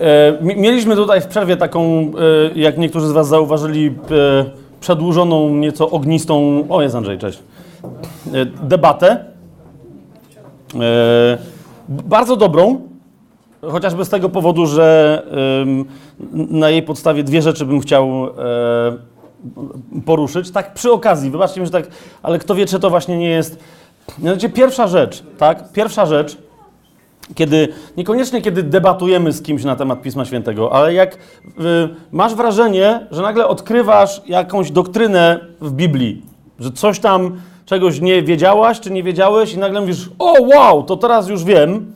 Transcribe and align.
E, 0.00 0.38
mieliśmy 0.42 0.96
tutaj 0.96 1.20
w 1.20 1.26
przerwie 1.26 1.56
taką, 1.56 1.82
e, 1.82 2.10
jak 2.54 2.78
niektórzy 2.78 3.08
z 3.08 3.12
Was 3.12 3.28
zauważyli, 3.28 3.86
e, 3.86 3.90
przedłużoną, 4.80 5.50
nieco 5.50 5.90
ognistą, 5.90 6.64
o 6.68 6.82
jest 6.82 6.94
Andrzej, 6.94 7.18
cześć, 7.18 7.38
debatę. 8.62 9.24
Bardzo 11.88 12.36
dobrą, 12.36 12.80
chociażby 13.62 14.04
z 14.04 14.08
tego 14.08 14.28
powodu, 14.28 14.66
że 14.66 15.22
na 16.32 16.70
jej 16.70 16.82
podstawie 16.82 17.24
dwie 17.24 17.42
rzeczy 17.42 17.66
bym 17.66 17.80
chciał 17.80 18.28
poruszyć. 20.06 20.50
Tak 20.50 20.74
przy 20.74 20.92
okazji, 20.92 21.30
wybaczcie 21.30 21.60
mi, 21.60 21.66
że 21.66 21.72
tak, 21.72 21.88
ale 22.22 22.38
kto 22.38 22.54
wie, 22.54 22.66
czy 22.66 22.80
to 22.80 22.90
właśnie 22.90 23.18
nie 23.18 23.30
jest... 23.30 23.58
Mianowicie 24.18 24.48
pierwsza 24.48 24.86
rzecz, 24.86 25.22
tak, 25.38 25.72
pierwsza 25.72 26.06
rzecz, 26.06 26.36
kiedy, 27.34 27.68
niekoniecznie 27.96 28.42
kiedy 28.42 28.62
debatujemy 28.62 29.32
z 29.32 29.42
kimś 29.42 29.64
na 29.64 29.76
temat 29.76 30.02
Pisma 30.02 30.24
Świętego, 30.24 30.72
ale 30.72 30.94
jak 30.94 31.14
y, 31.14 31.18
masz 32.12 32.34
wrażenie, 32.34 33.06
że 33.10 33.22
nagle 33.22 33.48
odkrywasz 33.48 34.22
jakąś 34.26 34.70
doktrynę 34.70 35.40
w 35.60 35.72
Biblii, 35.72 36.22
że 36.58 36.70
coś 36.70 36.98
tam, 36.98 37.40
czegoś 37.66 38.00
nie 38.00 38.22
wiedziałaś, 38.22 38.80
czy 38.80 38.90
nie 38.90 39.02
wiedziałeś 39.02 39.54
i 39.54 39.58
nagle 39.58 39.80
mówisz, 39.80 40.10
o 40.18 40.34
wow, 40.42 40.82
to 40.82 40.96
teraz 40.96 41.28
już 41.28 41.44
wiem. 41.44 41.92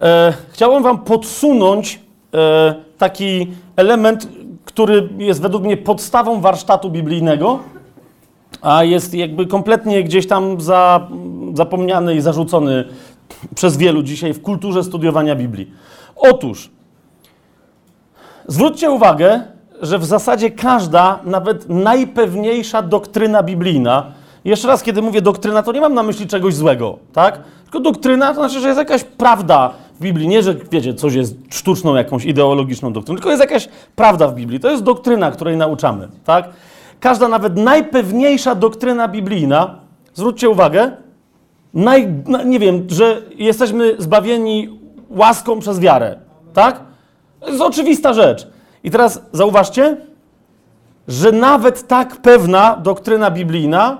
E, 0.00 0.80
wam 0.82 0.98
podsunąć 0.98 2.00
e, 2.34 2.74
taki 2.98 3.46
element, 3.76 4.28
który 4.64 5.08
jest 5.18 5.42
według 5.42 5.64
mnie 5.64 5.76
podstawą 5.76 6.40
warsztatu 6.40 6.90
biblijnego, 6.90 7.58
a 8.62 8.84
jest 8.84 9.14
jakby 9.14 9.46
kompletnie 9.46 10.04
gdzieś 10.04 10.26
tam 10.26 10.60
za, 10.60 11.08
zapomniany 11.54 12.14
i 12.14 12.20
zarzucony 12.20 12.84
przez 13.54 13.76
wielu 13.76 14.02
dzisiaj 14.02 14.32
w 14.32 14.42
kulturze 14.42 14.84
studiowania 14.84 15.36
Biblii. 15.36 15.70
Otóż, 16.16 16.70
zwróćcie 18.46 18.90
uwagę, 18.90 19.42
że 19.82 19.98
w 19.98 20.04
zasadzie 20.04 20.50
każda, 20.50 21.18
nawet 21.24 21.68
najpewniejsza 21.68 22.82
doktryna 22.82 23.42
biblijna, 23.42 24.12
jeszcze 24.44 24.68
raz, 24.68 24.82
kiedy 24.82 25.02
mówię 25.02 25.22
doktryna, 25.22 25.62
to 25.62 25.72
nie 25.72 25.80
mam 25.80 25.94
na 25.94 26.02
myśli 26.02 26.26
czegoś 26.26 26.54
złego, 26.54 26.98
tak? 27.12 27.42
Tylko 27.62 27.80
doktryna 27.80 28.28
to 28.28 28.34
znaczy, 28.34 28.60
że 28.60 28.66
jest 28.68 28.78
jakaś 28.78 29.04
prawda 29.04 29.70
w 29.94 30.02
Biblii. 30.02 30.28
Nie, 30.28 30.42
że 30.42 30.54
wiecie, 30.70 30.94
coś 30.94 31.14
jest 31.14 31.36
sztuczną, 31.50 31.94
jakąś 31.94 32.24
ideologiczną 32.24 32.92
doktryną, 32.92 33.16
tylko 33.16 33.30
jest 33.30 33.40
jakaś 33.40 33.68
prawda 33.96 34.28
w 34.28 34.34
Biblii. 34.34 34.60
To 34.60 34.70
jest 34.70 34.82
doktryna, 34.82 35.30
której 35.30 35.56
nauczamy, 35.56 36.08
tak? 36.24 36.48
Każda, 37.00 37.28
nawet 37.28 37.56
najpewniejsza 37.56 38.54
doktryna 38.54 39.08
biblijna, 39.08 39.74
zwróćcie 40.14 40.48
uwagę, 40.48 40.92
naj, 41.74 42.08
nie 42.44 42.58
wiem, 42.58 42.86
że 42.88 43.22
jesteśmy 43.36 43.94
zbawieni 43.98 44.78
łaską 45.10 45.58
przez 45.60 45.80
wiarę, 45.80 46.18
tak? 46.54 46.80
To 47.40 47.48
jest 47.48 47.60
oczywista 47.60 48.12
rzecz. 48.12 48.48
I 48.84 48.90
teraz 48.90 49.22
zauważcie, 49.32 49.96
że 51.08 51.32
nawet 51.32 51.86
tak 51.86 52.16
pewna 52.16 52.76
doktryna 52.76 53.30
biblijna 53.30 53.98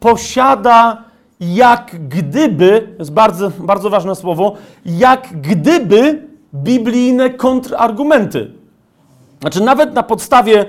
posiada 0.00 1.04
jak 1.40 2.08
gdyby, 2.08 2.80
to 2.80 2.98
jest 2.98 3.12
bardzo, 3.12 3.50
bardzo 3.58 3.90
ważne 3.90 4.14
słowo, 4.14 4.54
jak 4.86 5.28
gdyby 5.40 6.28
biblijne 6.54 7.30
kontrargumenty. 7.30 8.50
Znaczy 9.40 9.60
nawet 9.60 9.94
na 9.94 10.02
podstawie, 10.02 10.64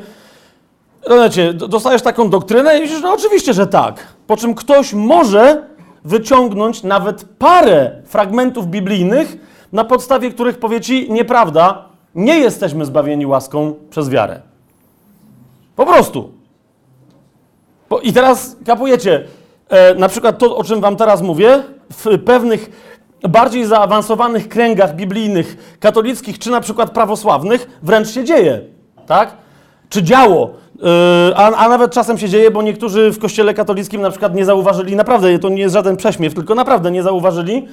wiecie, 1.24 1.54
dostajesz 1.54 2.02
taką 2.02 2.30
doktrynę 2.30 2.78
i 2.78 2.82
myślisz, 2.82 3.02
no 3.02 3.14
oczywiście, 3.14 3.54
że 3.54 3.68
tak. 3.68 4.08
Po 4.28 4.38
czym 4.38 4.56
ktoś 4.56 4.94
może 4.94 5.64
wyciągnąć 6.04 6.84
nawet 6.84 7.26
parę 7.40 7.92
fragmentów 8.06 8.68
biblijnych, 8.68 9.38
na 9.72 9.84
podstawie 9.84 10.32
których 10.32 10.60
powie 10.60 10.82
ci, 10.82 11.12
nieprawda, 11.12 11.86
nie 12.16 12.40
jesteśmy 12.40 12.86
zbawieni 12.86 13.26
łaską 13.26 13.74
przez 13.90 14.10
wiarę. 14.10 14.42
Po 15.76 15.86
prostu. 15.86 16.32
I 18.04 18.14
teraz 18.14 18.56
kapujecie, 18.66 19.24
e, 19.70 19.96
na 19.96 20.10
przykład 20.10 20.38
to, 20.38 20.58
o 20.58 20.64
czym 20.64 20.82
wam 20.82 20.96
teraz 20.96 21.22
mówię, 21.22 21.64
w 21.90 22.24
pewnych 22.26 22.70
bardziej 23.30 23.66
zaawansowanych 23.66 24.50
kręgach 24.50 24.96
biblijnych, 24.96 25.78
katolickich 25.80 26.40
czy 26.40 26.52
na 26.52 26.62
przykład 26.62 26.92
prawosławnych 26.92 27.80
wręcz 27.84 28.10
się 28.10 28.24
dzieje, 28.24 28.62
tak? 29.08 29.38
Czy 29.92 30.04
działo. 30.04 30.50
Yy, 30.76 31.36
a, 31.36 31.52
a, 31.52 31.70
nawet 31.70 31.92
czasem 31.92 32.18
się 32.18 32.30
dzieje, 32.30 32.52
bo 32.52 32.62
niektórzy 32.62 33.12
w 33.12 33.20
kościele 33.20 33.54
katolickim 33.54 34.02
na 34.02 34.10
przykład 34.10 34.36
nie 34.36 34.46
zauważyli, 34.46 34.96
naprawdę 34.96 35.40
to 35.40 35.50
nie 35.50 35.62
jest 35.62 35.74
żaden 35.74 35.98
prześmiew, 35.98 36.34
tylko 36.34 36.56
naprawdę 36.56 36.92
nie 36.92 37.04
zauważyli, 37.04 37.68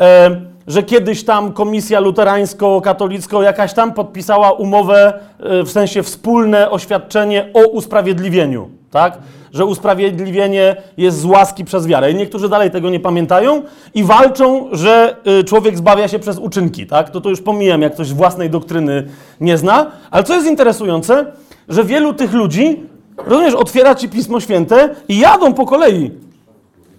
e, 0.00 0.30
że 0.66 0.82
kiedyś 0.82 1.24
tam 1.24 1.52
komisja 1.52 2.00
luterańsko-katolicko 2.00 3.42
jakaś 3.42 3.74
tam 3.74 3.92
podpisała 3.92 4.52
umowę, 4.52 5.12
e, 5.40 5.62
w 5.62 5.70
sensie 5.70 6.02
wspólne 6.02 6.70
oświadczenie 6.70 7.48
o 7.54 7.68
usprawiedliwieniu, 7.68 8.68
tak? 8.90 9.18
Że 9.52 9.64
usprawiedliwienie 9.64 10.76
jest 10.96 11.18
z 11.18 11.24
łaski 11.24 11.64
przez 11.64 11.86
wiarę. 11.86 12.10
I 12.10 12.14
niektórzy 12.14 12.48
dalej 12.48 12.70
tego 12.70 12.90
nie 12.90 13.00
pamiętają 13.00 13.62
i 13.94 14.04
walczą, 14.04 14.68
że 14.72 15.16
e, 15.40 15.44
człowiek 15.44 15.76
zbawia 15.76 16.08
się 16.08 16.18
przez 16.18 16.38
uczynki, 16.38 16.86
tak? 16.86 17.10
To 17.10 17.20
to 17.20 17.28
już 17.28 17.40
pomijam, 17.42 17.82
jak 17.82 17.94
ktoś 17.94 18.12
własnej 18.12 18.50
doktryny 18.50 19.06
nie 19.40 19.58
zna. 19.58 19.90
Ale 20.10 20.24
co 20.24 20.34
jest 20.34 20.46
interesujące, 20.46 21.26
że 21.68 21.84
wielu 21.84 22.14
tych 22.14 22.32
ludzi, 22.32 22.82
rozumiesz, 23.16 23.54
otwiera 23.54 23.94
ci 23.94 24.08
Pismo 24.08 24.40
Święte 24.40 24.94
i 25.08 25.18
jadą 25.18 25.54
po 25.54 25.66
kolei. 25.66 26.10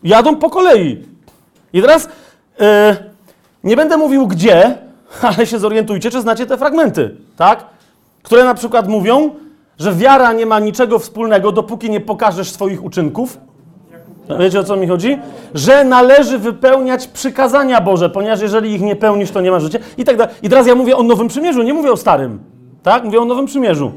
Jadą 0.03 0.35
po 0.35 0.49
kolei. 0.49 1.03
I 1.73 1.81
teraz 1.81 2.09
yy, 2.59 2.65
nie 3.63 3.75
będę 3.75 3.97
mówił 3.97 4.27
gdzie, 4.27 4.77
ale 5.35 5.45
się 5.45 5.59
zorientujcie, 5.59 6.11
czy 6.11 6.21
znacie 6.21 6.45
te 6.45 6.57
fragmenty, 6.57 7.15
tak? 7.37 7.65
Które 8.23 8.43
na 8.43 8.53
przykład 8.53 8.87
mówią, 8.87 9.29
że 9.79 9.93
wiara 9.93 10.33
nie 10.33 10.45
ma 10.45 10.59
niczego 10.59 10.99
wspólnego, 10.99 11.51
dopóki 11.51 11.89
nie 11.89 12.01
pokażesz 12.01 12.51
swoich 12.51 12.83
uczynków. 12.83 13.37
Wiecie 14.39 14.59
o 14.59 14.63
co 14.63 14.75
mi 14.75 14.87
chodzi? 14.87 15.17
Że 15.53 15.83
należy 15.83 16.37
wypełniać 16.37 17.07
przykazania 17.07 17.81
Boże, 17.81 18.09
ponieważ 18.09 18.41
jeżeli 18.41 18.73
ich 18.73 18.81
nie 18.81 18.95
pełnisz, 18.95 19.31
to 19.31 19.41
nie 19.41 19.51
ma 19.51 19.59
życia. 19.59 19.79
I 19.97 20.03
tak 20.03 20.17
dalej. 20.17 20.35
I 20.43 20.49
teraz 20.49 20.67
ja 20.67 20.75
mówię 20.75 20.97
o 20.97 21.03
Nowym 21.03 21.27
Przymierzu, 21.27 21.63
nie 21.63 21.73
mówię 21.73 21.91
o 21.91 21.97
Starym. 21.97 22.39
Tak? 22.83 23.03
Mówię 23.03 23.21
o 23.21 23.25
Nowym 23.25 23.45
Przymierzu. 23.45 23.91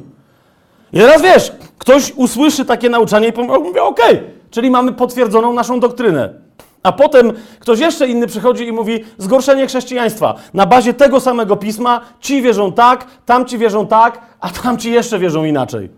I 0.93 0.99
teraz 0.99 1.23
wiesz, 1.23 1.53
ktoś 1.79 2.13
usłyszy 2.17 2.65
takie 2.65 2.91
nauczanie 2.91 3.29
i 3.29 3.33
mówi, 3.43 3.81
okej, 3.81 4.17
okay, 4.17 4.31
czyli 4.51 4.71
mamy 4.71 4.93
potwierdzoną 4.93 5.53
naszą 5.53 5.81
doktrynę. 5.81 6.35
A 6.83 6.93
potem 6.93 7.33
ktoś 7.61 7.79
jeszcze 7.79 8.09
inny 8.09 8.27
przychodzi 8.27 8.67
i 8.67 8.73
mówi 8.73 9.05
zgorszenie 9.19 9.67
chrześcijaństwa. 9.67 10.35
Na 10.55 10.67
bazie 10.67 10.95
tego 10.95 11.21
samego 11.21 11.57
pisma 11.57 12.01
ci 12.21 12.43
wierzą 12.43 12.73
tak, 12.73 13.07
tamci 13.27 13.59
wierzą 13.59 13.87
tak, 13.87 14.21
a 14.41 14.51
tamci 14.51 14.91
jeszcze 14.93 15.19
wierzą 15.19 15.45
inaczej. 15.45 15.91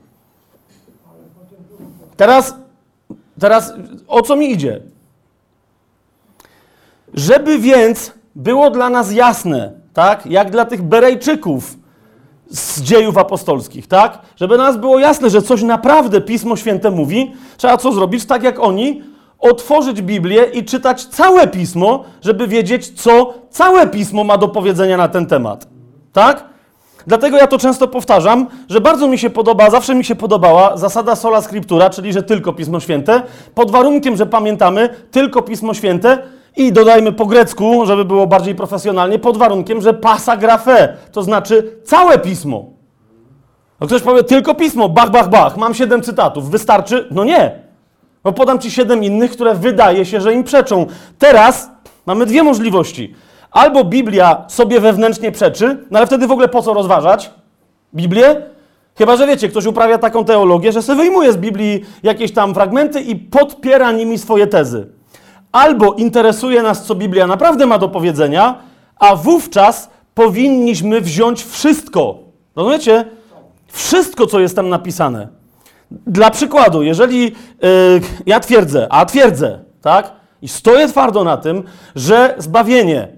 Teraz, 2.17 2.55
teraz 3.41 3.73
o 4.07 4.23
co 4.23 4.37
mi 4.37 4.53
idzie? 4.53 4.81
Żeby 7.15 7.59
więc 7.59 8.13
było 8.35 8.71
dla 8.71 8.91
nas 8.91 9.13
jasne, 9.13 9.73
tak, 9.93 10.27
jak 10.27 10.51
dla 10.51 10.65
tych 10.65 10.83
Berejczyków, 10.83 11.77
z 12.51 12.83
dziejów 12.83 13.19
apostolskich, 13.19 13.87
tak? 13.87 14.19
Żeby 14.37 14.59
nas 14.59 14.77
było 14.77 14.99
jasne, 14.99 15.31
że 15.31 15.43
coś 15.43 15.63
naprawdę 15.63 16.21
Pismo 16.21 16.57
Święte 16.57 16.91
mówi, 16.91 17.33
trzeba 17.57 17.77
co 17.77 17.93
zrobić? 17.93 18.25
Tak 18.27 18.43
jak 18.43 18.61
oni, 18.61 19.03
otworzyć 19.39 20.03
Biblię 20.03 20.45
i 20.45 20.65
czytać 20.65 21.05
całe 21.05 21.47
Pismo, 21.47 22.05
żeby 22.23 22.49
wiedzieć, 22.49 23.03
co 23.03 23.35
całe 23.51 23.87
Pismo 23.87 24.25
ma 24.25 24.39
do 24.39 24.49
powiedzenia 24.49 24.97
na 24.97 25.09
ten 25.09 25.27
temat. 25.27 25.69
Tak? 26.13 26.45
Dlatego 27.07 27.37
ja 27.37 27.47
to 27.47 27.59
często 27.59 27.89
powtarzam, 27.89 28.47
że 28.69 28.81
bardzo 28.81 29.09
mi 29.09 29.19
się 29.19 29.31
podoba, 29.31 29.71
zawsze 29.71 29.95
mi 29.95 30.05
się 30.05 30.15
podobała 30.15 30.77
zasada 30.77 31.17
sola 31.17 31.43
scriptura, 31.43 31.91
czyli 31.91 32.13
że 32.13 32.23
tylko 32.23 32.53
Pismo 32.53 32.81
Święte, 32.81 33.23
pod 33.55 33.71
warunkiem, 33.71 34.17
że 34.17 34.27
pamiętamy 34.27 34.89
tylko 35.11 35.43
Pismo 35.43 35.75
Święte, 35.75 36.19
i 36.59 36.73
dodajmy 36.73 37.13
po 37.13 37.27
grecku, 37.27 37.87
żeby 37.87 38.05
było 38.05 38.27
bardziej 38.27 38.55
profesjonalnie, 38.55 39.19
pod 39.19 39.37
warunkiem, 39.37 39.81
że 39.81 39.95
pasa 39.95 40.37
grafe, 40.37 40.97
to 41.13 41.23
znaczy 41.23 41.81
całe 41.85 42.19
pismo. 42.19 42.67
No 43.81 43.87
ktoś 43.87 44.03
powie, 44.03 44.25
tylko 44.25 44.55
pismo, 44.55 44.89
bach, 44.89 45.11
bach, 45.11 45.29
bach, 45.29 45.57
mam 45.57 45.75
siedem 45.75 46.03
cytatów, 46.03 46.51
wystarczy? 46.51 47.09
No 47.11 47.25
nie. 47.25 47.59
No 48.25 48.33
podam 48.33 48.59
ci 48.59 48.71
siedem 48.71 49.05
innych, 49.05 49.31
które 49.31 49.55
wydaje 49.55 50.05
się, 50.05 50.21
że 50.21 50.35
im 50.35 50.45
przeczą. 50.45 50.87
Teraz 51.19 51.71
mamy 52.07 52.27
dwie 52.27 52.43
możliwości. 52.43 53.15
Albo 53.51 53.85
Biblia 53.85 54.45
sobie 54.49 54.81
wewnętrznie 54.81 55.33
przeczy, 55.33 55.87
no 55.91 55.99
ale 55.99 56.07
wtedy 56.07 56.27
w 56.27 56.33
ogóle 56.33 56.49
po 56.49 56.63
co 56.63 56.75
rozważać 56.75 57.31
Biblię? 57.95 58.43
Chyba, 58.95 59.17
że 59.17 59.27
wiecie, 59.27 59.49
ktoś 59.49 59.67
uprawia 59.67 59.99
taką 59.99 60.25
teologię, 60.25 60.73
że 60.73 60.83
sobie 60.83 60.99
wyjmuje 60.99 61.33
z 61.33 61.37
Biblii 61.37 61.85
jakieś 62.03 62.33
tam 62.33 62.55
fragmenty 62.55 63.01
i 63.01 63.17
podpiera 63.17 63.93
nimi 63.93 64.19
swoje 64.19 64.47
tezy 64.47 64.98
albo 65.53 65.93
interesuje 65.93 66.63
nas, 66.63 66.85
co 66.85 66.95
Biblia 66.95 67.27
naprawdę 67.27 67.67
ma 67.67 67.79
do 67.79 67.89
powiedzenia, 67.89 68.55
a 68.99 69.17
wówczas 69.17 69.91
powinniśmy 70.15 71.01
wziąć 71.01 71.45
wszystko. 71.45 72.19
Rozumiecie? 72.57 73.05
Wszystko, 73.67 74.27
co 74.27 74.41
jest 74.41 74.57
tam 74.57 74.69
napisane. 74.69 75.29
Dla 75.91 76.31
przykładu, 76.31 76.83
jeżeli 76.83 77.23
yy, 77.23 77.31
ja 78.27 78.41
twierdzę, 78.41 78.87
a 78.91 79.07
twierdzę, 79.07 79.59
tak? 79.83 80.13
I 80.43 80.49
stoję 80.49 80.89
twardo 80.89 81.25
na 81.25 81.37
tym, 81.37 81.63
że 81.95 82.35
zbawienie 82.39 83.09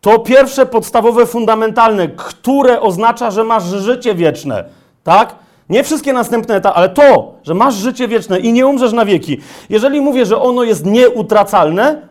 To 0.00 0.18
pierwsze 0.18 0.66
podstawowe, 0.66 1.26
fundamentalne, 1.26 2.08
które 2.08 2.80
oznacza, 2.80 3.30
że 3.30 3.44
masz 3.44 3.64
życie 3.64 4.14
wieczne. 4.14 4.64
Tak? 5.02 5.34
Nie 5.68 5.84
wszystkie 5.84 6.12
następne 6.12 6.54
etapy, 6.54 6.76
ale 6.76 6.88
to, 6.88 7.34
że 7.42 7.54
masz 7.54 7.74
życie 7.74 8.08
wieczne 8.08 8.38
i 8.38 8.52
nie 8.52 8.66
umrzesz 8.66 8.92
na 8.92 9.04
wieki. 9.04 9.40
Jeżeli 9.70 10.00
mówię, 10.00 10.26
że 10.26 10.38
ono 10.40 10.62
jest 10.62 10.86
nieutracalne, 10.86 12.08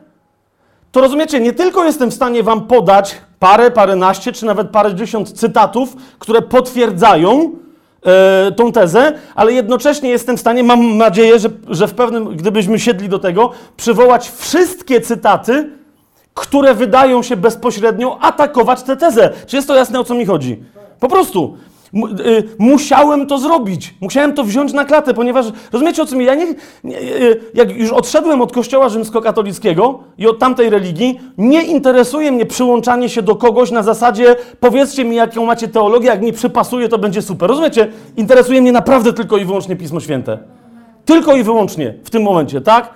to 0.92 1.02
rozumiecie, 1.02 1.40
nie 1.40 1.54
tylko 1.54 1.86
jestem 1.86 2.12
w 2.12 2.14
stanie 2.14 2.44
wam 2.44 2.68
podać 2.68 3.16
parę, 3.40 3.72
paręnaście, 3.72 4.32
czy 4.32 4.46
nawet 4.46 4.70
parędziesiąt 4.70 5.32
cytatów, 5.32 5.96
które 6.20 6.42
potwierdzają 6.42 7.52
e, 8.06 8.52
tą 8.52 8.72
tezę, 8.72 9.14
ale 9.36 9.54
jednocześnie 9.54 10.10
jestem 10.10 10.38
w 10.38 10.40
stanie, 10.40 10.64
mam 10.64 10.98
nadzieję, 10.98 11.40
że, 11.40 11.50
że 11.68 11.88
w 11.88 11.94
pewnym, 11.94 12.38
gdybyśmy 12.38 12.80
siedli 12.80 13.10
do 13.10 13.20
tego, 13.20 13.52
przywołać 13.78 14.32
wszystkie 14.38 15.02
cytaty, 15.02 15.70
które 16.34 16.74
wydają 16.74 17.24
się 17.24 17.38
bezpośrednio 17.38 18.20
atakować 18.22 18.84
tę 18.84 18.98
tezę. 18.98 19.30
Czy 19.48 19.56
jest 19.56 19.68
to 19.68 19.76
jasne, 19.76 20.00
o 20.00 20.04
co 20.04 20.16
mi 20.16 20.26
chodzi? 20.26 20.64
Po 21.00 21.08
prostu. 21.08 21.58
Y, 21.96 22.44
musiałem 22.60 23.28
to 23.28 23.38
zrobić. 23.38 23.94
Musiałem 24.02 24.34
to 24.34 24.44
wziąć 24.44 24.74
na 24.74 24.86
klatę, 24.86 25.14
ponieważ 25.14 25.46
rozumiecie 25.72 26.04
o 26.04 26.16
mi? 26.16 26.26
Ja 26.26 26.36
nie, 26.36 26.46
nie, 26.84 27.00
y, 27.00 27.42
jak 27.54 27.76
już 27.76 27.92
odszedłem 27.92 28.42
od 28.42 28.52
kościoła 28.52 28.90
rzymskokatolickiego 28.90 30.00
i 30.18 30.28
od 30.28 30.40
tamtej 30.40 30.70
religii, 30.70 31.20
nie 31.38 31.64
interesuje 31.64 32.32
mnie 32.32 32.46
przyłączanie 32.46 33.10
się 33.10 33.22
do 33.22 33.36
kogoś 33.36 33.72
na 33.72 33.84
zasadzie 33.84 34.36
powiedzcie 34.60 35.06
mi, 35.06 35.16
jaką 35.16 35.46
macie 35.46 35.68
teologię, 35.68 36.08
jak 36.08 36.22
mi 36.22 36.34
przypasuje, 36.34 36.90
to 36.90 36.98
będzie 36.98 37.22
super. 37.22 37.50
Rozumiecie? 37.50 37.88
Interesuje 38.18 38.62
mnie 38.62 38.72
naprawdę 38.72 39.14
tylko 39.14 39.38
i 39.38 39.46
wyłącznie 39.46 39.76
Pismo 39.76 40.00
Święte. 40.00 40.38
Tylko 41.06 41.36
i 41.36 41.44
wyłącznie 41.44 41.94
w 42.04 42.10
tym 42.10 42.24
momencie, 42.24 42.62
tak? 42.62 42.90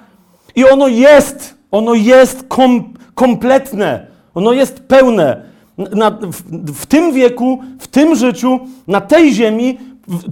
I 0.55 0.65
ono 0.65 0.87
jest, 0.87 1.57
ono 1.71 1.93
jest 1.93 2.43
kom, 2.47 2.93
kompletne, 3.15 4.07
ono 4.35 4.53
jest 4.53 4.79
pełne 4.79 5.56
na, 5.77 6.11
w, 6.11 6.71
w, 6.73 6.85
tym 6.85 7.13
wieku, 7.13 7.63
w 7.79 7.87
tym 7.87 8.15
życiu, 8.15 8.59
na 8.87 9.01
tej 9.01 9.33
ziemi, 9.33 9.77
w, 10.07 10.23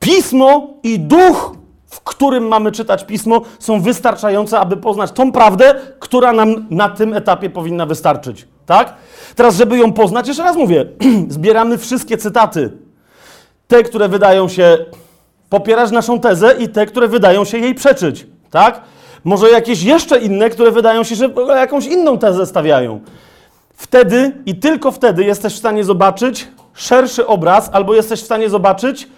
pismo 0.00 0.68
i 0.82 1.00
duch, 1.00 1.56
w 1.86 2.00
którym 2.00 2.48
mamy 2.48 2.72
czytać 2.72 3.04
pismo, 3.04 3.42
są 3.58 3.80
wystarczające, 3.80 4.58
aby 4.58 4.76
poznać 4.76 5.12
tą 5.12 5.32
prawdę, 5.32 5.74
która 5.98 6.32
nam 6.32 6.66
na 6.70 6.88
tym 6.88 7.14
etapie 7.14 7.50
powinna 7.50 7.86
wystarczyć. 7.86 8.48
Tak? 8.66 8.94
Teraz, 9.36 9.56
żeby 9.56 9.78
ją 9.78 9.92
poznać, 9.92 10.28
jeszcze 10.28 10.42
raz 10.42 10.56
mówię, 10.56 10.86
zbieramy 11.28 11.78
wszystkie 11.78 12.18
cytaty. 12.18 12.72
Te, 13.68 13.82
które 13.82 14.08
wydają 14.08 14.48
się 14.48 14.78
popierać 15.50 15.90
naszą 15.90 16.20
tezę 16.20 16.54
i 16.58 16.68
te, 16.68 16.86
które 16.86 17.08
wydają 17.08 17.44
się 17.44 17.58
jej 17.58 17.74
przeczyć. 17.74 18.26
Tak? 18.50 18.80
Może 19.24 19.50
jakieś 19.50 19.82
jeszcze 19.82 20.18
inne, 20.18 20.50
które 20.50 20.70
wydają 20.70 21.04
się, 21.04 21.14
że 21.14 21.30
jakąś 21.48 21.86
inną 21.86 22.18
tezę 22.18 22.46
stawiają. 22.46 23.00
Wtedy 23.76 24.32
i 24.46 24.54
tylko 24.54 24.92
wtedy 24.92 25.24
jesteś 25.24 25.54
w 25.54 25.58
stanie 25.58 25.84
zobaczyć 25.84 26.48
szerszy 26.74 27.26
obraz, 27.26 27.70
albo 27.72 27.94
jesteś 27.94 28.20
w 28.20 28.24
stanie 28.24 28.50
zobaczyć, 28.50 29.08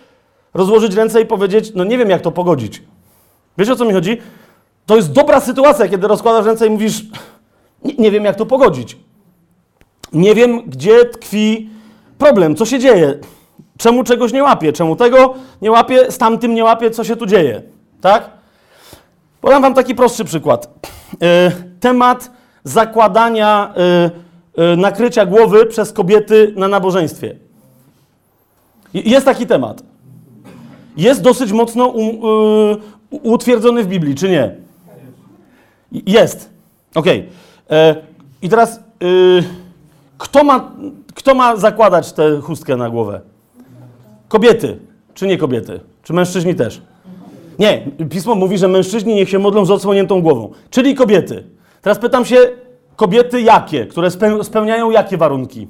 rozłożyć 0.54 0.94
ręce 0.94 1.20
i 1.20 1.26
powiedzieć: 1.26 1.72
No 1.74 1.84
nie 1.84 1.98
wiem, 1.98 2.10
jak 2.10 2.22
to 2.22 2.32
pogodzić. 2.32 2.82
Wiesz 3.58 3.68
o 3.68 3.76
co 3.76 3.84
mi 3.84 3.92
chodzi? 3.92 4.18
To 4.86 4.96
jest 4.96 5.12
dobra 5.12 5.40
sytuacja, 5.40 5.88
kiedy 5.88 6.08
rozkładasz 6.08 6.46
ręce 6.46 6.66
i 6.66 6.70
mówisz: 6.70 7.02
Nie, 7.84 7.94
nie 7.94 8.10
wiem, 8.10 8.24
jak 8.24 8.36
to 8.36 8.46
pogodzić. 8.46 8.96
Nie 10.12 10.34
wiem, 10.34 10.62
gdzie 10.66 11.04
tkwi 11.04 11.70
problem, 12.18 12.56
co 12.56 12.66
się 12.66 12.78
dzieje. 12.78 13.18
Czemu 13.78 14.04
czegoś 14.04 14.32
nie 14.32 14.42
łapię? 14.42 14.72
Czemu 14.72 14.96
tego 14.96 15.34
nie 15.62 15.70
łapię, 15.70 16.12
z 16.12 16.18
tamtym 16.18 16.54
nie 16.54 16.64
łapię, 16.64 16.90
co 16.90 17.04
się 17.04 17.16
tu 17.16 17.26
dzieje? 17.26 17.62
Tak? 18.00 18.30
Podam 19.40 19.62
Wam 19.62 19.74
taki 19.74 19.94
prostszy 19.94 20.24
przykład. 20.24 20.88
Yy, 21.12 21.28
temat 21.80 22.30
zakładania. 22.64 23.74
Yy, 23.76 24.27
nakrycia 24.76 25.26
głowy 25.26 25.66
przez 25.66 25.92
kobiety 25.92 26.52
na 26.56 26.68
nabożeństwie. 26.68 27.36
Jest 28.94 29.26
taki 29.26 29.46
temat. 29.46 29.82
Jest 30.96 31.22
dosyć 31.22 31.52
mocno 31.52 31.94
y, 31.94 33.16
utwierdzony 33.22 33.84
w 33.84 33.86
Biblii, 33.86 34.14
czy 34.14 34.28
nie? 34.28 34.54
Jest. 36.06 36.50
Okej. 36.94 37.18
Okay. 37.66 37.78
E, 37.78 37.96
I 38.42 38.48
teraz, 38.48 38.80
y, 39.02 39.44
kto, 40.18 40.44
ma, 40.44 40.72
kto 41.14 41.34
ma 41.34 41.56
zakładać 41.56 42.12
tę 42.12 42.40
chustkę 42.40 42.76
na 42.76 42.90
głowę? 42.90 43.20
Kobiety, 44.28 44.78
czy 45.14 45.26
nie 45.26 45.38
kobiety? 45.38 45.80
Czy 46.02 46.12
mężczyźni 46.12 46.54
też? 46.54 46.82
Nie, 47.58 47.86
pismo 48.10 48.34
mówi, 48.34 48.58
że 48.58 48.68
mężczyźni 48.68 49.14
niech 49.14 49.30
się 49.30 49.38
modlą 49.38 49.64
z 49.64 49.70
odsłoniętą 49.70 50.22
głową, 50.22 50.52
czyli 50.70 50.94
kobiety. 50.94 51.44
Teraz 51.82 51.98
pytam 51.98 52.24
się, 52.24 52.36
Kobiety 52.98 53.40
jakie? 53.40 53.86
Które 53.86 54.10
spełniają 54.42 54.90
jakie 54.90 55.16
warunki? 55.16 55.68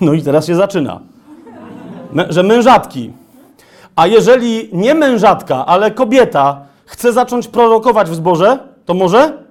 No 0.00 0.12
i 0.12 0.22
teraz 0.22 0.46
się 0.46 0.54
zaczyna. 0.54 1.00
że 2.28 2.42
mężatki. 2.42 3.12
A 3.96 4.06
jeżeli 4.06 4.68
nie 4.72 4.94
mężatka, 4.94 5.66
ale 5.66 5.90
kobieta 5.90 6.60
chce 6.86 7.12
zacząć 7.12 7.48
prorokować 7.48 8.10
w 8.10 8.14
zborze, 8.14 8.58
to 8.86 8.94
może? 8.94 9.42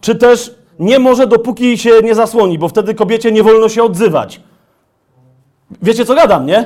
Czy 0.00 0.14
też 0.14 0.54
nie 0.78 0.98
może, 0.98 1.26
dopóki 1.26 1.78
się 1.78 1.90
nie 2.02 2.14
zasłoni, 2.14 2.58
bo 2.58 2.68
wtedy 2.68 2.94
kobiecie 2.94 3.32
nie 3.32 3.42
wolno 3.42 3.68
się 3.68 3.82
odzywać. 3.82 4.40
Wiecie, 5.82 6.04
co 6.04 6.14
gadam, 6.14 6.46
nie? 6.46 6.58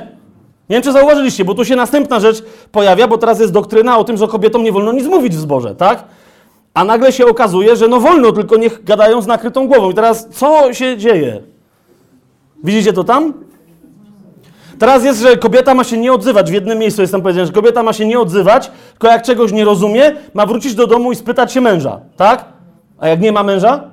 Nie 0.69 0.75
wiem, 0.75 0.83
czy 0.83 0.91
zauważyliście, 0.91 1.45
bo 1.45 1.55
tu 1.55 1.65
się 1.65 1.75
następna 1.75 2.19
rzecz 2.19 2.43
pojawia, 2.71 3.07
bo 3.07 3.17
teraz 3.17 3.39
jest 3.39 3.53
doktryna 3.53 3.97
o 3.97 4.03
tym, 4.03 4.17
że 4.17 4.27
kobietom 4.27 4.63
nie 4.63 4.71
wolno 4.71 4.91
nic 4.91 5.07
mówić 5.07 5.35
w 5.35 5.39
zborze, 5.39 5.75
tak? 5.75 6.03
A 6.79 6.83
nagle 6.83 7.11
się 7.11 7.25
okazuje, 7.25 7.75
że 7.75 7.87
no 7.87 7.99
wolno, 7.99 8.31
tylko 8.31 8.57
niech 8.57 8.83
gadają 8.83 9.21
z 9.21 9.27
nakrytą 9.27 9.67
głową. 9.67 9.91
I 9.91 9.93
teraz 9.93 10.27
co 10.29 10.73
się 10.73 10.97
dzieje? 10.97 11.41
Widzicie 12.63 12.93
to 12.93 13.03
tam? 13.03 13.33
Teraz 14.79 15.03
jest, 15.03 15.21
że 15.21 15.37
kobieta 15.37 15.73
ma 15.73 15.83
się 15.83 15.97
nie 15.97 16.13
odzywać. 16.13 16.51
W 16.51 16.53
jednym 16.53 16.77
miejscu 16.77 17.01
jest 17.01 17.11
tam 17.11 17.21
powiedziane, 17.21 17.47
że 17.47 17.53
kobieta 17.53 17.83
ma 17.83 17.93
się 17.93 18.07
nie 18.07 18.19
odzywać, 18.19 18.71
tylko 18.91 19.07
jak 19.07 19.23
czegoś 19.23 19.51
nie 19.51 19.65
rozumie, 19.65 20.11
ma 20.33 20.45
wrócić 20.45 20.75
do 20.75 20.87
domu 20.87 21.11
i 21.11 21.15
spytać 21.15 21.53
się 21.53 21.61
męża. 21.61 21.99
Tak? 22.17 22.45
A 22.99 23.07
jak 23.07 23.21
nie 23.21 23.31
ma 23.31 23.43
męża? 23.43 23.83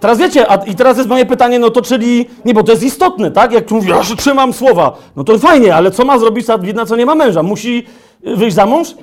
Teraz 0.00 0.18
wiecie, 0.18 0.50
a, 0.50 0.56
i 0.56 0.74
teraz 0.74 0.96
jest 0.96 1.08
moje 1.08 1.26
pytanie, 1.26 1.58
no 1.58 1.70
to 1.70 1.82
czyli, 1.82 2.26
nie, 2.44 2.54
bo 2.54 2.62
to 2.62 2.72
jest 2.72 2.84
istotne, 2.84 3.30
tak? 3.30 3.52
Jak 3.52 3.70
mówisz, 3.70 3.90
ja 3.90 4.16
trzymam 4.16 4.52
słowa, 4.52 4.96
no 5.16 5.24
to 5.24 5.38
fajnie, 5.38 5.74
ale 5.74 5.90
co 5.90 6.04
ma 6.04 6.18
zrobić 6.18 6.46
ta 6.46 6.58
widna, 6.58 6.86
co 6.86 6.96
nie 6.96 7.06
ma 7.06 7.14
męża? 7.14 7.42
Musi 7.42 7.86
wyjść 8.24 8.56
za 8.56 8.66
mąż? 8.66 8.94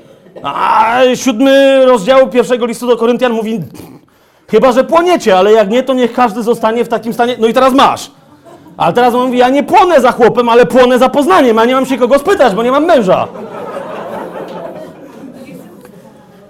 A 0.44 1.00
siódmy 1.16 1.86
rozdział 1.86 2.30
pierwszego 2.30 2.66
listu 2.66 2.88
do 2.88 2.98
Koryntian 2.98 3.34
mówi, 3.34 3.60
chyba, 4.48 4.72
że 4.72 4.84
płoniecie, 4.84 5.38
ale 5.38 5.52
jak 5.52 5.70
nie, 5.70 5.84
to 5.84 5.94
niech 5.94 6.14
każdy 6.14 6.44
zostanie 6.44 6.86
w 6.86 6.88
takim 6.88 7.14
stanie. 7.14 7.36
No 7.40 7.48
i 7.48 7.54
teraz 7.54 7.74
masz. 7.74 8.12
Ale 8.78 8.94
teraz 8.94 9.14
on 9.14 9.26
mówi, 9.26 9.38
ja 9.38 9.50
nie 9.50 9.64
płonę 9.64 10.02
za 10.02 10.12
chłopem, 10.12 10.50
ale 10.50 10.66
płonę 10.66 11.00
za 11.00 11.10
poznaniem, 11.10 11.60
a 11.60 11.66
nie 11.66 11.74
mam 11.74 11.86
się 11.86 11.98
kogo 11.98 12.20
spytać, 12.20 12.56
bo 12.56 12.64
nie 12.64 12.72
mam 12.72 12.86
męża. 12.86 13.28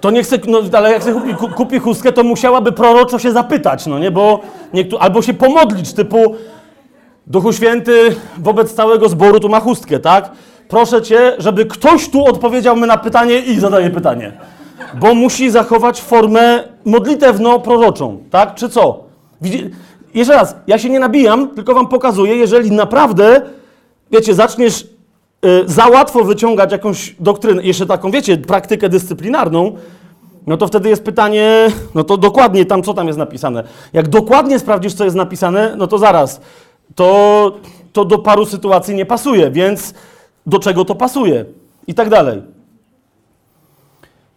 To 0.00 0.10
nie 0.10 0.22
chce, 0.22 0.38
no 0.48 0.60
ale 0.72 0.92
jak 0.92 1.02
chce 1.02 1.12
kupi, 1.12 1.34
kupi 1.56 1.78
chustkę, 1.78 2.12
to 2.12 2.22
musiałaby 2.24 2.72
proroczo 2.72 3.18
się 3.18 3.32
zapytać, 3.32 3.86
no 3.86 3.98
nie, 3.98 4.10
bo 4.10 4.40
niektóry, 4.72 5.02
albo 5.02 5.22
się 5.22 5.34
pomodlić, 5.34 5.92
typu 5.92 6.34
Duchu 7.26 7.52
Święty 7.52 8.16
wobec 8.38 8.74
całego 8.74 9.08
zboru 9.08 9.40
tu 9.40 9.48
ma 9.48 9.60
chustkę, 9.60 10.00
tak? 10.00 10.30
Proszę 10.72 11.02
cię, 11.02 11.32
żeby 11.38 11.66
ktoś 11.66 12.08
tu 12.08 12.24
odpowiedział 12.24 12.76
mi 12.76 12.82
na 12.82 12.96
pytanie 12.96 13.38
i 13.38 13.60
zadaje 13.60 13.90
pytanie. 13.90 14.32
Bo 15.00 15.14
musi 15.14 15.50
zachować 15.50 16.00
formę 16.02 16.64
modlitewno-proroczą, 16.86 18.16
tak? 18.30 18.54
Czy 18.54 18.68
co? 18.68 19.04
Widzi... 19.40 19.70
Jeszcze 20.14 20.34
raz, 20.34 20.56
ja 20.66 20.78
się 20.78 20.90
nie 20.90 21.00
nabijam, 21.00 21.48
tylko 21.48 21.74
wam 21.74 21.88
pokazuję, 21.88 22.36
jeżeli 22.36 22.70
naprawdę, 22.70 23.42
wiecie, 24.10 24.34
zaczniesz 24.34 24.82
y, 24.82 24.88
za 25.66 25.86
łatwo 25.86 26.24
wyciągać 26.24 26.72
jakąś 26.72 27.16
doktrynę, 27.20 27.62
jeszcze 27.62 27.86
taką, 27.86 28.10
wiecie, 28.10 28.36
praktykę 28.36 28.88
dyscyplinarną, 28.88 29.72
no 30.46 30.56
to 30.56 30.66
wtedy 30.66 30.88
jest 30.88 31.04
pytanie, 31.04 31.68
no 31.94 32.04
to 32.04 32.16
dokładnie 32.16 32.66
tam, 32.66 32.82
co 32.82 32.94
tam 32.94 33.06
jest 33.06 33.18
napisane. 33.18 33.64
Jak 33.92 34.08
dokładnie 34.08 34.58
sprawdzisz, 34.58 34.94
co 34.94 35.04
jest 35.04 35.16
napisane, 35.16 35.74
no 35.76 35.86
to 35.86 35.98
zaraz, 35.98 36.40
to, 36.94 37.52
to 37.92 38.04
do 38.04 38.18
paru 38.18 38.46
sytuacji 38.46 38.94
nie 38.94 39.06
pasuje, 39.06 39.50
więc 39.50 39.94
do 40.46 40.58
czego 40.58 40.84
to 40.84 40.94
pasuje 40.94 41.44
i 41.86 41.94
tak 41.94 42.08
dalej. 42.08 42.42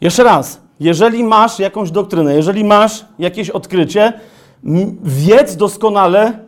Jeszcze 0.01 0.23
raz, 0.23 0.61
jeżeli 0.79 1.23
masz 1.23 1.59
jakąś 1.59 1.91
doktrynę, 1.91 2.35
jeżeli 2.35 2.63
masz 2.63 3.05
jakieś 3.19 3.49
odkrycie, 3.49 4.13
wiedz 5.03 5.55
doskonale, 5.55 6.39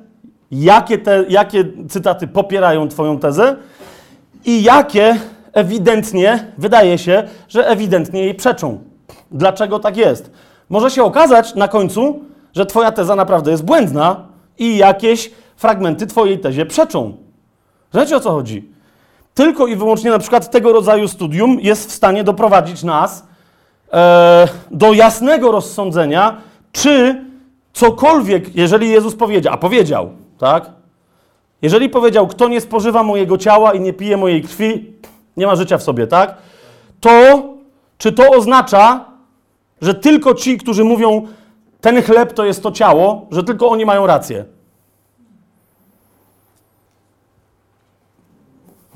jakie, 0.51 0.97
te, 0.97 1.25
jakie 1.29 1.65
cytaty 1.89 2.27
popierają 2.27 2.87
Twoją 2.87 3.19
tezę 3.19 3.55
i 4.45 4.63
jakie 4.63 5.19
ewidentnie, 5.53 6.51
wydaje 6.57 6.97
się, 6.97 7.23
że 7.49 7.67
ewidentnie 7.67 8.23
jej 8.23 8.35
przeczą. 8.35 8.79
Dlaczego 9.31 9.79
tak 9.79 9.97
jest? 9.97 10.31
Może 10.69 10.91
się 10.91 11.03
okazać 11.03 11.55
na 11.55 11.67
końcu, 11.67 12.19
że 12.53 12.65
Twoja 12.65 12.91
teza 12.91 13.15
naprawdę 13.15 13.51
jest 13.51 13.65
błędna 13.65 14.27
i 14.59 14.77
jakieś 14.77 15.31
fragmenty 15.55 16.07
Twojej 16.07 16.39
tezie 16.39 16.65
przeczą. 16.65 17.17
Wiecie 17.93 18.17
o 18.17 18.19
co 18.19 18.31
chodzi? 18.31 18.76
Tylko 19.38 19.67
i 19.67 19.75
wyłącznie 19.75 20.12
na 20.12 20.20
przykład 20.20 20.51
tego 20.51 20.74
rodzaju 20.74 21.08
studium 21.08 21.60
jest 21.60 21.89
w 21.89 21.94
stanie 21.94 22.24
doprowadzić 22.24 22.84
nas 22.84 23.27
e, 23.94 24.48
do 24.72 24.94
jasnego 24.94 25.51
rozsądzenia, 25.51 26.38
czy 26.72 27.25
cokolwiek, 27.74 28.56
jeżeli 28.56 28.89
Jezus 28.89 29.15
powiedział, 29.15 29.53
a 29.53 29.58
powiedział, 29.58 30.10
tak? 30.38 30.72
Jeżeli 31.62 31.89
powiedział, 31.89 32.27
kto 32.27 32.48
nie 32.48 32.62
spożywa 32.62 33.03
mojego 33.03 33.38
ciała 33.38 33.74
i 33.74 33.79
nie 33.79 33.94
pije 33.94 34.17
mojej 34.17 34.41
krwi, 34.41 34.94
nie 35.38 35.48
ma 35.48 35.56
życia 35.56 35.77
w 35.77 35.84
sobie, 35.84 36.08
tak? 36.08 36.36
To, 37.00 37.44
czy 37.98 38.12
to 38.12 38.29
oznacza, 38.29 39.06
że 39.82 39.94
tylko 39.94 40.34
ci, 40.34 40.58
którzy 40.58 40.84
mówią, 40.84 41.27
ten 41.82 42.01
chleb 42.01 42.34
to 42.34 42.46
jest 42.46 42.63
to 42.63 42.72
ciało, 42.72 43.27
że 43.32 43.44
tylko 43.44 43.70
oni 43.70 43.86
mają 43.86 44.08
rację? 44.08 44.46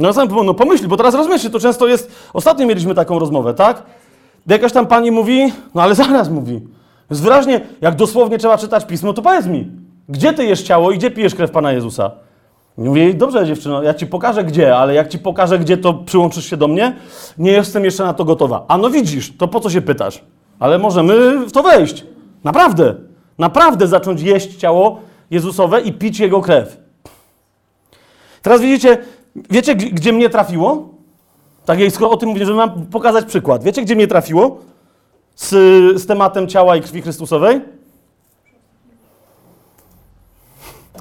No 0.02 0.14
sam 0.14 0.28
no 0.46 0.54
pomyśl, 0.54 0.88
bo 0.88 0.98
teraz 0.98 1.16
rozmyśl, 1.16 1.50
to 1.50 1.60
często 1.60 1.88
jest, 1.88 2.12
ostatnio 2.34 2.68
mieliśmy 2.68 2.96
taką 2.96 3.20
rozmowę, 3.20 3.54
tak? 3.54 3.84
Jakaś 4.48 4.72
tam 4.72 4.88
pani 4.88 5.12
mówi, 5.12 5.54
no 5.76 5.82
ale 5.82 5.96
zaraz 6.06 6.30
mówi. 6.30 6.62
Jest 7.10 7.24
wyraźnie, 7.24 7.62
jak 7.82 7.96
dosłownie 7.96 8.38
trzeba 8.38 8.58
czytać 8.58 8.86
pismo, 8.86 9.14
to 9.14 9.22
powiedz 9.22 9.46
mi, 9.46 9.72
gdzie 10.10 10.34
ty 10.34 10.46
jesz 10.46 10.62
ciało 10.64 10.92
i 10.92 10.98
gdzie 10.98 11.12
pijesz 11.12 11.36
krew 11.36 11.52
Pana 11.52 11.72
Jezusa? 11.72 12.12
I 12.78 12.82
mówię, 12.82 13.14
dobrze 13.14 13.46
dziewczyno, 13.46 13.84
ja 13.84 13.94
ci 13.94 14.08
pokażę 14.08 14.44
gdzie, 14.44 14.78
ale 14.78 14.94
jak 14.94 15.08
ci 15.08 15.20
pokażę 15.20 15.60
gdzie, 15.60 15.78
to 15.78 15.94
przyłączysz 15.94 16.50
się 16.50 16.58
do 16.58 16.68
mnie? 16.68 16.96
Nie 17.38 17.52
jestem 17.52 17.86
jeszcze 17.86 18.04
na 18.04 18.14
to 18.14 18.26
gotowa. 18.26 18.66
A 18.68 18.78
no 18.78 18.90
widzisz, 18.90 19.38
to 19.38 19.48
po 19.48 19.60
co 19.60 19.70
się 19.70 19.82
pytasz? 19.82 20.24
Ale 20.60 20.78
możemy 20.80 21.46
w 21.46 21.52
to 21.52 21.64
wejść. 21.64 22.06
Naprawdę. 22.44 22.96
Naprawdę 23.38 23.88
zacząć 23.88 24.22
jeść 24.22 24.56
ciało 24.56 25.00
Jezusowe 25.32 25.82
i 25.82 25.94
pić 25.94 26.20
Jego 26.20 26.42
krew. 26.42 26.78
Teraz 28.42 28.62
widzicie, 28.62 28.98
wiecie 29.36 29.76
gdzie 29.76 30.14
mnie 30.14 30.30
trafiło? 30.30 30.90
Tak 31.66 31.80
jak 31.80 31.92
skoro 31.92 32.12
o 32.12 32.18
tym 32.18 32.30
mówię, 32.30 32.46
że 32.46 32.54
mam 32.54 32.86
pokazać 32.86 33.26
przykład. 33.26 33.64
Wiecie 33.64 33.82
gdzie 33.82 33.96
mnie 33.96 34.08
trafiło? 34.08 34.58
Z, 35.36 35.50
z 36.02 36.06
tematem 36.06 36.48
ciała 36.48 36.76
i 36.76 36.82
krwi 36.82 37.02
Chrystusowej? 37.02 37.62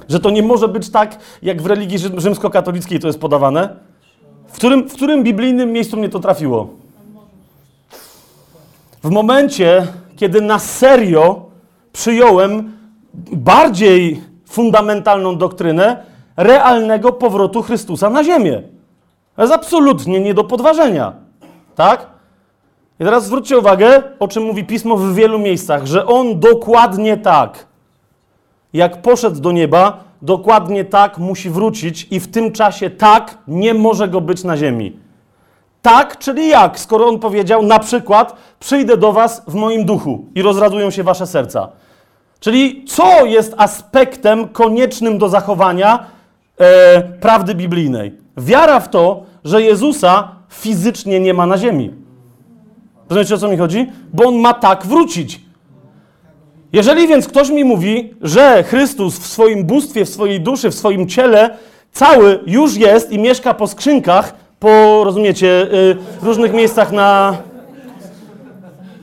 Że 0.09 0.19
to 0.19 0.29
nie 0.29 0.43
może 0.43 0.67
być 0.67 0.89
tak, 0.89 1.19
jak 1.41 1.61
w 1.61 1.65
religii 1.65 1.97
rzymskokatolickiej 2.17 2.99
to 2.99 3.07
jest 3.07 3.19
podawane. 3.19 3.75
W 4.47 4.55
którym, 4.55 4.89
w 4.89 4.93
którym 4.93 5.23
biblijnym 5.23 5.71
miejscu 5.71 5.97
mnie 5.97 6.09
to 6.09 6.19
trafiło? 6.19 6.69
W 9.03 9.09
momencie, 9.09 9.87
kiedy 10.15 10.41
na 10.41 10.59
serio 10.59 11.45
przyjąłem 11.93 12.77
bardziej 13.31 14.21
fundamentalną 14.45 15.37
doktrynę 15.37 16.10
realnego 16.37 17.11
powrotu 17.11 17.61
Chrystusa 17.61 18.09
na 18.09 18.23
ziemię. 18.23 18.61
To 19.35 19.41
jest 19.41 19.53
absolutnie 19.53 20.19
nie 20.19 20.33
do 20.33 20.43
podważenia. 20.43 21.13
Tak? 21.75 22.07
I 22.99 23.03
teraz 23.03 23.25
zwróćcie 23.25 23.57
uwagę, 23.57 24.03
o 24.19 24.27
czym 24.27 24.43
mówi 24.43 24.63
pismo 24.63 24.97
w 24.97 25.13
wielu 25.13 25.39
miejscach, 25.39 25.85
że 25.85 26.05
on 26.05 26.39
dokładnie 26.39 27.17
tak, 27.17 27.65
jak 28.73 29.01
poszedł 29.01 29.41
do 29.41 29.51
nieba, 29.51 30.03
dokładnie 30.21 30.85
tak 30.85 31.17
musi 31.17 31.49
wrócić 31.49 32.07
i 32.11 32.19
w 32.19 32.31
tym 32.31 32.51
czasie 32.51 32.89
tak 32.89 33.37
nie 33.47 33.73
może 33.73 34.07
go 34.07 34.21
być 34.21 34.43
na 34.43 34.57
ziemi. 34.57 34.99
Tak, 35.81 36.17
czyli 36.17 36.47
jak? 36.47 36.79
Skoro 36.79 37.07
on 37.07 37.19
powiedział, 37.19 37.63
na 37.63 37.79
przykład, 37.79 38.35
przyjdę 38.59 38.97
do 38.97 39.13
was 39.13 39.43
w 39.47 39.53
moim 39.53 39.85
duchu 39.85 40.25
i 40.35 40.41
rozradują 40.41 40.89
się 40.89 41.03
wasze 41.03 41.27
serca. 41.27 41.69
Czyli 42.39 42.85
co 42.85 43.25
jest 43.25 43.53
aspektem 43.57 44.47
koniecznym 44.47 45.17
do 45.17 45.29
zachowania 45.29 46.05
e, 46.61 47.01
prawdy 47.01 47.55
biblijnej? 47.55 48.11
Wiara 48.37 48.79
w 48.79 48.89
to, 48.89 49.23
że 49.43 49.61
Jezusa 49.61 50.31
fizycznie 50.49 51.19
nie 51.19 51.33
ma 51.33 51.45
na 51.45 51.57
ziemi. 51.57 51.91
Rozumiecie, 53.09 53.35
o 53.35 53.37
co 53.37 53.47
mi 53.47 53.57
chodzi? 53.57 53.91
Bo 54.13 54.23
on 54.23 54.35
ma 54.35 54.53
tak 54.53 54.85
wrócić. 54.85 55.41
Jeżeli 56.73 57.07
więc 57.07 57.27
ktoś 57.27 57.49
mi 57.49 57.63
mówi, 57.63 58.13
że 58.21 58.63
Chrystus 58.63 59.19
w 59.19 59.27
swoim 59.27 59.63
bóstwie, 59.63 60.05
w 60.05 60.09
swojej 60.09 60.41
duszy, 60.41 60.69
w 60.69 60.75
swoim 60.75 61.07
ciele 61.07 61.57
cały 61.91 62.39
już 62.45 62.75
jest 62.75 63.11
i 63.11 63.19
mieszka 63.19 63.53
po 63.53 63.67
skrzynkach, 63.67 64.33
po, 64.59 65.03
rozumiecie, 65.03 65.67
y, 65.73 65.97
różnych 66.21 66.53
miejscach 66.53 66.91
na... 66.91 67.37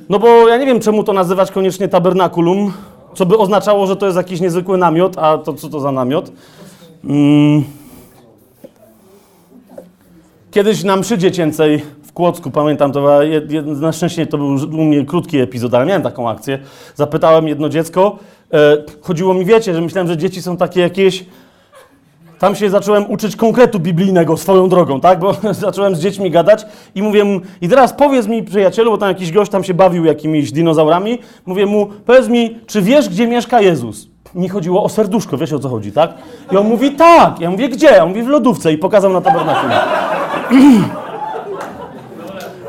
No 0.09 0.19
bo 0.19 0.49
ja 0.49 0.57
nie 0.57 0.67
wiem, 0.67 0.81
czemu 0.81 1.05
to 1.05 1.13
nazywać 1.13 1.51
koniecznie 1.51 1.89
tabernakulum, 1.89 2.73
co 3.15 3.27
by 3.27 3.39
oznaczało, 3.39 3.87
że 3.87 3.97
to 3.97 4.07
jest 4.07 4.19
jakiś 4.19 4.41
niezwykły 4.41 4.79
namiot, 4.79 5.19
a 5.19 5.39
to 5.39 5.53
co 5.55 5.69
to 5.69 5.81
za 5.81 5.93
namiot? 5.93 6.33
Mm. 7.05 7.65
Kiedyś 10.51 10.85
na 10.85 10.97
mszy 10.97 11.19
dziecięcej 11.19 11.83
w 12.03 12.13
Kłodzku, 12.13 12.51
pamiętam, 12.51 12.93
to 12.93 13.21
na 13.65 13.93
szczęście 13.93 14.27
to 14.27 14.39
był 14.39 14.49
u 14.49 14.85
mnie 14.85 15.05
krótki 15.05 15.39
epizod, 15.39 15.75
ale 15.75 15.87
miałem 15.87 16.03
taką 16.03 16.31
akcję. 16.31 16.59
Zapytałem 16.95 17.49
jedno 17.49 17.69
dziecko, 17.69 18.19
e, 18.53 18.77
chodziło 19.01 19.35
mi, 19.35 19.45
wiecie, 19.45 19.75
że 19.75 19.81
myślałem, 19.81 20.09
że 20.09 20.17
dzieci 20.17 20.43
są 20.43 20.57
takie 20.57 20.81
jakieś... 20.81 21.25
Tam 22.39 22.57
się 22.57 22.71
zacząłem 22.71 23.11
uczyć 23.11 23.37
konkretu 23.37 23.81
biblijnego 23.81 24.37
swoją 24.37 24.69
drogą, 24.69 25.01
tak? 25.01 25.19
Bo 25.19 25.37
zacząłem 25.53 25.97
z 25.97 26.01
dziećmi 26.01 26.31
gadać 26.31 26.67
i 26.95 27.03
mówię 27.03 27.25
mu, 27.25 27.41
i 27.61 27.69
teraz 27.69 27.93
powiedz 27.93 28.27
mi, 28.27 28.43
przyjacielu, 28.43 28.91
bo 28.91 28.99
tam 28.99 29.09
jakiś 29.09 29.33
gość 29.33 29.51
tam 29.51 29.65
się 29.65 29.75
bawił 29.75 30.05
jakimiś 30.05 30.53
dinozaurami, 30.53 31.19
mówię 31.47 31.67
mu, 31.67 31.87
powiedz 32.07 32.29
mi, 32.29 32.59
czy 32.67 32.83
wiesz, 32.83 33.09
gdzie 33.09 33.27
mieszka 33.27 33.61
Jezus? 33.61 34.18
Mi 34.35 34.49
chodziło 34.49 34.85
o 34.85 34.89
serduszko, 34.89 35.37
wiesz 35.37 35.53
o 35.53 35.59
co 35.59 35.69
chodzi, 35.69 35.93
tak? 35.93 36.11
I 36.53 36.57
on 36.57 36.69
mówi, 36.69 36.91
tak. 36.91 37.41
Ja 37.41 37.51
mówię, 37.51 37.69
gdzie? 37.69 38.03
On 38.03 38.09
mówi, 38.09 38.23
w 38.23 38.29
lodówce 38.29 38.73
i 38.73 38.79
pokazał 38.79 39.13
na 39.13 39.21
tabernakulum. 39.21 39.77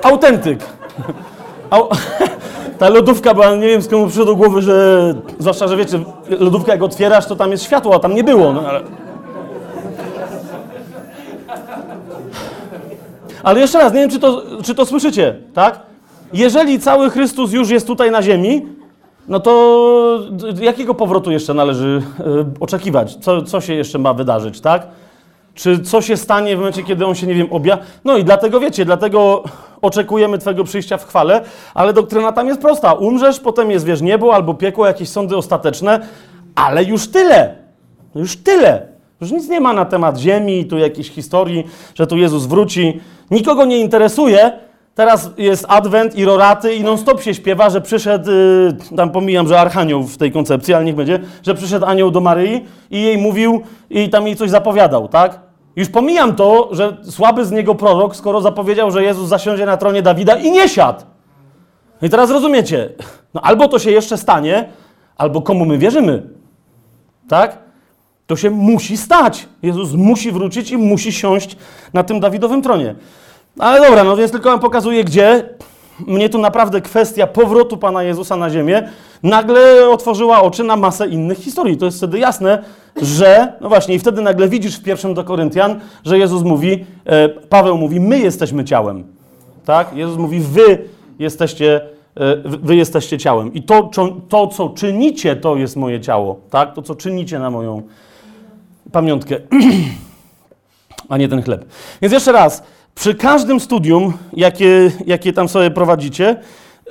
Autentyk. 0.03 0.65
Au... 1.69 1.89
Ta 2.79 2.89
lodówka 2.89 3.33
była, 3.33 3.55
nie 3.55 3.67
wiem 3.67 3.81
skąd 3.81 4.07
przyszło 4.07 4.25
do 4.25 4.35
głowy, 4.35 4.61
że 4.61 5.13
zwłaszcza, 5.39 5.67
że 5.67 5.77
wiecie, 5.77 5.99
lodówkę 6.29 6.71
jak 6.71 6.83
otwierasz, 6.83 7.25
to 7.25 7.35
tam 7.35 7.51
jest 7.51 7.63
światło, 7.63 7.95
a 7.95 7.99
tam 7.99 8.15
nie 8.15 8.23
było. 8.23 8.53
No, 8.53 8.61
ale... 8.67 8.81
ale 13.43 13.59
jeszcze 13.59 13.79
raz, 13.79 13.93
nie 13.93 13.99
wiem, 13.99 14.09
czy 14.09 14.19
to, 14.19 14.43
czy 14.63 14.75
to 14.75 14.85
słyszycie, 14.85 15.35
tak? 15.53 15.79
Jeżeli 16.33 16.79
cały 16.79 17.09
Chrystus 17.09 17.51
już 17.53 17.69
jest 17.69 17.87
tutaj 17.87 18.11
na 18.11 18.21
ziemi, 18.21 18.67
no 19.29 19.39
to 19.39 20.19
jakiego 20.61 20.93
powrotu 20.93 21.31
jeszcze 21.31 21.53
należy 21.53 22.01
y, 22.19 22.23
oczekiwać? 22.59 23.15
Co, 23.15 23.41
co 23.41 23.61
się 23.61 23.73
jeszcze 23.73 23.99
ma 23.99 24.13
wydarzyć, 24.13 24.61
tak? 24.61 24.87
Czy 25.53 25.79
co 25.79 26.01
się 26.01 26.17
stanie 26.17 26.55
w 26.55 26.59
momencie, 26.59 26.83
kiedy 26.83 27.05
on 27.05 27.15
się, 27.15 27.27
nie 27.27 27.35
wiem, 27.35 27.47
obja... 27.51 27.77
No 28.05 28.17
i 28.17 28.23
dlatego, 28.23 28.59
wiecie, 28.59 28.85
dlatego 28.85 29.43
oczekujemy 29.81 30.37
Twojego 30.37 30.63
przyjścia 30.63 30.97
w 30.97 31.07
chwale, 31.07 31.41
ale 31.73 31.93
doktryna 31.93 32.31
tam 32.31 32.47
jest 32.47 32.61
prosta. 32.61 32.93
Umrzesz, 32.93 33.39
potem 33.39 33.71
jest, 33.71 33.85
wiesz, 33.85 34.01
niebo 34.01 34.35
albo 34.35 34.53
piekło, 34.53 34.85
jakieś 34.85 35.09
sądy 35.09 35.37
ostateczne, 35.37 36.07
ale 36.55 36.83
już 36.83 37.07
tyle. 37.07 37.55
Już 38.15 38.37
tyle. 38.37 38.87
Już 39.21 39.31
nic 39.31 39.49
nie 39.49 39.61
ma 39.61 39.73
na 39.73 39.85
temat 39.85 40.17
ziemi, 40.17 40.65
tu 40.65 40.77
jakiejś 40.77 41.09
historii, 41.09 41.67
że 41.95 42.07
tu 42.07 42.17
Jezus 42.17 42.45
wróci. 42.45 42.99
Nikogo 43.31 43.65
nie 43.65 43.79
interesuje. 43.79 44.68
Teraz 44.99 45.29
jest 45.37 45.65
adwent 45.67 46.15
i 46.15 46.25
roraty 46.25 46.75
i 46.75 46.83
non-stop 46.83 47.21
się 47.21 47.33
śpiewa, 47.33 47.69
że 47.69 47.81
przyszedł, 47.81 48.31
yy, 48.31 48.97
tam 48.97 49.11
pomijam, 49.11 49.47
że 49.47 49.59
archanioł 49.59 50.03
w 50.03 50.17
tej 50.17 50.31
koncepcji, 50.31 50.73
ale 50.73 50.85
niech 50.85 50.95
będzie, 50.95 51.19
że 51.43 51.55
przyszedł 51.55 51.85
anioł 51.85 52.11
do 52.11 52.21
Maryi 52.21 52.65
i 52.91 53.01
jej 53.01 53.17
mówił 53.17 53.61
i 53.89 54.09
tam 54.09 54.27
jej 54.27 54.35
coś 54.35 54.49
zapowiadał, 54.49 55.07
tak? 55.07 55.39
Już 55.75 55.89
pomijam 55.89 56.35
to, 56.35 56.69
że 56.71 56.97
słaby 57.03 57.45
z 57.45 57.51
niego 57.51 57.75
prorok, 57.75 58.15
skoro 58.15 58.41
zapowiedział, 58.41 58.91
że 58.91 59.03
Jezus 59.03 59.29
zasiądzie 59.29 59.65
na 59.65 59.77
tronie 59.77 60.01
Dawida 60.01 60.35
i 60.35 60.51
nie 60.51 60.69
siadł. 60.69 61.01
I 62.01 62.09
teraz 62.09 62.31
rozumiecie, 62.31 62.89
no 63.33 63.41
albo 63.41 63.67
to 63.67 63.79
się 63.79 63.91
jeszcze 63.91 64.17
stanie, 64.17 64.69
albo 65.17 65.41
komu 65.41 65.65
my 65.65 65.77
wierzymy. 65.77 66.23
Tak? 67.27 67.57
To 68.27 68.35
się 68.35 68.49
musi 68.49 68.97
stać. 68.97 69.47
Jezus 69.63 69.93
musi 69.93 70.31
wrócić 70.31 70.71
i 70.71 70.77
musi 70.77 71.11
siąść 71.11 71.57
na 71.93 72.03
tym 72.03 72.19
Dawidowym 72.19 72.61
tronie. 72.61 72.95
Ale 73.59 73.87
dobra, 73.87 74.03
no 74.03 74.17
więc 74.17 74.31
tylko 74.31 74.49
wam 74.49 74.59
pokazuję, 74.59 75.03
gdzie 75.03 75.49
mnie 76.07 76.29
tu 76.29 76.37
naprawdę 76.37 76.81
kwestia 76.81 77.27
powrotu 77.27 77.77
Pana 77.77 78.03
Jezusa 78.03 78.35
na 78.35 78.49
ziemię 78.49 78.89
nagle 79.23 79.89
otworzyła 79.89 80.41
oczy 80.41 80.63
na 80.63 80.75
masę 80.75 81.07
innych 81.07 81.37
historii. 81.37 81.77
To 81.77 81.85
jest 81.85 81.97
wtedy 81.97 82.19
jasne, 82.19 82.63
że, 83.01 83.53
no 83.61 83.69
właśnie, 83.69 83.95
i 83.95 83.99
wtedy 83.99 84.21
nagle 84.21 84.49
widzisz 84.49 84.75
w 84.75 84.83
pierwszym 84.83 85.13
do 85.13 85.23
Koryntian, 85.23 85.79
że 86.05 86.17
Jezus 86.17 86.43
mówi, 86.43 86.85
e, 87.05 87.29
Paweł 87.29 87.77
mówi, 87.77 87.99
my 87.99 88.19
jesteśmy 88.19 88.65
ciałem. 88.65 89.03
Tak? 89.65 89.95
Jezus 89.95 90.17
mówi, 90.17 90.39
wy 90.39 90.77
jesteście, 91.19 91.81
e, 92.15 92.35
wy 92.45 92.75
jesteście 92.75 93.17
ciałem. 93.17 93.53
I 93.53 93.63
to, 93.63 93.89
to, 94.29 94.47
co 94.47 94.69
czynicie, 94.69 95.35
to 95.35 95.55
jest 95.55 95.75
moje 95.75 96.01
ciało. 96.01 96.39
Tak? 96.49 96.73
To, 96.73 96.81
co 96.81 96.95
czynicie 96.95 97.39
na 97.39 97.49
moją 97.49 97.81
pamiątkę, 98.91 99.35
a 101.09 101.17
nie 101.17 101.27
ten 101.27 101.41
chleb. 101.41 101.65
Więc 102.01 102.13
jeszcze 102.13 102.31
raz, 102.31 102.63
przy 102.99 103.15
każdym 103.15 103.59
studium, 103.59 104.13
jakie, 104.33 104.91
jakie 105.05 105.33
tam 105.33 105.49
sobie 105.49 105.71
prowadzicie, 105.71 106.35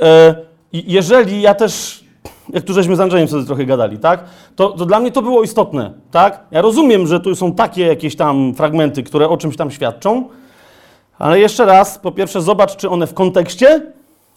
e, 0.00 0.34
jeżeli 0.72 1.42
ja 1.42 1.54
też, 1.54 2.04
jak 2.48 2.64
tu 2.64 2.72
żeśmy 2.72 2.96
z 2.96 3.00
Andrzejem 3.00 3.28
sobie 3.28 3.44
trochę 3.44 3.66
gadali, 3.66 3.98
tak, 3.98 4.24
to, 4.56 4.68
to 4.68 4.86
dla 4.86 5.00
mnie 5.00 5.12
to 5.12 5.22
było 5.22 5.42
istotne, 5.42 5.92
tak? 6.10 6.40
Ja 6.50 6.62
rozumiem, 6.62 7.06
że 7.06 7.20
tu 7.20 7.36
są 7.36 7.52
takie 7.52 7.86
jakieś 7.86 8.16
tam 8.16 8.54
fragmenty, 8.54 9.02
które 9.02 9.28
o 9.28 9.36
czymś 9.36 9.56
tam 9.56 9.70
świadczą, 9.70 10.28
ale 11.18 11.40
jeszcze 11.40 11.66
raz, 11.66 11.98
po 11.98 12.12
pierwsze 12.12 12.42
zobacz, 12.42 12.76
czy 12.76 12.90
one 12.90 13.06
w 13.06 13.14
kontekście 13.14 13.92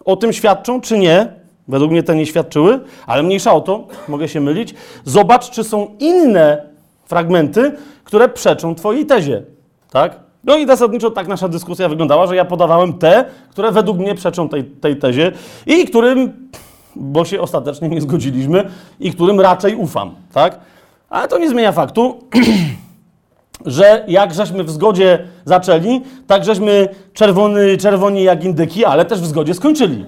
o 0.06 0.16
tym 0.16 0.34
świadczą, 0.34 0.82
czy 0.82 0.98
nie. 0.98 1.34
Według 1.68 1.92
mnie 1.92 2.04
te 2.04 2.16
nie 2.16 2.26
świadczyły, 2.26 2.80
ale 3.08 3.24
mniejsza 3.24 3.54
o 3.54 3.62
to, 3.62 3.88
mogę 4.08 4.28
się 4.28 4.42
mylić. 4.42 4.74
Zobacz, 5.06 5.50
czy 5.50 5.64
są 5.64 5.96
inne 6.00 6.66
fragmenty, 7.06 7.72
które 8.04 8.30
przeczą 8.30 8.76
Twojej 8.76 9.06
tezie. 9.06 9.44
Tak? 9.92 10.31
No 10.44 10.58
i 10.58 10.68
zasadniczo 10.68 11.12
tak 11.12 11.28
nasza 11.28 11.48
dyskusja 11.48 11.90
wyglądała, 11.90 12.28
że 12.28 12.36
ja 12.36 12.46
podawałem 12.46 12.94
te, 12.94 13.26
które 13.50 13.72
według 13.72 13.98
mnie 13.98 14.16
przeczą 14.16 14.50
tej, 14.50 14.64
tej 14.64 14.96
tezie 14.96 15.32
i 15.66 15.86
którym, 15.86 16.50
bo 16.96 17.26
się 17.26 17.42
ostatecznie 17.42 17.90
nie 17.90 18.02
zgodziliśmy, 18.02 18.70
i 19.00 19.12
którym 19.12 19.40
raczej 19.40 19.76
ufam. 19.76 20.16
Tak? 20.34 20.60
Ale 21.10 21.28
to 21.28 21.38
nie 21.38 21.50
zmienia 21.50 21.72
faktu, 21.72 22.20
że 23.66 24.06
jak 24.08 24.34
żeśmy 24.34 24.64
w 24.64 24.70
zgodzie 24.70 25.28
zaczęli, 25.46 26.02
tak 26.28 26.44
żeśmy 26.46 26.90
czerwony, 27.14 27.78
czerwoni 27.78 28.24
jak 28.24 28.44
indyki, 28.44 28.86
ale 28.86 29.06
też 29.06 29.22
w 29.22 29.26
zgodzie 29.26 29.54
skończyli. 29.54 30.06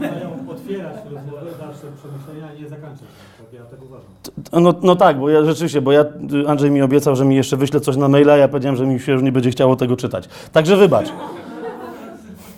mają 0.00 0.50
otwierać 0.50 0.96
rozmowę, 1.04 1.50
dalsze 1.60 1.86
przemyślenia, 1.98 2.48
a 2.56 2.62
nie 2.62 2.68
zakończyć. 2.68 3.06
Tak 3.38 3.52
ja 3.52 3.64
tak 3.70 3.82
uważam. 3.82 4.10
No, 4.52 4.74
no 4.82 4.96
tak, 4.96 5.18
bo 5.18 5.28
ja 5.28 5.44
rzeczywiście, 5.44 5.80
bo 5.82 5.92
ja, 5.92 6.04
Andrzej 6.46 6.70
mi 6.70 6.82
obiecał, 6.82 7.16
że 7.16 7.24
mi 7.24 7.36
jeszcze 7.36 7.56
wyśle 7.56 7.80
coś 7.80 7.96
na 7.96 8.08
maila, 8.08 8.36
ja 8.36 8.48
powiedziałem, 8.48 8.76
że 8.76 8.86
mi 8.86 9.00
się 9.00 9.12
już 9.12 9.22
nie 9.22 9.32
będzie 9.32 9.50
chciało 9.50 9.76
tego 9.76 9.96
czytać. 9.96 10.28
Także 10.52 10.76
wybacz. 10.76 11.06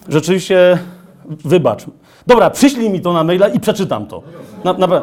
Rzeczywiście, 0.09 0.79
wybacz. 1.45 1.85
Dobra, 2.27 2.51
przyślij 2.51 2.91
mi 2.91 3.01
to 3.01 3.13
na 3.13 3.25
maila 3.25 3.49
i 3.49 3.61
przeczytam 3.61 4.07
to. 4.07 4.23
Na, 4.65 4.73
na, 4.73 5.03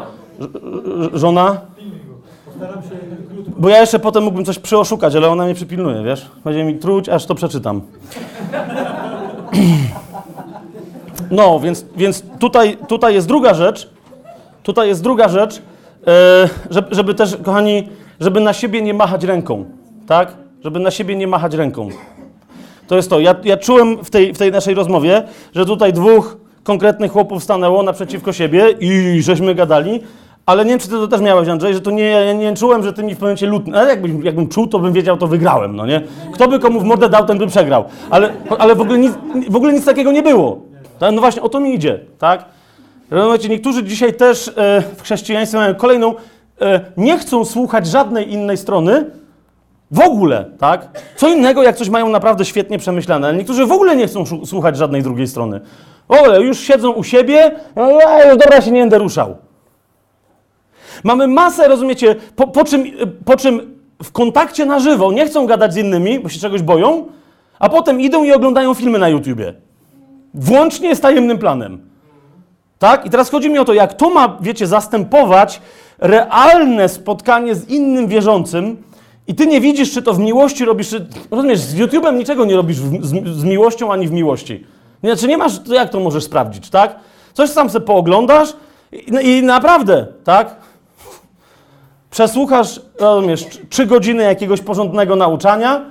żona? 1.14 1.62
Bo 3.58 3.70
ja 3.70 3.82
jeszcze 3.82 4.00
potem 4.00 4.24
mógłbym 4.24 4.46
coś 4.46 4.60
przyoszukać, 4.60 5.16
ale 5.16 5.30
ona 5.30 5.46
mnie 5.46 5.54
przypilnuje, 5.54 6.04
wiesz? 6.04 6.32
Będzie 6.46 6.64
mi 6.64 6.76
truć, 6.76 7.10
aż 7.10 7.26
to 7.26 7.36
przeczytam. 7.36 7.82
No, 11.32 11.60
więc, 11.60 11.86
więc 11.96 12.24
tutaj, 12.40 12.78
tutaj 12.88 13.14
jest 13.14 13.28
druga 13.28 13.54
rzecz. 13.54 13.90
Tutaj 14.64 14.88
jest 14.88 15.04
druga 15.04 15.30
rzecz, 15.30 15.62
żeby, 16.70 16.96
żeby 16.96 17.14
też, 17.14 17.38
kochani, 17.44 17.90
żeby 18.20 18.40
na 18.40 18.54
siebie 18.54 18.82
nie 18.82 18.94
machać 18.94 19.24
ręką, 19.24 19.66
tak? 20.08 20.34
Żeby 20.64 20.80
na 20.80 20.92
siebie 20.92 21.16
nie 21.16 21.28
machać 21.28 21.54
ręką. 21.54 21.90
To 22.88 22.96
jest 22.96 23.10
to. 23.10 23.20
Ja, 23.20 23.36
ja 23.44 23.58
czułem 23.58 24.04
w 24.04 24.10
tej, 24.10 24.34
w 24.34 24.38
tej 24.38 24.52
naszej 24.52 24.74
rozmowie, 24.74 25.24
że 25.56 25.66
tutaj 25.66 25.94
dwóch 25.94 26.38
konkretnych 26.64 27.12
chłopów 27.12 27.44
stanęło 27.44 27.84
naprzeciwko 27.84 28.34
siebie 28.34 28.70
i 28.80 29.22
żeśmy 29.22 29.56
gadali, 29.56 30.00
ale 30.46 30.66
nie 30.66 30.70
wiem, 30.70 30.80
czy 30.80 30.88
ty 30.88 30.94
to 30.94 31.08
też 31.08 31.22
miałeś, 31.22 31.48
Andrzej, 31.48 31.74
że 31.74 31.82
to 31.82 31.92
nie, 31.92 32.04
ja 32.04 32.34
nie 32.34 32.54
czułem, 32.54 32.84
że 32.84 32.94
ty 32.94 33.04
mi 33.04 33.16
w 33.16 33.18
pewnym 33.18 33.52
lutny. 33.52 33.80
Ale 33.80 33.90
jakbym, 33.90 34.24
jakbym 34.24 34.48
czuł, 34.48 34.68
to 34.68 34.80
bym 34.80 34.94
wiedział, 34.94 35.18
to 35.18 35.28
wygrałem, 35.28 35.76
no 35.76 35.86
nie? 35.86 36.02
Kto 36.34 36.48
by 36.48 36.60
komu 36.60 36.80
w 36.80 36.84
mordę 36.84 37.10
dał, 37.10 37.26
ten 37.26 37.38
by 37.38 37.48
przegrał. 37.48 37.86
Ale, 38.10 38.30
ale 38.60 38.76
w, 38.76 38.82
ogóle 38.82 38.98
nic, 38.98 39.14
w 39.50 39.56
ogóle 39.56 39.74
nic 39.74 39.86
takiego 39.86 40.12
nie 40.12 40.24
było. 40.24 40.62
Tak? 41.00 41.14
No 41.14 41.22
właśnie, 41.22 41.42
o 41.42 41.50
to 41.50 41.60
mi 41.60 41.76
idzie, 41.76 42.00
tak? 42.20 42.46
Rozumiecie, 43.12 43.50
niektórzy 43.50 43.84
dzisiaj 43.84 44.14
też 44.14 44.48
e, 44.48 44.82
w 44.98 45.02
chrześcijaństwie 45.02 45.58
mają 45.58 45.76
kolejną, 45.76 46.16
e, 46.62 46.82
nie 46.98 47.18
chcą 47.18 47.46
słuchać 47.46 47.88
żadnej 47.88 48.34
innej 48.34 48.58
strony, 48.58 49.06
w 49.92 50.00
ogóle, 50.00 50.46
tak? 50.60 50.88
Co 51.16 51.30
innego, 51.30 51.64
jak 51.64 51.76
coś 51.76 51.90
mają 51.90 52.10
naprawdę 52.10 52.46
świetnie 52.46 52.78
przemyślane, 52.78 53.28
ale 53.28 53.38
niektórzy 53.38 53.66
w 53.66 53.72
ogóle 53.72 53.96
nie 53.96 54.08
chcą 54.08 54.26
słuchać 54.46 54.78
żadnej 54.78 55.04
drugiej 55.04 55.28
strony. 55.28 55.62
W 56.08 56.12
ogóle 56.12 56.42
już 56.42 56.60
siedzą 56.60 56.92
u 56.92 57.04
siebie, 57.04 57.52
no, 57.76 58.00
a 58.08 58.24
już 58.24 58.38
dobra, 58.38 58.62
się 58.62 58.72
nie 58.72 58.80
będę 58.80 58.98
ruszał. 58.98 59.38
Mamy 61.04 61.28
masę, 61.28 61.68
rozumiecie, 61.68 62.16
po, 62.36 62.48
po, 62.48 62.66
czym, 62.66 62.84
po 63.26 63.38
czym 63.38 63.82
w 64.04 64.12
kontakcie 64.12 64.66
na 64.66 64.80
żywo 64.80 65.12
nie 65.12 65.26
chcą 65.26 65.48
gadać 65.48 65.74
z 65.74 65.78
innymi, 65.78 66.20
bo 66.20 66.30
się 66.30 66.40
czegoś 66.40 66.62
boją, 66.62 67.06
a 67.60 67.70
potem 67.70 68.02
idą 68.02 68.24
i 68.24 68.32
oglądają 68.32 68.74
filmy 68.74 69.00
na 69.00 69.10
YouTubie. 69.10 69.54
Włącznie 70.34 70.96
z 70.96 71.02
tajemnym 71.02 71.38
planem. 71.38 71.91
Tak? 72.82 73.06
I 73.06 73.10
teraz 73.10 73.30
chodzi 73.30 73.50
mi 73.50 73.60
o 73.60 73.66
to, 73.66 73.74
jak 73.74 73.94
to 73.94 74.10
ma, 74.10 74.38
wiecie, 74.42 74.68
zastępować 74.68 75.62
realne 76.00 76.90
spotkanie 76.90 77.56
z 77.56 77.70
innym 77.70 78.08
wierzącym 78.08 78.84
i 79.28 79.36
ty 79.36 79.48
nie 79.48 79.62
widzisz, 79.62 79.92
czy 79.92 80.02
to 80.02 80.14
w 80.14 80.20
miłości 80.20 80.66
robisz, 80.66 80.90
czy, 80.90 81.08
rozumiesz, 81.32 81.60
z 81.60 81.76
YouTube'em 81.76 82.18
niczego 82.18 82.46
nie 82.46 82.56
robisz 82.56 82.80
w, 82.80 83.06
z, 83.06 83.40
z 83.40 83.44
miłością 83.44 83.92
ani 83.92 84.08
w 84.08 84.12
miłości. 84.12 84.66
Znaczy 85.04 85.28
nie 85.28 85.38
masz, 85.38 85.60
to 85.60 85.74
jak 85.74 85.90
to 85.90 86.00
możesz 86.00 86.24
sprawdzić, 86.24 86.70
tak? 86.70 86.96
Coś 87.34 87.50
sam 87.50 87.70
sobie 87.70 87.86
pooglądasz 87.86 88.54
i, 88.92 89.28
i 89.28 89.44
naprawdę, 89.44 90.08
tak? 90.24 90.56
Przesłuchasz, 92.12 92.82
rozumiesz, 93.00 93.46
trzy 93.70 93.86
godziny 93.86 94.24
jakiegoś 94.24 94.62
porządnego 94.62 95.16
nauczania, 95.16 95.86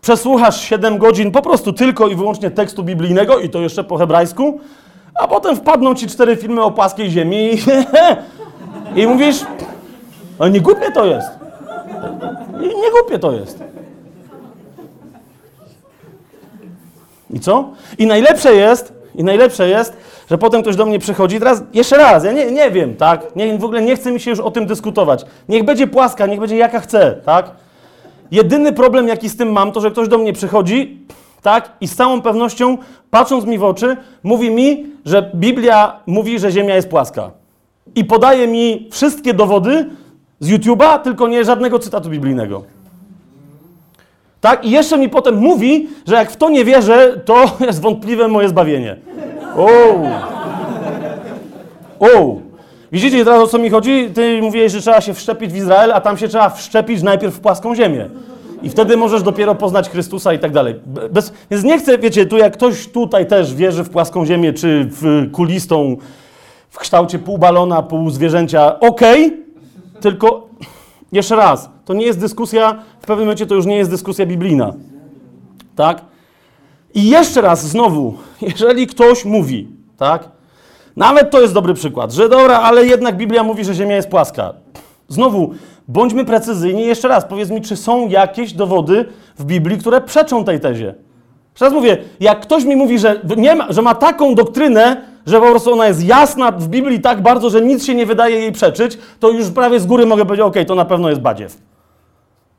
przesłuchasz 0.00 0.60
7 0.60 0.98
godzin 0.98 1.30
po 1.30 1.42
prostu 1.42 1.72
tylko 1.72 2.08
i 2.08 2.16
wyłącznie 2.16 2.50
tekstu 2.50 2.82
biblijnego 2.82 3.38
i 3.38 3.50
to 3.50 3.60
jeszcze 3.60 3.84
po 3.84 3.96
hebrajsku, 3.96 4.60
a 5.14 5.28
potem 5.28 5.56
wpadną 5.56 5.94
ci 5.94 6.06
cztery 6.06 6.36
filmy 6.36 6.62
o 6.62 6.70
płaskiej 6.70 7.10
ziemi 7.10 7.54
i, 7.54 7.58
i 9.00 9.06
mówisz, 9.06 9.36
ale 10.38 10.50
nie 10.50 10.60
głupie 10.60 10.92
to 10.92 11.04
jest. 11.04 11.28
Nie, 12.60 12.68
nie 12.68 12.90
głupie 12.90 13.18
to 13.18 13.32
jest. 13.32 13.64
I 17.30 17.40
co? 17.40 17.70
I 17.98 18.06
najlepsze 18.06 18.54
jest, 18.54 18.92
i 19.14 19.24
najlepsze 19.24 19.68
jest, 19.68 19.96
że 20.30 20.38
potem 20.38 20.62
ktoś 20.62 20.76
do 20.76 20.86
mnie 20.86 20.98
przychodzi, 20.98 21.38
teraz 21.38 21.62
jeszcze 21.72 21.96
raz, 21.96 22.24
ja 22.24 22.32
nie, 22.32 22.52
nie 22.52 22.70
wiem, 22.70 22.96
tak? 22.96 23.36
Nie, 23.36 23.58
w 23.58 23.64
ogóle 23.64 23.82
nie 23.82 23.96
chce 23.96 24.12
mi 24.12 24.20
się 24.20 24.30
już 24.30 24.40
o 24.40 24.50
tym 24.50 24.66
dyskutować. 24.66 25.24
Niech 25.48 25.64
będzie 25.64 25.86
płaska, 25.86 26.26
niech 26.26 26.40
będzie 26.40 26.56
jaka 26.56 26.80
chce, 26.80 27.20
tak? 27.24 27.50
Jedyny 28.30 28.72
problem, 28.72 29.08
jaki 29.08 29.28
z 29.28 29.36
tym 29.36 29.52
mam, 29.52 29.72
to 29.72 29.80
że 29.80 29.90
ktoś 29.90 30.08
do 30.08 30.18
mnie 30.18 30.32
przychodzi, 30.32 31.06
tak, 31.44 31.72
i 31.80 31.88
z 31.88 31.96
całą 31.96 32.22
pewnością, 32.22 32.78
patrząc 33.10 33.44
mi 33.44 33.58
w 33.58 33.64
oczy, 33.64 33.96
mówi 34.22 34.50
mi, 34.50 34.86
że 35.04 35.30
Biblia 35.34 36.00
mówi, 36.06 36.38
że 36.38 36.52
Ziemia 36.52 36.74
jest 36.74 36.88
płaska. 36.88 37.30
I 37.94 38.04
podaje 38.04 38.48
mi 38.48 38.88
wszystkie 38.92 39.34
dowody 39.34 39.90
z 40.40 40.50
YouTube'a, 40.50 40.98
tylko 40.98 41.28
nie 41.28 41.44
żadnego 41.44 41.78
cytatu 41.78 42.10
biblijnego. 42.10 42.62
Tak? 44.40 44.64
I 44.64 44.70
jeszcze 44.70 44.98
mi 44.98 45.08
potem 45.08 45.36
mówi, 45.36 45.88
że 46.06 46.14
jak 46.14 46.30
w 46.30 46.36
to 46.36 46.48
nie 46.48 46.64
wierzę, 46.64 47.20
to 47.24 47.44
jest 47.66 47.80
wątpliwe 47.80 48.28
moje 48.28 48.48
zbawienie. 48.48 48.96
O! 49.56 49.68
O! 52.00 52.36
Widzicie 52.92 53.24
teraz 53.24 53.40
o 53.40 53.46
co 53.46 53.58
mi 53.58 53.70
chodzi? 53.70 54.10
Ty 54.14 54.40
mówiłeś, 54.42 54.72
że 54.72 54.80
trzeba 54.80 55.00
się 55.00 55.14
wszczepić 55.14 55.52
w 55.52 55.56
Izrael, 55.56 55.92
a 55.92 56.00
tam 56.00 56.18
się 56.18 56.28
trzeba 56.28 56.50
wszczepić 56.50 57.02
najpierw 57.02 57.34
w 57.34 57.40
płaską 57.40 57.74
ziemię. 57.74 58.08
I 58.64 58.70
wtedy 58.70 58.96
możesz 58.96 59.22
dopiero 59.22 59.54
poznać 59.54 59.90
Chrystusa 59.90 60.32
i 60.32 60.38
tak 60.38 60.52
dalej. 60.52 60.74
Bez, 61.10 61.32
więc 61.50 61.64
nie 61.64 61.78
chcę, 61.78 61.98
wiecie, 61.98 62.26
tu 62.26 62.36
jak 62.36 62.52
ktoś 62.52 62.88
tutaj 62.88 63.26
też 63.26 63.54
wierzy 63.54 63.84
w 63.84 63.90
płaską 63.90 64.26
ziemię, 64.26 64.52
czy 64.52 64.88
w 64.90 65.30
kulistą, 65.32 65.96
w 66.70 66.78
kształcie 66.78 67.18
pół 67.18 67.38
balona, 67.38 67.82
pół 67.82 68.10
zwierzęcia, 68.10 68.80
okej, 68.80 69.42
tylko 70.00 70.48
jeszcze 71.12 71.36
raz, 71.36 71.70
to 71.84 71.94
nie 71.94 72.06
jest 72.06 72.20
dyskusja, 72.20 72.82
w 73.00 73.06
pewnym 73.06 73.26
momencie 73.26 73.46
to 73.46 73.54
już 73.54 73.66
nie 73.66 73.76
jest 73.76 73.90
dyskusja 73.90 74.26
biblijna. 74.26 74.72
Tak? 75.76 76.00
I 76.94 77.08
jeszcze 77.08 77.40
raz, 77.40 77.66
znowu, 77.66 78.14
jeżeli 78.58 78.86
ktoś 78.86 79.24
mówi, 79.24 79.68
tak? 79.96 80.28
Nawet 80.96 81.30
to 81.30 81.40
jest 81.40 81.54
dobry 81.54 81.74
przykład, 81.74 82.12
że 82.12 82.28
dobra, 82.28 82.60
ale 82.60 82.86
jednak 82.86 83.16
Biblia 83.16 83.42
mówi, 83.42 83.64
że 83.64 83.74
Ziemia 83.74 83.96
jest 83.96 84.08
płaska. 84.08 84.54
Znowu, 85.08 85.50
bądźmy 85.88 86.24
precyzyjni, 86.24 86.86
jeszcze 86.86 87.08
raz, 87.08 87.24
powiedz 87.24 87.50
mi, 87.50 87.60
czy 87.60 87.76
są 87.76 88.08
jakieś 88.08 88.52
dowody 88.52 89.04
w 89.38 89.44
Biblii, 89.44 89.78
które 89.78 90.00
przeczą 90.00 90.44
tej 90.44 90.60
tezie. 90.60 90.94
Jeszcze 91.52 91.64
raz 91.64 91.74
mówię, 91.74 91.98
jak 92.20 92.40
ktoś 92.40 92.64
mi 92.64 92.76
mówi, 92.76 92.98
że, 92.98 93.20
nie 93.36 93.54
ma, 93.54 93.72
że 93.72 93.82
ma 93.82 93.94
taką 93.94 94.34
doktrynę, 94.34 95.02
że 95.26 95.40
po 95.40 95.46
prostu 95.46 95.72
ona 95.72 95.86
jest 95.86 96.04
jasna 96.04 96.52
w 96.52 96.68
Biblii 96.68 97.00
tak 97.00 97.22
bardzo, 97.22 97.50
że 97.50 97.60
nic 97.60 97.84
się 97.84 97.94
nie 97.94 98.06
wydaje 98.06 98.40
jej 98.40 98.52
przeczyć, 98.52 98.98
to 99.20 99.30
już 99.30 99.50
prawie 99.50 99.80
z 99.80 99.86
góry 99.86 100.06
mogę 100.06 100.24
powiedzieć, 100.24 100.46
okej, 100.46 100.66
to 100.66 100.74
na 100.74 100.84
pewno 100.84 101.08
jest 101.08 101.20
badziew. 101.20 101.58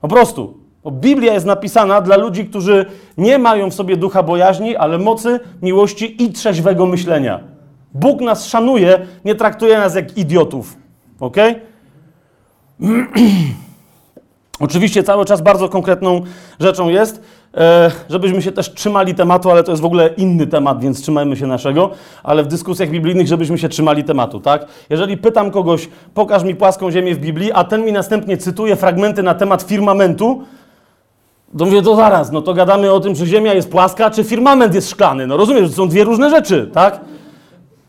Po 0.02 0.08
prostu. 0.08 0.66
Bo 0.84 0.92
Biblia 0.92 1.34
jest 1.34 1.46
napisana 1.46 2.02
dla 2.02 2.18
ludzi, 2.18 2.46
którzy 2.46 2.86
nie 3.18 3.40
mają 3.40 3.70
w 3.70 3.74
sobie 3.74 3.98
ducha 3.98 4.24
bojaźni, 4.24 4.76
ale 4.76 4.98
mocy, 4.98 5.40
miłości 5.62 6.24
i 6.24 6.32
trzeźwego 6.32 6.86
myślenia. 6.86 7.40
Bóg 7.94 8.22
nas 8.22 8.48
szanuje, 8.48 9.00
nie 9.26 9.36
traktuje 9.36 9.78
nas 9.78 9.96
jak 9.96 10.18
idiotów. 10.18 10.78
Ok? 11.20 11.38
Oczywiście 14.60 15.04
cały 15.04 15.26
czas 15.26 15.42
bardzo 15.42 15.70
konkretną 15.70 16.22
rzeczą 16.60 16.90
jest, 16.90 17.22
e, 17.58 17.92
żebyśmy 18.10 18.42
się 18.42 18.52
też 18.52 18.74
trzymali 18.74 19.16
tematu, 19.16 19.52
ale 19.52 19.64
to 19.64 19.72
jest 19.72 19.82
w 19.82 19.86
ogóle 19.86 20.08
inny 20.18 20.48
temat, 20.48 20.82
więc 20.82 21.02
trzymajmy 21.02 21.38
się 21.38 21.48
naszego, 21.48 21.90
ale 22.24 22.44
w 22.44 22.48
dyskusjach 22.48 22.90
biblijnych, 22.90 23.28
żebyśmy 23.28 23.58
się 23.58 23.70
trzymali 23.70 24.04
tematu, 24.04 24.40
tak? 24.40 24.66
Jeżeli 24.90 25.18
pytam 25.18 25.52
kogoś, 25.52 25.90
pokaż 26.14 26.44
mi 26.44 26.56
płaską 26.56 26.92
ziemię 26.92 27.16
w 27.16 27.20
Biblii, 27.20 27.52
a 27.52 27.64
ten 27.64 27.86
mi 27.86 27.92
następnie 27.92 28.38
cytuje 28.38 28.76
fragmenty 28.76 29.24
na 29.24 29.34
temat 29.34 29.64
firmamentu, 29.64 30.44
to 31.58 31.66
mówię, 31.66 31.82
to 31.82 31.96
zaraz, 31.96 32.32
no 32.32 32.42
to 32.42 32.54
gadamy 32.54 32.92
o 32.92 33.00
tym, 33.00 33.16
czy 33.16 33.26
ziemia 33.26 33.54
jest 33.54 33.72
płaska, 33.72 34.12
czy 34.12 34.24
firmament 34.24 34.76
jest 34.76 34.90
szklany. 34.90 35.28
No 35.28 35.38
rozumiesz, 35.38 35.70
to 35.70 35.76
są 35.76 35.88
dwie 35.88 36.04
różne 36.04 36.30
rzeczy, 36.30 36.70
tak? 36.74 37.00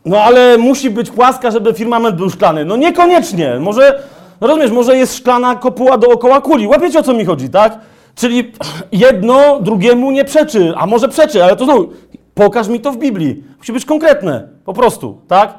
No 0.05 0.17
ale 0.17 0.57
musi 0.57 0.89
być 0.89 1.11
płaska, 1.11 1.51
żeby 1.51 1.73
firmament 1.73 2.15
był 2.15 2.29
szklany. 2.29 2.65
No 2.65 2.75
niekoniecznie. 2.75 3.59
Może, 3.59 4.03
no 4.41 4.47
rozumiesz, 4.47 4.71
może 4.71 4.97
jest 4.97 5.15
szklana 5.15 5.55
kopuła 5.55 5.97
dookoła 5.97 6.41
kuli. 6.41 6.67
Łapiecie 6.67 6.99
o 6.99 7.03
co 7.03 7.13
mi 7.13 7.25
chodzi, 7.25 7.49
tak? 7.49 7.79
Czyli 8.15 8.51
jedno 8.91 9.59
drugiemu 9.61 10.11
nie 10.11 10.25
przeczy, 10.25 10.73
a 10.77 10.85
może 10.85 11.07
przeczy, 11.07 11.43
ale 11.43 11.55
to 11.55 11.65
znowu, 11.65 11.89
Pokaż 12.37 12.67
mi 12.67 12.79
to 12.79 12.91
w 12.91 12.97
Biblii. 12.97 13.43
Musi 13.57 13.73
być 13.73 13.85
konkretne, 13.85 14.47
po 14.65 14.73
prostu, 14.73 15.21
tak? 15.27 15.53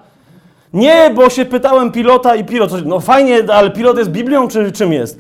Nie, 0.72 1.10
bo 1.14 1.30
się 1.30 1.44
pytałem 1.44 1.92
pilota 1.92 2.36
i 2.36 2.44
pilot, 2.44 2.72
no 2.86 3.00
fajnie, 3.00 3.38
ale 3.52 3.70
pilot 3.70 3.98
jest 3.98 4.10
Biblią, 4.10 4.48
czy 4.48 4.72
czym 4.72 4.92
jest? 4.92 5.18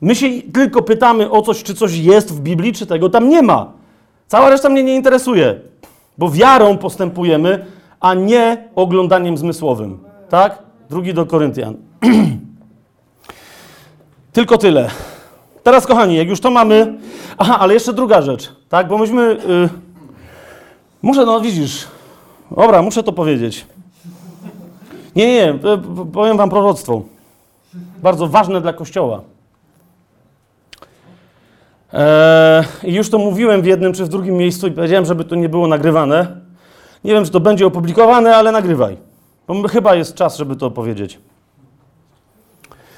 My 0.00 0.14
się 0.14 0.26
tylko 0.52 0.82
pytamy 0.82 1.30
o 1.30 1.42
coś, 1.42 1.62
czy 1.62 1.74
coś 1.74 1.94
jest 1.94 2.34
w 2.34 2.40
Biblii, 2.40 2.72
czy 2.72 2.86
tego 2.86 3.08
tam 3.08 3.28
nie 3.28 3.42
ma. 3.42 3.72
Cała 4.26 4.50
reszta 4.50 4.68
mnie 4.68 4.82
nie 4.82 4.94
interesuje, 4.94 5.60
bo 6.18 6.30
wiarą 6.30 6.78
postępujemy, 6.78 7.66
a 8.00 8.14
nie 8.14 8.68
oglądaniem 8.74 9.36
zmysłowym, 9.36 9.98
tak? 10.28 10.62
Drugi 10.90 11.14
do 11.14 11.26
Koryntian. 11.26 11.76
tylko 14.36 14.58
tyle. 14.58 14.90
Teraz, 15.62 15.86
kochani, 15.86 16.16
jak 16.16 16.28
już 16.28 16.40
to 16.40 16.50
mamy. 16.50 16.98
Aha, 17.38 17.58
ale 17.60 17.74
jeszcze 17.74 17.92
druga 17.92 18.22
rzecz, 18.22 18.52
tak? 18.68 18.88
Bo 18.88 18.98
myśmy. 18.98 19.22
y, 19.22 19.68
Muszę, 21.02 21.24
no 21.26 21.40
widzisz. 21.40 21.86
Dobra, 22.50 22.82
muszę 22.82 23.02
to 23.02 23.12
powiedzieć. 23.12 23.66
Nie, 25.14 25.26
nie, 25.34 25.58
powiem 26.12 26.36
wam 26.36 26.50
proroctwo. 26.50 27.02
Bardzo 28.02 28.26
ważne 28.26 28.60
dla 28.60 28.72
Kościoła. 28.72 29.20
Eee, 31.92 32.64
I 32.84 32.94
już 32.94 33.10
to 33.10 33.18
mówiłem 33.18 33.62
w 33.62 33.66
jednym 33.66 33.92
czy 33.92 34.04
w 34.04 34.08
drugim 34.08 34.34
miejscu 34.36 34.66
i 34.66 34.70
powiedziałem, 34.72 35.04
żeby 35.04 35.24
to 35.24 35.34
nie 35.34 35.48
było 35.48 35.66
nagrywane. 35.66 36.40
Nie 37.04 37.12
wiem, 37.12 37.24
czy 37.24 37.30
to 37.30 37.40
będzie 37.40 37.66
opublikowane, 37.66 38.36
ale 38.36 38.52
nagrywaj. 38.52 38.96
Bo 39.46 39.68
chyba 39.68 39.94
jest 39.94 40.14
czas, 40.14 40.36
żeby 40.36 40.56
to 40.56 40.70
powiedzieć. 40.70 41.18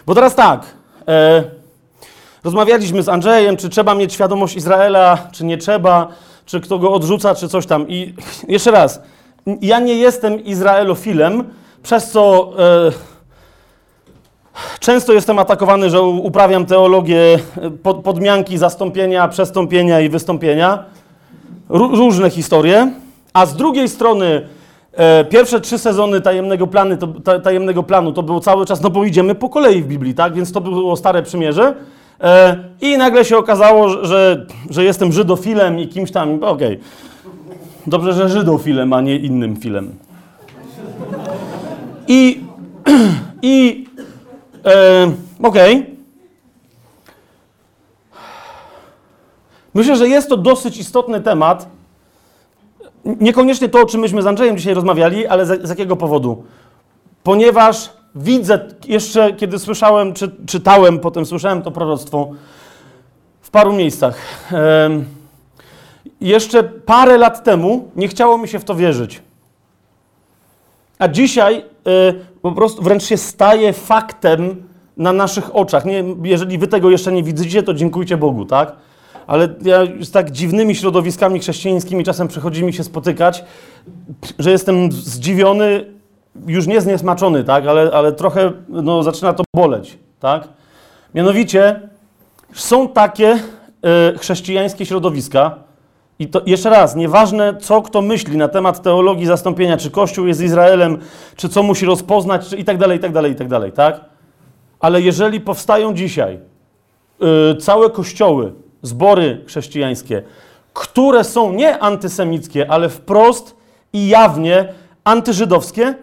Bo 0.07 0.15
teraz 0.15 0.35
tak. 0.35 0.78
E, 1.09 1.45
rozmawialiśmy 2.45 3.03
z 3.03 3.09
Andrzejem, 3.09 3.57
czy 3.57 3.69
trzeba 3.69 3.95
mieć 3.95 4.13
świadomość 4.13 4.57
Izraela, 4.57 5.19
czy 5.33 5.45
nie 5.45 5.59
trzeba, 5.59 6.09
czy 6.47 6.61
kto 6.61 6.79
go 6.79 6.93
odrzuca, 6.93 7.35
czy 7.35 7.49
coś 7.49 7.67
tam. 7.67 7.89
I 7.89 8.15
jeszcze 8.49 8.71
raz, 8.71 9.01
ja 9.61 9.81
nie 9.81 9.95
jestem 9.95 10.45
Izraelofilem, 10.45 11.45
przez 11.83 12.11
co 12.11 12.53
e, 12.59 12.93
często 14.81 15.13
jestem 15.13 15.39
atakowany, 15.39 15.91
że 15.91 16.03
uprawiam 16.03 16.67
teologię 16.67 17.39
e, 17.63 17.71
pod, 17.71 17.97
podmianki, 17.97 18.59
zastąpienia, 18.59 19.29
przestąpienia 19.29 20.01
i 20.01 20.09
wystąpienia. 20.09 20.85
Ró- 21.71 21.97
różne 21.97 22.31
historie. 22.31 22.93
A 23.33 23.47
z 23.47 23.57
drugiej 23.57 23.89
strony 23.89 24.49
pierwsze 25.31 25.61
trzy 25.61 25.79
sezony 25.79 26.21
tajemnego, 26.21 26.67
plany, 26.67 26.97
to, 26.97 27.07
ta, 27.07 27.39
tajemnego 27.41 27.83
planu 27.83 28.13
to 28.13 28.23
było 28.23 28.41
cały 28.41 28.67
czas, 28.67 28.83
no 28.83 28.91
bo 28.91 29.05
idziemy 29.05 29.35
po 29.35 29.49
kolei 29.49 29.83
w 29.83 29.87
Biblii, 29.87 30.15
tak? 30.15 30.35
Więc 30.35 30.53
to 30.53 30.61
było 30.61 30.97
Stare 30.97 31.23
Przymierze. 31.23 31.75
E, 32.21 32.57
I 32.81 32.99
nagle 32.99 33.25
się 33.25 33.37
okazało, 33.39 33.89
że- 33.89 34.47
że, 34.71 34.85
jestem 34.85 35.13
żydofilem 35.13 35.79
i 35.79 35.89
kimś 35.89 36.11
tam, 36.11 36.45
okej. 36.45 36.81
Dobrze, 37.87 38.13
że 38.13 38.29
żydofilem, 38.29 38.93
a 38.93 39.01
nie 39.01 39.17
innym 39.17 39.57
filem. 39.57 39.95
I, 42.09 42.41
i 43.43 43.87
e, 44.65 45.13
okej. 45.43 45.87
Myślę, 49.75 49.97
że 49.97 50.09
jest 50.09 50.29
to 50.29 50.37
dosyć 50.37 50.79
istotny 50.79 51.21
temat. 51.21 51.69
Niekoniecznie 53.05 53.69
to, 53.69 53.81
o 53.81 53.87
czym 53.87 54.01
myśmy 54.01 54.23
z 54.23 54.27
Andrzejem 54.27 54.57
dzisiaj 54.57 54.75
rozmawiali, 54.75 55.27
ale 55.27 55.47
z, 55.47 55.67
z 55.67 55.69
jakiego 55.69 55.97
powodu? 55.97 56.45
Ponieważ 57.23 57.91
widzę, 58.15 58.61
jeszcze 58.89 59.33
kiedy 59.33 59.59
słyszałem, 59.59 60.15
czy, 60.15 60.31
czytałem, 60.47 60.99
potem 60.99 61.27
słyszałem 61.27 61.63
to 61.63 61.71
proroctwo 61.71 62.31
w 63.41 63.51
paru 63.51 63.73
miejscach. 63.73 64.19
Jeszcze 66.21 66.63
parę 66.65 67.19
lat 67.19 67.45
temu 67.45 67.91
nie 67.97 68.09
chciało 68.09 68.39
mi 68.39 68.49
się 68.49 68.59
w 68.59 68.65
to 68.65 68.75
wierzyć. 68.75 69.23
A 70.99 71.09
dzisiaj 71.09 71.59
y, 71.59 72.25
po 72.43 72.53
prostu 72.53 72.83
wręcz 72.83 73.05
się 73.05 73.17
staje 73.17 73.73
faktem 73.73 74.63
na 74.97 75.13
naszych 75.13 75.57
oczach. 75.57 75.85
Nie, 75.85 76.05
jeżeli 76.23 76.59
wy 76.59 76.67
tego 76.67 76.91
jeszcze 76.91 77.13
nie 77.13 77.23
widzicie, 77.23 77.63
to 77.63 77.75
dziękujcie 77.75 78.17
Bogu, 78.17 78.45
tak? 78.45 78.73
Ale 79.29 79.49
ja 79.63 79.81
z 80.01 80.11
tak 80.11 80.31
dziwnymi 80.31 80.75
środowiskami 80.75 81.41
chrześcijańskimi 81.41 82.05
czasem 82.05 82.29
przychodzi 82.29 82.65
mi 82.65 82.73
się 82.73 82.85
spotykać, 82.85 83.45
że 84.39 84.51
jestem 84.51 84.93
zdziwiony, 84.93 85.85
już 86.47 86.67
nie 86.67 86.81
zniesmaczony, 86.81 87.45
tak? 87.45 87.67
Ale, 87.67 87.91
ale 87.93 88.13
trochę 88.13 88.53
no, 88.69 89.03
zaczyna 89.03 89.33
to 89.33 89.45
boleć, 89.57 89.99
tak? 90.21 90.49
Mianowicie 91.15 91.81
są 92.53 92.89
takie 92.89 93.39
y, 94.15 94.19
chrześcijańskie 94.19 94.87
środowiska, 94.87 95.57
i 96.19 96.27
to 96.27 96.43
jeszcze 96.47 96.71
raz, 96.71 96.97
nieważne 96.97 97.57
co 97.61 97.83
kto 97.83 98.03
myśli 98.03 98.37
na 98.37 98.49
temat 98.49 98.83
teologii 98.83 99.27
zastąpienia, 99.27 99.77
czy 99.77 99.91
Kościół 99.91 100.27
jest 100.27 100.41
Izraelem, 100.41 100.99
czy 101.37 101.49
co 101.49 101.63
musi 101.63 101.87
rozpoznać, 101.87 102.49
czy 102.49 102.57
i 102.57 102.65
tak 102.65 102.79
dalej, 102.79 102.99
i 102.99 103.01
tak 103.01 103.13
dalej, 103.13 103.33
i 103.33 103.35
tak 103.35 103.49
dalej, 103.49 103.73
tak? 103.73 104.01
Ale 104.81 105.03
jeżeli 105.03 105.41
powstają 105.41 105.95
dzisiaj 105.95 106.39
y, 107.53 107.57
całe 107.57 107.91
kościoły, 107.91 108.53
zbory 108.83 109.45
chrześcijańskie, 109.47 110.23
które 110.75 111.25
są 111.25 111.53
nie 111.53 111.79
antysemickie, 111.79 112.71
ale 112.71 112.89
wprost 112.89 113.57
i 113.93 114.09
jawnie 114.09 114.75
antyżydowskie, 115.05 115.95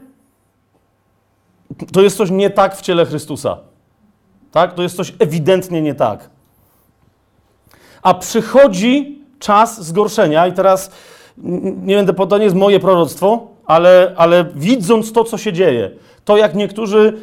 to 1.93 2.01
jest 2.01 2.17
coś 2.17 2.29
nie 2.31 2.49
tak 2.49 2.75
w 2.75 2.81
ciele 2.81 3.05
Chrystusa. 3.05 3.57
Tak? 4.51 4.73
To 4.73 4.83
jest 4.83 4.95
coś 4.95 5.13
ewidentnie 5.19 5.81
nie 5.81 5.95
tak. 5.95 6.29
A 8.01 8.13
przychodzi 8.13 9.21
czas 9.39 9.85
zgorszenia 9.85 10.47
i 10.47 10.53
teraz 10.53 10.91
nie 11.63 11.95
będę, 11.95 12.13
po- 12.13 12.27
to 12.27 12.37
nie 12.37 12.43
jest 12.43 12.55
moje 12.55 12.79
proroctwo, 12.79 13.47
ale, 13.65 14.13
ale 14.17 14.45
widząc 14.55 15.11
to, 15.13 15.23
co 15.23 15.37
się 15.37 15.53
dzieje, 15.53 15.91
to 16.25 16.37
jak 16.37 16.55
niektórzy 16.55 17.17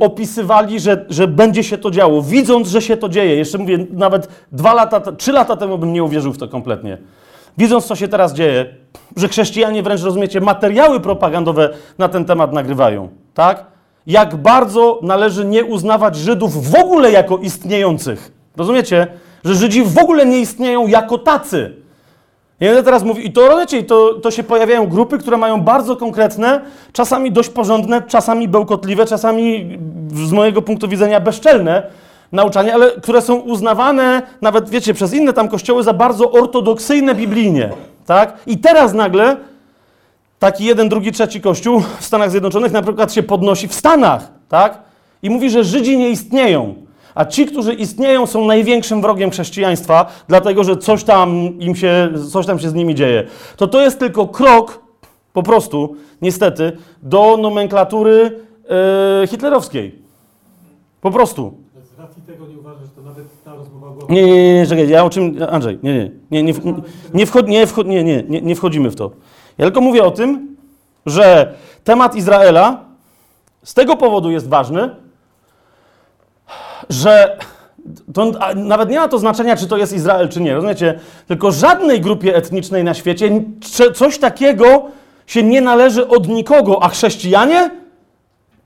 opisywali, 0.00 0.80
że, 0.80 1.04
że 1.08 1.28
będzie 1.28 1.64
się 1.64 1.78
to 1.78 1.90
działo, 1.90 2.22
widząc, 2.22 2.68
że 2.68 2.82
się 2.82 2.96
to 2.96 3.08
dzieje, 3.08 3.36
jeszcze 3.36 3.58
mówię, 3.58 3.78
nawet 3.90 4.28
dwa 4.52 4.74
lata, 4.74 5.00
trzy 5.12 5.32
lata 5.32 5.56
temu 5.56 5.78
bym 5.78 5.92
nie 5.92 6.04
uwierzył 6.04 6.32
w 6.32 6.38
to 6.38 6.48
kompletnie. 6.48 6.98
Widząc, 7.58 7.84
co 7.84 7.96
się 7.96 8.08
teraz 8.08 8.34
dzieje, 8.34 8.74
że 9.16 9.28
chrześcijanie 9.28 9.82
wręcz, 9.82 10.02
rozumiecie, 10.02 10.40
materiały 10.40 11.00
propagandowe 11.00 11.70
na 11.98 12.08
ten 12.08 12.24
temat 12.24 12.52
nagrywają, 12.52 13.08
tak? 13.34 13.64
Jak 14.06 14.36
bardzo 14.36 15.00
należy 15.02 15.44
nie 15.44 15.64
uznawać 15.64 16.16
Żydów 16.16 16.70
w 16.70 16.74
ogóle 16.74 17.12
jako 17.12 17.38
istniejących. 17.38 18.32
Rozumiecie? 18.56 19.06
Że 19.44 19.54
Żydzi 19.54 19.82
w 19.82 19.98
ogóle 19.98 20.26
nie 20.26 20.38
istnieją 20.38 20.86
jako 20.86 21.18
tacy. 21.18 21.83
I 22.60 22.64
będę 22.64 22.82
teraz 22.82 23.02
mówił, 23.02 23.24
i 23.24 23.32
i 23.78 23.84
to, 23.84 24.14
to 24.14 24.30
się 24.30 24.42
pojawiają 24.42 24.86
grupy, 24.86 25.18
które 25.18 25.36
mają 25.36 25.60
bardzo 25.60 25.96
konkretne, 25.96 26.60
czasami 26.92 27.32
dość 27.32 27.48
porządne, 27.48 28.02
czasami 28.02 28.48
bełkotliwe, 28.48 29.06
czasami 29.06 29.78
z 30.14 30.32
mojego 30.32 30.62
punktu 30.62 30.88
widzenia 30.88 31.20
bezczelne 31.20 31.82
nauczania, 32.32 32.74
ale 32.74 32.90
które 32.90 33.22
są 33.22 33.34
uznawane 33.34 34.22
nawet, 34.40 34.70
wiecie, 34.70 34.94
przez 34.94 35.14
inne 35.14 35.32
tam 35.32 35.48
kościoły 35.48 35.82
za 35.82 35.92
bardzo 35.92 36.30
ortodoksyjne 36.30 37.14
biblijnie, 37.14 37.70
tak? 38.06 38.36
I 38.46 38.58
teraz 38.58 38.92
nagle 38.92 39.36
taki 40.38 40.64
jeden, 40.64 40.88
drugi, 40.88 41.12
trzeci 41.12 41.40
kościół 41.40 41.82
w 42.00 42.04
Stanach 42.04 42.30
Zjednoczonych 42.30 42.72
na 42.72 42.82
przykład 42.82 43.12
się 43.12 43.22
podnosi 43.22 43.68
w 43.68 43.74
Stanach, 43.74 44.28
tak? 44.48 44.78
I 45.22 45.30
mówi, 45.30 45.50
że 45.50 45.64
Żydzi 45.64 45.98
nie 45.98 46.10
istnieją. 46.10 46.83
A 47.14 47.24
ci, 47.24 47.46
którzy 47.46 47.74
istnieją, 47.74 48.26
są 48.26 48.44
największym 48.44 49.02
wrogiem 49.02 49.30
chrześcijaństwa, 49.30 50.06
dlatego 50.28 50.64
że 50.64 50.76
coś 50.76 51.04
tam 51.04 51.58
im 51.60 51.76
się, 51.76 52.12
coś 52.32 52.46
tam 52.46 52.58
się 52.58 52.70
z 52.70 52.74
nimi 52.74 52.94
dzieje. 52.94 53.24
To 53.56 53.66
to 53.66 53.80
jest 53.80 53.98
tylko 53.98 54.26
krok, 54.26 54.82
po 55.32 55.42
prostu, 55.42 55.96
niestety, 56.22 56.72
do 57.02 57.36
nomenklatury 57.36 58.40
e, 59.22 59.26
hitlerowskiej. 59.26 59.98
Po 61.00 61.10
prostu. 61.10 61.54
Z 61.96 61.98
racji 61.98 62.22
tego 62.22 62.46
nie 62.46 62.58
uważasz, 62.58 62.82
że 62.82 62.88
to 62.88 63.02
nawet 63.02 63.24
ta 63.44 63.54
rozmowa 63.54 63.90
była... 63.90 64.06
Nie, 64.08 64.22
nie, 64.22 64.32
nie, 64.32 64.54
nie, 64.54 64.66
czekaj, 64.66 64.88
ja 64.88 65.04
o 65.04 65.10
czym, 65.10 65.36
Andrzej, 65.50 65.78
nie, 65.82 66.10
nie, 66.30 66.42
nie, 66.42 66.52
nie, 66.52 66.74
nie, 67.14 67.26
wchod, 67.26 67.48
nie, 67.48 67.66
wchod, 67.66 67.86
nie, 67.86 68.04
nie, 68.04 68.22
nie, 68.22 68.42
nie 68.42 68.56
wchodzimy 68.56 68.90
w 68.90 68.96
to. 68.96 69.10
Ja 69.58 69.64
tylko 69.64 69.80
mówię 69.80 70.04
o 70.04 70.10
tym, 70.10 70.56
że 71.06 71.54
temat 71.84 72.14
Izraela 72.16 72.84
z 73.62 73.74
tego 73.74 73.96
powodu 73.96 74.30
jest 74.30 74.48
ważny, 74.48 74.90
że 76.88 77.38
to 78.14 78.32
nawet 78.56 78.90
nie 78.90 78.98
ma 78.98 79.08
to 79.08 79.18
znaczenia, 79.18 79.56
czy 79.56 79.66
to 79.66 79.76
jest 79.76 79.92
Izrael, 79.92 80.28
czy 80.28 80.40
nie, 80.40 80.54
rozumiecie? 80.54 80.98
Tylko 81.26 81.52
żadnej 81.52 82.00
grupie 82.00 82.36
etnicznej 82.36 82.84
na 82.84 82.94
świecie 82.94 83.30
coś 83.94 84.18
takiego 84.18 84.82
się 85.26 85.42
nie 85.42 85.60
należy 85.60 86.08
od 86.08 86.28
nikogo, 86.28 86.82
a 86.82 86.88
chrześcijanie? 86.88 87.70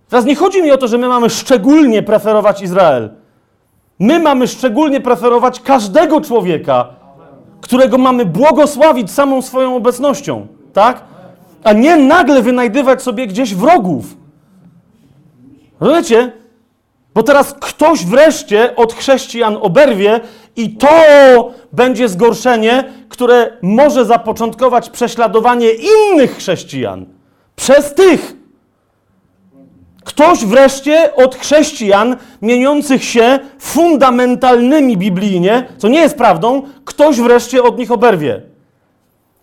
Teraz 0.08 0.24
nie 0.24 0.36
chodzi 0.36 0.62
mi 0.62 0.70
o 0.70 0.76
to, 0.76 0.88
że 0.88 0.98
my 0.98 1.08
mamy 1.08 1.30
szczególnie 1.30 2.02
preferować 2.02 2.62
Izrael. 2.62 3.10
My 3.98 4.18
mamy 4.18 4.48
szczególnie 4.48 5.00
preferować 5.00 5.60
każdego 5.60 6.20
człowieka, 6.20 6.88
którego 7.60 7.98
mamy 7.98 8.26
błogosławić 8.26 9.10
samą 9.10 9.42
swoją 9.42 9.76
obecnością, 9.76 10.46
tak? 10.72 11.04
A 11.64 11.72
nie 11.72 11.96
nagle 11.96 12.42
wynajdywać 12.42 13.02
sobie 13.02 13.26
gdzieś 13.26 13.54
wrogów. 13.54 14.16
Rozumiecie? 15.80 16.32
Bo 17.18 17.22
teraz 17.22 17.54
ktoś 17.60 18.04
wreszcie 18.04 18.76
od 18.76 18.92
chrześcijan 18.92 19.58
oberwie 19.60 20.20
i 20.56 20.76
to 20.76 20.88
będzie 21.72 22.08
zgorszenie, 22.08 22.84
które 23.08 23.58
może 23.62 24.04
zapoczątkować 24.04 24.90
prześladowanie 24.90 25.70
innych 25.70 26.36
chrześcijan 26.36 27.06
przez 27.56 27.94
tych. 27.94 28.36
Ktoś 30.04 30.44
wreszcie 30.44 31.14
od 31.14 31.34
chrześcijan 31.34 32.16
mieniących 32.42 33.04
się 33.04 33.38
fundamentalnymi 33.58 34.96
biblijnie, 34.96 35.68
co 35.78 35.88
nie 35.88 36.00
jest 36.00 36.16
prawdą, 36.16 36.62
ktoś 36.84 37.20
wreszcie 37.20 37.62
od 37.62 37.78
nich 37.78 37.92
oberwie. 37.92 38.42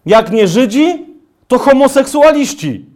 Jak 0.06 0.32
nie 0.32 0.48
Żydzi, 0.48 1.06
to 1.48 1.60
homoseksualiści. 1.60 2.95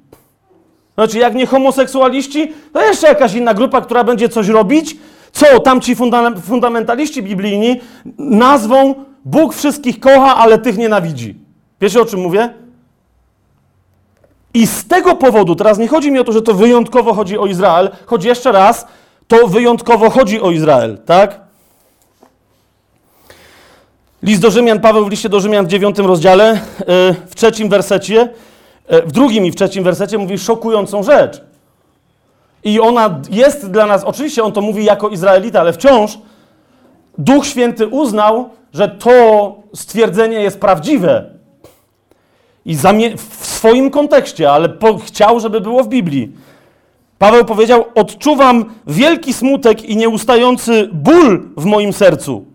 Znaczy, 0.99 1.17
jak 1.17 1.35
nie 1.35 1.45
homoseksualiści, 1.45 2.53
to 2.73 2.81
jeszcze 2.81 3.07
jakaś 3.07 3.33
inna 3.33 3.53
grupa, 3.53 3.81
która 3.81 4.03
będzie 4.03 4.29
coś 4.29 4.47
robić, 4.47 4.97
co 5.31 5.59
tamci 5.59 5.95
funda 5.95 6.31
fundamentaliści 6.41 7.23
biblijni 7.23 7.79
nazwą 8.17 8.95
Bóg 9.25 9.53
wszystkich 9.53 9.99
kocha, 9.99 10.35
ale 10.35 10.57
tych 10.57 10.77
nienawidzi. 10.77 11.35
Wiecie 11.81 12.01
o 12.01 12.05
czym 12.05 12.19
mówię? 12.19 12.53
I 14.53 14.67
z 14.67 14.87
tego 14.87 15.15
powodu, 15.15 15.55
teraz 15.55 15.77
nie 15.77 15.87
chodzi 15.87 16.11
mi 16.11 16.19
o 16.19 16.23
to, 16.23 16.31
że 16.31 16.41
to 16.41 16.53
wyjątkowo 16.53 17.13
chodzi 17.13 17.37
o 17.37 17.45
Izrael, 17.45 17.89
choć 18.05 18.23
jeszcze 18.23 18.51
raz, 18.51 18.87
to 19.27 19.47
wyjątkowo 19.47 20.09
chodzi 20.09 20.41
o 20.41 20.51
Izrael, 20.51 20.97
tak? 21.05 21.39
List 24.23 24.41
do 24.41 24.51
Rzymian, 24.51 24.79
Paweł 24.79 25.05
w 25.05 25.09
liście 25.09 25.29
do 25.29 25.39
Rzymian 25.39 25.65
w 25.65 25.69
dziewiątym 25.69 26.05
rozdziale, 26.05 26.59
yy, 26.79 27.15
w 27.27 27.35
trzecim 27.35 27.69
wersecie, 27.69 28.29
w 28.89 29.11
drugim 29.11 29.45
i 29.45 29.51
w 29.51 29.55
trzecim 29.55 29.83
wersecie 29.83 30.17
mówi 30.17 30.37
szokującą 30.37 31.03
rzecz. 31.03 31.41
I 32.63 32.79
ona 32.79 33.21
jest 33.29 33.71
dla 33.71 33.85
nas, 33.85 34.03
oczywiście 34.03 34.43
on 34.43 34.51
to 34.51 34.61
mówi 34.61 34.85
jako 34.85 35.09
Izraelita, 35.09 35.59
ale 35.59 35.73
wciąż 35.73 36.17
Duch 37.17 37.45
Święty 37.45 37.87
uznał, 37.87 38.49
że 38.73 38.87
to 38.87 39.55
stwierdzenie 39.73 40.41
jest 40.41 40.59
prawdziwe. 40.59 41.29
I 42.65 42.75
w 43.17 43.45
swoim 43.45 43.91
kontekście, 43.91 44.51
ale 44.51 44.69
chciał, 45.05 45.39
żeby 45.39 45.61
było 45.61 45.83
w 45.83 45.87
Biblii. 45.87 46.31
Paweł 47.17 47.45
powiedział: 47.45 47.85
Odczuwam 47.95 48.65
wielki 48.87 49.33
smutek 49.33 49.83
i 49.83 49.97
nieustający 49.97 50.89
ból 50.93 51.49
w 51.57 51.65
moim 51.65 51.93
sercu. 51.93 52.45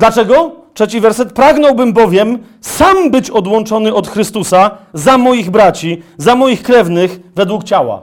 Dlaczego? 0.00 0.52
Trzeci 0.74 1.00
werset. 1.00 1.32
Pragnąłbym 1.32 1.92
bowiem 1.92 2.38
sam 2.60 3.10
być 3.10 3.30
odłączony 3.30 3.94
od 3.94 4.08
Chrystusa 4.08 4.70
za 4.94 5.18
moich 5.18 5.50
braci, 5.50 6.02
za 6.16 6.34
moich 6.34 6.62
krewnych 6.62 7.20
według 7.34 7.64
ciała. 7.64 8.02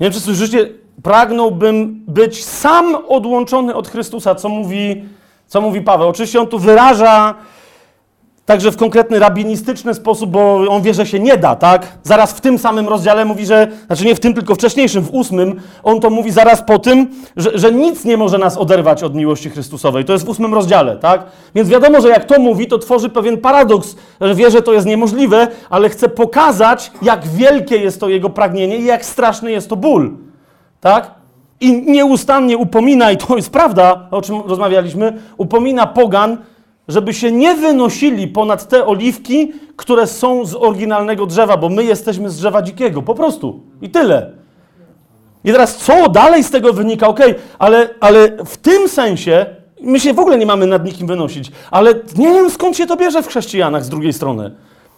Nie 0.00 0.04
wiem, 0.04 0.12
czy 0.12 0.20
słyszycie? 0.20 0.68
Pragnąłbym 1.02 2.04
być 2.08 2.44
sam 2.44 2.96
odłączony 3.08 3.74
od 3.74 3.88
Chrystusa, 3.88 4.34
co 4.34 4.48
mówi, 4.48 5.04
co 5.46 5.60
mówi 5.60 5.80
Paweł. 5.80 6.08
Oczywiście 6.08 6.40
on 6.40 6.46
tu 6.46 6.58
wyraża 6.58 7.34
także 8.48 8.72
w 8.72 8.76
konkretny 8.76 9.18
rabinistyczny 9.18 9.94
sposób, 9.94 10.30
bo 10.30 10.54
on 10.68 10.82
wie, 10.82 10.94
że 10.94 11.06
się 11.06 11.20
nie 11.20 11.36
da, 11.36 11.56
tak? 11.56 11.86
Zaraz 12.02 12.32
w 12.32 12.40
tym 12.40 12.58
samym 12.58 12.88
rozdziale 12.88 13.24
mówi, 13.24 13.46
że, 13.46 13.68
znaczy 13.86 14.04
nie 14.04 14.14
w 14.14 14.20
tym, 14.20 14.34
tylko 14.34 14.54
wcześniejszym, 14.54 15.04
w 15.04 15.10
ósmym, 15.10 15.60
on 15.82 16.00
to 16.00 16.10
mówi 16.10 16.30
zaraz 16.30 16.62
po 16.62 16.78
tym, 16.78 17.10
że, 17.36 17.58
że 17.58 17.72
nic 17.72 18.04
nie 18.04 18.16
może 18.16 18.38
nas 18.38 18.56
oderwać 18.56 19.02
od 19.02 19.14
miłości 19.14 19.50
Chrystusowej. 19.50 20.04
To 20.04 20.12
jest 20.12 20.24
w 20.24 20.28
ósmym 20.28 20.54
rozdziale, 20.54 20.96
tak? 20.96 21.24
Więc 21.54 21.68
wiadomo, 21.68 22.00
że 22.00 22.08
jak 22.08 22.24
to 22.24 22.40
mówi, 22.40 22.66
to 22.66 22.78
tworzy 22.78 23.08
pewien 23.08 23.38
paradoks, 23.38 23.96
że 24.20 24.34
wie, 24.34 24.50
że 24.50 24.62
to 24.62 24.72
jest 24.72 24.86
niemożliwe, 24.86 25.48
ale 25.70 25.88
chce 25.88 26.08
pokazać, 26.08 26.92
jak 27.02 27.26
wielkie 27.26 27.76
jest 27.76 28.00
to 28.00 28.08
jego 28.08 28.30
pragnienie 28.30 28.76
i 28.76 28.84
jak 28.84 29.04
straszny 29.04 29.50
jest 29.50 29.68
to 29.68 29.76
ból, 29.76 30.10
tak? 30.80 31.10
I 31.60 31.82
nieustannie 31.92 32.56
upomina, 32.56 33.12
i 33.12 33.16
to 33.16 33.36
jest 33.36 33.50
prawda, 33.50 34.08
o 34.10 34.22
czym 34.22 34.40
rozmawialiśmy, 34.46 35.18
upomina 35.36 35.86
pogan, 35.86 36.38
żeby 36.88 37.14
się 37.14 37.32
nie 37.32 37.54
wynosili 37.54 38.28
ponad 38.28 38.68
te 38.68 38.86
oliwki, 38.86 39.52
które 39.76 40.06
są 40.06 40.44
z 40.44 40.54
oryginalnego 40.54 41.26
drzewa, 41.26 41.56
bo 41.56 41.68
my 41.68 41.84
jesteśmy 41.84 42.30
z 42.30 42.36
drzewa 42.36 42.62
dzikiego, 42.62 43.02
po 43.02 43.14
prostu. 43.14 43.60
I 43.82 43.90
tyle. 43.90 44.30
I 45.44 45.52
teraz 45.52 45.76
co 45.76 46.08
dalej 46.08 46.44
z 46.44 46.50
tego 46.50 46.72
wynika? 46.72 47.08
Okej, 47.08 47.30
okay, 47.30 47.42
ale, 47.58 47.88
ale 48.00 48.44
w 48.44 48.56
tym 48.56 48.88
sensie 48.88 49.46
my 49.80 50.00
się 50.00 50.14
w 50.14 50.18
ogóle 50.18 50.38
nie 50.38 50.46
mamy 50.46 50.66
nad 50.66 50.84
nikim 50.84 51.06
wynosić, 51.06 51.52
ale 51.70 51.94
nie 52.16 52.32
wiem 52.34 52.50
skąd 52.50 52.76
się 52.76 52.86
to 52.86 52.96
bierze 52.96 53.22
w 53.22 53.28
chrześcijanach 53.28 53.84
z 53.84 53.88
drugiej 53.88 54.12
strony. 54.12 54.50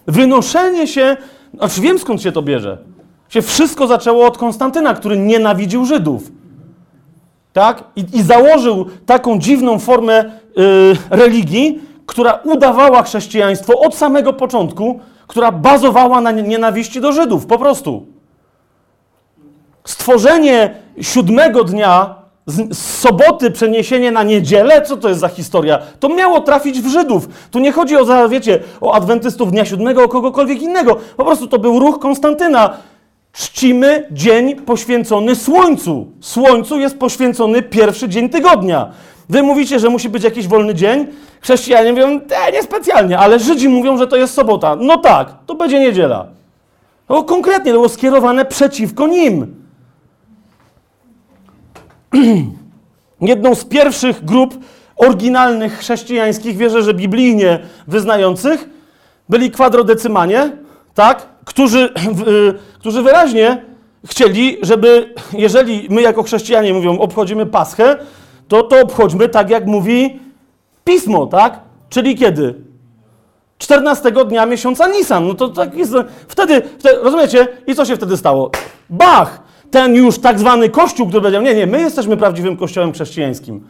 Wynoszenie 0.07 0.87
się, 0.87 1.17
znaczy 1.53 1.81
wiem 1.81 1.99
skąd 1.99 2.21
się 2.21 2.31
to 2.31 2.41
bierze. 2.41 2.77
Się 3.29 3.41
wszystko 3.41 3.87
zaczęło 3.87 4.25
od 4.25 4.37
Konstantyna, 4.37 4.93
który 4.93 5.17
nienawidził 5.17 5.85
Żydów. 5.85 6.31
Tak? 7.53 7.83
I, 7.95 8.05
i 8.13 8.21
założył 8.21 8.85
taką 9.05 9.39
dziwną 9.39 9.79
formę 9.79 10.41
Y, 10.57 10.97
religii, 11.09 11.81
która 12.05 12.39
udawała 12.43 13.03
chrześcijaństwo 13.03 13.79
od 13.79 13.95
samego 13.95 14.33
początku, 14.33 14.99
która 15.27 15.51
bazowała 15.51 16.21
na 16.21 16.31
nienawiści 16.31 17.01
do 17.01 17.11
Żydów, 17.11 17.45
po 17.45 17.57
prostu. 17.57 18.05
Stworzenie 19.83 20.75
siódmego 21.01 21.63
dnia, 21.63 22.15
z 22.47 22.77
soboty 22.77 23.51
przeniesienie 23.51 24.11
na 24.11 24.23
niedzielę, 24.23 24.81
co 24.81 24.97
to 24.97 25.09
jest 25.09 25.21
za 25.21 25.27
historia? 25.27 25.79
To 25.99 26.09
miało 26.09 26.41
trafić 26.41 26.81
w 26.81 26.87
Żydów. 26.87 27.27
Tu 27.51 27.59
nie 27.59 27.71
chodzi 27.71 27.97
o, 27.97 28.29
wiecie, 28.29 28.59
o 28.81 28.93
adwentystów 28.93 29.51
dnia 29.51 29.65
siódmego, 29.65 30.03
o 30.03 30.07
kogokolwiek 30.07 30.61
innego. 30.61 30.97
Po 31.17 31.25
prostu 31.25 31.47
to 31.47 31.59
był 31.59 31.79
ruch 31.79 31.99
Konstantyna. 31.99 32.77
Czcimy 33.33 34.07
dzień 34.11 34.55
poświęcony 34.55 35.35
Słońcu. 35.35 36.07
Słońcu 36.21 36.79
jest 36.79 36.97
poświęcony 36.97 37.61
pierwszy 37.61 38.09
dzień 38.09 38.29
tygodnia. 38.29 38.91
Wy 39.29 39.43
mówicie, 39.43 39.79
że 39.79 39.89
musi 39.89 40.09
być 40.09 40.23
jakiś 40.23 40.47
wolny 40.47 40.75
dzień. 40.75 41.07
Chrześcijanie 41.41 41.91
mówią, 41.91 42.07
e, 42.07 42.51
nie 42.51 42.63
specjalnie, 42.63 43.17
ale 43.17 43.39
Żydzi 43.39 43.69
mówią, 43.69 43.97
że 43.97 44.07
to 44.07 44.15
jest 44.15 44.33
sobota. 44.33 44.75
No 44.75 44.97
tak, 44.97 45.33
to 45.45 45.55
będzie 45.55 45.79
niedziela. 45.79 46.27
To 47.07 47.23
konkretnie 47.23 47.71
było 47.71 47.89
skierowane 47.89 48.45
przeciwko 48.45 49.07
nim. 49.07 49.55
Jedną 53.21 53.55
z 53.55 53.65
pierwszych 53.65 54.25
grup 54.25 54.57
oryginalnych 54.95 55.77
chrześcijańskich, 55.77 56.57
wierzę, 56.57 56.83
że 56.83 56.93
biblijnie 56.93 57.59
wyznających, 57.87 58.69
byli 59.29 59.51
kwadrodecymanie, 59.51 60.51
tak? 60.93 61.30
Którzy, 61.53 61.79
y, 62.27 62.79
którzy 62.79 63.01
wyraźnie 63.01 63.65
chcieli, 64.05 64.57
żeby, 64.61 65.13
jeżeli 65.33 65.87
my 65.89 66.01
jako 66.01 66.23
chrześcijanie 66.23 66.73
mówią, 66.73 66.99
obchodzimy 66.99 67.45
Paschę, 67.45 67.97
to 68.47 68.63
to 68.63 68.81
obchodźmy 68.81 69.29
tak, 69.29 69.49
jak 69.49 69.65
mówi 69.65 70.19
pismo, 70.83 71.25
tak? 71.25 71.59
Czyli 71.89 72.15
kiedy? 72.15 72.55
14 73.57 74.11
dnia 74.11 74.45
miesiąca 74.45 74.87
Nisan. 74.87 75.27
No 75.27 75.33
to 75.33 75.49
tak 75.49 75.75
jest. 75.75 75.93
Wtedy, 76.27 76.61
wtedy, 76.79 76.97
rozumiecie? 77.01 77.47
I 77.67 77.75
co 77.75 77.85
się 77.85 77.95
wtedy 77.95 78.17
stało? 78.17 78.51
Bach! 78.89 79.41
Ten 79.71 79.95
już 79.95 80.19
tak 80.19 80.39
zwany 80.39 80.69
kościół, 80.69 81.07
który 81.07 81.21
powiedział, 81.21 81.41
nie, 81.41 81.55
nie, 81.55 81.67
my 81.67 81.79
jesteśmy 81.81 82.17
prawdziwym 82.17 82.57
kościołem 82.57 82.93
chrześcijańskim. 82.93 83.67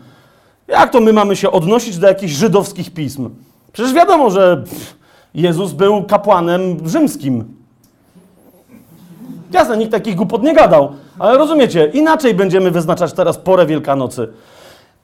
Jak 0.68 0.92
to 0.92 1.00
my 1.00 1.14
mamy 1.14 1.36
się 1.36 1.52
odnosić 1.52 1.98
do 1.98 2.08
jakichś 2.08 2.34
żydowskich 2.34 2.94
pism? 2.94 3.30
Przecież 3.74 3.94
wiadomo, 3.94 4.30
że 4.30 4.64
Jezus 5.34 5.72
był 5.72 6.04
kapłanem 6.04 6.90
rzymskim. 6.90 7.61
Jasne, 9.54 9.78
nikt 9.78 9.92
takich 9.92 10.16
głupot 10.16 10.44
nie 10.44 10.54
gadał, 10.54 10.92
ale 11.20 11.38
rozumiecie, 11.38 11.86
inaczej 11.86 12.34
będziemy 12.34 12.72
wyznaczać 12.72 13.14
teraz 13.14 13.38
porę 13.38 13.66
Wielkanocy. 13.66 14.28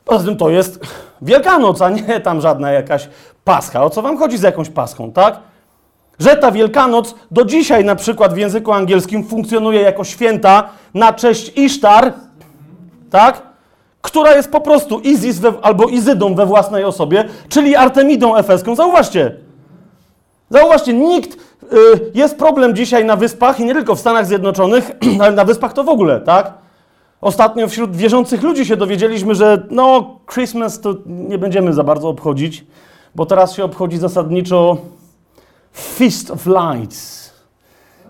Poza 0.05 0.25
tym 0.25 0.37
to 0.37 0.49
jest 0.49 0.79
Wielkanoc, 1.21 1.81
a 1.81 1.89
nie 1.89 2.19
tam 2.19 2.41
żadna 2.41 2.71
jakaś 2.71 3.09
Pascha. 3.43 3.83
O 3.83 3.89
co 3.89 4.01
wam 4.01 4.17
chodzi 4.17 4.37
z 4.37 4.41
jakąś 4.41 4.69
Paschą, 4.69 5.11
tak? 5.11 5.39
Że 6.19 6.35
ta 6.35 6.51
Wielkanoc 6.51 7.15
do 7.31 7.45
dzisiaj 7.45 7.85
na 7.85 7.95
przykład 7.95 8.33
w 8.33 8.37
języku 8.37 8.73
angielskim 8.73 9.23
funkcjonuje 9.23 9.81
jako 9.81 10.03
święta 10.03 10.69
na 10.93 11.13
cześć 11.13 11.57
Isztar, 11.57 12.13
tak? 13.11 13.41
Która 14.01 14.35
jest 14.35 14.51
po 14.51 14.61
prostu 14.61 14.99
Izis 14.99 15.39
we, 15.39 15.53
albo 15.61 15.87
Izydą 15.87 16.35
we 16.35 16.45
własnej 16.45 16.83
osobie, 16.83 17.25
czyli 17.49 17.75
Artemidą 17.75 18.35
Efeską. 18.35 18.75
Zauważcie. 18.75 19.46
Zauważcie, 20.49 20.93
nikt, 20.93 21.33
y, 21.33 21.37
jest 22.13 22.37
problem 22.37 22.75
dzisiaj 22.75 23.05
na 23.05 23.15
wyspach 23.15 23.59
i 23.59 23.65
nie 23.65 23.73
tylko 23.73 23.95
w 23.95 23.99
Stanach 23.99 24.25
Zjednoczonych, 24.25 24.91
ale 25.21 25.31
na 25.31 25.45
wyspach 25.45 25.73
to 25.73 25.83
w 25.83 25.89
ogóle, 25.89 26.21
tak? 26.21 26.53
Ostatnio 27.21 27.67
wśród 27.67 27.95
wierzących 27.95 28.43
ludzi 28.43 28.65
się 28.65 28.77
dowiedzieliśmy, 28.77 29.35
że 29.35 29.67
no, 29.71 30.15
Christmas 30.33 30.81
to 30.81 30.95
nie 31.05 31.37
będziemy 31.37 31.73
za 31.73 31.83
bardzo 31.83 32.09
obchodzić, 32.09 32.65
bo 33.15 33.25
teraz 33.25 33.55
się 33.55 33.63
obchodzi 33.63 33.97
zasadniczo 33.97 34.77
Feast 35.73 36.31
of 36.31 36.45
Lights. 36.45 37.31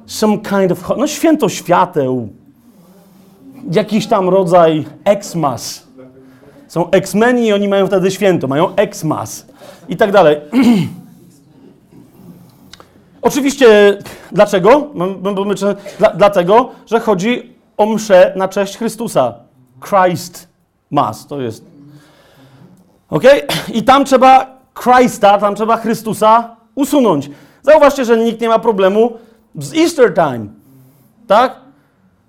Some 0.06 0.38
kind 0.38 0.72
of. 0.72 0.98
No, 0.98 1.08
święto 1.08 1.50
świateł. 1.50 2.30
Jakiś 3.72 4.08
tam 4.08 4.30
rodzaj 4.30 4.86
Xmas. 5.04 5.88
Są 6.68 6.90
X-meni 6.92 7.46
i 7.46 7.54
oni 7.54 7.68
mają 7.68 7.88
wtedy 7.88 8.12
święto, 8.12 8.48
mają 8.48 8.76
Xmas 8.76 9.46
i 9.90 9.98
tak 9.98 10.12
dalej. 10.12 10.38
Oczywiście, 13.28 13.98
dlaczego? 14.32 14.88
Dlatego, 16.16 16.70
że 16.86 17.00
chodzi 17.00 17.54
o 17.78 17.86
mszę 17.86 18.34
na 18.36 18.48
cześć 18.48 18.78
Chrystusa. 18.78 19.34
Christ 19.90 20.48
Mass 20.92 21.28
to 21.28 21.42
jest. 21.42 21.66
Ok? 23.10 23.24
I 23.74 23.84
tam 23.84 24.06
trzeba 24.06 24.58
Christa, 24.84 25.38
tam 25.38 25.56
trzeba 25.56 25.78
Chrystusa 25.78 26.56
usunąć. 26.76 27.30
Zauważcie, 27.62 28.06
że 28.06 28.18
nikt 28.18 28.42
nie 28.42 28.50
ma 28.50 28.60
problemu 28.60 29.14
z 29.56 29.78
Easter 29.78 30.14
time. 30.14 30.46
Tak? 31.28 31.56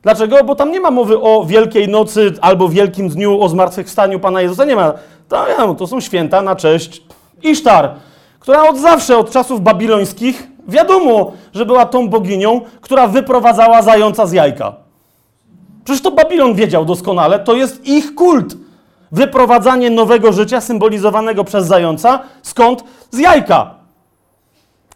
Dlaczego? 0.02 0.44
Bo 0.44 0.54
tam 0.54 0.72
nie 0.72 0.80
ma 0.80 0.90
mowy 0.90 1.20
o 1.20 1.44
Wielkiej 1.44 1.88
Nocy 1.88 2.32
albo 2.40 2.68
Wielkim 2.68 3.08
Dniu, 3.08 3.40
o 3.40 3.48
zmartwychwstaniu 3.48 4.20
Pana 4.20 4.40
Jezusa. 4.40 4.64
Nie 4.64 4.76
ma. 4.76 4.92
To, 5.28 5.74
to 5.74 5.86
są 5.86 6.00
święta 6.00 6.42
na 6.42 6.56
cześć 6.56 7.02
Isztar, 7.42 7.94
która 8.40 8.68
od 8.68 8.78
zawsze, 8.78 9.18
od 9.18 9.30
czasów 9.30 9.60
babilońskich, 9.60 10.57
wiadomo, 10.68 11.32
że 11.54 11.66
była 11.66 11.86
tą 11.86 12.08
boginią, 12.08 12.60
która 12.80 13.08
wyprowadzała 13.08 13.82
zająca 13.82 14.26
z 14.26 14.32
jajka. 14.32 14.72
Przecież 15.84 16.02
to 16.02 16.10
Babilon 16.10 16.54
wiedział 16.54 16.84
doskonale, 16.84 17.38
to 17.38 17.54
jest 17.54 17.86
ich 17.86 18.14
kult. 18.14 18.56
Wyprowadzanie 19.12 19.90
nowego 19.90 20.32
życia 20.32 20.60
symbolizowanego 20.60 21.44
przez 21.44 21.66
zająca, 21.66 22.20
skąd? 22.42 22.84
Z 23.10 23.18
jajka, 23.18 23.74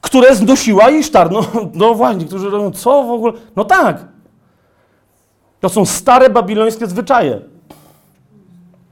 które 0.00 0.37
znosiła 0.37 0.90
Isztar. 0.90 1.30
No, 1.30 1.44
no 1.74 1.94
właśnie, 1.94 2.20
niektórzy 2.20 2.50
robią, 2.50 2.70
co 2.70 3.02
w 3.02 3.11
ogóle? 3.11 3.32
No 3.56 3.64
tak. 3.64 4.04
To 5.61 5.68
są 5.68 5.87
stare 5.87 6.30
babilońskie 6.30 6.87
zwyczaje. 6.87 7.40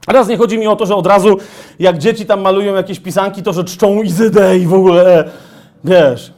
Teraz 0.05 0.27
nie 0.27 0.37
chodzi 0.37 0.57
mi 0.57 0.67
o 0.67 0.75
to, 0.75 0.85
że 0.85 0.95
od 0.95 1.07
razu, 1.07 1.37
jak 1.79 1.97
dzieci 1.97 2.25
tam 2.25 2.41
malują 2.41 2.75
jakieś 2.75 2.99
pisanki, 2.99 3.43
to 3.43 3.53
że 3.53 3.63
czczą 3.63 4.01
Izydę 4.01 4.57
i 4.57 4.65
w 4.65 4.73
ogóle, 4.73 5.29
wiesz, 5.83 6.33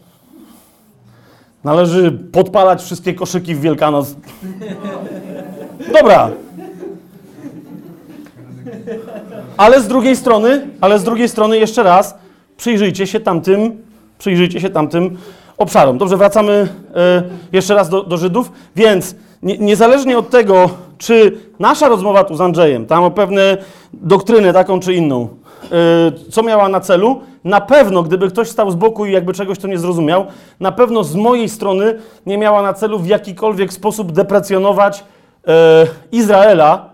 należy 1.63 2.11
podpalać 2.11 2.83
wszystkie 2.83 3.13
koszyki 3.13 3.55
w 3.55 3.61
Wielkanoc. 3.61 4.15
Dobra. 5.93 6.31
Ale 9.57 9.81
z 9.81 9.87
drugiej 9.87 10.15
strony, 10.15 10.67
ale 10.81 10.99
z 10.99 11.03
drugiej 11.03 11.29
strony 11.29 11.57
jeszcze 11.57 11.83
raz, 11.83 12.15
przyjrzyjcie 12.57 13.07
się 13.07 13.19
tamtym, 13.19 13.77
przyjrzyjcie 14.17 14.61
się 14.61 14.69
tamtym 14.69 15.17
obszarom. 15.57 15.97
Dobrze, 15.97 16.17
wracamy 16.17 16.67
e, 16.95 17.23
jeszcze 17.51 17.75
raz 17.75 17.89
do, 17.89 18.03
do 18.03 18.17
Żydów. 18.17 18.51
Więc 18.75 19.15
nie, 19.43 19.57
niezależnie 19.57 20.17
od 20.17 20.29
tego, 20.29 20.69
czy 20.97 21.37
nasza 21.59 21.87
rozmowa 21.87 22.23
tu 22.23 22.35
z 22.35 22.41
Andrzejem, 22.41 22.85
tam 22.85 23.03
o 23.03 23.11
pewne 23.11 23.57
doktrynę 23.93 24.53
taką 24.53 24.79
czy 24.79 24.93
inną, 24.93 25.27
co 26.31 26.43
miała 26.43 26.69
na 26.69 26.79
celu, 26.79 27.21
na 27.43 27.61
pewno, 27.61 28.03
gdyby 28.03 28.27
ktoś 28.29 28.49
stał 28.49 28.71
z 28.71 28.75
boku 28.75 29.05
i 29.05 29.11
jakby 29.11 29.33
czegoś 29.33 29.59
to 29.59 29.67
nie 29.67 29.77
zrozumiał, 29.77 30.25
na 30.59 30.71
pewno 30.71 31.03
z 31.03 31.15
mojej 31.15 31.49
strony 31.49 31.99
nie 32.25 32.37
miała 32.37 32.61
na 32.61 32.73
celu 32.73 32.99
w 32.99 33.07
jakikolwiek 33.07 33.73
sposób 33.73 34.11
deprecjonować 34.11 35.03
e, 35.47 35.87
Izraela 36.11 36.89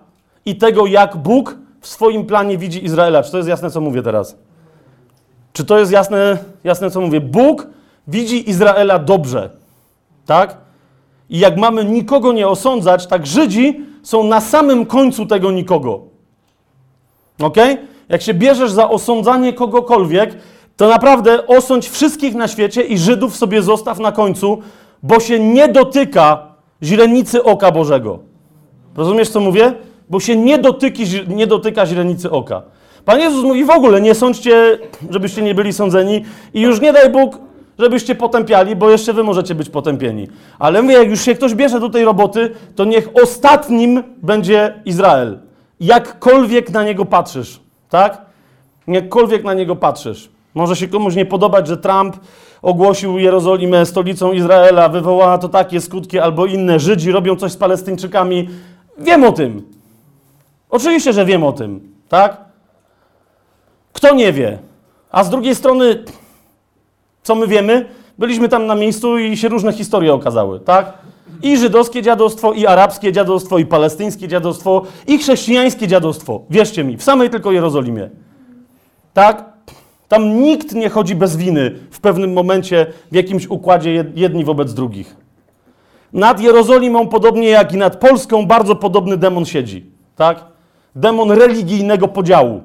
i 0.46 0.56
tego, 0.56 0.86
jak 0.86 1.18
Bóg 1.18 1.56
w 1.82 1.88
swoim 1.88 2.26
planie 2.26 2.58
widzi 2.58 2.86
Izraela. 2.86 3.24
Czy 3.24 3.32
to 3.32 3.38
jest 3.38 3.50
jasne, 3.50 3.72
co 3.72 3.82
mówię 3.82 4.04
teraz? 4.04 4.36
Czy 5.54 5.66
to 5.66 5.80
jest 5.80 5.92
jasne, 5.92 6.38
jasne 6.64 6.92
co 6.92 7.02
mówię? 7.02 7.22
Bóg 7.22 7.68
widzi 8.08 8.50
Izraela 8.50 9.00
dobrze. 9.00 9.50
Tak? 10.26 10.58
I 11.30 11.40
jak 11.40 11.58
mamy 11.58 11.86
nikogo 11.86 12.34
nie 12.34 12.48
osądzać, 12.48 13.08
tak 13.08 13.28
Żydzi 13.28 13.86
są 14.04 14.24
na 14.24 14.42
samym 14.42 14.86
końcu 14.86 15.26
tego 15.26 15.52
nikogo. 15.52 16.02
Ok? 17.42 17.58
Jak 18.10 18.22
się 18.22 18.34
bierzesz 18.34 18.72
za 18.72 18.90
osądzanie 18.90 19.54
kogokolwiek, 19.54 20.36
to 20.78 20.88
naprawdę 20.88 21.48
osądź 21.48 21.90
wszystkich 21.90 22.36
na 22.36 22.48
świecie 22.48 22.82
i 22.82 22.98
Żydów 22.98 23.36
sobie 23.36 23.62
zostaw 23.62 24.00
na 24.00 24.12
końcu, 24.12 24.62
bo 25.04 25.20
się 25.20 25.40
nie 25.40 25.68
dotyka 25.68 26.48
źrenicy 26.84 27.44
oka 27.44 27.72
Bożego. 27.72 28.20
Rozumiesz, 28.98 29.30
co 29.30 29.40
mówię? 29.40 29.74
Bo 30.10 30.20
się 30.20 30.36
nie, 30.36 30.58
dotyki, 30.58 31.04
nie 31.28 31.48
dotyka 31.48 31.86
źrenicy 31.86 32.32
oka. 32.32 32.62
Pan 33.06 33.20
Jezus 33.20 33.44
mówi 33.44 33.66
w 33.66 33.70
ogóle, 33.70 34.02
nie 34.02 34.16
sądźcie, 34.16 34.80
żebyście 35.10 35.42
nie 35.42 35.56
byli 35.56 35.74
sądzeni 35.74 36.26
i 36.54 36.62
już 36.62 36.82
nie 36.82 36.94
daj 36.94 37.10
Bóg, 37.10 37.38
żebyście 37.80 38.16
potępiali, 38.16 38.76
bo 38.76 38.90
jeszcze 38.90 39.14
wy 39.14 39.24
możecie 39.24 39.56
być 39.56 39.70
potępieni. 39.70 40.28
Ale 40.60 40.82
mówię, 40.82 40.96
jak 40.96 41.10
już 41.10 41.22
się 41.22 41.36
ktoś 41.36 41.54
bierze 41.54 41.80
do 41.80 41.90
tej 41.90 42.06
roboty, 42.06 42.52
to 42.76 42.86
niech 42.86 43.10
ostatnim 43.24 44.04
będzie 44.24 44.82
Izrael. 44.86 45.40
Jakkolwiek 45.80 46.70
na 46.70 46.84
niego 46.84 47.06
patrzysz, 47.06 47.60
tak? 47.90 48.22
Jakkolwiek 48.88 49.44
na 49.44 49.54
niego 49.54 49.76
patrzysz. 49.76 50.30
Może 50.54 50.76
się 50.76 50.88
komuś 50.88 51.16
nie 51.16 51.26
podobać, 51.26 51.68
że 51.68 51.78
Trump 51.78 52.18
ogłosił 52.62 53.20
Jerozolimę 53.20 53.86
stolicą 53.86 54.32
Izraela, 54.32 54.90
wywołała 54.90 55.38
to 55.38 55.50
takie 55.50 55.82
skutki 55.82 56.20
albo 56.20 56.46
inne. 56.46 56.80
Żydzi 56.80 57.12
robią 57.12 57.36
coś 57.36 57.52
z 57.52 57.58
Palestyńczykami. 57.58 58.50
Wiem 58.98 59.24
o 59.24 59.32
tym. 59.32 59.68
Oczywiście, 60.70 61.14
że 61.14 61.26
wiem 61.26 61.44
o 61.44 61.52
tym, 61.52 61.94
tak? 62.10 62.38
Kto 63.94 64.16
nie 64.16 64.34
wie? 64.34 64.60
A 65.12 65.24
z 65.24 65.30
drugiej 65.30 65.56
strony, 65.56 66.04
co 67.24 67.36
my 67.36 67.48
wiemy? 67.48 67.86
Byliśmy 68.18 68.50
tam 68.50 68.66
na 68.66 68.76
miejscu 68.76 69.18
i 69.18 69.38
się 69.38 69.50
różne 69.50 69.74
historie 69.74 70.14
okazały, 70.14 70.60
tak? 70.60 70.94
I 71.44 71.58
żydowskie 71.58 72.02
dziadostwo, 72.02 72.54
i 72.54 72.66
arabskie 72.66 73.12
dziadostwo, 73.12 73.58
i 73.58 73.66
palestyńskie 73.66 74.28
dziadostwo, 74.28 74.84
i 75.08 75.18
chrześcijańskie 75.18 75.88
dziadostwo. 75.88 76.42
Wierzcie 76.50 76.84
mi, 76.84 76.98
w 76.98 77.04
samej 77.04 77.30
tylko 77.30 77.52
Jerozolimie. 77.52 78.10
Tak? 79.14 79.46
Tam 80.08 80.42
nikt 80.42 80.74
nie 80.76 80.90
chodzi 80.90 81.16
bez 81.16 81.38
winy 81.38 81.76
w 81.92 82.00
pewnym 82.00 82.34
momencie 82.34 82.86
w 83.12 83.16
jakimś 83.16 83.48
układzie 83.48 84.06
jedni 84.16 84.46
wobec 84.46 84.74
drugich. 84.74 85.16
Nad 86.14 86.42
Jerozolimą, 86.42 87.08
podobnie 87.08 87.50
jak 87.50 87.74
i 87.74 87.78
nad 87.78 87.96
Polską, 87.96 88.46
bardzo 88.46 88.76
podobny 88.76 89.18
demon 89.18 89.46
siedzi. 89.46 89.86
Tak? 90.16 90.46
Demon 90.96 91.32
religijnego 91.32 92.08
podziału. 92.08 92.62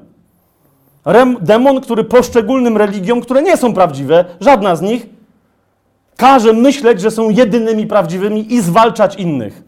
Rem, 1.05 1.37
demon, 1.41 1.81
który 1.81 2.05
poszczególnym 2.05 2.77
religiom, 2.77 3.21
które 3.21 3.43
nie 3.43 3.57
są 3.57 3.75
prawdziwe, 3.75 4.25
żadna 4.41 4.77
z 4.77 4.83
nich, 4.83 5.07
każe 6.16 6.53
myśleć, 6.53 7.00
że 7.00 7.11
są 7.11 7.31
jedynymi 7.31 7.87
prawdziwymi 7.87 8.55
i 8.55 8.61
zwalczać 8.61 9.16
innych. 9.16 9.62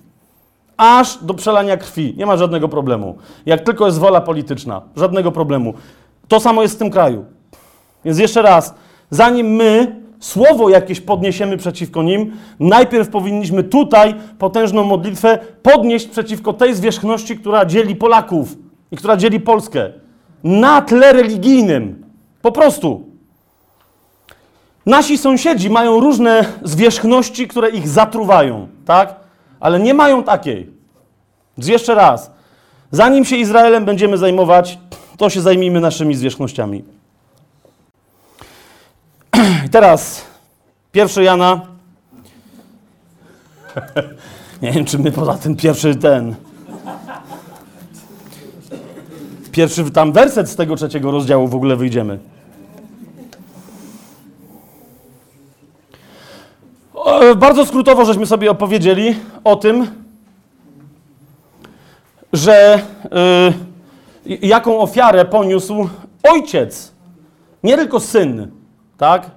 Aż 0.76 1.24
do 1.24 1.34
przelania 1.34 1.76
krwi. 1.76 2.14
Nie 2.16 2.26
ma 2.26 2.36
żadnego 2.36 2.68
problemu. 2.68 3.16
Jak 3.46 3.60
tylko 3.60 3.86
jest 3.86 3.98
wola 3.98 4.20
polityczna, 4.20 4.82
żadnego 4.96 5.32
problemu. 5.32 5.74
To 6.28 6.40
samo 6.40 6.62
jest 6.62 6.74
w 6.74 6.78
tym 6.78 6.90
kraju. 6.90 7.24
Więc 8.04 8.18
jeszcze 8.18 8.42
raz, 8.42 8.74
zanim 9.10 9.46
my 9.46 10.00
słowo 10.20 10.68
jakieś 10.68 11.00
podniesiemy 11.00 11.56
przeciwko 11.56 12.02
nim, 12.02 12.32
najpierw 12.60 13.08
powinniśmy 13.08 13.62
tutaj 13.62 14.14
potężną 14.38 14.84
modlitwę 14.84 15.38
podnieść 15.62 16.06
przeciwko 16.06 16.52
tej 16.52 16.74
zwierzchności, 16.74 17.36
która 17.36 17.64
dzieli 17.64 17.96
Polaków 17.96 18.56
i 18.90 18.96
która 18.96 19.16
dzieli 19.16 19.40
Polskę. 19.40 19.92
Na 20.44 20.82
tle 20.82 21.12
religijnym. 21.12 22.04
Po 22.42 22.52
prostu. 22.52 23.15
Nasi 24.86 25.18
sąsiedzi 25.18 25.70
mają 25.70 26.00
różne 26.00 26.44
zwierzchności, 26.62 27.48
które 27.48 27.70
ich 27.70 27.88
zatruwają, 27.88 28.68
tak? 28.84 29.14
Ale 29.60 29.80
nie 29.80 29.94
mają 29.94 30.22
takiej. 30.22 30.70
Więc 31.58 31.68
jeszcze 31.68 31.94
raz. 31.94 32.30
Zanim 32.90 33.24
się 33.24 33.36
Izraelem 33.36 33.84
będziemy 33.84 34.18
zajmować, 34.18 34.78
to 35.16 35.30
się 35.30 35.40
zajmijmy 35.40 35.80
naszymi 35.80 36.14
zwierzchnościami. 36.14 36.84
Teraz 39.72 40.22
pierwszy 40.92 41.22
Jana. 41.22 41.60
Nie 44.62 44.72
wiem, 44.72 44.84
czy 44.84 44.98
my 44.98 45.12
poza 45.12 45.34
tym 45.34 45.56
pierwszy 45.56 45.94
ten. 45.94 46.34
Pierwszy 49.52 49.90
tam 49.90 50.12
werset 50.12 50.48
z 50.50 50.56
tego 50.56 50.76
trzeciego 50.76 51.10
rozdziału 51.10 51.48
w 51.48 51.54
ogóle 51.54 51.76
wyjdziemy. 51.76 52.18
Bardzo 57.36 57.66
skrótowo 57.66 58.04
żeśmy 58.04 58.26
sobie 58.26 58.50
opowiedzieli 58.50 59.16
o 59.44 59.56
tym, 59.56 59.86
że 62.32 62.80
y, 64.26 64.38
jaką 64.46 64.80
ofiarę 64.80 65.24
poniósł 65.24 65.88
ojciec, 66.22 66.92
nie 67.62 67.76
tylko 67.76 68.00
syn, 68.00 68.50
tak? 68.98 69.30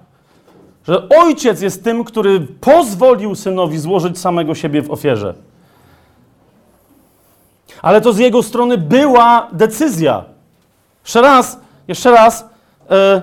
Że 0.87 1.09
ojciec 1.09 1.61
jest 1.61 1.83
tym, 1.83 2.03
który 2.03 2.39
pozwolił 2.39 3.35
synowi 3.35 3.79
złożyć 3.79 4.19
samego 4.19 4.55
siebie 4.55 4.81
w 4.81 4.91
ofierze. 4.91 5.33
Ale 7.81 8.01
to 8.01 8.13
z 8.13 8.17
jego 8.17 8.43
strony 8.43 8.77
była 8.77 9.47
decyzja. 9.51 10.23
Jeszcze 11.03 11.21
raz, 11.21 11.59
jeszcze 11.87 12.11
raz. 12.11 12.45
E, 12.89 13.21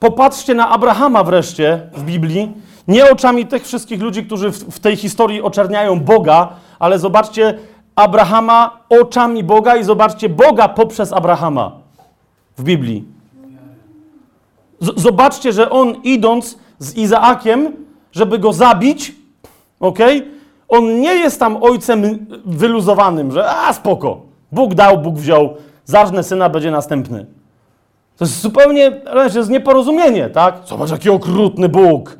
popatrzcie 0.00 0.54
na 0.54 0.68
Abrahama 0.68 1.24
wreszcie 1.24 1.80
w 1.92 2.02
Biblii. 2.02 2.52
Nie 2.88 3.10
oczami 3.10 3.46
tych 3.46 3.64
wszystkich 3.64 4.00
ludzi, 4.00 4.24
którzy 4.24 4.50
w, 4.50 4.80
tej 4.80 4.96
historii 4.96 5.42
oczerniają 5.42 6.00
Boga, 6.00 6.48
ale 6.78 6.98
zobaczcie 6.98 7.58
Abrahama 7.96 8.80
oczami 8.88 9.44
Boga 9.44 9.76
i 9.76 9.84
zobaczcie 9.84 10.28
Boga 10.28 10.68
poprzez 10.68 11.12
Abrahama 11.12 11.72
w 12.58 12.62
Biblii. 12.62 13.04
Z 14.80 15.00
zobaczcie, 15.00 15.52
że 15.52 15.70
on 15.70 15.94
idąc 16.04 16.58
z 16.78 16.96
Izaakiem, 16.96 17.76
żeby 18.12 18.38
go 18.38 18.52
zabić, 18.52 19.14
ok? 19.80 19.98
on 20.68 21.00
nie 21.00 21.14
jest 21.14 21.40
tam 21.40 21.62
ojcem 21.62 22.26
wyluzowanym, 22.44 23.32
że 23.32 23.50
a 23.50 23.72
spoko, 23.72 24.20
Bóg 24.52 24.74
dał, 24.74 24.98
Bóg 24.98 25.14
wziął, 25.14 25.56
zarżnę 25.84 26.22
syna, 26.22 26.48
będzie 26.48 26.70
następny. 26.70 27.26
To 28.20 28.24
jest 28.24 28.40
zupełnie, 28.40 28.92
to 28.92 29.22
jest 29.22 29.50
nieporozumienie, 29.50 30.30
tak? 30.30 30.54
Zobacz, 30.66 30.90
jaki 30.90 31.10
okrutny 31.10 31.68
Bóg. 31.68 32.18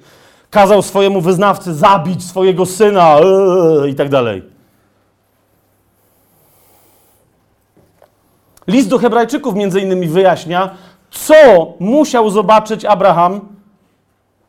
Kazał 0.50 0.82
swojemu 0.82 1.20
wyznawcy 1.20 1.74
zabić 1.74 2.24
swojego 2.24 2.66
syna 2.66 3.16
yy, 3.20 3.90
i 3.90 3.94
tak 3.94 4.08
dalej. 4.08 4.42
List 8.66 8.88
do 8.88 8.98
Hebrajczyków 8.98 9.54
między 9.54 9.80
innymi 9.80 10.08
wyjaśnia, 10.08 10.70
co 11.10 11.34
musiał 11.80 12.30
zobaczyć 12.30 12.84
Abraham, 12.84 13.40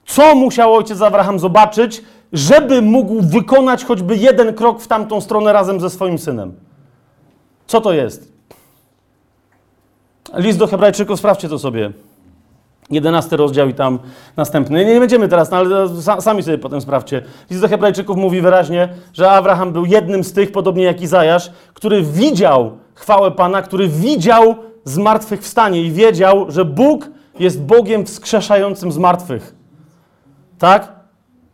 co 0.06 0.36
musiał 0.36 0.76
ojciec 0.76 1.02
Abraham 1.02 1.40
zobaczyć, 1.40 2.04
żeby 2.34 2.82
mógł 2.82 3.22
wykonać 3.22 3.86
choćby 3.86 4.18
jeden 4.18 4.54
krok 4.54 4.82
w 4.82 4.88
tamtą 4.88 5.22
stronę 5.22 5.54
razem 5.54 5.80
ze 5.80 5.90
swoim 5.90 6.20
synem. 6.20 6.54
Co 7.68 7.82
to 7.82 7.94
jest? 7.94 8.32
List 10.34 10.60
do 10.60 10.68
Hebrajczyków, 10.68 11.20
sprawdźcie 11.20 11.50
to 11.50 11.60
sobie. 11.60 11.92
11 12.92 13.38
rozdział 13.38 13.70
i 13.70 13.74
tam 13.74 14.00
następny. 14.38 14.86
Nie, 14.86 14.94
nie 14.94 15.00
będziemy 15.00 15.28
teraz, 15.28 15.52
no 15.52 15.58
ale 15.58 15.90
sami 16.22 16.44
sobie 16.44 16.58
potem 16.58 16.82
sprawdźcie. 16.82 17.22
List 17.50 17.62
do 17.62 17.68
Hebrajczyków 17.68 18.18
mówi 18.18 18.42
wyraźnie, 18.42 18.90
że 19.14 19.32
Abraham 19.32 19.74
był 19.74 19.86
jednym 19.86 20.24
z 20.24 20.34
tych, 20.34 20.52
podobnie 20.52 20.84
jak 20.84 21.02
Izajasz, 21.02 21.52
który 21.74 22.04
widział 22.04 22.72
chwałę 22.94 23.32
Pana, 23.32 23.62
który 23.62 23.88
widział 23.88 24.56
zmartwychwstanie 24.84 25.82
i 25.82 25.92
wiedział, 25.92 26.46
że 26.52 26.66
Bóg 26.66 27.10
jest 27.40 27.62
Bogiem 27.62 28.06
wskrzeszającym 28.06 28.92
zmartwych. 28.92 29.56
Tak? 30.60 30.92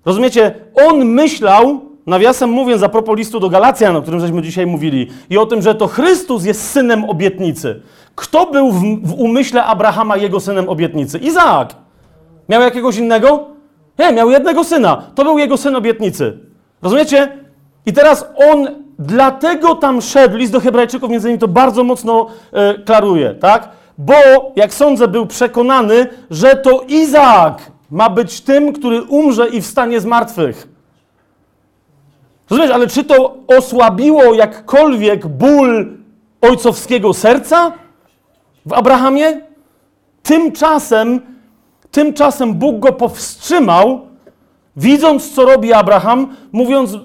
Rozumiecie? 0.06 0.56
On 0.88 1.06
myślał, 1.06 1.82
nawiasem 2.08 2.50
mówiąc, 2.50 2.84
a 2.84 2.90
propos 2.90 3.18
listu 3.18 3.40
do 3.40 3.50
Galacjan, 3.50 3.96
o 3.96 4.02
którym 4.02 4.20
żeśmy 4.20 4.42
dzisiaj 4.42 4.66
mówili, 4.66 5.08
i 5.30 5.38
o 5.38 5.46
tym, 5.46 5.62
że 5.62 5.76
to 5.76 5.88
Chrystus 5.88 6.46
jest 6.46 6.72
synem 6.72 7.10
obietnicy. 7.10 7.82
Kto 8.16 8.46
był 8.46 8.72
w, 8.72 8.82
w 9.04 9.14
umyśle 9.14 9.64
Abrahama 9.64 10.18
jego 10.18 10.40
synem 10.40 10.70
obietnicy? 10.70 11.18
Izaak. 11.18 11.76
Miał 12.50 12.62
jakiegoś 12.62 12.98
innego? 12.98 13.46
Nie, 14.00 14.14
miał 14.14 14.30
jednego 14.30 14.64
syna. 14.64 15.04
To 15.16 15.24
był 15.24 15.38
jego 15.38 15.58
syn 15.58 15.76
obietnicy. 15.76 16.38
Rozumiecie? 16.82 17.38
I 17.86 17.94
teraz 17.94 18.26
on 18.52 18.68
dlatego 19.00 19.76
tam 19.76 20.02
szedł, 20.02 20.38
list 20.38 20.52
do 20.52 20.60
Hebrajczyków 20.60 21.10
między 21.10 21.28
innymi 21.28 21.40
to 21.40 21.48
bardzo 21.48 21.84
mocno 21.84 22.28
e, 22.52 22.74
klaruje, 22.74 23.34
tak? 23.34 23.70
Bo, 23.98 24.14
jak 24.56 24.74
sądzę, 24.74 25.08
był 25.08 25.26
przekonany, 25.26 26.08
że 26.30 26.56
to 26.56 26.84
Izaak 26.88 27.72
ma 27.92 28.10
być 28.10 28.42
tym, 28.42 28.74
który 28.74 29.02
umrze 29.02 29.48
i 29.48 29.62
wstanie 29.62 30.00
z 30.00 30.06
martwych. 30.06 30.77
Rozumiesz, 32.50 32.72
ale 32.72 32.88
czy 32.88 33.04
to 33.04 33.38
osłabiło 33.48 34.34
jakkolwiek 34.34 35.28
ból 35.28 35.98
ojcowskiego 36.42 37.14
serca 37.14 37.72
w 38.66 38.74
Abrahamie? 38.74 39.42
Tymczasem, 40.24 41.22
tymczasem 41.92 42.54
Bóg 42.54 42.80
go 42.80 42.94
powstrzymał, 42.94 44.02
widząc, 44.78 45.36
co 45.36 45.46
robi 45.46 45.74
Abraham, 45.74 46.36
mówiąc, 46.52 46.98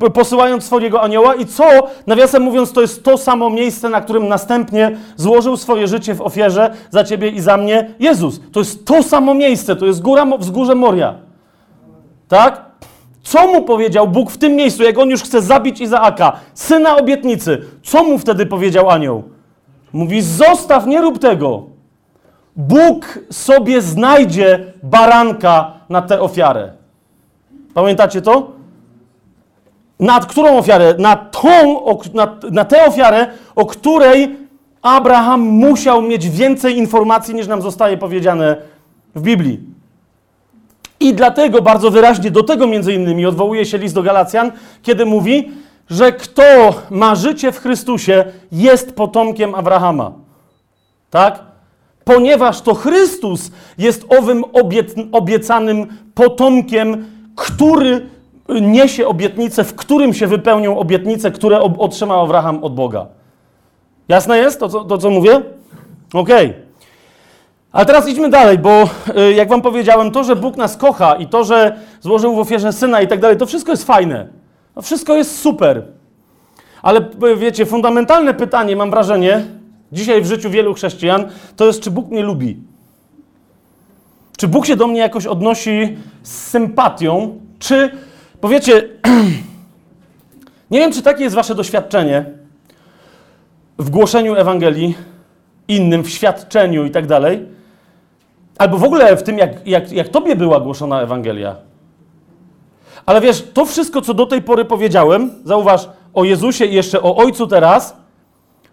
yy, 0.00 0.10
posyłając 0.10 0.64
swojego 0.64 1.02
anioła 1.02 1.34
i 1.34 1.46
co, 1.46 1.64
nawiasem 2.06 2.42
mówiąc, 2.42 2.72
to 2.72 2.80
jest 2.80 3.04
to 3.04 3.18
samo 3.18 3.50
miejsce, 3.50 3.88
na 3.88 4.00
którym 4.00 4.28
następnie 4.28 4.96
złożył 5.16 5.56
swoje 5.56 5.88
życie 5.88 6.14
w 6.14 6.20
ofierze 6.20 6.74
za 6.90 7.04
ciebie 7.04 7.28
i 7.28 7.40
za 7.40 7.56
mnie 7.56 7.94
Jezus. 7.98 8.40
To 8.52 8.60
jest 8.60 8.86
to 8.86 9.02
samo 9.02 9.34
miejsce, 9.34 9.76
to 9.76 9.86
jest 9.86 10.02
góra, 10.02 10.26
wzgórze 10.38 10.74
Moria. 10.74 11.14
Tak? 12.28 12.63
Co 13.24 13.46
mu 13.46 13.62
powiedział 13.62 14.08
Bóg 14.08 14.30
w 14.30 14.38
tym 14.38 14.56
miejscu, 14.56 14.82
jak 14.82 14.98
on 14.98 15.10
już 15.10 15.22
chce 15.22 15.42
zabić 15.42 15.80
Izaaka, 15.80 16.32
syna 16.54 16.96
obietnicy? 16.96 17.62
Co 17.82 18.04
mu 18.04 18.18
wtedy 18.18 18.46
powiedział 18.46 18.90
anioł? 18.90 19.22
Mówi: 19.92 20.22
Zostaw, 20.22 20.86
nie 20.86 21.00
rób 21.00 21.18
tego. 21.18 21.62
Bóg 22.56 23.18
sobie 23.30 23.82
znajdzie 23.82 24.72
baranka 24.82 25.72
na 25.88 26.02
tę 26.02 26.20
ofiarę. 26.20 26.72
Pamiętacie 27.74 28.22
to? 28.22 28.52
Nad 30.00 30.26
którą 30.26 30.58
ofiarę? 30.58 30.94
Na 30.98 31.16
tą, 31.16 31.48
na, 32.14 32.36
na 32.50 32.64
tę 32.64 32.84
ofiarę, 32.84 33.26
o 33.56 33.66
której 33.66 34.36
Abraham 34.82 35.40
musiał 35.40 36.02
mieć 36.02 36.28
więcej 36.28 36.78
informacji 36.78 37.34
niż 37.34 37.46
nam 37.46 37.62
zostaje 37.62 37.96
powiedziane 37.96 38.56
w 39.14 39.22
Biblii. 39.22 39.73
I 41.04 41.14
dlatego 41.14 41.62
bardzo 41.62 41.90
wyraźnie 41.90 42.30
do 42.30 42.42
tego 42.42 42.66
między 42.66 42.92
innymi 42.92 43.26
odwołuje 43.26 43.64
się 43.64 43.78
list 43.78 43.94
do 43.94 44.02
Galacjan, 44.02 44.52
kiedy 44.82 45.06
mówi, 45.06 45.50
że 45.90 46.12
kto 46.12 46.74
ma 46.90 47.14
życie 47.14 47.52
w 47.52 47.58
Chrystusie, 47.58 48.24
jest 48.52 48.96
potomkiem 48.96 49.54
Abrahama. 49.54 50.12
Tak? 51.10 51.38
Ponieważ 52.04 52.60
to 52.60 52.74
Chrystus 52.74 53.50
jest 53.78 54.06
owym 54.18 54.44
obiecanym 55.12 55.86
potomkiem, 56.14 57.06
który 57.34 58.06
niesie 58.48 59.06
obietnice, 59.06 59.64
w 59.64 59.74
którym 59.74 60.14
się 60.14 60.26
wypełnią 60.26 60.78
obietnice, 60.78 61.30
które 61.30 61.60
otrzymał 61.60 62.24
Abraham 62.24 62.64
od 62.64 62.74
Boga. 62.74 63.06
Jasne 64.08 64.38
jest 64.38 64.60
to, 64.60 64.68
co, 64.68 64.84
to, 64.84 64.98
co 64.98 65.10
mówię? 65.10 65.42
Okej. 66.14 66.50
Okay. 66.50 66.63
Ale 67.74 67.86
teraz 67.86 68.08
idźmy 68.08 68.30
dalej, 68.30 68.58
bo 68.58 68.90
y, 69.18 69.32
jak 69.32 69.48
wam 69.48 69.62
powiedziałem, 69.62 70.10
to, 70.10 70.24
że 70.24 70.36
Bóg 70.36 70.56
nas 70.56 70.76
kocha 70.76 71.14
i 71.14 71.26
to, 71.26 71.44
że 71.44 71.76
złożył 72.00 72.34
w 72.34 72.38
ofierze 72.38 72.72
syna 72.72 73.02
i 73.02 73.08
tak 73.08 73.20
dalej, 73.20 73.36
to 73.36 73.46
wszystko 73.46 73.72
jest 73.72 73.84
fajne. 73.84 74.28
To 74.74 74.82
wszystko 74.82 75.16
jest 75.16 75.40
super. 75.40 75.82
Ale 76.82 77.00
y, 77.00 77.36
wiecie, 77.36 77.66
fundamentalne 77.66 78.34
pytanie, 78.34 78.76
mam 78.76 78.90
wrażenie, 78.90 79.44
dzisiaj 79.92 80.22
w 80.22 80.26
życiu 80.26 80.50
wielu 80.50 80.74
chrześcijan, 80.74 81.28
to 81.56 81.66
jest, 81.66 81.80
czy 81.80 81.90
Bóg 81.90 82.10
mnie 82.10 82.22
lubi? 82.22 82.56
Czy 84.36 84.48
Bóg 84.48 84.66
się 84.66 84.76
do 84.76 84.86
mnie 84.86 85.00
jakoś 85.00 85.26
odnosi 85.26 85.96
z 86.22 86.30
sympatią? 86.30 87.38
Czy, 87.58 87.90
powiecie, 88.40 88.88
nie 90.70 90.78
wiem, 90.78 90.92
czy 90.92 91.02
takie 91.02 91.24
jest 91.24 91.36
wasze 91.36 91.54
doświadczenie 91.54 92.24
w 93.78 93.90
głoszeniu 93.90 94.34
Ewangelii 94.34 94.94
innym, 95.68 96.02
w 96.02 96.10
świadczeniu 96.10 96.84
i 96.84 96.90
tak 96.90 97.06
dalej, 97.06 97.54
Albo 98.58 98.78
w 98.78 98.84
ogóle 98.84 99.16
w 99.16 99.22
tym, 99.22 99.38
jak, 99.38 99.66
jak, 99.66 99.92
jak 99.92 100.08
tobie 100.08 100.36
była 100.36 100.60
głoszona 100.60 101.02
Ewangelia. 101.02 101.56
Ale 103.06 103.20
wiesz, 103.20 103.48
to 103.54 103.64
wszystko, 103.66 104.02
co 104.02 104.14
do 104.14 104.26
tej 104.26 104.42
pory 104.42 104.64
powiedziałem, 104.64 105.30
zauważ 105.44 105.88
o 106.14 106.24
Jezusie 106.24 106.64
i 106.64 106.74
jeszcze 106.74 107.02
o 107.02 107.16
Ojcu 107.16 107.46
teraz, 107.46 107.96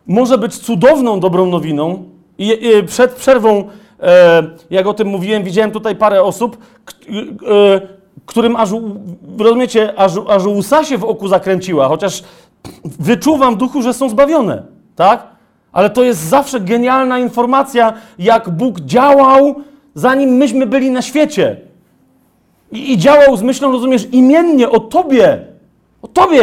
może 0.08 0.38
być 0.38 0.58
cudowną, 0.58 1.20
dobrą 1.20 1.46
nowiną. 1.46 2.04
I, 2.38 2.48
i 2.48 2.84
przed 2.84 3.12
przerwą, 3.12 3.70
e, 4.00 4.44
jak 4.70 4.88
o 4.88 4.94
tym 4.94 5.08
mówiłem, 5.08 5.44
widziałem 5.44 5.72
tutaj 5.72 5.96
parę 5.96 6.24
osób, 6.24 6.58
e, 6.58 7.82
którym 8.26 8.56
aż, 8.56 8.70
rozumiecie, 9.40 10.00
aż, 10.00 10.12
aż 10.30 10.46
łsa 10.46 10.84
się 10.84 10.98
w 10.98 11.04
oku 11.04 11.28
zakręciła, 11.28 11.88
chociaż 11.88 12.24
wyczuwam 12.84 13.56
duchu, 13.56 13.82
że 13.82 13.94
są 13.94 14.10
zbawione, 14.10 14.64
tak? 14.96 15.28
Ale 15.72 15.90
to 15.90 16.04
jest 16.04 16.20
zawsze 16.20 16.60
genialna 16.60 17.20
informacja, 17.20 17.94
jak 18.20 18.50
Bóg 18.50 18.80
działał 18.80 19.56
zanim 19.96 20.30
myśmy 20.30 20.66
byli 20.66 20.92
na 20.92 21.02
świecie. 21.02 21.58
I, 22.72 22.94
I, 22.94 22.98
działał 22.98 23.38
z 23.38 23.42
myślą, 23.42 23.72
rozumiesz, 23.72 24.08
imiennie 24.12 24.70
o 24.70 24.80
Tobie. 24.80 25.40
O 26.02 26.08
Tobie. 26.08 26.42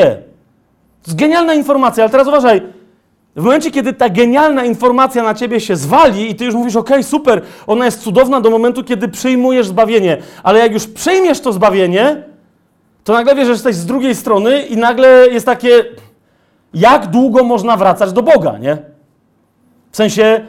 To 1.03 1.11
jest 1.11 1.19
genialna 1.19 1.55
informacja, 1.55 2.05
ale 2.05 2.11
teraz 2.11 2.29
uważaj. 2.29 2.63
W 3.37 3.43
momencie, 3.43 3.71
kiedy 3.71 3.93
ta 3.93 4.09
genialna 4.09 4.65
informacja 4.65 5.23
na 5.23 5.35
Ciebie 5.35 5.61
się 5.61 5.77
zwali 5.77 6.31
i 6.31 6.35
Ty 6.35 6.45
już 6.45 6.55
mówisz, 6.55 6.77
ok, 6.77 6.91
super, 7.03 7.43
ona 7.67 7.85
jest 7.85 8.03
cudowna 8.03 8.41
do 8.41 8.51
momentu, 8.51 8.85
kiedy 8.85 9.09
przyjmujesz 9.09 9.67
zbawienie. 9.67 10.17
Ale 10.43 10.59
jak 10.59 10.73
już 10.73 10.87
przyjmiesz 10.87 11.41
to 11.41 11.53
zbawienie, 11.53 12.23
to 13.05 13.13
nagle 13.13 13.35
wiesz, 13.35 13.47
że 13.47 13.53
jesteś 13.53 13.77
z 13.77 13.87
drugiej 13.87 14.15
strony 14.15 14.63
i 14.63 14.77
nagle 14.77 15.29
jest 15.29 15.47
takie, 15.47 15.85
jak 16.75 17.07
długo 17.07 17.45
można 17.45 17.77
wracać 17.77 18.13
do 18.13 18.23
Boga, 18.23 18.59
nie? 18.59 18.79
W 19.91 19.97
sensie, 19.97 20.47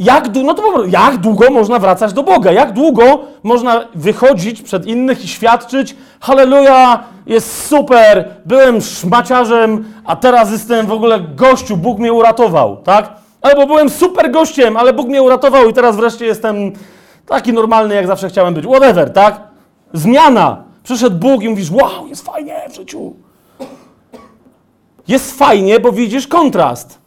jak, 0.00 0.34
no 0.44 0.54
to 0.54 0.84
jak 0.84 1.16
długo 1.16 1.50
można 1.50 1.78
wracać 1.78 2.12
do 2.12 2.22
Boga? 2.22 2.52
Jak 2.52 2.72
długo 2.72 3.18
można 3.42 3.84
wychodzić 3.94 4.62
przed 4.62 4.86
innych 4.86 5.24
i 5.24 5.28
świadczyć 5.28 5.96
Halleluja, 6.20 7.04
jest 7.26 7.66
super, 7.66 8.28
byłem 8.46 8.80
szmaciarzem, 8.80 9.84
a 10.04 10.16
teraz 10.16 10.52
jestem 10.52 10.86
w 10.86 10.92
ogóle 10.92 11.20
gościu, 11.20 11.76
Bóg 11.76 11.98
mnie 11.98 12.12
uratował, 12.12 12.76
tak? 12.76 13.12
Albo 13.42 13.66
byłem 13.66 13.90
super 13.90 14.30
gościem, 14.30 14.76
ale 14.76 14.92
Bóg 14.92 15.08
mnie 15.08 15.22
uratował 15.22 15.68
i 15.68 15.72
teraz 15.72 15.96
wreszcie 15.96 16.26
jestem 16.26 16.72
taki 17.26 17.52
normalny, 17.52 17.94
jak 17.94 18.06
zawsze 18.06 18.28
chciałem 18.28 18.54
być. 18.54 18.66
Whatever, 18.66 19.12
tak? 19.12 19.40
Zmiana. 19.92 20.64
Przyszedł 20.82 21.16
Bóg 21.16 21.42
i 21.42 21.48
mówisz, 21.48 21.70
wow, 21.70 22.06
jest 22.06 22.26
fajnie 22.26 22.62
w 22.70 22.74
życiu. 22.74 23.14
Jest 25.08 25.38
fajnie, 25.38 25.80
bo 25.80 25.92
widzisz 25.92 26.26
kontrast. 26.26 26.98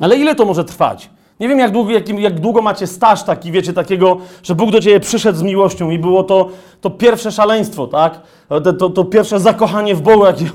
Ale 0.00 0.16
ile 0.16 0.34
to 0.34 0.44
może 0.44 0.64
trwać? 0.64 1.10
Nie 1.40 1.48
wiem, 1.48 1.58
jak 1.58 1.70
długo, 1.70 1.90
jak, 1.90 2.08
jak 2.08 2.40
długo 2.40 2.62
macie 2.62 2.86
staż 2.86 3.22
taki, 3.22 3.52
wiecie, 3.52 3.72
takiego, 3.72 4.16
że 4.42 4.54
Bóg 4.54 4.70
do 4.70 4.80
ciebie 4.80 5.00
przyszedł 5.00 5.38
z 5.38 5.42
miłością 5.42 5.90
i 5.90 5.98
było 5.98 6.22
to, 6.22 6.48
to 6.80 6.90
pierwsze 6.90 7.32
szaleństwo, 7.32 7.86
tak? 7.86 8.20
To, 8.48 8.72
to, 8.72 8.90
to 8.90 9.04
pierwsze 9.04 9.40
zakochanie 9.40 9.94
w 9.94 10.00
Bogu, 10.00 10.24
jakie... 10.24 10.44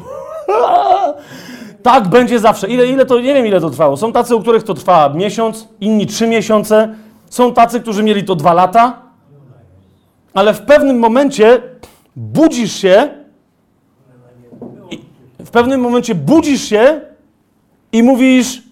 tak 1.83 2.07
będzie 2.07 2.39
zawsze. 2.39 2.67
Ile, 2.67 2.87
ile 2.87 3.05
to, 3.05 3.19
nie 3.19 3.33
wiem, 3.33 3.47
ile 3.47 3.61
to 3.61 3.69
trwało. 3.69 3.97
Są 3.97 4.11
tacy, 4.11 4.35
u 4.35 4.41
których 4.41 4.63
to 4.63 4.73
trwa 4.73 5.09
miesiąc, 5.09 5.67
inni 5.81 6.05
trzy 6.05 6.27
miesiące. 6.27 6.95
Są 7.29 7.53
tacy, 7.53 7.79
którzy 7.79 8.03
mieli 8.03 8.23
to 8.23 8.35
dwa 8.35 8.53
lata. 8.53 9.01
Ale 10.33 10.53
w 10.53 10.61
pewnym 10.61 10.99
momencie 10.99 11.61
budzisz 12.15 12.75
się 12.75 13.19
w 15.39 15.51
pewnym 15.51 15.81
momencie 15.81 16.15
budzisz 16.15 16.61
się 16.61 17.01
i 17.91 18.03
mówisz 18.03 18.63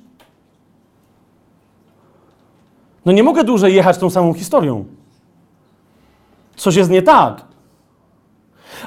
no 3.08 3.14
nie 3.14 3.24
mogę 3.24 3.44
dłużej 3.44 3.76
jechać 3.76 3.98
tą 3.98 4.10
samą 4.10 4.34
historią. 4.34 4.86
Coś 6.56 6.76
jest 6.76 6.90
nie 6.90 7.02
tak. 7.02 7.42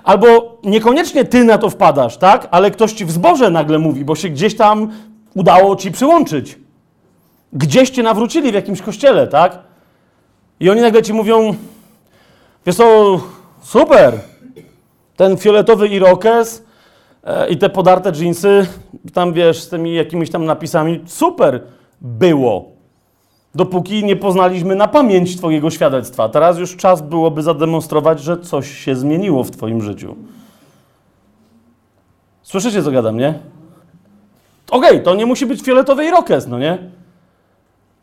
Albo 0.04 0.58
niekoniecznie 0.64 1.24
ty 1.24 1.44
na 1.44 1.58
to 1.58 1.70
wpadasz, 1.70 2.16
tak? 2.16 2.48
Ale 2.50 2.70
ktoś 2.70 2.92
ci 2.92 3.04
w 3.04 3.10
zborze 3.10 3.50
nagle 3.50 3.78
mówi, 3.78 4.04
bo 4.04 4.14
się 4.14 4.28
gdzieś 4.28 4.56
tam 4.56 4.92
udało 5.34 5.76
ci 5.76 5.92
przyłączyć. 5.92 6.58
Gdzieś 7.52 7.90
cię 7.90 8.02
nawrócili 8.02 8.50
w 8.50 8.54
jakimś 8.54 8.82
kościele, 8.82 9.26
tak? 9.26 9.58
I 10.60 10.70
oni 10.70 10.80
nagle 10.80 11.02
ci 11.02 11.12
mówią, 11.12 11.54
wiesz 12.66 12.76
co, 12.76 13.20
super, 13.62 14.20
ten 15.16 15.36
fioletowy 15.36 15.88
irokez 15.88 16.64
e, 17.24 17.48
i 17.48 17.58
te 17.58 17.70
podarte 17.70 18.12
dżinsy, 18.12 18.66
tam 19.14 19.32
wiesz, 19.32 19.62
z 19.62 19.68
tymi 19.68 19.94
jakimiś 19.94 20.30
tam 20.30 20.44
napisami, 20.44 21.04
super 21.06 21.62
było 22.00 22.79
dopóki 23.54 24.04
nie 24.04 24.16
poznaliśmy 24.16 24.74
na 24.74 24.88
pamięć 24.88 25.36
Twojego 25.36 25.70
świadectwa. 25.70 26.28
Teraz 26.28 26.58
już 26.58 26.76
czas 26.76 27.02
byłoby 27.02 27.42
zademonstrować, 27.42 28.20
że 28.20 28.38
coś 28.38 28.70
się 28.70 28.96
zmieniło 28.96 29.44
w 29.44 29.50
Twoim 29.50 29.82
życiu. 29.82 30.16
Słyszycie, 32.42 32.82
co 32.82 32.90
gadam, 32.90 33.16
nie? 33.16 33.34
Okej, 34.70 35.02
to 35.02 35.14
nie 35.14 35.26
musi 35.26 35.46
być 35.46 35.62
fioletowy 35.62 36.04
irokez, 36.04 36.46
no 36.46 36.58
nie? 36.58 36.78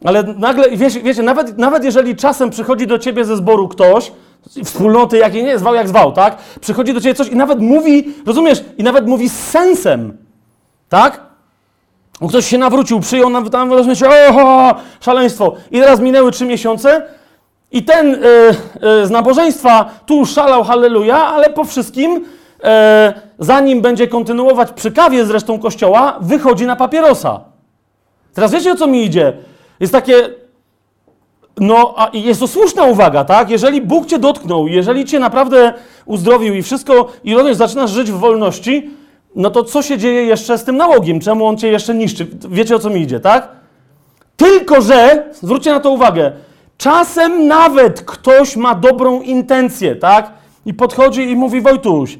Ale 0.06 0.24
nagle, 0.24 0.70
wiecie, 0.70 1.02
wiecie 1.02 1.24
nawet, 1.24 1.58
nawet 1.58 1.84
jeżeli 1.84 2.16
czasem 2.16 2.50
przychodzi 2.50 2.88
do 2.88 3.00
ciebie 3.00 3.26
ze 3.26 3.38
zboru 3.38 3.68
ktoś, 3.68 4.12
wspólnoty 4.64 5.18
jakiej 5.18 5.44
nie, 5.44 5.60
zwał 5.60 5.76
jak 5.76 5.88
zwał, 5.88 6.12
tak? 6.12 6.38
Przychodzi 6.62 6.94
do 6.94 7.02
ciebie 7.02 7.16
coś 7.16 7.28
i 7.28 7.36
nawet 7.36 7.60
mówi, 7.60 8.14
rozumiesz, 8.26 8.64
i 8.78 8.84
nawet 8.84 9.08
mówi 9.08 9.30
z 9.30 9.40
sensem, 9.40 10.18
tak? 10.90 11.27
Ktoś 12.30 12.46
się 12.46 12.58
nawrócił, 12.58 13.00
przyjął 13.00 13.30
nam 13.30 13.50
tam, 13.50 13.74
rozumiecie, 13.74 14.28
oho, 14.30 14.76
szaleństwo. 15.02 15.56
I 15.72 15.80
teraz 15.80 16.00
minęły 16.00 16.32
trzy 16.32 16.46
miesiące 16.46 17.02
i 17.72 17.84
ten 17.84 18.14
y, 18.14 18.18
y, 19.04 19.06
z 19.06 19.10
nabożeństwa 19.10 19.90
tu 20.06 20.26
szalał, 20.26 20.64
halleluja, 20.64 21.18
ale 21.18 21.50
po 21.50 21.64
wszystkim, 21.64 22.16
y, 22.16 22.24
zanim 23.40 23.82
będzie 23.82 24.08
kontynuować 24.08 24.72
przy 24.72 24.92
kawie 24.92 25.26
z 25.26 25.30
resztą 25.30 25.60
kościoła, 25.60 26.18
wychodzi 26.22 26.66
na 26.66 26.76
papierosa. 26.76 27.40
Teraz 28.34 28.52
wiecie, 28.52 28.72
o 28.72 28.76
co 28.76 28.88
mi 28.88 29.04
idzie? 29.04 29.34
Jest 29.80 29.94
takie, 29.94 30.30
no, 31.58 31.94
a 31.98 32.10
jest 32.14 32.40
to 32.40 32.48
słuszna 32.48 32.84
uwaga, 32.84 33.24
tak? 33.24 33.50
Jeżeli 33.50 33.82
Bóg 33.82 34.06
cię 34.06 34.20
dotknął, 34.20 34.68
jeżeli 34.68 35.06
cię 35.06 35.20
naprawdę 35.20 35.74
uzdrowił 36.06 36.54
i 36.54 36.64
wszystko, 36.64 37.08
i 37.24 37.34
rozumiesz, 37.34 37.58
zaczynasz 37.58 37.92
żyć 37.92 38.12
w 38.12 38.20
wolności, 38.20 38.90
no 39.38 39.50
to 39.50 39.64
co 39.64 39.82
się 39.82 39.98
dzieje 39.98 40.24
jeszcze 40.24 40.58
z 40.58 40.64
tym 40.64 40.78
nałogiem? 40.78 41.20
Czemu 41.20 41.46
on 41.46 41.58
cię 41.58 41.68
jeszcze 41.68 41.96
niszczy? 41.96 42.28
Wiecie 42.50 42.76
o 42.76 42.80
co 42.80 42.90
mi 42.90 43.02
idzie, 43.02 43.20
tak? 43.20 43.50
Tylko, 44.38 44.82
że, 44.82 45.24
zwróćcie 45.34 45.72
na 45.72 45.80
to 45.80 45.92
uwagę, 45.92 46.32
czasem 46.78 47.48
nawet 47.48 48.02
ktoś 48.02 48.56
ma 48.56 48.76
dobrą 48.76 49.22
intencję, 49.22 49.96
tak? 49.96 50.32
I 50.66 50.74
podchodzi 50.74 51.22
i 51.22 51.36
mówi, 51.36 51.62
Wojtuś, 51.62 52.20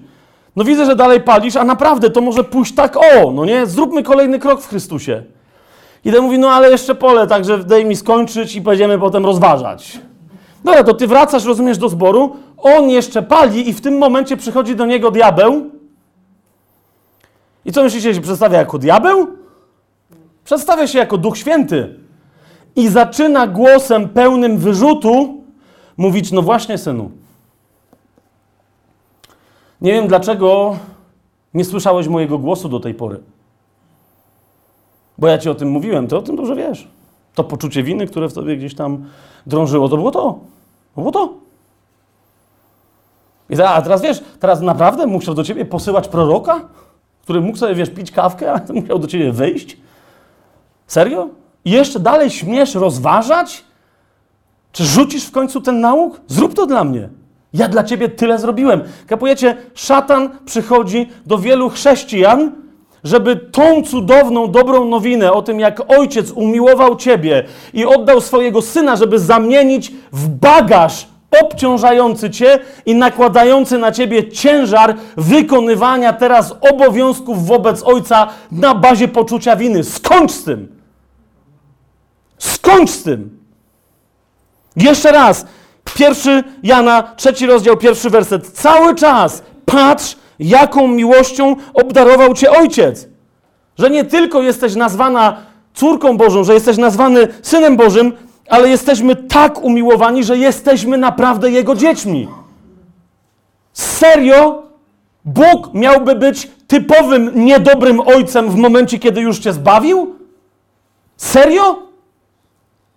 no 0.56 0.64
widzę, 0.64 0.86
że 0.86 0.96
dalej 0.96 1.22
palisz, 1.22 1.56
a 1.56 1.64
naprawdę 1.64 2.10
to 2.10 2.22
może 2.22 2.44
pójść 2.44 2.76
tak 2.76 2.98
o, 2.98 3.32
no 3.32 3.46
nie? 3.46 3.66
Zróbmy 3.66 4.04
kolejny 4.04 4.40
krok 4.40 4.62
w 4.62 4.70
Chrystusie. 4.70 5.24
I 6.06 6.12
ten 6.12 6.24
mówi, 6.24 6.40
no 6.40 6.50
ale 6.50 6.72
jeszcze 6.72 6.96
pole, 6.96 7.28
także 7.28 7.58
daj 7.58 7.86
mi 7.86 7.96
skończyć 7.96 8.56
i 8.56 8.62
będziemy 8.62 9.00
potem 9.00 9.26
rozważać. 9.26 10.00
Dobra, 10.64 10.84
to 10.84 10.94
ty 10.94 11.08
wracasz, 11.08 11.46
rozumiesz, 11.46 11.78
do 11.78 11.90
zboru, 11.90 12.36
on 12.58 12.90
jeszcze 12.90 13.24
pali 13.24 13.70
i 13.70 13.74
w 13.74 13.82
tym 13.82 13.98
momencie 13.98 14.38
przychodzi 14.38 14.76
do 14.76 14.86
niego 14.86 15.12
diabeł 15.12 15.77
i 17.68 17.72
co 17.72 17.84
myślicie, 17.84 18.14
się 18.14 18.22
przedstawia 18.22 18.58
jako 18.58 18.78
diabeł? 18.78 19.28
Przedstawia 20.44 20.88
się 20.88 21.00
jako 21.00 21.18
Duch 21.18 21.38
Święty. 21.38 22.00
I 22.76 22.90
zaczyna 22.90 23.48
głosem 23.48 24.10
pełnym 24.10 24.58
wyrzutu 24.58 25.42
mówić: 25.98 26.32
No 26.32 26.42
właśnie, 26.42 26.78
synu. 26.78 27.12
Nie 29.82 29.92
wiem 29.92 30.08
dlaczego 30.08 30.78
nie 31.54 31.66
słyszałeś 31.66 32.08
mojego 32.08 32.38
głosu 32.38 32.70
do 32.70 32.80
tej 32.80 32.94
pory. 32.94 33.20
Bo 35.18 35.28
ja 35.28 35.38
ci 35.38 35.50
o 35.50 35.56
tym 35.56 35.70
mówiłem, 35.70 36.08
ty 36.08 36.18
o 36.18 36.22
tym 36.22 36.36
dobrze 36.36 36.56
wiesz. 36.56 36.88
To 37.36 37.44
poczucie 37.44 37.84
winy, 37.84 38.08
które 38.08 38.30
w 38.30 38.34
tobie 38.34 38.58
gdzieś 38.58 38.76
tam 38.76 39.06
drążyło, 39.48 39.90
to 39.90 39.98
było 39.98 40.12
to. 40.12 40.40
To 40.96 41.02
było 41.02 41.12
to. 41.12 41.34
I 43.50 43.62
a 43.62 43.82
teraz 43.82 44.02
wiesz, 44.02 44.24
teraz 44.40 44.62
naprawdę 44.62 45.08
musiał 45.08 45.36
do 45.36 45.44
ciebie 45.44 45.66
posyłać 45.66 46.08
proroka? 46.08 46.62
Który 47.28 47.42
mógł 47.42 47.58
sobie, 47.58 47.76
wiesz, 47.76 47.90
pić 47.90 48.12
kawkę, 48.12 48.54
a 48.54 48.74
musiał 48.74 49.00
do 49.00 49.08
ciebie 49.08 49.32
wyjść? 49.32 49.78
Serio? 50.88 51.30
I 51.66 51.72
jeszcze 51.72 52.00
dalej 52.00 52.30
śmiesz 52.30 52.76
rozważać? 52.76 53.64
Czy 54.72 54.86
rzucisz 54.86 55.26
w 55.26 55.32
końcu 55.32 55.62
ten 55.62 55.80
nauk? 55.80 56.22
Zrób 56.28 56.54
to 56.54 56.66
dla 56.66 56.84
mnie. 56.84 57.10
Ja 57.54 57.68
dla 57.68 57.84
ciebie 57.84 58.10
tyle 58.10 58.40
zrobiłem. 58.40 58.84
Kapujecie, 59.08 59.58
szatan 59.74 60.30
przychodzi 60.46 61.10
do 61.26 61.38
wielu 61.38 61.70
chrześcijan, 61.70 62.52
żeby 63.04 63.36
tą 63.36 63.84
cudowną, 63.84 64.52
dobrą 64.52 64.86
nowinę 64.86 65.34
o 65.34 65.42
tym, 65.42 65.60
jak 65.60 65.92
ojciec 66.00 66.32
umiłował 66.32 66.96
ciebie 66.96 67.44
i 67.74 67.86
oddał 67.86 68.22
swojego 68.22 68.62
syna, 68.62 68.96
żeby 68.96 69.20
zamienić 69.20 69.92
w 70.12 70.28
bagaż 70.28 71.08
obciążający 71.42 72.30
cię 72.30 72.60
i 72.86 72.96
nakładający 72.96 73.78
na 73.78 73.92
ciebie 73.92 74.32
ciężar 74.32 74.96
wykonywania 75.18 76.14
teraz 76.14 76.54
obowiązków 76.72 77.48
wobec 77.48 77.84
ojca 77.84 78.28
na 78.52 78.76
bazie 78.76 79.08
poczucia 79.08 79.56
winy. 79.56 79.84
Skończ 79.84 80.32
z 80.32 80.44
tym. 80.44 80.82
Skończ 82.38 82.90
z 82.90 83.04
tym. 83.04 83.40
Jeszcze 84.76 85.12
raz. 85.12 85.46
Pierwszy 85.96 86.44
Jana, 86.64 87.04
trzeci 87.16 87.46
rozdział, 87.46 87.78
pierwszy 87.78 88.10
werset. 88.10 88.48
Cały 88.48 88.96
czas 88.96 89.44
patrz, 89.66 90.16
jaką 90.40 90.88
miłością 90.88 91.56
obdarował 91.74 92.34
cię 92.34 92.52
ojciec. 92.52 93.08
Że 93.78 93.90
nie 93.90 94.04
tylko 94.06 94.42
jesteś 94.42 94.76
nazwana 94.76 95.38
córką 95.74 96.18
Bożą, 96.18 96.44
że 96.44 96.54
jesteś 96.54 96.78
nazwany 96.78 97.28
synem 97.42 97.78
Bożym, 97.78 98.14
ale 98.50 98.70
jesteśmy 98.70 99.16
tak 99.16 99.64
umiłowani, 99.64 100.24
że 100.24 100.38
jesteśmy 100.38 100.98
naprawdę 100.98 101.52
Jego 101.52 101.76
dziećmi. 101.76 102.28
Serio? 103.74 104.64
Bóg 105.26 105.74
miałby 105.74 106.16
być 106.16 106.50
typowym 106.68 107.46
niedobrym 107.46 108.00
ojcem 108.00 108.50
w 108.50 108.56
momencie, 108.56 109.00
kiedy 109.00 109.22
już 109.22 109.40
cię 109.40 109.54
zbawił? 109.54 110.16
Serio? 111.18 111.80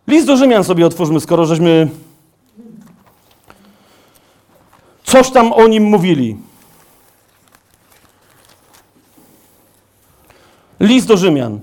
List 0.06 0.26
do 0.26 0.36
Rzymian 0.36 0.64
sobie 0.64 0.86
otwórzmy, 0.86 1.20
skoro 1.20 1.46
żeśmy 1.46 1.88
coś 5.04 5.30
tam 5.30 5.52
o 5.52 5.66
nim 5.68 5.84
mówili. 5.84 6.36
List 10.80 11.06
do 11.06 11.16
Rzymian. 11.16 11.60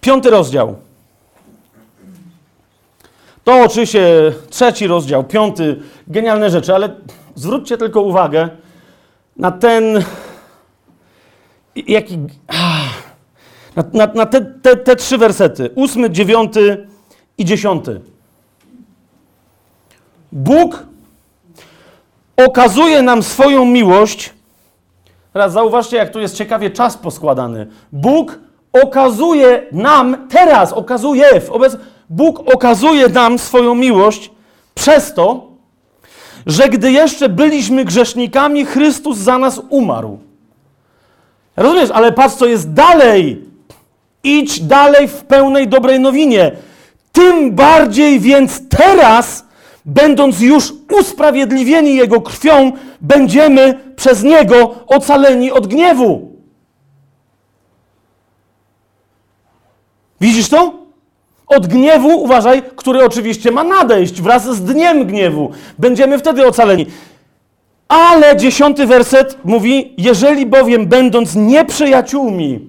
Piąty 0.00 0.30
rozdział. 0.30 0.76
To 3.44 3.62
oczywiście 3.62 4.32
trzeci 4.50 4.86
rozdział, 4.86 5.24
piąty, 5.24 5.80
genialne 6.08 6.50
rzeczy, 6.50 6.74
ale 6.74 6.94
zwróćcie 7.34 7.78
tylko 7.78 8.02
uwagę 8.02 8.48
na 9.36 9.50
ten, 9.52 10.04
jaki, 11.76 12.18
na, 13.76 13.84
na, 13.92 14.06
na 14.14 14.26
te, 14.26 14.40
te, 14.40 14.76
te 14.76 14.96
trzy 14.96 15.18
wersety, 15.18 15.70
ósmy, 15.74 16.10
dziewiąty 16.10 16.88
i 17.38 17.44
dziesiąty. 17.44 18.00
Bóg 20.32 20.86
okazuje 22.36 23.02
nam 23.02 23.22
swoją 23.22 23.64
miłość. 23.64 24.34
Teraz 25.32 25.52
zauważcie, 25.52 25.96
jak 25.96 26.12
tu 26.12 26.20
jest 26.20 26.36
ciekawie 26.36 26.70
czas 26.70 26.96
poskładany. 26.96 27.66
Bóg 27.92 28.38
okazuje 28.82 29.62
nam 29.72 30.28
teraz, 30.28 30.72
okazuje, 30.72 31.40
wobec, 31.40 31.76
Bóg 32.10 32.54
okazuje 32.54 33.08
nam 33.08 33.38
swoją 33.38 33.74
miłość 33.74 34.30
przez 34.74 35.14
to, 35.14 35.46
że 36.46 36.68
gdy 36.68 36.92
jeszcze 36.92 37.28
byliśmy 37.28 37.84
grzesznikami, 37.84 38.64
Chrystus 38.64 39.18
za 39.18 39.38
nas 39.38 39.60
umarł. 39.68 40.18
Rozumiesz, 41.56 41.90
ale 41.90 42.12
patrz, 42.12 42.34
co 42.34 42.46
jest 42.46 42.72
dalej. 42.72 43.44
Idź 44.24 44.60
dalej 44.60 45.08
w 45.08 45.24
pełnej 45.24 45.68
dobrej 45.68 46.00
nowinie. 46.00 46.52
Tym 47.12 47.54
bardziej 47.54 48.20
więc 48.20 48.68
teraz, 48.68 49.44
będąc 49.84 50.40
już 50.40 50.72
usprawiedliwieni 51.00 51.96
Jego 51.96 52.20
krwią, 52.20 52.72
będziemy 53.00 53.74
przez 53.96 54.22
Niego 54.22 54.74
ocaleni 54.86 55.52
od 55.52 55.66
gniewu. 55.66 56.27
Widzisz 60.20 60.48
to? 60.48 60.72
Od 61.46 61.66
gniewu, 61.66 62.22
uważaj, 62.22 62.62
który 62.76 63.04
oczywiście 63.04 63.50
ma 63.50 63.64
nadejść 63.64 64.22
wraz 64.22 64.56
z 64.56 64.64
dniem 64.64 65.06
gniewu. 65.06 65.50
Będziemy 65.78 66.18
wtedy 66.18 66.46
ocaleni. 66.46 66.86
Ale 67.88 68.36
dziesiąty 68.36 68.86
werset 68.86 69.38
mówi: 69.44 69.94
Jeżeli 69.98 70.46
bowiem, 70.46 70.86
będąc 70.86 71.34
nieprzyjaciółmi, 71.34 72.60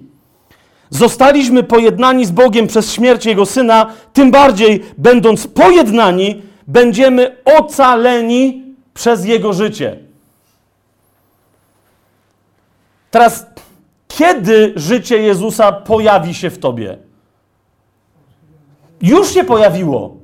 zostaliśmy 0.90 1.62
pojednani 1.62 2.24
z 2.26 2.30
Bogiem 2.30 2.66
przez 2.66 2.92
śmierć 2.92 3.26
Jego 3.26 3.46
syna, 3.46 3.92
tym 4.12 4.30
bardziej, 4.30 4.84
będąc 4.98 5.46
pojednani, 5.46 6.42
będziemy 6.66 7.36
ocaleni 7.44 8.64
przez 8.94 9.24
Jego 9.24 9.52
życie. 9.52 9.96
Teraz, 13.10 13.46
kiedy 14.08 14.72
życie 14.76 15.18
Jezusa 15.18 15.72
pojawi 15.72 16.34
się 16.34 16.50
w 16.50 16.58
tobie? 16.58 17.09
Już 19.02 19.34
się 19.34 19.44
pojawiło. 19.44 20.16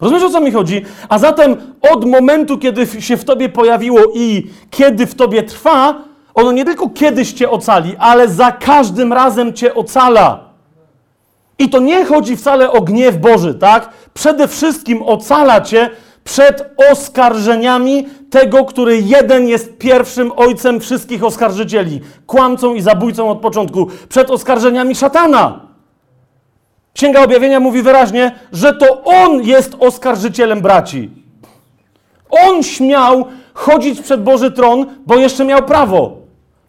Rozumiesz 0.00 0.22
o 0.22 0.30
co 0.30 0.40
mi 0.40 0.50
chodzi? 0.50 0.84
A 1.08 1.18
zatem 1.18 1.56
od 1.92 2.04
momentu, 2.04 2.58
kiedy 2.58 2.86
się 2.86 3.16
w 3.16 3.24
tobie 3.24 3.48
pojawiło 3.48 4.00
i 4.14 4.50
kiedy 4.70 5.06
w 5.06 5.14
tobie 5.14 5.42
trwa, 5.42 6.04
ono 6.34 6.52
nie 6.52 6.64
tylko 6.64 6.88
kiedyś 6.88 7.32
cię 7.32 7.50
ocali, 7.50 7.96
ale 7.98 8.28
za 8.28 8.52
każdym 8.52 9.12
razem 9.12 9.52
cię 9.52 9.74
ocala. 9.74 10.48
I 11.58 11.68
to 11.68 11.78
nie 11.78 12.04
chodzi 12.04 12.36
wcale 12.36 12.72
o 12.72 12.80
gniew 12.80 13.16
Boży, 13.16 13.54
tak? 13.54 13.90
Przede 14.14 14.48
wszystkim 14.48 15.02
ocala 15.02 15.60
cię 15.60 15.90
przed 16.24 16.74
oskarżeniami 16.92 18.06
tego, 18.30 18.64
który 18.64 19.00
jeden 19.00 19.48
jest 19.48 19.78
pierwszym 19.78 20.32
ojcem 20.36 20.80
wszystkich 20.80 21.24
oskarżycieli, 21.24 22.00
kłamcą 22.26 22.74
i 22.74 22.80
zabójcą 22.80 23.30
od 23.30 23.40
początku, 23.40 23.86
przed 24.08 24.30
oskarżeniami 24.30 24.94
szatana. 24.94 25.67
Księga 26.98 27.22
Objawienia 27.22 27.60
mówi 27.60 27.82
wyraźnie, 27.82 28.32
że 28.52 28.72
to 28.72 29.04
on 29.04 29.42
jest 29.42 29.76
oskarżycielem 29.80 30.60
braci. 30.60 31.10
On 32.30 32.62
śmiał 32.62 33.24
chodzić 33.54 34.00
przed 34.00 34.22
Boży 34.22 34.50
tron, 34.50 34.86
bo 35.06 35.16
jeszcze 35.16 35.44
miał 35.44 35.62
prawo. 35.62 36.16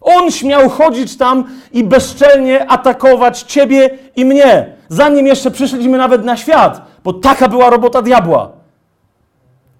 On 0.00 0.30
śmiał 0.30 0.68
chodzić 0.68 1.16
tam 1.16 1.44
i 1.72 1.84
bezczelnie 1.84 2.70
atakować 2.70 3.42
ciebie 3.42 3.90
i 4.16 4.24
mnie, 4.24 4.72
zanim 4.88 5.26
jeszcze 5.26 5.50
przyszliśmy 5.50 5.98
nawet 5.98 6.24
na 6.24 6.36
świat, 6.36 6.82
bo 7.04 7.12
taka 7.12 7.48
była 7.48 7.70
robota 7.70 8.02
diabła. 8.02 8.50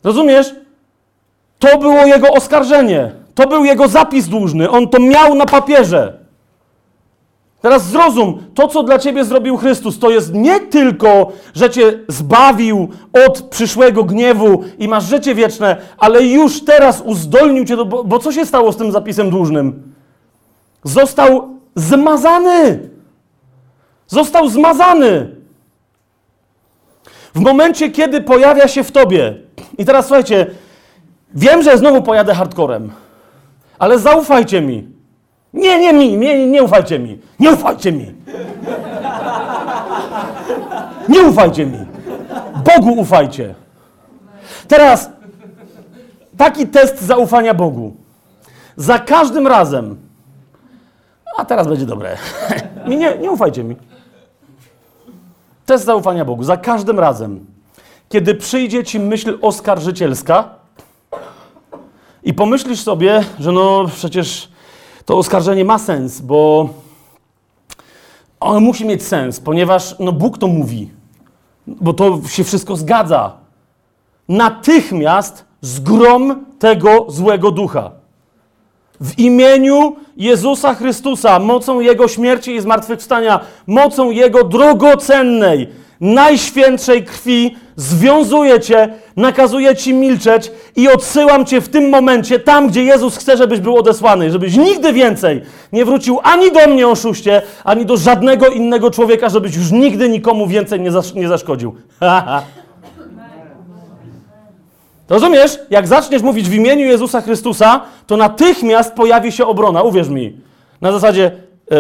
Rozumiesz? 0.05 0.55
To 1.59 1.79
było 1.79 2.07
jego 2.07 2.29
oskarżenie. 2.29 3.13
To 3.35 3.47
był 3.47 3.65
jego 3.65 3.89
zapis 3.89 4.29
dłużny. 4.29 4.71
On 4.71 4.89
to 4.89 5.01
miał 5.01 5.35
na 5.35 5.47
papierze. 5.47 6.20
Teraz 7.61 7.87
zrozum, 7.87 8.43
to 8.55 8.69
co 8.69 8.83
dla 8.83 8.99
ciebie 8.99 9.25
zrobił 9.25 9.57
Chrystus, 9.57 9.99
to 9.99 10.11
jest 10.11 10.35
nie 10.35 10.61
tylko, 10.61 11.33
że 11.55 11.71
cię 11.71 11.99
zbawił 12.09 12.89
od 13.27 13.43
przyszłego 13.43 14.05
gniewu 14.05 14.65
i 14.79 14.89
masz 14.89 15.05
życie 15.05 15.35
wieczne, 15.35 15.77
ale 15.99 16.23
już 16.23 16.65
teraz 16.65 17.03
uzdolnił 17.05 17.65
cię 17.65 17.77
do. 17.77 17.85
Bo, 17.85 18.05
bo 18.05 18.19
co 18.19 18.33
się 18.33 18.47
stało 18.47 18.73
z 18.73 18.77
tym 18.77 18.93
zapisem 18.93 19.31
dłużnym? 19.31 19.93
Został 20.85 21.49
zmazany. 21.75 22.91
Został 24.07 24.49
zmazany. 24.49 25.37
W 27.35 27.41
momencie, 27.41 27.91
kiedy 27.91 28.21
pojawia 28.21 28.69
się 28.69 28.85
w 28.85 28.93
tobie. 28.93 29.35
I 29.79 29.85
teraz 29.85 30.07
słuchajcie, 30.07 30.47
wiem, 31.35 31.63
że 31.63 31.79
znowu 31.79 32.03
pojadę 32.03 32.35
hardcorem, 32.35 32.93
ale 33.79 33.99
zaufajcie 33.99 34.61
mi. 34.61 35.00
Nie, 35.53 35.79
nie 35.79 35.93
mi, 35.93 36.17
nie, 36.17 36.47
nie 36.47 36.63
ufajcie 36.63 36.99
mi. 36.99 37.19
Nie 37.39 37.53
ufajcie 37.53 37.93
mi. 37.93 38.15
Nie 41.09 41.23
ufajcie 41.23 41.67
mi. 41.67 41.79
Bogu 42.65 42.93
ufajcie. 43.01 43.55
Teraz 44.69 45.11
taki 46.37 46.67
test 46.67 47.01
zaufania 47.03 47.55
Bogu. 47.55 47.97
Za 48.77 48.99
każdym 48.99 49.47
razem. 49.47 49.97
A 51.37 51.45
teraz 51.45 51.69
będzie 51.69 51.87
dobre. 51.87 52.17
Nie, 52.89 53.19
nie 53.19 53.31
ufajcie 53.31 53.65
mi. 53.65 53.77
Test 55.67 55.85
zaufania 55.85 56.25
Bogu. 56.25 56.45
Za 56.45 56.57
każdym 56.57 56.99
razem, 57.01 57.47
kiedy 58.09 58.35
przyjdzie 58.35 58.85
ci 58.85 59.01
myśl 59.01 59.39
oskarżycielska 59.43 60.49
i 62.23 62.35
pomyślisz 62.35 62.81
sobie, 62.81 63.25
że 63.39 63.53
no 63.53 63.85
przecież 63.97 64.49
to 65.11 65.19
oskarżenie 65.19 65.65
ma 65.65 65.79
sens, 65.79 66.21
bo 66.21 66.69
ono 68.41 68.61
musi 68.61 68.85
mieć 68.85 69.03
sens, 69.03 69.41
ponieważ 69.41 69.95
no 69.99 70.13
Bóg 70.13 70.39
to 70.39 70.47
mówi, 70.47 70.91
bo 71.67 71.93
to 71.93 72.21
się 72.29 72.45
wszystko 72.45 72.77
zgadza. 72.77 73.33
Natychmiast 74.29 75.45
zgrom 75.61 76.45
tego 76.59 77.07
złego 77.09 77.51
ducha. 77.51 77.91
W 79.01 79.19
imieniu 79.19 79.97
Jezusa 80.17 80.75
Chrystusa, 80.75 81.39
mocą 81.39 81.81
Jego 81.81 82.09
śmierci 82.09 82.55
i 82.55 82.61
zmartwychwstania, 82.61 83.41
mocą 83.67 84.11
Jego 84.11 84.45
drogocennej, 84.45 85.69
najświętszej 86.01 87.05
krwi, 87.05 87.57
związuję 87.77 88.61
Cię, 88.61 88.89
nakazuję 89.17 89.77
Ci 89.77 89.95
milczeć 89.95 90.53
i 90.77 90.89
odsyłam 90.89 91.47
Cię 91.47 91.61
w 91.61 91.69
tym 91.69 91.89
momencie 91.89 92.39
tam, 92.39 92.69
gdzie 92.69 92.85
Jezus 92.85 93.17
chce, 93.17 93.37
żebyś 93.37 93.61
był 93.61 93.77
odesłany, 93.77 94.31
żebyś 94.31 94.57
nigdy 94.57 94.93
więcej 94.93 95.43
nie 95.73 95.85
wrócił 95.85 96.19
ani 96.23 96.53
do 96.53 96.67
mnie, 96.67 96.89
oszuście, 96.89 97.43
ani 97.65 97.87
do 97.87 97.97
żadnego 97.97 98.47
innego 98.47 98.91
człowieka, 98.91 99.29
żebyś 99.29 99.57
już 99.57 99.71
nigdy 99.71 100.09
nikomu 100.09 100.47
więcej 100.47 100.81
nie, 100.81 100.91
zasz- 100.93 101.15
nie 101.15 101.29
zaszkodził. 101.29 101.75
Rozumiesz? 105.09 105.59
Jak 105.71 105.87
zaczniesz 105.87 106.23
mówić 106.23 106.49
w 106.49 106.55
imieniu 106.55 106.87
Jezusa 106.87 107.21
Chrystusa, 107.21 107.81
to 108.07 108.17
natychmiast 108.17 108.95
pojawi 108.95 109.33
się 109.33 109.47
obrona, 109.47 109.83
uwierz 109.83 110.09
mi. 110.09 110.41
Na 110.81 110.93
zasadzie, 110.93 111.33
yy, 111.71 111.77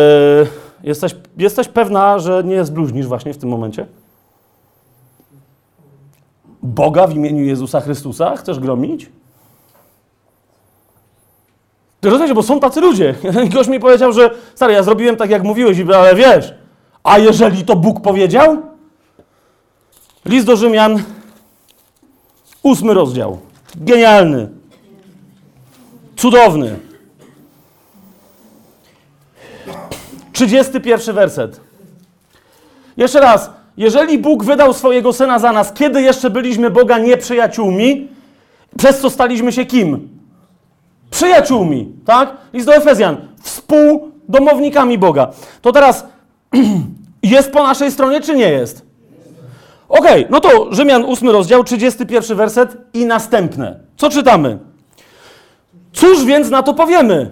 jesteś, 0.84 1.16
jesteś 1.38 1.68
pewna, 1.68 2.18
że 2.18 2.42
nie 2.44 2.64
zbluźnisz 2.64 3.06
właśnie 3.06 3.34
w 3.34 3.38
tym 3.38 3.48
momencie? 3.48 3.86
Boga 6.62 7.06
w 7.06 7.14
imieniu 7.14 7.44
Jezusa 7.44 7.80
Chrystusa 7.80 8.36
chcesz 8.36 8.58
gromić? 8.58 9.10
Ty 12.00 12.10
rozumiesz, 12.10 12.32
bo 12.32 12.42
są 12.42 12.60
tacy 12.60 12.80
ludzie. 12.80 13.14
Ktoś 13.50 13.68
mi 13.68 13.80
powiedział, 13.80 14.12
że 14.12 14.30
stary, 14.54 14.72
ja 14.72 14.82
zrobiłem 14.82 15.16
tak, 15.16 15.30
jak 15.30 15.42
mówiłeś, 15.42 15.78
ale 15.96 16.14
wiesz, 16.14 16.54
a 17.04 17.18
jeżeli 17.18 17.64
to 17.64 17.76
Bóg 17.76 18.00
powiedział? 18.00 18.62
List 20.24 20.46
do 20.46 20.56
Rzymian, 20.56 21.02
Ósmy 22.62 22.94
rozdział. 22.94 23.38
Genialny. 23.74 24.48
Cudowny. 26.16 26.78
31 30.32 31.14
werset. 31.14 31.60
Jeszcze 32.96 33.20
raz. 33.20 33.50
Jeżeli 33.76 34.18
Bóg 34.18 34.44
wydał 34.44 34.72
swojego 34.72 35.12
syna 35.12 35.38
za 35.38 35.52
nas, 35.52 35.72
kiedy 35.72 36.02
jeszcze 36.02 36.30
byliśmy 36.30 36.70
Boga 36.70 36.98
nieprzyjaciółmi, 36.98 38.08
przez 38.78 38.98
co 38.98 39.10
staliśmy 39.10 39.52
się 39.52 39.64
kim? 39.64 40.08
Przyjaciółmi, 41.10 41.92
tak? 42.04 42.36
List 42.52 42.66
do 42.66 42.74
Efezjan. 42.74 43.16
Współdomownikami 43.42 44.98
Boga. 44.98 45.30
To 45.62 45.72
teraz 45.72 46.06
jest 47.22 47.52
po 47.52 47.62
naszej 47.62 47.90
stronie, 47.90 48.20
czy 48.20 48.36
nie 48.36 48.48
jest? 48.48 48.90
Okej, 49.88 50.26
no 50.30 50.40
to 50.40 50.74
Rzymian 50.74 51.04
8 51.04 51.30
rozdział, 51.30 51.64
31 51.64 52.36
werset 52.36 52.76
i 52.94 53.06
następne. 53.06 53.80
Co 53.96 54.10
czytamy? 54.10 54.58
Cóż 55.92 56.24
więc 56.24 56.50
na 56.50 56.62
to 56.62 56.74
powiemy? 56.74 57.30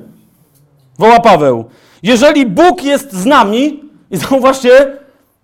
Woła 0.98 1.20
Paweł. 1.20 1.64
Jeżeli 2.02 2.46
Bóg 2.46 2.84
jest 2.84 3.12
z 3.12 3.26
nami, 3.26 3.80
i 4.10 4.16
zauważcie, 4.28 4.96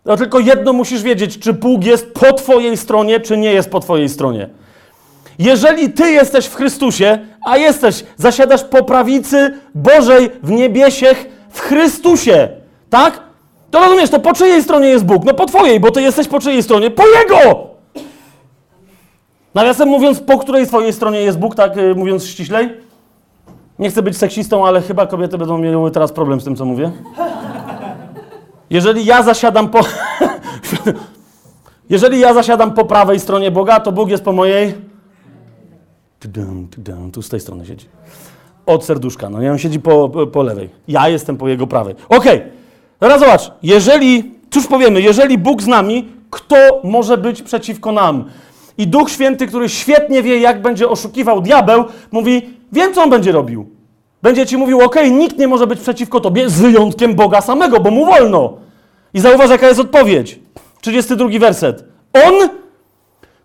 no 0.05 0.17
tylko 0.17 0.39
jedno 0.39 0.73
musisz 0.73 1.03
wiedzieć, 1.03 1.39
czy 1.39 1.53
Bóg 1.53 1.85
jest 1.85 2.15
po 2.15 2.33
twojej 2.33 2.77
stronie, 2.77 3.21
czy 3.21 3.37
nie 3.37 3.53
jest 3.53 3.71
po 3.71 3.81
twojej 3.81 4.09
stronie. 4.09 4.49
Jeżeli 5.39 5.93
ty 5.93 6.11
jesteś 6.11 6.47
w 6.47 6.55
Chrystusie, 6.55 7.19
a 7.47 7.57
jesteś, 7.57 8.05
zasiadasz 8.17 8.65
po 8.65 8.85
prawicy 8.85 9.59
Bożej 9.75 10.31
w 10.43 10.51
niebiesiech 10.51 11.27
w 11.51 11.61
Chrystusie, 11.61 12.49
tak? 12.91 13.21
To 13.71 13.81
rozumiesz, 13.81 14.11
to 14.11 14.21
po 14.21 14.33
czyjej 14.33 14.63
stronie 14.63 14.89
jest 14.89 15.05
Bóg? 15.05 15.25
No 15.25 15.35
po 15.35 15.47
twojej, 15.47 15.81
bo 15.81 15.91
ty 15.91 16.03
jesteś 16.03 16.29
po 16.29 16.41
czyjej 16.41 16.63
stronie? 16.63 16.91
Po 16.91 17.03
Jego! 17.07 17.67
Nawiasem 19.55 19.89
mówiąc, 19.89 20.21
po 20.21 20.39
której 20.39 20.67
twojej 20.67 20.93
stronie 20.93 21.21
jest 21.21 21.39
Bóg, 21.39 21.55
tak 21.55 21.77
y, 21.77 21.95
mówiąc 21.95 22.27
ściślej? 22.27 22.71
Nie 23.79 23.91
chcę 23.91 24.03
być 24.03 24.17
seksistą, 24.17 24.67
ale 24.67 24.83
chyba 24.83 25.07
kobiety 25.07 25.39
będą 25.39 25.59
miały 25.59 25.91
teraz 25.91 26.13
problem 26.13 26.41
z 26.41 26.45
tym, 26.45 26.57
co 26.57 26.65
mówię. 26.65 26.93
Jeżeli 28.71 29.05
ja 29.05 29.23
zasiadam 29.23 29.69
po. 29.69 29.81
Jeżeli 31.91 32.21
ja 32.21 32.35
zasiadam 32.35 32.75
po 32.75 32.85
prawej 32.85 33.21
stronie 33.21 33.51
Boga, 33.51 33.81
to 33.81 33.93
Bóg 33.93 34.11
jest 34.11 34.25
po 34.25 34.33
mojej. 34.33 34.75
Tu 37.13 37.23
z 37.23 37.29
tej 37.29 37.41
strony 37.41 37.67
siedzi. 37.67 37.87
Od 38.67 38.85
serduszka. 38.85 39.31
No 39.31 39.43
nie, 39.43 39.53
on 39.53 39.59
siedzi 39.59 39.81
po, 39.81 40.09
po, 40.09 40.43
lewej. 40.43 40.71
Ja 40.89 41.09
jestem 41.09 41.37
po 41.37 41.49
jego 41.49 41.67
prawej. 41.67 41.95
Okej, 42.09 42.43
teraz 42.99 43.21
zobacz. 43.21 43.53
Jeżeli, 43.63 44.35
cóż 44.51 44.67
powiemy, 44.67 45.01
jeżeli 45.01 45.39
Bóg 45.39 45.63
z 45.63 45.67
nami, 45.67 46.09
kto 46.31 46.81
może 46.85 47.19
być 47.19 47.43
przeciwko 47.43 47.93
nam? 47.93 48.25
I 48.79 48.87
Duch 48.87 49.11
Święty, 49.11 49.47
który 49.47 49.69
świetnie 49.69 50.23
wie, 50.23 50.39
jak 50.39 50.63
będzie 50.63 50.89
oszukiwał 50.89 51.41
diabeł, 51.41 51.85
mówi: 52.13 52.43
Wiem, 52.73 52.95
co 52.95 53.03
on 53.03 53.11
będzie 53.11 53.33
robił. 53.33 53.74
Będzie 54.25 54.47
ci 54.47 54.57
mówił: 54.57 54.81
OK, 54.81 54.97
nikt 55.11 55.39
nie 55.39 55.49
może 55.49 55.67
być 55.67 55.81
przeciwko 55.81 56.21
tobie, 56.21 56.51
z 56.51 56.61
wyjątkiem 56.61 57.15
Boga 57.15 57.41
samego, 57.41 57.81
bo 57.81 57.91
mu 57.91 58.07
wolno. 58.07 58.57
I 59.15 59.21
zauważ, 59.21 59.51
jaka 59.51 59.69
jest 59.69 59.81
odpowiedź. 59.81 60.39
32 60.81 61.29
werset. 61.39 61.85
On, 62.13 62.49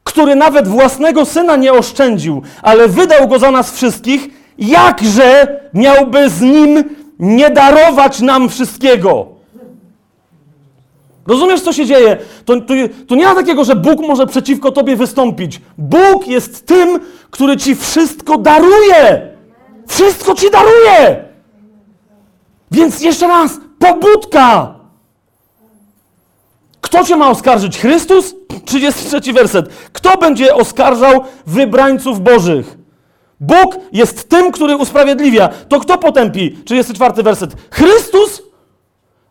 który 0.04 0.36
nawet 0.36 0.68
własnego 0.68 1.26
syna 1.26 1.56
nie 1.56 1.74
oszczędził, 1.74 2.42
ale 2.62 2.88
wydał 2.88 3.28
go 3.28 3.40
za 3.40 3.52
nas 3.52 3.72
wszystkich, 3.72 4.30
jakże 4.58 5.60
miałby 5.74 6.30
z 6.30 6.42
nim 6.42 6.84
nie 7.20 7.50
darować 7.50 8.22
nam 8.22 8.50
wszystkiego? 8.50 9.28
Rozumiesz, 11.28 11.62
co 11.62 11.74
się 11.74 11.86
dzieje? 11.86 12.18
To, 13.08 13.16
nie 13.16 13.26
ma 13.26 13.36
takiego, 13.36 13.64
że 13.64 13.76
Bóg 13.76 14.00
może 14.00 14.28
przeciwko 14.28 14.72
tobie 14.72 14.96
wystąpić. 14.96 15.62
Bóg 15.78 16.28
jest 16.28 16.66
tym, 16.68 17.00
który 17.32 17.58
ci 17.58 17.76
wszystko 17.76 18.38
daruje. 18.38 19.39
Wszystko 19.90 20.36
ci 20.36 20.52
daruje. 20.52 21.26
Więc 22.72 23.02
jeszcze 23.02 23.28
raz, 23.28 23.52
pobudka. 23.80 24.76
Kto 26.82 27.04
cię 27.04 27.16
ma 27.16 27.30
oskarżyć? 27.30 27.80
Chrystus? 27.80 28.36
33 28.66 29.34
werset. 29.34 29.70
Kto 29.94 30.18
będzie 30.18 30.56
oskarżał 30.56 31.24
wybrańców 31.48 32.22
Bożych? 32.22 32.78
Bóg 33.40 33.78
jest 33.92 34.30
tym, 34.30 34.52
który 34.52 34.78
usprawiedliwia. 34.78 35.48
To 35.48 35.80
kto 35.80 35.98
potępi? 35.98 36.58
34 36.66 37.24
werset. 37.24 37.56
Chrystus? 37.72 38.42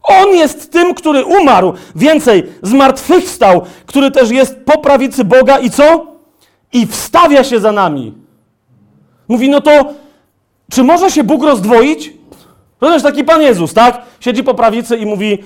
On 0.02 0.28
jest 0.28 0.72
tym, 0.72 0.94
który 0.94 1.24
umarł. 1.24 1.74
Więcej, 1.96 2.52
zmartwychwstał, 2.62 3.62
który 3.86 4.10
też 4.10 4.30
jest 4.30 4.56
po 4.64 4.78
prawicy 4.78 5.24
Boga 5.24 5.58
i 5.58 5.70
co? 5.70 6.06
I 6.72 6.86
wstawia 6.86 7.44
się 7.44 7.60
za 7.60 7.72
nami. 7.72 8.14
Mówi, 9.28 9.48
no 9.50 9.60
to 9.60 9.94
czy 10.72 10.84
może 10.84 11.10
się 11.10 11.24
Bóg 11.24 11.42
rozdwoić? 11.42 12.12
To 12.80 12.86
też 12.86 13.02
taki 13.02 13.24
Pan 13.24 13.42
Jezus, 13.42 13.74
tak? 13.74 14.02
Siedzi 14.20 14.44
po 14.44 14.54
prawicy 14.54 14.96
i 14.96 15.06
mówi, 15.06 15.38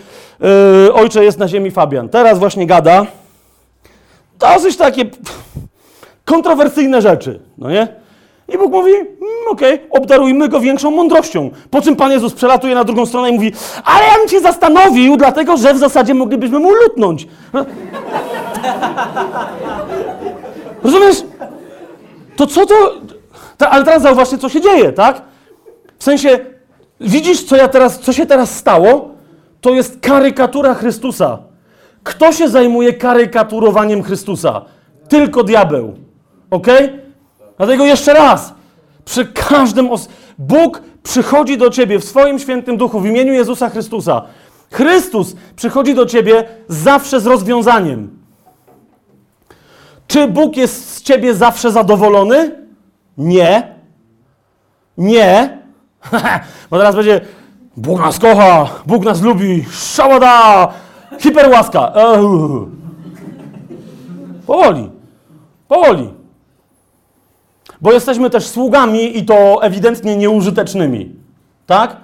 yy, 0.85 0.95
ojcze 0.95 1.25
jest 1.25 1.39
na 1.39 1.49
ziemi 1.49 1.70
Fabian. 1.70 2.09
Teraz 2.09 2.39
właśnie 2.39 2.66
gada. 2.66 3.07
Dosyć 4.39 4.77
takie 4.77 5.05
kontrowersyjne 6.25 7.03
rzeczy, 7.03 7.41
no 7.59 7.70
nie? 7.70 7.89
I 8.49 8.59
Bóg 8.59 8.73
mówi, 8.73 8.95
mm, 8.95 9.11
okej, 9.51 9.75
okay, 9.75 9.89
obdarujmy 9.91 10.49
go 10.49 10.61
większą 10.61 10.91
mądrością. 10.91 11.51
Po 11.70 11.81
czym 11.81 11.97
Pan 11.97 12.12
Jezus 12.12 12.33
przelatuje 12.35 12.75
na 12.75 12.85
drugą 12.85 13.07
stronę 13.07 13.31
i 13.31 13.33
mówi, 13.33 13.53
ale 13.85 14.05
ja 14.05 14.14
bym 14.18 14.29
cię 14.29 14.41
zastanowił, 14.41 15.16
dlatego 15.16 15.57
że 15.57 15.75
w 15.75 15.79
zasadzie 15.79 16.14
moglibyśmy 16.14 16.59
mu 16.59 16.70
lutnąć. 16.70 17.27
Rozumiesz? 20.85 21.25
To 22.37 22.47
co 22.47 22.66
to... 22.66 22.75
Ta, 23.63 23.71
ale 23.71 23.85
teraz 23.85 24.03
zauważcie, 24.03 24.39
co 24.39 24.49
się 24.49 24.61
dzieje, 24.61 24.93
tak? 24.93 25.23
W 25.99 26.05
sensie, 26.05 26.39
widzisz, 27.01 27.45
co, 27.45 27.57
ja 27.57 27.69
teraz, 27.69 27.99
co 28.01 28.13
się 28.13 28.27
teraz 28.27 28.55
stało? 28.57 29.09
To 29.61 29.71
jest 29.71 30.01
karykatura 30.01 30.75
Chrystusa. 30.75 31.39
Kto 32.03 32.33
się 32.33 32.49
zajmuje 32.49 32.93
karykaturowaniem 32.93 34.03
Chrystusa? 34.03 34.65
Tylko 35.09 35.43
diabeł. 35.43 35.95
Ok? 36.51 36.67
Dlatego 37.57 37.85
jeszcze 37.85 38.13
raz. 38.13 38.55
Przy 39.05 39.27
każdym. 39.27 39.91
Os- 39.91 40.09
Bóg 40.39 40.83
przychodzi 41.03 41.59
do 41.59 41.71
ciebie 41.71 41.99
w 41.99 42.05
swoim 42.05 42.39
świętym 42.39 42.77
duchu 42.77 43.01
w 43.01 43.07
imieniu 43.07 43.33
Jezusa 43.33 43.69
Chrystusa. 43.71 44.23
Chrystus 44.73 45.37
przychodzi 45.57 45.95
do 45.95 46.07
ciebie 46.07 46.45
zawsze 46.69 47.21
z 47.21 47.27
rozwiązaniem. 47.27 48.19
Czy 50.07 50.29
Bóg 50.29 50.57
jest 50.57 50.95
z 50.95 51.03
ciebie 51.03 51.35
zawsze 51.35 51.71
zadowolony? 51.73 52.62
Nie. 53.19 53.75
Nie. 54.99 55.59
Bo 56.71 56.79
teraz 56.79 56.97
będzie 56.97 57.21
Bóg 57.77 58.01
nas 58.01 58.19
kocha, 58.19 58.67
Bóg 58.87 59.05
nas 59.05 59.23
lubi, 59.23 59.65
szałada, 59.71 60.69
hiperłaska. 61.19 61.93
Powoli. 64.47 64.91
Powoli. 65.69 66.15
Bo 67.81 67.93
jesteśmy 67.93 68.31
też 68.31 68.47
sługami 68.47 69.19
i 69.19 69.25
to 69.25 69.63
ewidentnie 69.63 70.17
nieużytecznymi. 70.17 71.11
Tak? 71.67 71.97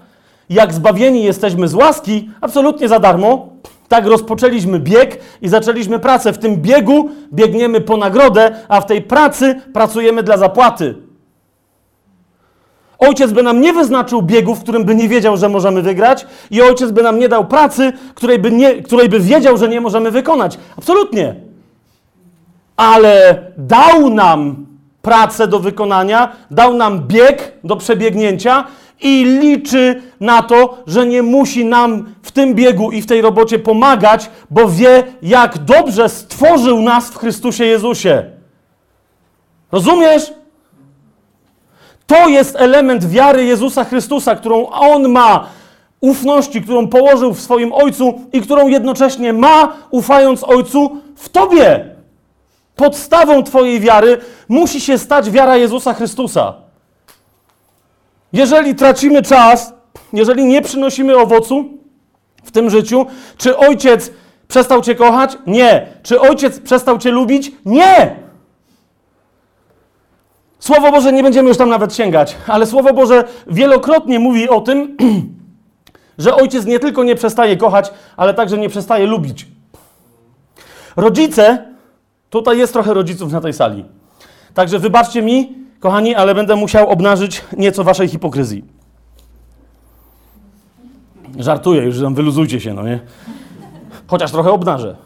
Jak 0.51 0.73
zbawieni 0.73 1.25
jesteśmy 1.25 1.69
z 1.69 1.75
łaski, 1.75 2.31
absolutnie 2.41 2.89
za 2.89 2.99
darmo, 2.99 3.49
tak 3.89 4.07
rozpoczęliśmy 4.07 4.81
bieg 4.81 5.21
i 5.43 5.49
zaczęliśmy 5.49 5.99
pracę. 5.99 6.33
W 6.33 6.39
tym 6.39 6.57
biegu 6.57 7.11
biegniemy 7.33 7.81
po 7.81 7.97
nagrodę, 7.97 8.51
a 8.69 8.81
w 8.81 8.87
tej 8.87 9.03
pracy 9.03 9.61
pracujemy 9.73 10.23
dla 10.23 10.37
zapłaty. 10.37 10.95
Ojciec 12.99 13.33
by 13.33 13.43
nam 13.43 13.61
nie 13.61 13.73
wyznaczył 13.73 14.23
biegu, 14.23 14.55
w 14.55 14.63
którym 14.63 14.85
by 14.85 14.95
nie 14.95 15.09
wiedział, 15.09 15.37
że 15.37 15.49
możemy 15.49 15.83
wygrać, 15.83 16.27
i 16.51 16.63
ojciec 16.63 16.91
by 16.91 17.03
nam 17.03 17.19
nie 17.19 17.29
dał 17.29 17.47
pracy, 17.47 17.93
której 18.15 18.39
by, 18.39 18.51
nie, 18.51 18.83
której 18.83 19.09
by 19.09 19.21
wiedział, 19.21 19.57
że 19.57 19.69
nie 19.69 19.81
możemy 19.81 20.11
wykonać. 20.11 20.59
Absolutnie. 20.79 21.35
Ale 22.77 23.45
dał 23.57 24.11
nam 24.11 24.67
pracę 25.03 25.49
do 25.49 25.59
wykonania, 25.59 26.33
dał 26.51 26.75
nam 26.75 27.07
bieg 27.07 27.53
do 27.65 27.77
przebiegnięcia 27.77 28.65
i 29.01 29.25
liczy 29.25 30.03
na 30.21 30.43
to, 30.43 30.79
że 30.87 31.07
nie 31.07 31.23
musi 31.23 31.65
nam 31.65 32.15
w 32.23 32.33
tym 32.33 32.55
biegu 32.55 32.91
i 32.91 33.03
w 33.03 33.07
tej 33.07 33.21
robocie 33.21 33.59
pomagać, 33.59 34.31
bo 34.51 34.69
wie, 34.69 35.05
jak 35.23 35.59
dobrze 35.59 36.09
stworzył 36.09 36.81
nas 36.81 37.11
w 37.11 37.19
Chrystusie 37.19 37.65
Jezusie. 37.65 38.25
Rozumiesz? 39.73 40.33
To 42.07 42.29
jest 42.29 42.57
element 42.57 43.05
wiary 43.05 43.45
Jezusa 43.45 43.85
Chrystusa, 43.85 44.37
którą 44.37 44.67
On 44.67 45.09
ma, 45.09 45.47
ufności, 46.01 46.63
którą 46.63 46.89
położył 46.89 47.35
w 47.35 47.41
swoim 47.41 47.73
Ojcu 47.73 48.21
i 48.33 48.41
którą 48.41 48.69
jednocześnie 48.69 49.33
ma, 49.33 49.73
ufając 49.91 50.45
Ojcu, 50.45 50.97
w 51.17 51.29
Tobie. 51.29 51.97
Podstawą 52.77 53.43
Twojej 53.43 53.81
wiary 53.81 54.19
musi 54.49 54.81
się 54.81 54.99
stać 54.99 55.31
wiara 55.31 55.57
Jezusa 55.57 55.95
Chrystusa. 55.95 56.68
Jeżeli 58.33 58.75
tracimy 58.75 59.23
czas, 59.23 59.75
jeżeli 60.13 60.45
nie 60.45 60.63
przynosimy 60.63 61.17
owocu 61.17 61.65
w 62.45 62.51
tym 62.51 62.71
życiu, 62.71 63.07
czy 63.37 63.57
ojciec 63.57 64.11
przestał 64.49 64.83
Cię 64.83 64.95
kochać? 64.95 65.39
Nie. 65.47 65.87
Czy 66.03 66.21
ojciec 66.21 66.61
przestał 66.61 66.99
Cię 66.99 67.11
lubić? 67.11 67.53
Nie. 67.65 68.17
Słowo 70.59 70.91
Boże 70.93 71.13
nie 71.13 71.23
będziemy 71.23 71.49
już 71.49 71.59
tam 71.59 71.69
nawet 71.69 71.95
sięgać, 71.95 72.37
ale 72.47 72.67
Słowo 72.67 72.95
Boże 72.95 73.25
wielokrotnie 73.47 74.19
mówi 74.19 74.49
o 74.49 74.61
tym, 74.61 74.97
że 76.19 76.35
ojciec 76.35 76.67
nie 76.67 76.79
tylko 76.79 77.05
nie 77.05 77.15
przestaje 77.15 77.57
kochać, 77.57 77.91
ale 78.17 78.35
także 78.35 78.59
nie 78.59 78.69
przestaje 78.69 79.07
lubić. 79.07 79.47
Rodzice, 80.97 81.65
tutaj 82.31 82.59
jest 82.59 82.73
trochę 82.73 82.95
rodziców 82.95 83.33
na 83.33 83.41
tej 83.41 83.53
sali. 83.53 83.85
Także 84.55 84.79
wybaczcie 84.79 85.23
mi, 85.23 85.68
kochani, 85.81 86.15
ale 86.15 86.35
będę 86.35 86.57
musiał 86.57 86.89
obnażyć 86.89 87.45
nieco 87.57 87.85
waszej 87.85 88.09
hipokryzji. 88.09 88.65
Żartuję, 91.39 91.83
już 91.83 92.01
tam 92.01 92.15
wyluzujcie 92.15 92.61
się, 92.61 92.75
no 92.75 92.83
nie? 92.83 93.01
Chociaż 94.07 94.31
trochę 94.31 94.51
obnażę. 94.51 94.97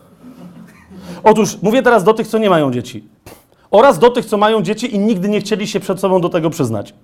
Otóż 1.24 1.62
mówię 1.62 1.82
teraz 1.82 2.04
do 2.04 2.14
tych, 2.14 2.28
co 2.28 2.38
nie 2.38 2.50
mają 2.50 2.70
dzieci. 2.70 3.04
Oraz 3.70 3.98
do 3.98 4.10
tych, 4.10 4.26
co 4.26 4.36
mają 4.36 4.62
dzieci 4.62 4.94
i 4.94 4.98
nigdy 4.98 5.28
nie 5.28 5.40
chcieli 5.40 5.66
się 5.66 5.80
przed 5.80 6.00
sobą 6.00 6.20
do 6.20 6.28
tego 6.28 6.50
przyznać. 6.50 6.94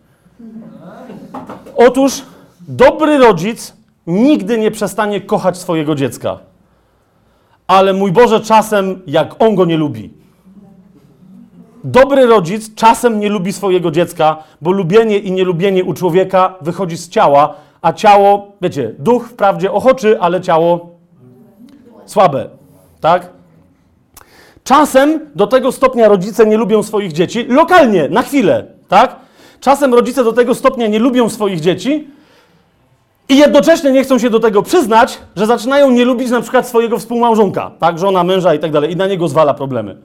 Otóż 1.76 2.22
dobry 2.68 3.18
rodzic 3.18 3.76
nigdy 4.06 4.58
nie 4.58 4.70
przestanie 4.70 5.20
kochać 5.20 5.58
swojego 5.58 5.94
dziecka. 5.94 6.38
Ale 7.66 7.92
mój 7.92 8.12
Boże, 8.12 8.40
czasem 8.40 9.02
jak 9.06 9.42
on 9.42 9.54
go 9.54 9.64
nie 9.64 9.76
lubi. 9.76 10.17
Dobry 11.84 12.26
rodzic 12.26 12.74
czasem 12.74 13.20
nie 13.20 13.28
lubi 13.28 13.52
swojego 13.52 13.90
dziecka, 13.90 14.36
bo 14.60 14.70
lubienie 14.70 15.18
i 15.18 15.32
nielubienie 15.32 15.84
u 15.84 15.94
człowieka 15.94 16.54
wychodzi 16.60 16.96
z 16.96 17.08
ciała, 17.08 17.54
a 17.82 17.92
ciało, 17.92 18.52
wiecie, 18.62 18.94
duch 18.98 19.28
wprawdzie 19.28 19.72
ochoczy, 19.72 20.20
ale 20.20 20.40
ciało 20.40 20.90
słabe. 22.06 22.48
Tak? 23.00 23.30
Czasem 24.64 25.20
do 25.34 25.46
tego 25.46 25.72
stopnia 25.72 26.08
rodzice 26.08 26.46
nie 26.46 26.56
lubią 26.56 26.82
swoich 26.82 27.12
dzieci, 27.12 27.44
lokalnie, 27.44 28.08
na 28.08 28.22
chwilę, 28.22 28.66
tak? 28.88 29.16
Czasem 29.60 29.94
rodzice 29.94 30.24
do 30.24 30.32
tego 30.32 30.54
stopnia 30.54 30.86
nie 30.86 30.98
lubią 30.98 31.28
swoich 31.28 31.60
dzieci, 31.60 32.08
I 33.28 33.36
jednocześnie 33.36 33.92
nie 33.92 34.04
chcą 34.04 34.18
się 34.18 34.30
do 34.30 34.40
tego 34.40 34.62
przyznać, 34.62 35.18
że 35.36 35.46
zaczynają 35.46 35.90
nie 35.90 36.04
lubić 36.04 36.30
na 36.30 36.40
przykład 36.40 36.68
swojego 36.68 36.98
współmałżonka, 36.98 37.70
tak, 37.78 37.98
żona, 37.98 38.24
męża 38.24 38.54
i 38.54 38.58
tak 38.58 38.72
dalej, 38.72 38.92
i 38.92 38.96
na 38.96 39.06
niego 39.06 39.28
zwala 39.28 39.54
problemy. 39.54 39.96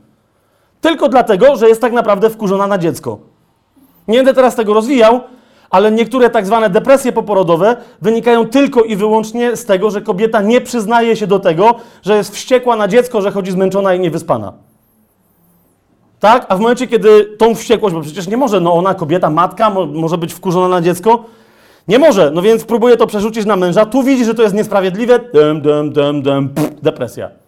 Tylko 0.84 1.10
dlatego, 1.10 1.56
że 1.56 1.70
jest 1.70 1.82
tak 1.82 1.94
naprawdę 1.94 2.30
wkurzona 2.30 2.68
na 2.68 2.78
dziecko. 2.78 3.20
Nie 4.08 4.18
będę 4.18 4.34
teraz 4.34 4.56
tego 4.56 4.74
rozwijał, 4.74 5.20
ale 5.70 5.92
niektóre 5.92 6.30
tak 6.30 6.46
zwane 6.46 6.70
depresje 6.70 7.12
poporodowe 7.12 7.76
wynikają 8.02 8.46
tylko 8.46 8.84
i 8.84 8.96
wyłącznie 8.96 9.56
z 9.56 9.66
tego, 9.66 9.92
że 9.92 10.02
kobieta 10.02 10.42
nie 10.42 10.62
przyznaje 10.62 11.16
się 11.16 11.28
do 11.28 11.40
tego, 11.40 11.76
że 12.02 12.18
jest 12.18 12.34
wściekła 12.34 12.76
na 12.76 12.88
dziecko, 12.88 13.22
że 13.22 13.32
chodzi 13.32 13.52
zmęczona 13.52 13.94
i 13.94 14.00
niewyspana. 14.00 14.54
Tak? 16.20 16.46
A 16.50 16.56
w 16.56 16.60
momencie, 16.60 16.88
kiedy 16.88 17.26
tą 17.38 17.56
wściekłość, 17.56 17.96
bo 17.96 18.02
przecież 18.02 18.28
nie 18.28 18.38
może, 18.38 18.60
no 18.60 18.74
ona, 18.74 18.94
kobieta, 18.94 19.30
matka, 19.30 19.70
mo 19.70 19.86
może 19.86 20.18
być 20.18 20.34
wkurzona 20.34 20.68
na 20.68 20.82
dziecko, 20.82 21.26
nie 21.88 22.00
może, 22.00 22.32
no 22.32 22.42
więc 22.42 22.66
próbuje 22.66 22.98
to 22.98 23.08
przerzucić 23.08 23.46
na 23.46 23.56
męża. 23.56 23.86
Tu 23.86 24.04
widzi, 24.04 24.26
że 24.26 24.34
to 24.34 24.42
jest 24.44 24.56
niesprawiedliwe. 24.56 25.20
Dem, 25.34 25.62
dem, 25.62 25.94
dem, 25.94 26.22
dem, 26.22 26.50
pff, 26.50 26.82
depresja. 26.82 27.43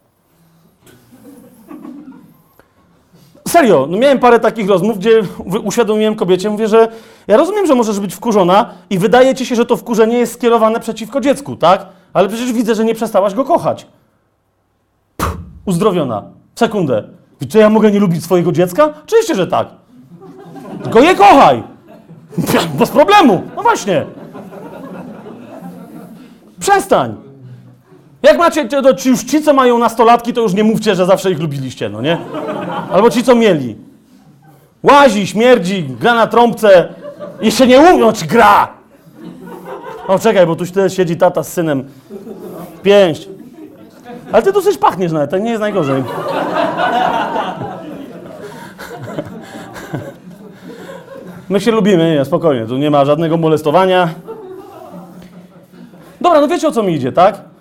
Serio, 3.48 3.88
no 3.90 3.98
miałem 3.98 4.20
parę 4.20 4.40
takich 4.40 4.70
rozmów, 4.70 5.00
gdzie 5.00 5.22
uświadomiłem 5.64 6.16
kobiecie, 6.16 6.50
mówię, 6.50 6.68
że 6.68 6.88
ja 7.28 7.38
rozumiem, 7.38 7.68
że 7.68 7.76
możesz 7.76 8.00
być 8.00 8.16
wkurzona 8.16 8.70
i 8.90 8.98
wydaje 8.98 9.36
ci 9.36 9.46
się, 9.46 9.56
że 9.56 9.66
to 9.66 9.78
wkurzenie 9.78 10.18
jest 10.18 10.34
skierowane 10.34 10.80
przeciwko 10.80 11.22
dziecku, 11.22 11.56
tak? 11.56 11.86
Ale 12.14 12.28
przecież 12.28 12.54
widzę, 12.54 12.76
że 12.76 12.86
nie 12.86 12.96
przestałaś 12.96 13.34
go 13.34 13.46
kochać. 13.46 13.88
Pff, 15.18 15.38
uzdrowiona. 15.66 16.24
W 16.56 16.60
sekundę. 16.60 17.04
Czy 17.50 17.58
ja 17.58 17.70
mogę 17.70 17.92
nie 17.92 18.00
lubić 18.00 18.24
swojego 18.24 18.52
dziecka? 18.52 18.94
Oczywiście, 19.04 19.36
że 19.36 19.48
tak. 19.48 19.68
Tylko 20.84 21.00
je 21.00 21.16
kochaj. 21.16 21.64
Bez 22.80 22.90
problemu. 22.90 23.44
No 23.56 23.64
właśnie. 23.64 24.06
Przestań. 26.60 27.25
Jak 28.26 28.38
macie, 28.38 28.68
to, 28.68 28.90
już 29.06 29.24
ci, 29.24 29.42
co 29.44 29.54
mają 29.54 29.78
nastolatki, 29.78 30.34
to 30.34 30.42
już 30.42 30.54
nie 30.54 30.64
mówcie, 30.64 30.96
że 30.96 31.06
zawsze 31.06 31.32
ich 31.32 31.40
lubiliście, 31.40 31.90
no 31.90 32.02
nie? 32.02 32.18
Albo 32.92 33.10
ci, 33.10 33.24
co 33.24 33.36
mieli. 33.36 33.76
Łazi, 34.84 35.28
śmierdzi, 35.28 35.84
gra 36.00 36.16
na 36.16 36.28
trąbce. 36.28 36.94
Jeszcze 37.42 37.68
nie 37.68 37.80
mówią, 37.80 38.14
czy 38.14 38.26
gra. 38.26 38.68
O, 40.08 40.20
czekaj, 40.20 40.48
bo 40.48 40.56
tu 40.56 40.66
tyle 40.66 40.90
siedzi 40.90 41.18
tata 41.18 41.44
z 41.44 41.54
synem. 41.54 41.90
Pięść. 42.84 43.30
Ale 44.32 44.44
ty 44.44 44.52
dosyć 44.52 44.78
pachniesz 44.78 45.12
nawet, 45.12 45.32
to 45.32 45.38
nie 45.38 45.50
jest 45.50 45.62
najgorzej. 45.62 46.04
My 51.50 51.62
się 51.62 51.72
lubimy, 51.72 52.16
nie, 52.16 52.26
spokojnie, 52.26 52.66
tu 52.66 52.78
nie 52.78 52.92
ma 52.92 53.06
żadnego 53.06 53.38
molestowania. 53.38 54.10
Dobra, 56.22 56.42
no 56.42 56.48
wiecie 56.48 56.68
o 56.68 56.72
co 56.72 56.84
mi 56.84 56.94
idzie, 56.94 57.12
tak? 57.12 57.55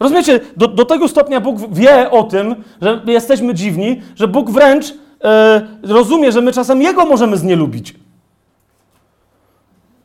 Rozumiecie, 0.00 0.40
do, 0.56 0.68
do 0.68 0.84
tego 0.84 1.08
stopnia 1.08 1.40
Bóg 1.40 1.74
wie 1.74 2.10
o 2.10 2.22
tym, 2.22 2.54
że 2.82 3.00
jesteśmy 3.06 3.54
dziwni, 3.54 4.02
że 4.16 4.28
Bóg 4.28 4.50
wręcz 4.50 4.94
e, 5.24 5.66
rozumie, 5.82 6.32
że 6.32 6.40
my 6.40 6.52
czasem 6.52 6.82
Jego 6.82 7.06
możemy 7.06 7.36
znielubić. 7.36 7.94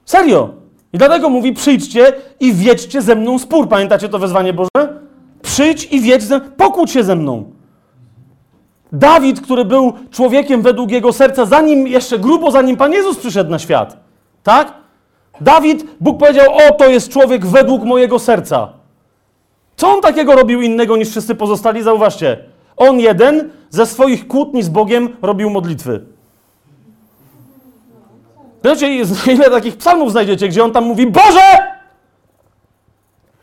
Serio. 0.05 0.49
I 0.93 0.97
dlatego 0.97 1.29
mówi, 1.29 1.53
przyjdźcie 1.53 2.13
i 2.39 2.53
wiedźcie 2.53 3.01
ze 3.01 3.15
mną 3.15 3.39
spór. 3.39 3.67
Pamiętacie 3.69 4.09
to 4.09 4.19
wezwanie 4.19 4.53
Boże? 4.53 5.01
Przyjdź 5.41 5.85
i 5.85 6.01
wiedź 6.01 6.23
ze 6.23 6.41
pokłóć 6.41 6.91
się 6.91 7.03
ze 7.03 7.15
mną. 7.15 7.51
Dawid, 8.91 9.41
który 9.41 9.65
był 9.65 9.93
człowiekiem 10.11 10.61
według 10.61 10.91
jego 10.91 11.13
serca, 11.13 11.45
zanim 11.45 11.87
jeszcze 11.87 12.19
grubo, 12.19 12.51
zanim 12.51 12.77
Pan 12.77 12.93
Jezus 12.93 13.17
przyszedł 13.17 13.51
na 13.51 13.59
świat. 13.59 13.97
Tak? 14.43 14.73
Dawid, 15.41 15.85
Bóg 15.99 16.19
powiedział, 16.19 16.45
o, 16.53 16.73
to 16.73 16.85
jest 16.85 17.09
człowiek 17.09 17.45
według 17.45 17.83
mojego 17.83 18.19
serca. 18.19 18.82
Co 19.83 19.89
on 19.89 20.01
takiego 20.01 20.35
robił 20.35 20.61
innego 20.61 20.97
niż 20.97 21.09
wszyscy 21.09 21.35
pozostali? 21.35 21.83
Zauważcie. 21.83 22.37
On 22.77 22.99
jeden 22.99 23.49
ze 23.69 23.85
swoich 23.85 24.27
kłótni 24.27 24.63
z 24.63 24.69
Bogiem 24.69 25.15
robił 25.21 25.49
modlitwy. 25.49 26.01
Wiecie, 28.63 28.87
ile 29.35 29.49
takich 29.49 29.77
psalmów 29.77 30.11
znajdziecie, 30.11 30.47
gdzie 30.47 30.63
on 30.63 30.71
tam 30.71 30.83
mówi, 30.83 31.07
Boże! 31.07 31.73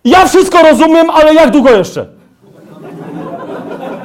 Ja 0.05 0.26
wszystko 0.26 0.62
rozumiem, 0.62 1.11
ale 1.11 1.34
jak 1.34 1.51
długo 1.51 1.70
jeszcze? 1.70 2.07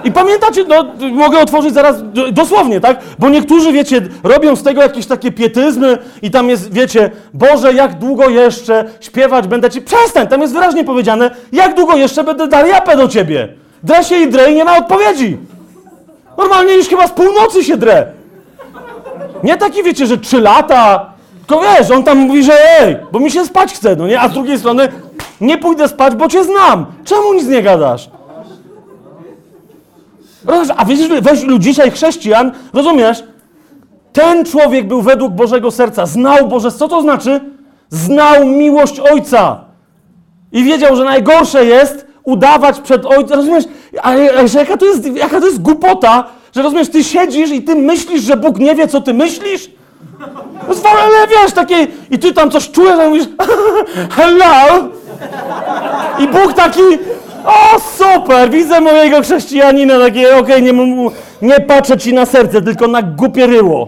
I 0.06 0.12
pamiętacie, 0.12 0.64
no 0.64 0.86
mogę 1.12 1.40
otworzyć 1.40 1.74
zaraz 1.74 1.96
dosłownie, 2.32 2.82
tak? 2.82 3.00
Bo 3.20 3.30
niektórzy, 3.30 3.72
wiecie, 3.72 4.02
robią 4.24 4.56
z 4.56 4.64
tego 4.64 4.82
jakieś 4.82 5.06
takie 5.06 5.32
pietyzmy 5.32 5.98
i 6.22 6.32
tam 6.32 6.50
jest, 6.50 6.74
wiecie, 6.74 7.12
Boże, 7.34 7.74
jak 7.74 8.00
długo 8.00 8.30
jeszcze 8.30 8.86
śpiewać 9.02 9.48
będę 9.48 9.70
ci... 9.70 9.82
Przestań, 9.82 10.28
tam 10.28 10.42
jest 10.42 10.54
wyraźnie 10.54 10.84
powiedziane, 10.84 11.32
jak 11.52 11.76
długo 11.76 11.96
jeszcze 11.96 12.24
będę 12.24 12.48
dar 12.48 12.68
japę 12.68 12.98
do 12.98 13.08
ciebie. 13.08 13.48
Drę 13.84 14.04
się 14.04 14.18
i 14.18 14.28
drę 14.28 14.52
i 14.52 14.56
nie 14.56 14.66
ma 14.66 14.78
odpowiedzi. 14.78 15.38
Normalnie 16.38 16.74
już 16.74 16.88
chyba 16.88 17.08
z 17.08 17.12
północy 17.12 17.64
się 17.64 17.78
drę. 17.78 18.08
Nie 19.44 19.58
taki, 19.58 19.84
wiecie, 19.84 20.06
że 20.06 20.18
trzy 20.18 20.42
lata, 20.42 21.10
tylko 21.48 21.64
wiesz, 21.64 21.92
on 21.92 22.04
tam 22.04 22.18
mówi, 22.18 22.44
że 22.44 22.80
ej, 22.80 22.98
bo 23.12 23.20
mi 23.20 23.32
się 23.32 23.46
spać 23.46 23.74
chce, 23.74 23.96
no 23.96 24.08
nie? 24.08 24.22
A 24.22 24.30
z 24.30 24.34
drugiej 24.34 24.60
strony, 24.60 24.88
nie 25.42 25.58
pójdę 25.58 25.88
spać, 25.88 26.16
bo 26.16 26.28
cię 26.28 26.44
znam. 26.44 26.86
Czemu 27.06 27.34
nic 27.34 27.48
nie 27.48 27.62
gadasz? 27.62 28.10
Rozumiesz, 30.48 30.74
a 30.78 30.86
widzisz, 30.86 31.08
weź 31.22 31.44
lu- 31.44 31.60
dzisiaj 31.60 31.92
chrześcijan, 31.92 32.52
rozumiesz? 32.74 33.24
Ten 34.14 34.46
człowiek 34.46 34.88
był 34.88 35.02
według 35.02 35.34
Bożego 35.34 35.72
serca, 35.72 36.06
znał 36.06 36.48
Boże, 36.48 36.72
co 36.72 36.88
to 36.88 37.02
znaczy? 37.02 37.42
Znał 37.90 38.46
miłość 38.46 39.00
Ojca. 39.00 39.66
I 40.52 40.64
wiedział, 40.64 40.96
że 40.96 41.04
najgorsze 41.04 41.66
jest 41.66 42.06
udawać 42.24 42.80
przed 42.80 43.06
Ojcem, 43.06 43.38
rozumiesz? 43.38 43.66
Ale, 44.02 44.24
jaka, 44.54 44.78
to 44.78 44.86
jest, 44.86 45.06
jaka 45.16 45.40
to 45.40 45.46
jest 45.46 45.62
głupota, 45.62 46.24
że 46.56 46.62
rozumiesz, 46.62 46.90
ty 46.90 47.04
siedzisz 47.04 47.52
i 47.52 47.62
ty 47.62 47.76
myślisz, 47.76 48.22
że 48.22 48.38
Bóg 48.38 48.60
nie 48.60 48.76
wie, 48.76 48.88
co 48.88 49.02
ty 49.02 49.14
myślisz? 49.14 49.70
No 50.68 50.74
z- 50.74 50.86
Ale 50.86 51.28
wiesz, 51.28 51.54
takie, 51.54 51.88
i 52.12 52.20
ty 52.20 52.34
tam 52.34 52.52
coś 52.52 52.72
czujesz, 52.72 53.00
a 53.00 53.08
mówisz, 53.10 53.26
hello? 54.18 54.90
I 56.20 56.28
Bóg 56.28 56.54
taki, 56.54 56.82
o 57.46 57.80
super, 57.80 58.50
widzę 58.50 58.82
mojego 58.82 59.22
chrześcijanina, 59.22 60.00
takie, 60.00 60.38
okej, 60.38 60.64
nie, 60.64 60.74
mu- 60.74 61.12
nie 61.42 61.60
patrzę 61.60 61.98
ci 61.98 62.14
na 62.14 62.26
serce, 62.26 62.62
tylko 62.62 62.88
na 62.88 63.02
głupie 63.02 63.48
ryło. 63.48 63.88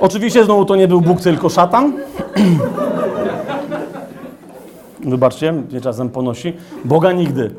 Oczywiście 0.00 0.44
znowu 0.44 0.64
to 0.64 0.76
nie 0.76 0.88
był 0.88 1.00
Bóg, 1.00 1.20
tylko 1.20 1.48
szatan. 1.48 1.92
Wybaczcie, 5.00 5.52
mnie 5.52 5.80
czasem 5.80 6.08
ponosi. 6.10 6.52
Boga 6.84 7.12
nigdy. 7.12 7.50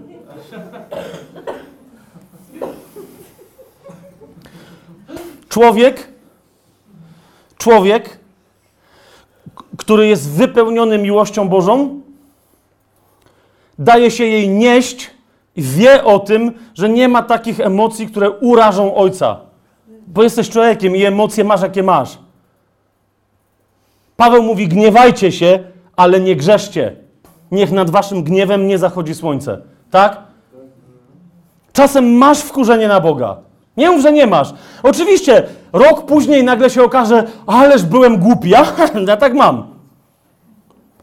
Człowiek, 5.50 6.08
człowiek, 7.58 8.20
który 9.78 10.08
jest 10.08 10.30
wypełniony 10.32 10.98
miłością 10.98 11.50
Bożą, 11.50 12.02
daje 13.80 14.12
się 14.12 14.24
jej 14.24 14.50
nieść 14.50 15.12
i 15.56 15.62
wie 15.62 16.04
o 16.04 16.20
tym, 16.20 16.52
że 16.76 16.90
nie 16.90 17.08
ma 17.08 17.24
takich 17.24 17.60
emocji, 17.60 18.08
które 18.08 18.32
urażą 18.32 18.96
Ojca. 18.96 19.40
Bo 20.08 20.24
jesteś 20.24 20.50
człowiekiem 20.50 20.96
i 20.96 21.04
emocje 21.04 21.44
masz, 21.44 21.62
jakie 21.62 21.84
masz. 21.84 22.18
Paweł 24.18 24.44
mówi: 24.44 24.68
gniewajcie 24.68 25.32
się, 25.32 25.60
ale 25.96 26.20
nie 26.20 26.36
grzeszcie. 26.36 26.96
Niech 27.52 27.72
nad 27.72 27.90
waszym 27.90 28.24
gniewem 28.24 28.68
nie 28.68 28.78
zachodzi 28.78 29.16
słońce. 29.16 29.62
Tak? 29.92 30.22
Czasem 31.74 32.14
masz 32.14 32.40
wkurzenie 32.40 32.88
na 32.88 33.00
Boga. 33.00 33.38
Nie 33.78 33.92
mów, 33.92 34.02
że 34.02 34.12
nie 34.12 34.28
masz. 34.28 34.54
Oczywiście, 34.84 35.44
rok 35.74 36.06
później 36.06 36.44
nagle 36.44 36.70
się 36.70 36.84
okaże, 36.84 37.24
ależ 37.48 37.84
byłem 37.84 38.18
głupi. 38.18 38.50
Ja, 38.50 38.66
ja 39.08 39.18
tak 39.18 39.34
mam. 39.34 39.73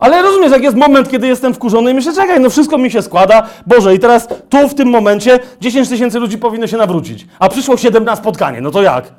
Ale 0.01 0.23
rozumiesz, 0.23 0.53
jak 0.53 0.63
jest 0.63 0.77
moment, 0.77 1.11
kiedy 1.11 1.27
jestem 1.27 1.55
wkurzony 1.55 1.91
i 1.91 1.95
myślę, 1.95 2.13
czekaj, 2.13 2.41
no 2.41 2.51
wszystko 2.51 2.79
mi 2.79 2.91
się 2.91 3.03
składa. 3.03 3.47
Boże, 3.67 3.95
i 3.95 3.99
teraz 3.99 4.29
tu, 4.49 4.69
w 4.69 4.75
tym 4.75 4.89
momencie 4.89 5.39
10 5.61 5.89
tysięcy 5.89 6.19
ludzi 6.19 6.39
powinno 6.39 6.67
się 6.67 6.77
nawrócić. 6.77 7.27
A 7.39 7.49
przyszło 7.49 7.77
7 7.77 8.05
na 8.05 8.17
spotkanie, 8.17 8.61
no 8.61 8.71
to 8.71 8.83
jak? 8.83 9.13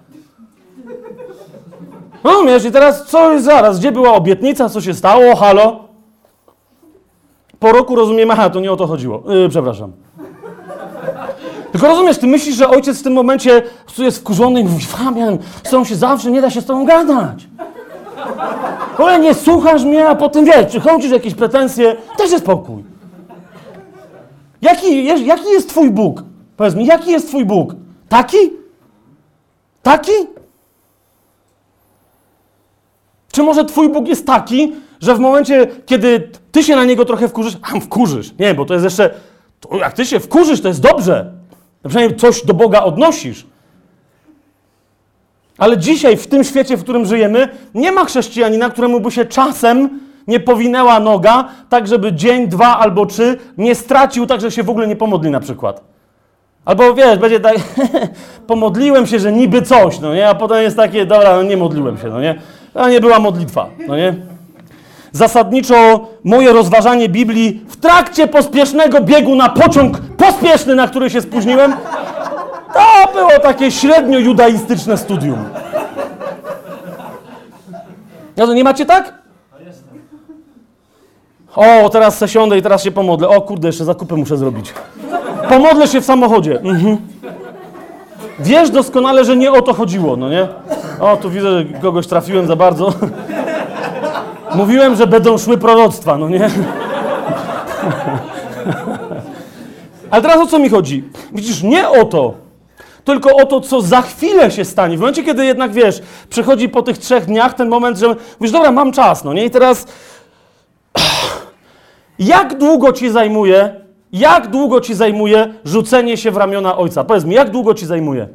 Rozumiesz, 2.24 2.66
i 2.66 2.72
teraz 2.72 3.06
co 3.06 3.40
zaraz? 3.40 3.80
Gdzie 3.80 3.92
była 3.92 4.14
obietnica? 4.14 4.70
Co 4.70 4.82
się 4.82 4.94
stało? 4.94 5.36
Halo? 5.36 5.80
Po 7.60 7.72
roku 7.72 7.96
rozumiem, 7.96 8.32
aha, 8.32 8.50
to 8.50 8.60
nie 8.60 8.72
o 8.72 8.78
to 8.78 8.88
chodziło. 8.88 9.24
Yy, 9.28 9.50
przepraszam. 9.50 9.92
Tylko 11.72 11.88
rozumiesz, 11.88 12.18
ty 12.18 12.28
myślisz, 12.28 12.56
że 12.56 12.70
ojciec 12.70 13.00
w 13.00 13.04
tym 13.04 13.14
momencie 13.14 13.64
jest 13.98 14.20
wkurzony 14.20 14.60
i 14.60 14.64
mówi, 14.64 14.86
Fabian, 14.86 15.38
z 15.64 15.88
się 15.88 15.96
zawsze 15.96 16.32
nie 16.32 16.42
da 16.42 16.50
się 16.50 16.62
z 16.62 16.66
tobą 16.66 16.86
gadać. 16.86 17.48
Ale 18.98 19.20
nie 19.20 19.34
słuchasz 19.34 19.84
mnie, 19.84 20.08
a 20.08 20.16
potem 20.16 20.46
wiesz, 20.46 20.66
przychodzisz 20.66 21.12
jakieś 21.12 21.34
pretensje, 21.34 21.96
też 22.18 22.32
jest 22.32 22.44
spokój. 22.44 22.84
Jaki, 24.62 25.06
jaki 25.26 25.50
jest 25.50 25.70
twój 25.70 25.90
Bóg? 25.90 26.24
Powiedz 26.58 26.76
mi, 26.76 26.86
jaki 26.86 27.12
jest 27.12 27.28
twój 27.28 27.46
Bóg? 27.46 27.76
Taki? 28.10 28.38
Taki? 29.84 30.12
Czy 33.32 33.44
może 33.44 33.66
twój 33.66 33.90
Bóg 33.90 34.08
jest 34.08 34.28
taki, 34.28 34.74
że 35.00 35.16
w 35.16 35.20
momencie, 35.20 35.68
kiedy 35.86 36.32
ty 36.52 36.64
się 36.64 36.76
na 36.76 36.86
niego 36.86 37.06
trochę 37.06 37.28
wkurzysz, 37.28 37.58
a 37.62 37.80
wkurzysz, 37.80 38.34
nie, 38.40 38.54
bo 38.54 38.66
to 38.66 38.74
jest 38.74 38.84
jeszcze, 38.84 39.14
to 39.60 39.78
jak 39.78 39.94
ty 39.94 40.06
się 40.06 40.20
wkurzysz, 40.20 40.62
to 40.62 40.68
jest 40.68 40.82
dobrze. 40.82 41.32
Na 41.84 41.90
przynajmniej 41.90 42.20
coś 42.20 42.46
do 42.46 42.54
Boga 42.54 42.84
odnosisz. 42.84 43.46
Ale 45.62 45.78
dzisiaj, 45.78 46.18
w 46.18 46.28
tym 46.28 46.44
świecie, 46.44 46.78
w 46.78 46.84
którym 46.84 47.06
żyjemy, 47.06 47.50
nie 47.74 47.92
ma 47.92 48.06
chrześcijanina, 48.06 48.70
któremu 48.70 49.00
by 49.00 49.12
się 49.12 49.26
czasem 49.26 50.00
nie 50.28 50.40
powinęła 50.40 51.00
noga, 51.00 51.46
tak 51.70 51.88
żeby 51.88 52.14
dzień, 52.14 52.48
dwa 52.48 52.80
albo 52.80 53.06
trzy 53.06 53.38
nie 53.58 53.76
stracił, 53.76 54.26
tak 54.26 54.42
że 54.42 54.52
się 54.52 54.64
w 54.64 54.70
ogóle 54.70 54.88
nie 54.88 54.96
pomodli 54.96 55.32
na 55.32 55.40
przykład. 55.40 55.82
Albo 56.66 56.94
wiesz, 56.94 57.20
będzie 57.20 57.40
tak, 57.40 57.56
pomodliłem 58.48 59.08
się, 59.08 59.20
że 59.20 59.32
niby 59.32 59.62
coś, 59.62 60.00
no 60.00 60.16
nie, 60.16 60.30
a 60.30 60.36
potem 60.36 60.62
jest 60.64 60.78
takie, 60.78 61.06
dobra, 61.06 61.36
no 61.36 61.44
nie 61.44 61.58
modliłem 61.58 61.98
się, 61.98 62.10
no 62.10 62.22
nie. 62.22 62.36
A 62.76 62.90
nie 62.90 63.02
była 63.02 63.20
modlitwa, 63.20 63.70
no 63.88 63.98
nie. 63.98 64.16
Zasadniczo 65.12 66.08
moje 66.24 66.54
rozważanie 66.54 67.10
Biblii 67.10 67.62
w 67.68 67.76
trakcie 67.76 68.28
pospiesznego 68.28 69.02
biegu 69.02 69.36
na 69.36 69.50
pociąg 69.50 70.00
pospieszny, 70.18 70.76
na 70.76 70.88
który 70.88 71.10
się 71.10 71.22
spóźniłem, 71.22 71.74
to 72.74 73.14
było 73.14 73.40
takie 73.44 73.72
średnio 73.72 74.20
judaistyczne 74.20 74.98
studium. 74.98 75.46
No 78.38 78.48
to 78.48 78.54
nie 78.54 78.64
macie 78.64 78.86
tak? 78.86 79.22
O, 81.56 81.90
teraz 81.90 82.18
se 82.18 82.28
siądę 82.28 82.58
i 82.58 82.62
teraz 82.62 82.84
się 82.84 82.92
pomodlę. 82.92 83.30
O 83.30 83.42
kurde, 83.42 83.68
jeszcze 83.68 83.86
zakupy 83.86 84.16
muszę 84.16 84.38
zrobić. 84.38 84.74
Pomodlę 85.50 85.88
się 85.88 86.02
w 86.02 86.06
samochodzie. 86.06 86.60
Mhm. 86.60 86.98
Wiesz 88.40 88.70
doskonale, 88.70 89.26
że 89.26 89.38
nie 89.38 89.52
o 89.52 89.62
to 89.62 89.74
chodziło, 89.74 90.16
no 90.16 90.30
nie? 90.30 90.48
O, 91.00 91.18
tu 91.18 91.30
widzę, 91.30 91.52
że 91.52 91.66
kogoś 91.66 92.08
trafiłem 92.08 92.48
za 92.48 92.56
bardzo. 92.56 92.94
Mówiłem, 94.56 94.96
że 94.96 95.08
będą 95.08 95.38
szły 95.38 95.58
proroctwa, 95.58 96.18
no 96.18 96.30
nie? 96.30 96.50
Ale 100.12 100.22
teraz 100.22 100.38
o 100.38 100.48
co 100.48 100.60
mi 100.60 100.70
chodzi? 100.70 101.04
Widzisz, 101.32 101.64
nie 101.64 101.90
o 101.90 102.06
to, 102.06 102.34
tylko 103.04 103.36
o 103.36 103.46
to, 103.46 103.62
co 103.62 103.82
za 103.82 104.02
chwilę 104.02 104.52
się 104.52 104.66
stanie. 104.66 104.98
W 104.98 105.00
momencie, 105.00 105.24
kiedy 105.24 105.46
jednak 105.46 105.72
wiesz, 105.72 106.02
przychodzi 106.30 106.70
po 106.70 106.82
tych 106.82 106.98
trzech 106.98 107.26
dniach 107.26 107.54
ten 107.54 107.70
moment, 107.70 107.98
że 107.98 108.08
mówisz, 108.40 108.52
dobra, 108.52 108.72
mam 108.72 108.92
czas, 108.92 109.24
no 109.24 109.34
nie? 109.34 109.46
I 109.46 109.50
teraz 109.50 109.88
jak 112.20 112.58
długo 112.58 112.94
ci 112.94 113.10
zajmuje, 113.10 113.76
jak 114.14 114.48
długo 114.48 114.82
ci 114.82 114.94
zajmuje 114.94 115.54
rzucenie 115.66 116.18
się 116.18 116.32
w 116.32 116.38
ramiona 116.38 116.78
ojca? 116.78 117.04
Powiedz 117.04 117.26
mi, 117.26 117.36
jak 117.36 117.50
długo 117.50 117.74
ci 117.74 117.86
zajmuje? 117.86 118.28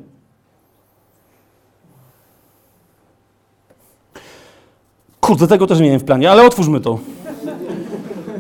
Kurde, 5.21 5.47
tego 5.47 5.67
też 5.67 5.79
nie 5.79 5.85
miałem 5.85 6.01
w 6.01 6.05
planie, 6.05 6.31
ale 6.31 6.43
otwórzmy 6.47 6.81
to. 6.81 6.99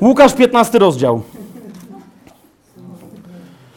Łukasz 0.00 0.34
15 0.34 0.78
rozdział. 0.78 1.22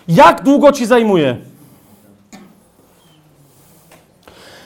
Jak 0.07 0.43
długo 0.43 0.71
ci 0.71 0.85
zajmuje? 0.85 1.48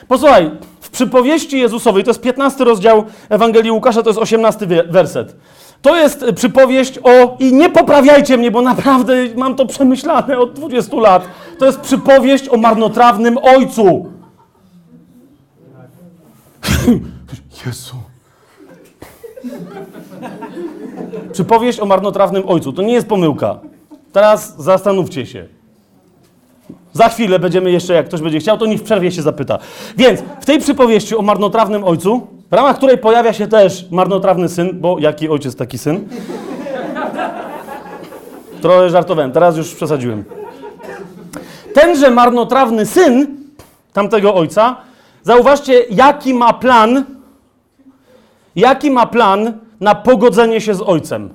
Posłuchaj, 0.08 0.50
w 0.80 0.90
przypowieści 0.90 1.58
Jezusowej, 1.58 2.04
to 2.04 2.10
jest 2.10 2.20
15 2.20 2.64
rozdział 2.64 3.04
Ewangelii 3.28 3.70
Łukasza, 3.70 4.02
to 4.02 4.10
jest 4.10 4.20
18 4.20 4.66
wie- 4.66 4.84
werset. 4.84 5.36
To 5.82 5.96
jest 5.96 6.22
y, 6.22 6.32
przypowieść 6.32 6.98
o, 7.02 7.36
i 7.38 7.52
nie 7.52 7.70
poprawiajcie 7.70 8.36
mnie, 8.36 8.50
bo 8.50 8.62
naprawdę 8.62 9.14
mam 9.36 9.54
to 9.56 9.66
przemyślane 9.66 10.38
od 10.38 10.52
20 10.52 10.96
lat. 10.96 11.24
To 11.58 11.66
jest 11.66 11.80
przypowieść 11.80 12.48
o 12.48 12.56
marnotrawnym 12.56 13.38
ojcu. 13.38 14.06
Jezu. 17.66 17.96
Przypowieść 21.32 21.80
o 21.80 21.86
marnotrawnym 21.86 22.42
ojcu. 22.48 22.72
To 22.72 22.82
nie 22.82 22.92
jest 22.94 23.06
pomyłka. 23.08 23.58
Teraz 24.12 24.56
zastanówcie 24.62 25.26
się. 25.26 25.48
Za 26.94 27.08
chwilę 27.08 27.38
będziemy 27.38 27.70
jeszcze, 27.70 27.94
jak 27.94 28.06
ktoś 28.06 28.20
będzie 28.20 28.40
chciał, 28.40 28.58
to 28.58 28.66
niech 28.66 28.80
w 28.80 28.82
przerwie 28.82 29.12
się 29.12 29.22
zapyta. 29.22 29.58
Więc 29.96 30.20
w 30.40 30.44
tej 30.44 30.58
przypowieści 30.58 31.16
o 31.16 31.22
marnotrawnym 31.22 31.84
ojcu, 31.84 32.26
w 32.50 32.52
ramach 32.52 32.76
której 32.76 32.98
pojawia 32.98 33.32
się 33.32 33.46
też 33.46 33.86
marnotrawny 33.90 34.48
syn, 34.48 34.80
bo 34.80 34.98
jaki 34.98 35.28
ojciec, 35.28 35.56
taki 35.56 35.78
syn. 35.78 36.08
Trochę 38.62 38.90
żartowałem, 38.90 39.32
teraz 39.32 39.56
już 39.56 39.74
przesadziłem. 39.74 40.24
Tenże 41.74 42.10
marnotrawny 42.10 42.86
syn 42.86 43.36
tamtego 43.92 44.34
ojca, 44.34 44.76
zauważcie, 45.22 45.84
jaki 45.90 46.34
ma 46.34 46.52
plan, 46.52 47.04
jaki 48.56 48.90
ma 48.90 49.06
plan 49.06 49.52
na 49.80 49.94
pogodzenie 49.94 50.60
się 50.60 50.74
z 50.74 50.82
ojcem. 50.82 51.34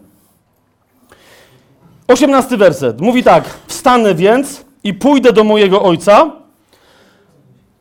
18 2.08 2.58
werset. 2.58 3.02
Mówi 3.02 3.24
tak: 3.24 3.44
Wstanę 3.68 4.16
więc 4.16 4.69
i 4.84 4.94
pójdę 4.94 5.34
do 5.34 5.44
mojego 5.44 5.84
ojca. 5.84 6.32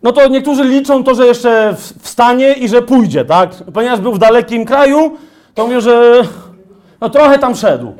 No 0.02 0.12
to 0.12 0.28
niektórzy 0.28 0.64
liczą 0.64 1.04
to, 1.04 1.14
że 1.14 1.26
jeszcze 1.26 1.76
wstanie 1.98 2.52
i 2.52 2.68
że 2.68 2.82
pójdzie, 2.82 3.24
tak? 3.24 3.50
Ponieważ 3.74 4.00
był 4.00 4.12
w 4.12 4.18
dalekim 4.18 4.64
kraju, 4.64 5.16
to 5.54 5.66
mówią, 5.66 5.80
że 5.80 6.22
no 7.00 7.10
trochę 7.10 7.38
tam 7.38 7.54
szedł. 7.54 7.92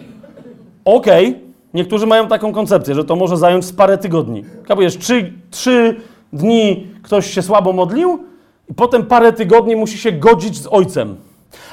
Okej, 0.84 1.40
niektórzy 1.74 2.06
mają 2.06 2.28
taką 2.28 2.52
koncepcję, 2.52 2.94
że 2.94 3.04
to 3.04 3.16
może 3.16 3.36
zająć 3.36 3.72
parę 3.72 3.98
tygodni. 3.98 4.44
Kapujesz, 4.66 4.98
trzy, 4.98 5.32
trzy 5.50 5.96
dni 6.32 6.86
ktoś 7.02 7.30
się 7.30 7.42
słabo 7.42 7.72
modlił 7.72 8.24
i 8.70 8.74
potem 8.74 9.06
parę 9.06 9.32
tygodni 9.32 9.76
musi 9.76 9.98
się 9.98 10.12
godzić 10.12 10.62
z 10.62 10.66
ojcem. 10.70 11.16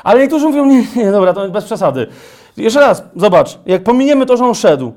Ale 0.03 0.19
niektórzy 0.19 0.45
mówią, 0.45 0.65
nie, 0.65 0.83
nie, 0.95 1.11
dobra, 1.11 1.33
to 1.33 1.49
bez 1.49 1.65
przesady. 1.65 2.07
Jeszcze 2.57 2.79
raz, 2.79 3.03
zobacz, 3.15 3.59
jak 3.65 3.83
pominiemy 3.83 4.25
to, 4.25 4.37
że 4.37 4.45
on 4.45 4.55
szedł, 4.55 4.93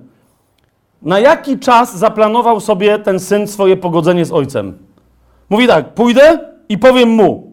na 1.03 1.19
jaki 1.19 1.59
czas 1.59 1.97
zaplanował 1.97 2.61
sobie 2.61 2.99
ten 2.99 3.21
syn 3.21 3.47
swoje 3.47 3.77
pogodzenie 3.77 4.25
z 4.25 4.33
ojcem? 4.33 4.79
Mówi 5.51 5.67
tak, 5.67 5.95
pójdę 5.95 6.39
i 6.69 6.79
powiem 6.79 7.09
mu, 7.09 7.53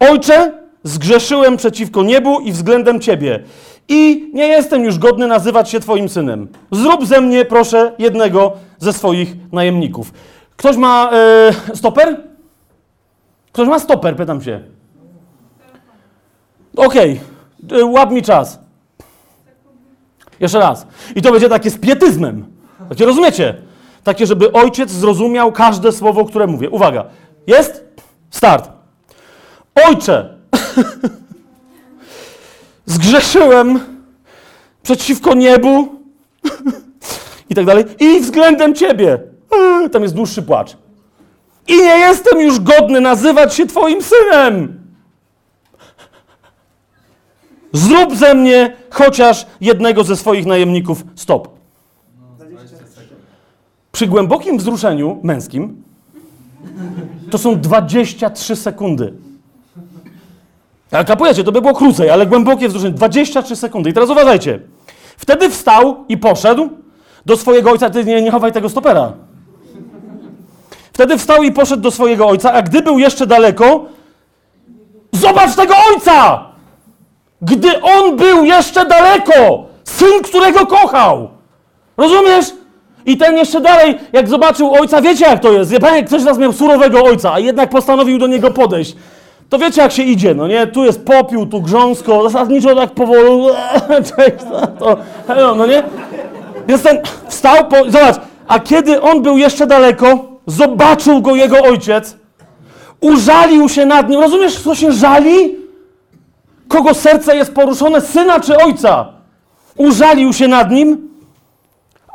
ojcze, 0.00 0.52
zgrzeszyłem 0.84 1.56
przeciwko 1.56 2.02
niebu 2.02 2.40
i 2.40 2.52
względem 2.52 3.00
ciebie 3.00 3.42
i 3.88 4.30
nie 4.34 4.48
jestem 4.48 4.84
już 4.84 4.98
godny 4.98 5.26
nazywać 5.26 5.70
się 5.70 5.80
twoim 5.80 6.08
synem. 6.08 6.48
Zrób 6.70 7.06
ze 7.06 7.20
mnie, 7.20 7.44
proszę, 7.44 7.92
jednego 7.98 8.52
ze 8.78 8.92
swoich 8.92 9.52
najemników. 9.52 10.12
Ktoś 10.56 10.76
ma 10.76 11.10
e, 11.12 11.76
stoper? 11.76 12.20
Ktoś 13.52 13.68
ma 13.68 13.78
stoper, 13.78 14.16
pytam 14.16 14.42
się. 14.42 14.60
Okej, 16.76 17.20
okay. 17.66 17.84
łap 17.84 18.10
mi 18.10 18.22
czas. 18.22 18.60
Jeszcze 20.40 20.58
raz. 20.58 20.86
I 21.16 21.22
to 21.22 21.32
będzie 21.32 21.48
takie 21.48 21.70
z 21.70 21.78
pietyzmem. 21.78 22.51
Takie 22.88 23.06
rozumiecie? 23.06 23.54
Takie, 24.04 24.26
żeby 24.26 24.52
ojciec 24.52 24.90
zrozumiał 24.90 25.52
każde 25.52 25.92
słowo, 25.92 26.24
które 26.24 26.46
mówię. 26.46 26.70
Uwaga. 26.70 27.04
Jest? 27.46 27.84
Start. 28.30 28.70
Ojcze, 29.86 30.38
zgrzeszyłem 32.86 33.80
przeciwko 34.82 35.34
niebu 35.34 35.88
i 37.50 37.54
tak 37.54 37.64
dalej. 37.64 37.84
I 38.00 38.20
względem 38.20 38.74
ciebie. 38.74 39.18
Eee, 39.52 39.90
Tam 39.90 40.02
jest 40.02 40.14
dłuższy 40.14 40.42
płacz. 40.42 40.76
I 41.68 41.76
nie 41.76 41.98
jestem 41.98 42.40
już 42.40 42.60
godny 42.60 43.00
nazywać 43.00 43.54
się 43.54 43.66
twoim 43.66 44.02
synem. 44.02 44.80
Zrób 47.72 48.16
ze 48.16 48.34
mnie 48.34 48.76
chociaż 48.90 49.46
jednego 49.60 50.04
ze 50.04 50.16
swoich 50.16 50.46
najemników. 50.46 51.04
Stop. 51.16 51.48
Przy 54.02 54.08
głębokim 54.08 54.58
wzruszeniu 54.58 55.20
męskim 55.22 55.82
to 57.30 57.38
są 57.38 57.60
23 57.60 58.56
sekundy. 58.56 59.12
Ale 60.90 61.04
kapujecie, 61.04 61.44
to 61.44 61.52
by 61.52 61.60
było 61.60 61.74
krócej, 61.74 62.10
ale 62.10 62.26
głębokie 62.26 62.68
wzruszenie 62.68 62.94
23 62.94 63.56
sekundy. 63.56 63.90
I 63.90 63.92
teraz 63.92 64.10
uważajcie. 64.10 64.60
Wtedy 65.16 65.50
wstał 65.50 66.04
i 66.08 66.18
poszedł 66.18 66.68
do 67.26 67.36
swojego 67.36 67.70
ojca. 67.70 67.90
Ty 67.90 68.04
nie, 68.04 68.22
nie 68.22 68.30
chowaj 68.30 68.52
tego 68.52 68.68
stopera. 68.68 69.12
Wtedy 70.92 71.18
wstał 71.18 71.42
i 71.42 71.52
poszedł 71.52 71.82
do 71.82 71.90
swojego 71.90 72.26
ojca, 72.26 72.52
a 72.52 72.62
gdy 72.62 72.82
był 72.82 72.98
jeszcze 72.98 73.26
daleko, 73.26 73.84
zobacz 75.12 75.56
tego 75.56 75.74
ojca! 75.94 76.46
Gdy 77.42 77.82
on 77.82 78.16
był 78.16 78.44
jeszcze 78.44 78.86
daleko, 78.86 79.66
syn, 79.84 80.22
którego 80.22 80.66
kochał. 80.66 81.28
Rozumiesz? 81.96 82.61
I 83.06 83.16
ten 83.16 83.36
jeszcze 83.36 83.60
dalej, 83.60 83.98
jak 84.12 84.28
zobaczył 84.28 84.74
ojca, 84.74 85.00
wiecie 85.00 85.24
jak 85.24 85.40
to 85.40 85.52
jest. 85.52 85.78
Pan, 85.80 85.94
jak 85.94 86.06
ktoś 86.06 86.20
z 86.20 86.24
was 86.24 86.38
miał 86.38 86.52
surowego 86.52 87.04
ojca, 87.04 87.32
a 87.32 87.38
jednak 87.38 87.70
postanowił 87.70 88.18
do 88.18 88.26
niego 88.26 88.50
podejść. 88.50 88.96
To 89.48 89.58
wiecie 89.58 89.82
jak 89.82 89.92
się 89.92 90.02
idzie, 90.02 90.34
no 90.34 90.46
nie? 90.48 90.66
Tu 90.66 90.84
jest 90.84 91.04
popiół, 91.04 91.46
tu 91.46 91.60
grząsko, 91.60 92.22
zasadniczo 92.22 92.74
tak 92.74 92.90
powolu. 92.90 93.46
Cześć, 94.16 94.36
to, 94.78 94.96
no 95.56 95.66
nie? 95.66 95.82
Więc 96.68 96.82
ten 96.82 96.98
wstał, 97.28 97.68
po, 97.68 97.76
zobacz, 97.90 98.16
a 98.48 98.60
kiedy 98.60 99.02
on 99.02 99.22
był 99.22 99.38
jeszcze 99.38 99.66
daleko, 99.66 100.24
zobaczył 100.46 101.22
go 101.22 101.34
jego 101.34 101.62
ojciec, 101.62 102.16
użalił 103.00 103.68
się 103.68 103.86
nad 103.86 104.08
nim. 104.08 104.20
Rozumiesz, 104.20 104.60
co 104.60 104.74
się 104.74 104.92
żali? 104.92 105.62
kogo 106.72 106.94
serce 106.94 107.36
jest 107.36 107.54
poruszone, 107.54 108.00
syna 108.00 108.40
czy 108.40 108.56
ojca. 108.56 109.06
Użalił 109.76 110.32
się 110.32 110.48
nad 110.48 110.70
nim, 110.70 111.08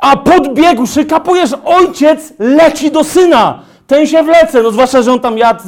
a 0.00 0.16
podbiegłszy, 0.16 1.04
kapujesz, 1.04 1.50
ojciec 1.64 2.32
leci 2.38 2.90
do 2.90 3.04
syna. 3.04 3.62
Ten 3.86 4.06
się 4.06 4.22
wlece, 4.22 4.62
no 4.62 4.70
zwłaszcza, 4.70 5.02
że 5.02 5.12
on 5.12 5.20
tam 5.20 5.38
jadł, 5.38 5.62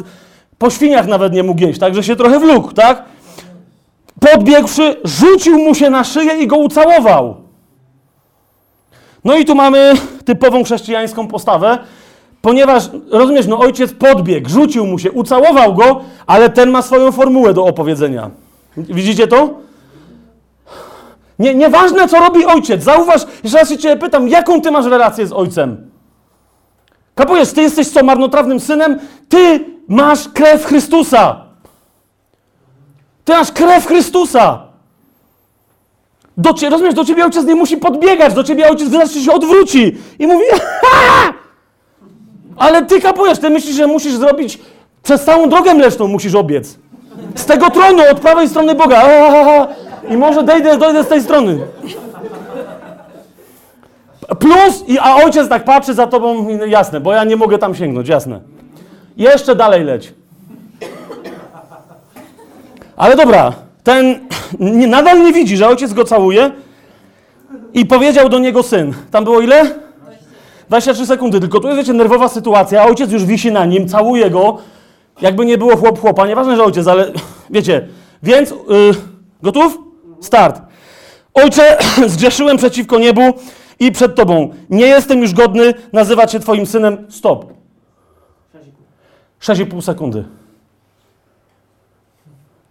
po 0.59 0.71
świniach 0.71 1.07
nawet 1.07 1.33
nie 1.33 1.43
mógł 1.43 1.61
jeść, 1.61 1.81
także 1.81 2.03
się 2.03 2.17
trochę 2.17 2.39
wlókł, 2.39 2.73
tak? 2.73 3.03
Podbiegłszy, 4.21 4.97
rzucił 5.05 5.59
mu 5.59 5.75
się 5.75 5.91
na 5.91 6.05
szyję 6.05 6.39
i 6.43 6.47
go 6.47 6.57
ucałował. 6.57 7.37
No 9.25 9.37
i 9.37 9.45
tu 9.45 9.55
mamy 9.55 9.93
typową 10.25 10.65
chrześcijańską 10.65 11.29
postawę, 11.29 11.79
ponieważ, 12.43 12.91
rozumiesz, 13.11 13.47
no 13.47 13.59
ojciec 13.59 13.93
podbiegł, 13.93 14.49
rzucił 14.49 14.87
mu 14.87 14.99
się, 14.99 15.13
ucałował 15.13 15.75
go, 15.75 16.01
ale 16.27 16.51
ten 16.51 16.71
ma 16.71 16.83
swoją 16.83 17.13
formułę 17.13 17.55
do 17.55 17.65
opowiedzenia. 17.65 18.31
Widzicie 18.77 19.27
to? 19.27 19.49
Nie, 21.41 21.55
nieważne, 21.55 22.09
co 22.09 22.21
robi 22.21 22.45
ojciec. 22.45 22.83
Zauważ, 22.83 23.23
jeszcze 23.45 23.59
raz 23.59 23.69
się 23.69 23.79
ciebie 23.79 23.97
pytam, 23.97 24.29
jaką 24.29 24.61
ty 24.61 24.71
masz 24.71 24.87
relację 24.87 25.27
z 25.27 25.33
ojcem? 25.33 25.91
Kapujesz, 27.15 27.53
ty 27.53 27.63
jesteś 27.63 27.89
co, 27.89 28.05
marnotrawnym 28.05 28.61
synem? 28.61 28.99
Ty 29.29 29.65
masz 29.89 30.29
krew 30.29 30.65
Chrystusa. 30.65 31.45
Ty 33.25 33.33
masz 33.33 33.53
krew 33.53 33.87
Chrystusa. 33.87 34.63
Do 36.37 36.55
cie, 36.55 36.71
rozumiesz, 36.71 36.95
do 36.95 37.05
ciebie 37.05 37.25
ojciec 37.25 37.45
nie 37.45 37.55
musi 37.55 37.77
podbiegać, 37.77 38.35
do 38.35 38.45
ciebie 38.45 38.69
ojciec 38.69 38.89
wystarczy 38.89 39.21
się 39.21 39.33
odwróci 39.33 39.97
i 40.19 40.27
mówi 40.27 40.45
ha! 40.83 41.33
Ale 42.65 42.85
ty 42.85 43.01
kapujesz, 43.01 43.39
ty 43.39 43.51
myślisz, 43.51 43.77
że 43.77 43.87
musisz 43.87 44.13
zrobić, 44.13 44.59
przez 45.03 45.25
całą 45.25 45.49
drogę 45.49 45.75
mleczną 45.75 46.09
musisz 46.09 46.35
obiec. 46.35 46.79
Z 47.35 47.47
tego 47.47 47.71
tronu, 47.71 48.03
od 48.11 48.21
prawej 48.21 48.49
strony 48.49 48.75
Boga. 48.75 49.03
Aaa! 49.03 49.90
I 50.11 50.17
może 50.17 50.43
dojdę, 50.43 50.79
dojdę 50.79 51.05
z 51.05 51.09
tej 51.09 51.23
strony. 51.23 51.59
Plus, 54.39 54.85
i, 54.89 54.99
a 54.99 55.15
ojciec 55.15 55.49
tak 55.49 55.65
patrzy 55.65 55.95
za 55.95 56.07
tobą, 56.07 56.49
jasne, 56.67 57.01
bo 57.01 57.13
ja 57.13 57.25
nie 57.25 57.37
mogę 57.37 57.59
tam 57.59 57.75
sięgnąć, 57.75 58.09
jasne. 58.09 58.41
Jeszcze 59.17 59.57
dalej 59.57 59.85
leć. 59.85 60.15
Ale 62.97 63.17
dobra, 63.17 63.53
ten 63.85 64.21
nie, 64.61 64.87
nadal 64.87 65.23
nie 65.23 65.33
widzi, 65.33 65.57
że 65.57 65.69
ojciec 65.69 65.93
go 65.93 66.05
całuje 66.05 66.51
i 67.75 67.87
powiedział 67.87 68.29
do 68.29 68.39
niego 68.39 68.63
syn. 68.63 68.95
Tam 69.11 69.25
było 69.25 69.41
ile? 69.41 69.75
23 70.69 71.07
sekundy, 71.07 71.41
tylko 71.41 71.61
tu 71.61 71.69
jest, 71.69 71.79
wiecie, 71.79 71.93
nerwowa 71.93 72.29
sytuacja, 72.29 72.85
ojciec 72.85 73.13
już 73.13 73.25
wisi 73.25 73.53
na 73.53 73.67
nim, 73.67 73.89
całuje 73.89 74.31
go, 74.31 74.59
jakby 75.21 75.47
nie 75.47 75.59
było 75.59 75.77
chłop 75.77 76.01
chłopa, 76.01 76.27
nieważne, 76.27 76.57
że 76.57 76.65
ojciec, 76.65 76.87
ale 76.87 77.13
wiecie, 77.51 77.89
więc, 78.23 78.51
yy, 78.51 78.95
gotów? 79.43 79.90
Start. 80.21 80.63
Ojcze, 81.35 81.79
zgrzeszyłem 82.07 82.57
przeciwko 82.57 82.99
niebu 82.99 83.23
i 83.81 83.93
przed 83.93 84.15
Tobą. 84.15 84.55
Nie 84.71 84.87
jestem 84.87 85.23
już 85.23 85.35
godny 85.35 85.75
nazywać 85.93 86.33
się 86.33 86.41
Twoim 86.41 86.67
synem. 86.67 87.07
Stop. 87.09 87.53
6,5 89.41 89.83
sekundy. 89.83 90.25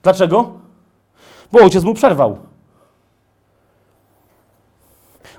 Dlaczego? 0.04 0.52
Bo 1.52 1.60
ojciec 1.60 1.84
mu 1.84 1.94
przerwał. 1.94 2.38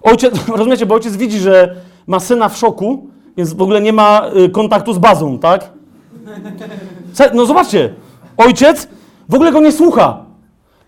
Ojciec, 0.02 0.34
rozumiecie, 0.56 0.86
bo 0.86 0.94
ojciec 0.94 1.16
widzi, 1.16 1.38
że 1.38 1.76
ma 2.06 2.20
syna 2.20 2.48
w 2.48 2.56
szoku, 2.56 3.06
więc 3.36 3.52
w 3.52 3.62
ogóle 3.62 3.80
nie 3.80 3.92
ma 3.92 4.30
y, 4.36 4.48
kontaktu 4.48 4.92
z 4.92 4.98
bazą, 4.98 5.38
tak? 5.38 5.70
No 7.34 7.46
zobaczcie, 7.46 7.94
ojciec 8.36 8.88
w 9.28 9.34
ogóle 9.34 9.52
go 9.52 9.60
nie 9.60 9.72
słucha. 9.72 10.29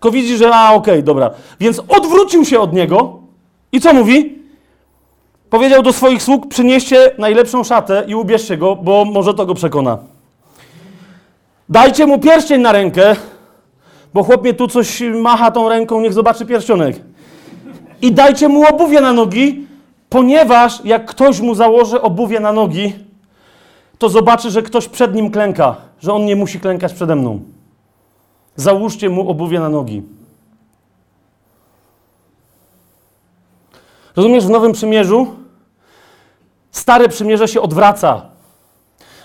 Tylko 0.03 0.11
widzi, 0.11 0.37
że 0.37 0.55
a 0.55 0.73
okej, 0.73 1.03
dobra. 1.03 1.31
Więc 1.59 1.81
odwrócił 1.87 2.45
się 2.45 2.59
od 2.59 2.73
niego 2.73 3.19
i 3.71 3.81
co 3.81 3.93
mówi? 3.93 4.39
Powiedział 5.49 5.83
do 5.83 5.93
swoich 5.93 6.23
sług, 6.23 6.47
przynieście 6.47 7.11
najlepszą 7.17 7.63
szatę 7.63 8.03
i 8.07 8.15
ubierzcie 8.15 8.57
go, 8.57 8.75
bo 8.75 9.05
może 9.05 9.33
to 9.33 9.45
go 9.45 9.53
przekona. 9.53 9.97
Dajcie 11.69 12.05
mu 12.05 12.19
pierścień 12.19 12.61
na 12.61 12.71
rękę, 12.71 13.15
bo 14.13 14.23
chłop 14.23 14.41
mnie 14.41 14.53
tu 14.53 14.67
coś 14.67 15.01
macha 15.01 15.51
tą 15.51 15.69
ręką, 15.69 16.01
niech 16.01 16.13
zobaczy 16.13 16.45
pierścionek. 16.45 16.99
I 18.01 18.11
dajcie 18.11 18.47
mu 18.47 18.67
obuwie 18.67 19.01
na 19.01 19.13
nogi, 19.13 19.67
ponieważ 20.09 20.85
jak 20.85 21.05
ktoś 21.05 21.39
mu 21.39 21.55
założy 21.55 22.01
obuwie 22.01 22.39
na 22.39 22.53
nogi, 22.53 22.93
to 23.97 24.09
zobaczy, 24.09 24.51
że 24.51 24.61
ktoś 24.61 24.87
przed 24.87 25.15
nim 25.15 25.31
klęka, 25.31 25.75
że 26.01 26.13
on 26.13 26.25
nie 26.25 26.35
musi 26.35 26.59
klękać 26.59 26.93
przede 26.93 27.15
mną. 27.15 27.52
Załóżcie 28.55 29.09
mu 29.09 29.29
obuwie 29.29 29.59
na 29.59 29.69
nogi. 29.69 30.03
Rozumiesz, 34.15 34.45
w 34.45 34.49
Nowym 34.49 34.71
Przymierzu 34.71 35.43
Stare 36.73 37.09
Przymierze 37.09 37.47
się 37.47 37.61
odwraca. 37.61 38.21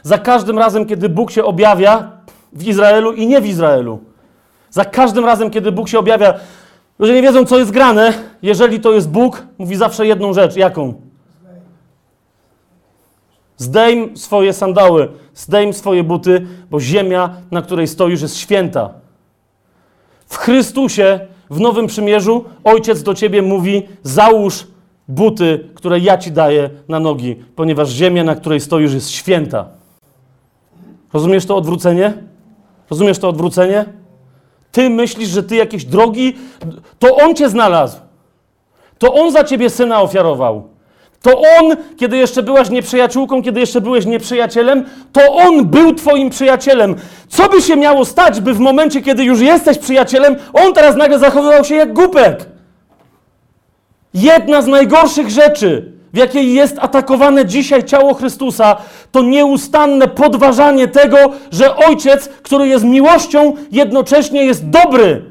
Za 0.03 0.19
każdym 0.19 0.59
razem, 0.59 0.87
kiedy 0.87 1.09
Bóg 1.09 1.31
się 1.31 1.45
objawia 1.45 2.13
w 2.53 2.69
Izraelu 2.69 3.13
i 3.13 3.27
nie 3.27 3.41
w 3.41 3.47
Izraelu. 3.47 4.01
Za 4.71 4.85
każdym 4.85 5.25
razem, 5.25 5.51
kiedy 5.51 5.73
Bóg 5.73 5.89
się 5.89 5.99
objawia, 5.99 6.35
ludzie 6.99 7.15
nie 7.15 7.23
wiedzą, 7.23 7.45
co 7.45 7.59
jest 7.59 7.71
grane. 7.71 8.13
Jeżeli 8.43 8.81
to 8.81 8.93
jest 8.93 9.11
Bóg, 9.11 9.43
mówi 9.59 9.77
zawsze 9.77 10.07
jedną 10.07 10.33
rzecz. 10.33 10.57
Jaką? 10.57 10.95
Zdejm 13.57 14.17
swoje 14.17 14.53
sandały, 14.53 15.09
zdejm 15.35 15.73
swoje 15.73 16.05
buty, 16.05 16.47
bo 16.71 16.81
ziemia, 16.81 17.31
na 17.51 17.63
której 17.63 17.87
stoisz, 17.89 18.23
jest 18.23 18.37
święta. 18.37 18.91
W 20.29 20.37
Chrystusie, 20.37 21.21
w 21.51 21.61
Nowym 21.61 21.87
Przymierzu, 21.87 22.45
Ojciec 22.65 23.03
do 23.03 23.15
ciebie 23.15 23.43
mówi: 23.43 23.83
załóż 24.03 24.67
buty, 25.09 25.69
które 25.75 25.99
ja 25.99 26.19
ci 26.19 26.33
daję 26.33 26.71
na 26.89 27.01
nogi, 27.01 27.37
ponieważ 27.57 27.89
ziemia, 27.89 28.25
na 28.25 28.35
której 28.35 28.61
stoisz, 28.61 28.95
jest 28.95 29.11
święta. 29.11 29.69
Rozumiesz 31.13 31.47
to 31.47 31.57
odwrócenie? 31.57 32.15
Rozumiesz 32.91 33.19
to 33.19 33.29
odwrócenie? 33.29 33.85
Ty 34.73 34.91
myślisz, 34.91 35.29
że 35.29 35.43
ty 35.43 35.57
jakieś 35.57 35.85
drogi, 35.85 36.37
to 36.99 37.17
on 37.17 37.35
cię 37.35 37.49
znalazł. 37.49 37.99
To 38.99 39.15
on 39.15 39.33
za 39.33 39.45
ciebie 39.45 39.71
syna 39.71 40.01
ofiarował. 40.03 40.69
To 41.23 41.43
on, 41.59 41.77
kiedy 41.97 42.17
jeszcze 42.17 42.43
byłaś 42.43 42.71
nieprzyjaciółką, 42.71 43.43
kiedy 43.43 43.61
jeszcze 43.61 43.81
byłeś 43.81 44.07
nieprzyjacielem, 44.07 44.85
to 45.13 45.35
on 45.35 45.67
był 45.67 45.95
twoim 45.95 46.31
przyjacielem. 46.31 46.95
Co 47.29 47.49
by 47.49 47.63
się 47.63 47.77
miało 47.77 48.05
stać, 48.05 48.41
by 48.41 48.55
w 48.55 48.61
momencie, 48.61 49.03
kiedy 49.03 49.25
już 49.25 49.41
jesteś 49.41 49.79
przyjacielem, 49.79 50.37
on 50.53 50.75
teraz 50.75 50.97
nagle 50.97 51.19
zachowywał 51.19 51.65
się 51.65 51.75
jak 51.75 51.93
głupek? 51.93 52.47
Jedna 54.15 54.63
z 54.63 54.67
najgorszych 54.67 55.31
rzeczy, 55.31 55.93
w 56.13 56.17
jakiej 56.17 56.55
jest 56.55 56.77
atakowane 56.81 57.47
dzisiaj 57.47 57.85
ciało 57.85 58.15
Chrystusa, 58.15 58.77
to 59.13 59.23
nieustanne 59.23 60.09
podważanie 60.09 60.89
tego, 60.89 61.19
że 61.53 61.77
Ojciec, 61.77 62.29
który 62.29 62.69
jest 62.69 62.85
miłością, 62.85 63.55
jednocześnie 63.73 64.45
jest 64.45 64.69
dobry, 64.69 65.23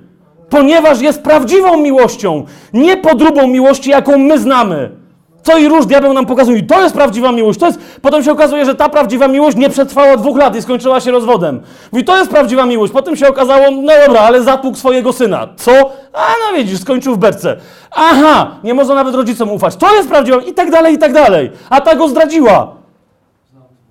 ponieważ 0.50 1.02
jest 1.02 1.22
prawdziwą 1.22 1.78
miłością, 1.78 2.46
nie 2.74 2.98
podróbą 2.98 3.48
miłości, 3.48 3.90
jaką 3.90 4.18
my 4.18 4.40
znamy. 4.40 5.07
Co 5.48 5.58
i 5.58 5.68
róż 5.68 5.86
diabeł 5.86 6.14
nam 6.14 6.26
pokazuje, 6.26 6.64
to 6.64 6.82
jest 6.82 6.96
prawdziwa 6.96 7.32
miłość. 7.32 7.60
To 7.60 7.66
jest... 7.66 7.80
Potem 8.02 8.24
się 8.24 8.32
okazuje, 8.32 8.66
że 8.66 8.76
ta 8.76 8.90
prawdziwa 8.90 9.28
miłość 9.28 9.58
nie 9.58 9.70
przetrwała 9.70 10.18
dwóch 10.18 10.38
lat 10.38 10.56
i 10.56 10.62
skończyła 10.62 11.00
się 11.00 11.12
rozwodem. 11.12 11.62
Mówi, 11.92 12.04
to 12.04 12.18
jest 12.18 12.32
prawdziwa 12.32 12.66
miłość. 12.66 12.94
Potem 12.94 13.16
się 13.16 13.28
okazało, 13.28 13.72
no 13.72 13.94
dobra, 14.06 14.22
ale 14.22 14.44
zatłukł 14.44 14.78
swojego 14.78 15.14
syna. 15.14 15.48
Co? 15.58 15.72
A 16.14 16.22
no 16.22 16.58
widzisz, 16.58 16.80
skończył 16.80 17.16
w 17.16 17.18
berce. 17.18 17.58
Aha, 17.92 18.52
nie 18.64 18.74
można 18.74 18.96
nawet 18.96 19.16
rodzicom 19.16 19.52
ufać. 19.52 19.76
To 19.76 19.96
jest 19.96 20.10
prawdziwa 20.10 20.38
i 20.38 20.54
tak 20.54 20.72
dalej, 20.72 20.94
i 20.94 20.98
tak 20.98 21.14
dalej. 21.14 21.52
A 21.70 21.82
ta 21.82 21.96
go 21.96 22.08
zdradziła. 22.08 22.76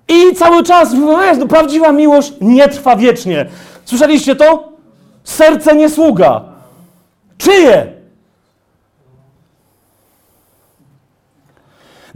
I 0.07 0.35
cały 0.35 0.63
czas, 0.63 0.93
wiesz, 0.95 1.37
no, 1.37 1.47
prawdziwa 1.47 1.91
miłość 1.91 2.33
nie 2.41 2.67
trwa 2.67 2.95
wiecznie. 2.95 3.45
Słyszeliście 3.85 4.35
to? 4.35 4.69
Serce 5.23 5.75
nie 5.75 5.89
sługa. 5.89 6.41
Czyje? 7.37 7.96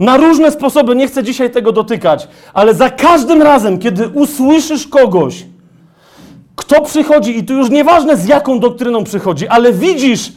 Na 0.02 0.16
różne 0.16 0.50
sposoby, 0.50 0.96
nie 0.96 1.06
chcę 1.06 1.22
dzisiaj 1.22 1.50
tego 1.50 1.72
dotykać, 1.72 2.28
ale 2.54 2.74
za 2.74 2.90
każdym 2.90 3.42
razem, 3.42 3.78
kiedy 3.78 4.08
usłyszysz 4.08 4.86
kogoś, 4.86 5.46
kto 6.56 6.80
przychodzi, 6.80 7.38
i 7.38 7.44
tu 7.44 7.54
już 7.54 7.70
nieważne 7.70 8.16
z 8.16 8.26
jaką 8.26 8.60
doktryną 8.60 9.04
przychodzi, 9.04 9.48
ale 9.48 9.72
widzisz, 9.72 10.32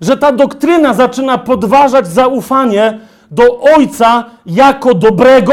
że 0.00 0.16
ta 0.16 0.32
doktryna 0.32 0.94
zaczyna 0.94 1.38
podważać 1.38 2.06
zaufanie 2.06 2.98
do 3.30 3.60
Ojca 3.60 4.24
jako 4.46 4.94
dobrego, 4.94 5.52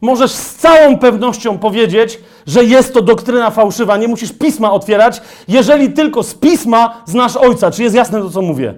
możesz 0.00 0.30
z 0.30 0.54
całą 0.54 0.98
pewnością 0.98 1.58
powiedzieć, 1.58 2.18
że 2.46 2.64
jest 2.64 2.94
to 2.94 3.02
doktryna 3.02 3.50
fałszywa. 3.50 3.96
Nie 3.96 4.08
musisz 4.08 4.32
pisma 4.32 4.72
otwierać, 4.72 5.22
jeżeli 5.48 5.92
tylko 5.92 6.22
z 6.22 6.34
pisma 6.34 7.02
znasz 7.06 7.36
Ojca. 7.36 7.70
Czy 7.70 7.82
jest 7.82 7.94
jasne 7.94 8.20
to, 8.20 8.30
co 8.30 8.42
mówię? 8.42 8.74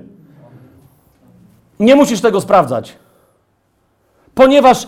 Nie 1.81 1.97
musisz 1.97 2.21
tego 2.21 2.41
sprawdzać 2.41 3.02
ponieważ 4.35 4.87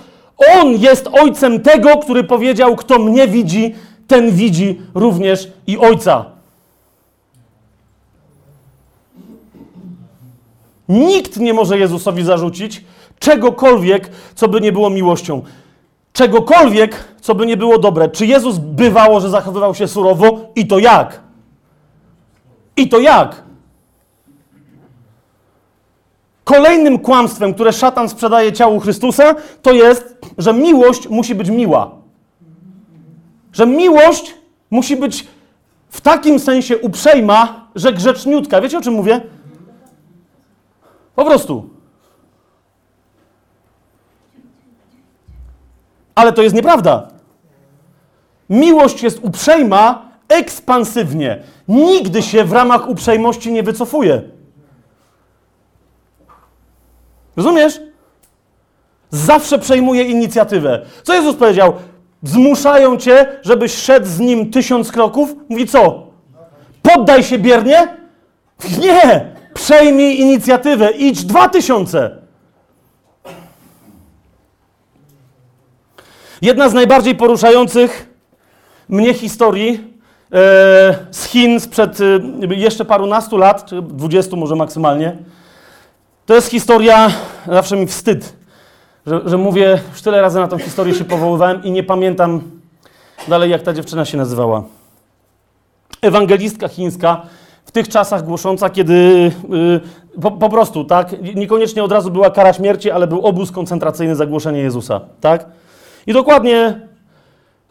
On 0.61 0.73
jest 0.73 1.09
Ojcem 1.13 1.61
tego, 1.61 1.97
który 1.97 2.25
powiedział: 2.25 2.77
Kto 2.77 2.99
mnie 2.99 3.29
widzi, 3.29 3.75
ten 4.07 4.31
widzi 4.31 4.81
również 4.95 5.49
i 5.67 5.79
Ojca. 5.79 6.25
Nikt 10.89 11.37
nie 11.37 11.55
może 11.55 11.79
Jezusowi 11.79 12.25
zarzucić 12.25 12.85
czegokolwiek, 13.19 14.11
co 14.35 14.49
by 14.49 14.61
nie 14.61 14.73
było 14.73 14.91
miłością. 14.91 15.43
Czegokolwiek, 16.13 17.05
co 17.21 17.35
by 17.35 17.47
nie 17.47 17.57
było 17.57 17.79
dobre. 17.79 18.09
Czy 18.09 18.27
Jezus 18.27 18.59
bywało, 18.59 19.21
że 19.21 19.31
zachowywał 19.31 19.75
się 19.75 19.89
surowo? 19.89 20.41
I 20.57 20.67
to 20.67 20.79
jak? 20.79 21.21
I 22.77 22.89
to 22.89 23.01
jak? 23.01 23.44
Kolejnym 26.45 26.99
kłamstwem, 26.99 27.55
które 27.55 27.73
szatan 27.73 28.09
sprzedaje 28.09 28.53
ciału 28.53 28.81
Chrystusa, 28.81 29.35
to 29.63 29.73
jest, 29.73 30.19
że 30.39 30.53
miłość 30.53 31.09
musi 31.09 31.35
być 31.35 31.51
miła. 31.51 31.91
Że 33.53 33.67
miłość 33.67 34.35
musi 34.71 34.97
być 34.97 35.27
w 35.89 36.01
takim 36.01 36.39
sensie 36.39 36.79
uprzejma, 36.79 37.69
że 37.75 37.93
grzeczniutka. 37.93 38.61
Wiecie 38.61 38.79
o 38.79 38.81
czym 38.81 38.95
mówię? 38.95 39.21
Po 41.15 41.25
prostu. 41.25 41.71
Ale 46.15 46.33
to 46.33 46.43
jest 46.43 46.55
nieprawda. 46.55 47.09
Miłość 48.51 49.03
jest 49.03 49.19
uprzejma 49.23 50.09
ekspansywnie. 50.29 51.43
Nigdy 51.69 52.23
się 52.23 52.45
w 52.45 52.53
ramach 52.53 52.89
uprzejmości 52.89 53.53
nie 53.53 53.63
wycofuje. 53.63 54.34
Rozumiesz? 57.37 57.81
Zawsze 59.11 59.59
przejmuje 59.59 60.03
inicjatywę. 60.03 60.87
Co 61.03 61.15
Jezus 61.15 61.37
powiedział? 61.37 61.73
Zmuszają 62.23 62.97
cię, 62.97 63.27
żebyś 63.43 63.75
szedł 63.75 64.07
z 64.07 64.21
nim 64.21 64.51
tysiąc 64.51 64.93
kroków. 64.93 65.35
Mówi 65.49 65.67
co? 65.67 66.07
Poddaj 66.83 67.23
się 67.23 67.39
biernie? 67.39 67.89
Nie! 68.81 69.35
Przejmij 69.55 70.21
inicjatywę. 70.21 70.91
Idź 70.91 71.25
dwa 71.25 71.49
tysiące. 71.49 72.11
Jedna 76.43 76.69
z 76.69 76.75
najbardziej 76.75 77.15
poruszających 77.15 78.15
mnie 78.89 79.15
historii 79.15 79.81
e, 80.33 80.97
z 81.11 81.25
Chin 81.25 81.61
sprzed 81.61 81.99
e, 82.01 82.55
jeszcze 82.55 82.85
parunastu 82.85 83.37
lat, 83.37 83.67
czy 83.67 83.83
dwudziestu 83.83 84.37
może 84.37 84.57
maksymalnie, 84.57 85.17
to 86.27 86.35
jest 86.35 86.51
historia, 86.51 87.11
zawsze 87.47 87.77
mi 87.77 87.87
wstyd, 87.87 88.37
że, 89.07 89.21
że 89.25 89.39
mówię, 89.39 89.81
już 89.93 90.03
tyle 90.03 90.21
razy 90.21 90.41
na 90.41 90.49
tą 90.49 90.59
historię 90.59 90.95
się 90.95 91.05
powoływałem 91.05 91.65
i 91.65 91.71
nie 91.71 91.83
pamiętam 91.83 92.41
dalej, 93.29 93.51
jak 93.51 93.63
ta 93.63 93.73
dziewczyna 93.73 94.05
się 94.05 94.17
nazywała. 94.17 94.63
Ewangelistka 96.03 96.69
chińska, 96.69 97.23
w 97.65 97.73
tych 97.73 97.89
czasach 97.89 98.25
głosząca, 98.25 98.71
kiedy 98.71 98.95
y, 100.15 100.21
po, 100.21 100.31
po 100.31 100.49
prostu, 100.49 100.85
tak, 100.85 101.35
niekoniecznie 101.35 101.85
od 101.85 101.93
razu 101.93 102.11
była 102.11 102.31
kara 102.31 102.53
śmierci, 102.53 102.91
ale 102.91 103.07
był 103.07 103.21
obóz 103.27 103.53
koncentracyjny 103.53 104.17
za 104.17 104.27
głoszenie 104.27 104.61
Jezusa, 104.61 105.01
tak? 105.21 105.47
I 106.07 106.13
dokładnie 106.13 106.81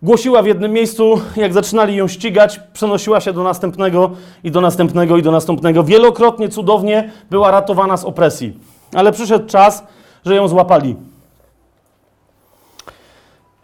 głosiła 0.04 0.42
w 0.42 0.46
jednym 0.46 0.72
miejscu, 0.72 1.22
jak 1.36 1.54
zaczynali 1.54 1.96
ją 1.96 2.08
ścigać, 2.08 2.60
przenosiła 2.74 3.22
się 3.22 3.34
do 3.34 3.44
następnego 3.44 4.12
i 4.44 4.52
do 4.52 4.62
następnego 4.62 5.18
i 5.18 5.22
do 5.22 5.32
następnego. 5.32 5.84
Wielokrotnie 5.84 6.50
cudownie 6.50 7.12
była 7.32 7.52
ratowana 7.52 7.98
z 7.98 8.06
opresji. 8.06 8.60
Ale 8.94 9.12
przyszedł 9.12 9.46
czas, 9.46 9.84
że 10.26 10.36
ją 10.36 10.48
złapali. 10.48 10.96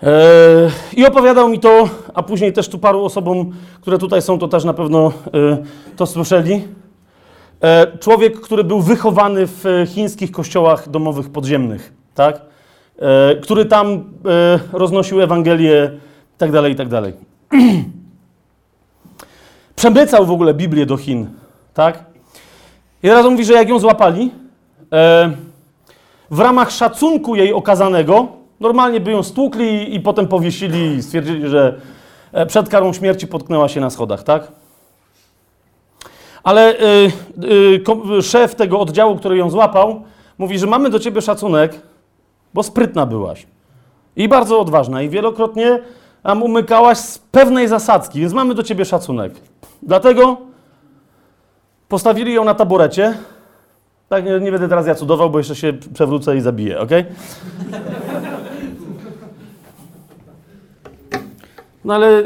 Eee, 0.04 0.10
I 0.96 1.06
opowiadał 1.06 1.50
mi 1.50 1.60
to, 1.60 1.90
a 2.14 2.24
później 2.24 2.54
też 2.54 2.70
tu 2.70 2.80
paru 2.80 3.06
osobom, 3.06 3.52
które 3.82 3.98
tutaj 3.98 4.22
są, 4.22 4.40
to 4.40 4.48
też 4.48 4.64
na 4.64 4.74
pewno 4.74 5.12
e, 5.34 5.58
to 5.96 6.06
słyszeli. 6.06 6.68
E, 7.62 7.98
człowiek, 7.98 8.42
który 8.42 8.64
był 8.64 8.82
wychowany 8.82 9.48
w 9.48 9.64
chińskich 9.88 10.32
kościołach 10.32 10.90
domowych 10.90 11.30
podziemnych, 11.30 11.94
tak? 12.16 12.42
E, 13.00 13.36
który 13.36 13.66
tam 13.66 13.88
e, 13.94 14.60
roznosił 14.74 15.22
Ewangelię 15.22 15.92
tak 16.40 16.52
dalej, 16.52 16.74
i 16.74 16.76
tak 16.76 16.88
dalej. 16.88 17.14
Przemycał 19.76 20.26
w 20.26 20.32
ogóle 20.32 20.54
Biblię 20.54 20.86
do 20.86 20.98
Chin, 20.98 21.28
tak? 21.74 22.04
I 23.04 23.08
teraz 23.08 23.26
on 23.26 23.32
mówi, 23.32 23.46
że 23.46 23.54
jak 23.54 23.70
ją 23.70 23.80
złapali, 23.80 24.32
e, 24.94 25.32
w 26.32 26.40
ramach 26.40 26.72
szacunku 26.72 27.36
jej 27.36 27.54
okazanego, 27.54 28.28
normalnie 28.60 29.00
by 29.00 29.12
ją 29.12 29.24
stłukli 29.24 29.96
i 29.96 30.00
potem 30.00 30.28
powiesili 30.28 30.96
i 30.96 31.04
stwierdzili, 31.04 31.48
że 31.48 31.82
e, 32.32 32.46
przed 32.46 32.70
karą 32.70 32.94
śmierci 32.94 33.28
potknęła 33.28 33.70
się 33.70 33.82
na 33.82 33.90
schodach, 33.90 34.24
tak? 34.24 34.52
Ale 36.44 36.74
y, 36.80 37.12
y, 38.18 38.22
szef 38.22 38.56
tego 38.56 38.80
oddziału, 38.80 39.16
który 39.16 39.38
ją 39.38 39.50
złapał, 39.50 40.04
mówi, 40.38 40.60
że 40.60 40.68
mamy 40.68 40.90
do 40.90 41.00
ciebie 41.00 41.22
szacunek, 41.22 41.82
bo 42.54 42.64
sprytna 42.64 43.06
byłaś. 43.06 43.48
I 44.16 44.28
bardzo 44.28 44.60
odważna. 44.60 45.02
I 45.02 45.10
wielokrotnie 45.10 45.80
nam 46.24 46.44
umykałaś 46.44 46.98
z 46.98 47.18
pewnej 47.18 47.68
zasadzki, 47.68 48.20
więc 48.20 48.34
mamy 48.34 48.56
do 48.56 48.64
ciebie 48.64 48.86
szacunek. 48.86 49.34
Dlatego 49.84 50.38
postawili 51.88 52.34
ją 52.34 52.46
na 52.46 52.54
taborecie. 52.54 53.14
Tak, 54.10 54.26
nie, 54.26 54.40
nie 54.40 54.52
będę 54.52 54.70
teraz 54.70 54.88
ja 54.88 54.96
cudował, 54.96 55.30
bo 55.30 55.38
jeszcze 55.38 55.56
się 55.56 55.74
przewrócę 55.94 56.38
i 56.38 56.42
zabiję, 56.42 56.80
ok? 56.80 56.90
No 61.86 61.96
ale 61.96 62.24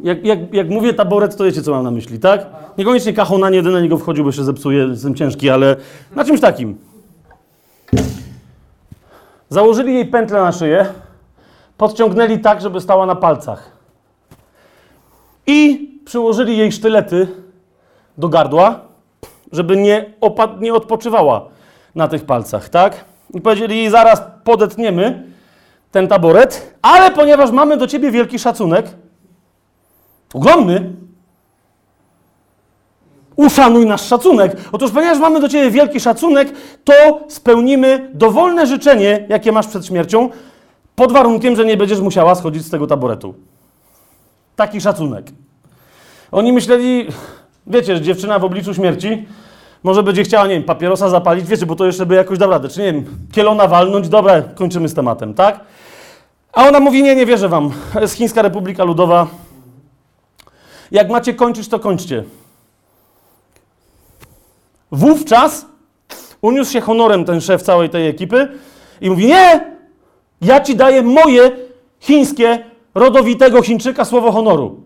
jak, 0.00 0.24
jak, 0.24 0.54
jak 0.54 0.68
mówię 0.68 0.94
taboret, 0.94 1.36
to 1.36 1.44
wiecie, 1.44 1.62
co 1.62 1.70
mam 1.70 1.84
na 1.84 1.90
myśli, 1.90 2.18
tak? 2.18 2.46
Niekoniecznie 2.78 3.12
kachona, 3.12 3.50
nie 3.50 3.62
na 3.62 3.80
niego 3.80 3.98
wchodził, 3.98 4.24
bo 4.24 4.32
się 4.32 4.44
zepsuje, 4.44 4.84
jestem 4.84 5.14
ciężki, 5.14 5.50
ale 5.50 5.76
na 6.16 6.24
czymś 6.24 6.40
takim. 6.40 6.78
Założyli 9.48 9.94
jej 9.94 10.06
pętlę 10.06 10.40
na 10.40 10.52
szyję, 10.52 10.86
podciągnęli 11.82 12.38
tak, 12.38 12.60
żeby 12.60 12.80
stała 12.80 13.06
na 13.06 13.14
palcach. 13.14 13.70
I 15.46 15.90
przyłożyli 16.04 16.56
jej 16.56 16.72
sztylety 16.72 17.28
do 18.18 18.28
gardła, 18.28 18.80
żeby 19.52 19.76
nie, 19.76 20.14
opad- 20.20 20.60
nie 20.60 20.74
odpoczywała 20.74 21.48
na 21.94 22.08
tych 22.08 22.24
palcach, 22.24 22.68
tak? 22.68 23.04
I 23.34 23.40
powiedzieli 23.40 23.76
jej, 23.76 23.90
zaraz 23.90 24.22
podetniemy 24.44 25.26
ten 25.90 26.08
taboret, 26.08 26.74
ale 26.82 27.10
ponieważ 27.10 27.50
mamy 27.50 27.76
do 27.76 27.86
ciebie 27.86 28.10
wielki 28.10 28.38
szacunek, 28.38 28.86
ogromny, 30.34 30.92
Uszanuj 33.36 33.86
nasz 33.86 34.06
szacunek. 34.06 34.56
Otóż, 34.72 34.90
ponieważ 34.90 35.18
mamy 35.18 35.40
do 35.40 35.48
Ciebie 35.48 35.70
wielki 35.70 36.00
szacunek, 36.00 36.52
to 36.84 37.20
spełnimy 37.28 38.10
dowolne 38.14 38.66
życzenie, 38.66 39.26
jakie 39.28 39.52
masz 39.52 39.66
przed 39.66 39.86
śmiercią, 39.86 40.30
pod 40.96 41.12
warunkiem, 41.12 41.56
że 41.56 41.64
nie 41.64 41.76
będziesz 41.76 42.00
musiała 42.00 42.34
schodzić 42.34 42.66
z 42.66 42.70
tego 42.70 42.86
taboretu. 42.86 43.34
Taki 44.56 44.80
szacunek. 44.80 45.26
Oni 46.32 46.52
myśleli, 46.52 47.06
wiecie, 47.66 47.96
że 47.96 48.02
dziewczyna 48.02 48.38
w 48.38 48.44
obliczu 48.44 48.74
śmierci 48.74 49.26
może 49.82 50.02
będzie 50.02 50.24
chciała, 50.24 50.46
nie 50.46 50.54
wiem, 50.54 50.64
papierosa 50.64 51.08
zapalić, 51.08 51.46
wiecie, 51.46 51.66
bo 51.66 51.76
to 51.76 51.86
jeszcze 51.86 52.06
by 52.06 52.14
jakoś 52.14 52.38
dał 52.38 52.50
radę, 52.50 52.68
czy 52.68 52.80
nie 52.80 52.92
wiem, 52.92 53.04
kielona 53.32 53.68
walnąć, 53.68 54.08
dobra, 54.08 54.42
kończymy 54.42 54.88
z 54.88 54.94
tematem, 54.94 55.34
tak? 55.34 55.60
A 56.52 56.68
ona 56.68 56.80
mówi, 56.80 57.02
nie, 57.02 57.16
nie 57.16 57.26
wierzę 57.26 57.48
Wam, 57.48 57.70
jest 58.00 58.14
Chińska 58.14 58.42
Republika 58.42 58.84
Ludowa. 58.84 59.26
Jak 60.90 61.10
macie 61.10 61.34
kończyć, 61.34 61.68
to 61.68 61.80
kończcie. 61.80 62.24
Wówczas 64.90 65.66
uniósł 66.42 66.72
się 66.72 66.80
honorem 66.80 67.24
ten 67.24 67.40
szef 67.40 67.62
całej 67.62 67.90
tej 67.90 68.08
ekipy 68.08 68.48
i 69.00 69.10
mówi: 69.10 69.26
Nie! 69.26 69.71
Ja 70.42 70.60
ci 70.60 70.76
daję 70.76 71.02
moje 71.02 71.50
chińskie, 72.00 72.64
rodowitego 72.94 73.62
Chińczyka 73.62 74.04
słowo 74.04 74.32
honoru. 74.32 74.80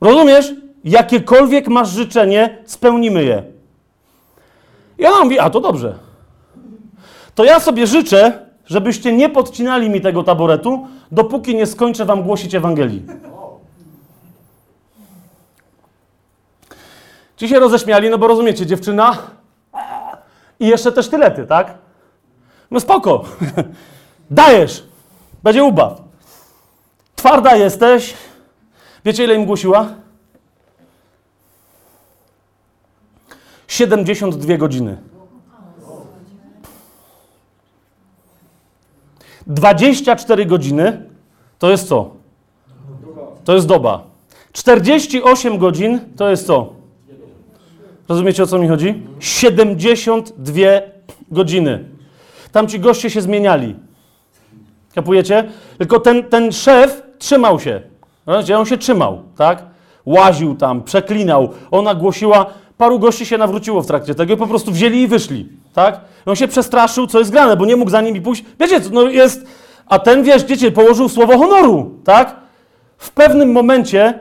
Rozumiesz? 0.00 0.54
Jakiekolwiek 0.84 1.68
masz 1.68 1.88
życzenie, 1.88 2.58
spełnimy 2.64 3.24
je. 3.24 3.42
I 4.98 5.06
ona 5.06 5.24
mówi: 5.24 5.38
A 5.38 5.50
to 5.50 5.60
dobrze. 5.60 5.98
To 7.34 7.44
ja 7.44 7.60
sobie 7.60 7.86
życzę, 7.86 8.46
żebyście 8.66 9.12
nie 9.12 9.28
podcinali 9.28 9.90
mi 9.90 10.00
tego 10.00 10.22
taboretu, 10.22 10.86
dopóki 11.12 11.56
nie 11.56 11.66
skończę 11.66 12.04
wam 12.04 12.22
głosić 12.22 12.54
Ewangelii. 12.54 13.02
Ci 17.36 17.48
się 17.48 17.58
roześmiali, 17.60 18.10
no 18.10 18.18
bo 18.18 18.26
rozumiecie, 18.26 18.66
dziewczyna 18.66 19.18
i 20.60 20.66
jeszcze 20.66 20.92
te 20.92 21.02
sztylety, 21.02 21.46
tak? 21.46 21.74
No 22.70 22.80
spoko, 22.80 23.24
dajesz, 24.30 24.84
będzie 25.42 25.64
ubaw. 25.64 26.00
Twarda 27.16 27.56
jesteś. 27.56 28.14
Wiecie, 29.04 29.24
ile 29.24 29.34
im 29.34 29.46
głosiła? 29.46 29.88
72 33.68 34.56
godziny. 34.56 34.98
24 39.46 40.46
godziny 40.46 41.02
to 41.58 41.70
jest 41.70 41.88
co? 41.88 42.10
To 43.44 43.54
jest 43.54 43.66
doba. 43.66 44.06
48 44.52 45.58
godzin 45.58 46.00
to 46.16 46.30
jest 46.30 46.46
co? 46.46 46.72
Rozumiecie 48.08 48.42
o 48.42 48.46
co 48.46 48.58
mi 48.58 48.68
chodzi? 48.68 49.06
72 49.20 50.62
godziny. 51.30 51.84
Tam 52.52 52.68
ci 52.68 52.80
goście 52.80 53.10
się 53.10 53.22
zmieniali. 53.22 53.76
Kapujecie? 54.94 55.44
Tylko 55.78 56.00
ten, 56.00 56.24
ten 56.24 56.52
szef 56.52 57.02
trzymał 57.18 57.60
się. 57.60 57.80
Rozumiecie? 58.26 58.58
On 58.58 58.66
się 58.66 58.78
trzymał, 58.78 59.22
tak? 59.36 59.62
Łaził 60.06 60.54
tam, 60.54 60.82
przeklinał. 60.82 61.48
Ona 61.70 61.94
głosiła, 61.94 62.46
paru 62.78 62.98
gości 62.98 63.26
się 63.26 63.38
nawróciło 63.38 63.82
w 63.82 63.86
trakcie 63.86 64.14
tego 64.14 64.34
i 64.34 64.36
po 64.36 64.46
prostu 64.46 64.72
wzięli 64.72 65.00
i 65.00 65.08
wyszli, 65.08 65.48
tak? 65.74 66.00
I 66.26 66.30
on 66.30 66.36
się 66.36 66.48
przestraszył, 66.48 67.06
co 67.06 67.18
jest 67.18 67.30
grane, 67.30 67.56
bo 67.56 67.66
nie 67.66 67.76
mógł 67.76 67.90
za 67.90 68.00
nimi 68.00 68.20
pójść. 68.20 68.44
Wiecie, 68.60 68.80
no 68.92 69.02
jest... 69.02 69.46
A 69.86 69.98
ten, 69.98 70.22
wiesz, 70.22 70.44
wiecie, 70.44 70.70
położył 70.70 71.08
słowo 71.08 71.38
honoru, 71.38 71.94
tak? 72.04 72.36
W 72.98 73.10
pewnym 73.10 73.52
momencie, 73.52 74.20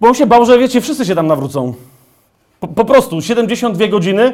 bo 0.00 0.08
on 0.08 0.14
się 0.14 0.26
bał, 0.26 0.46
że 0.46 0.58
wiecie, 0.58 0.80
wszyscy 0.80 1.04
się 1.04 1.14
tam 1.14 1.26
nawrócą. 1.26 1.74
Po, 2.60 2.68
po 2.68 2.84
prostu 2.84 3.22
72 3.22 3.86
godziny, 3.86 4.32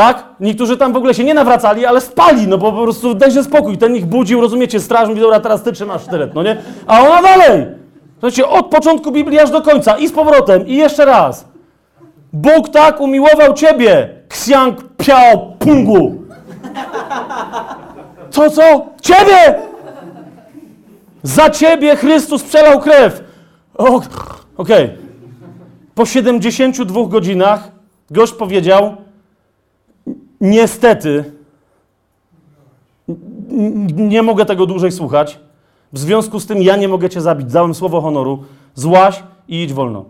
tak? 0.00 0.24
Niektórzy 0.40 0.76
tam 0.76 0.92
w 0.92 0.96
ogóle 0.96 1.14
się 1.14 1.24
nie 1.24 1.34
nawracali, 1.34 1.86
ale 1.86 2.00
spali, 2.00 2.48
no 2.48 2.58
bo 2.58 2.72
po 2.72 2.82
prostu 2.82 3.14
dajże 3.14 3.44
spokój. 3.44 3.78
Ten 3.78 3.96
ich 3.96 4.06
budził, 4.06 4.40
rozumiecie, 4.40 4.80
straż 4.80 5.08
mówi, 5.08 5.20
dobra, 5.20 5.40
teraz 5.40 5.62
ty 5.62 5.72
trzymasz 5.72 6.02
sztylet, 6.02 6.34
no 6.34 6.42
nie? 6.42 6.56
A 6.86 7.00
ona 7.00 7.22
dalej! 7.22 7.66
Słuchajcie, 8.12 8.48
od 8.48 8.66
początku 8.66 9.12
Biblii 9.12 9.38
aż 9.38 9.50
do 9.50 9.62
końca 9.62 9.98
i 9.98 10.08
z 10.08 10.12
powrotem 10.12 10.66
i 10.66 10.76
jeszcze 10.76 11.04
raz. 11.04 11.48
Bóg 12.32 12.68
tak 12.68 13.00
umiłował 13.00 13.54
ciebie, 13.54 14.08
Ksiang 14.28 14.84
Piao 14.96 15.38
Pungu. 15.58 16.14
Co, 18.30 18.50
co? 18.50 18.86
Ciebie! 19.02 19.54
Za 21.22 21.50
ciebie 21.50 21.96
Chrystus 21.96 22.42
przelał 22.42 22.80
krew. 22.80 23.24
Okej. 24.56 24.90
Po 25.94 26.06
72 26.06 27.06
godzinach 27.06 27.68
gość 28.10 28.32
powiedział, 28.32 28.96
niestety, 30.40 31.32
nie 33.96 34.22
mogę 34.22 34.44
tego 34.44 34.66
dłużej 34.66 34.92
słuchać. 34.92 35.40
W 35.92 35.98
związku 35.98 36.40
z 36.40 36.46
tym 36.46 36.62
ja 36.62 36.76
nie 36.76 36.88
mogę 36.88 37.10
cię 37.10 37.20
zabić. 37.20 37.52
Dałem 37.52 37.74
słowo 37.74 38.00
honoru. 38.00 38.44
Złaś 38.74 39.22
i 39.48 39.62
idź 39.62 39.72
wolno. 39.72 40.04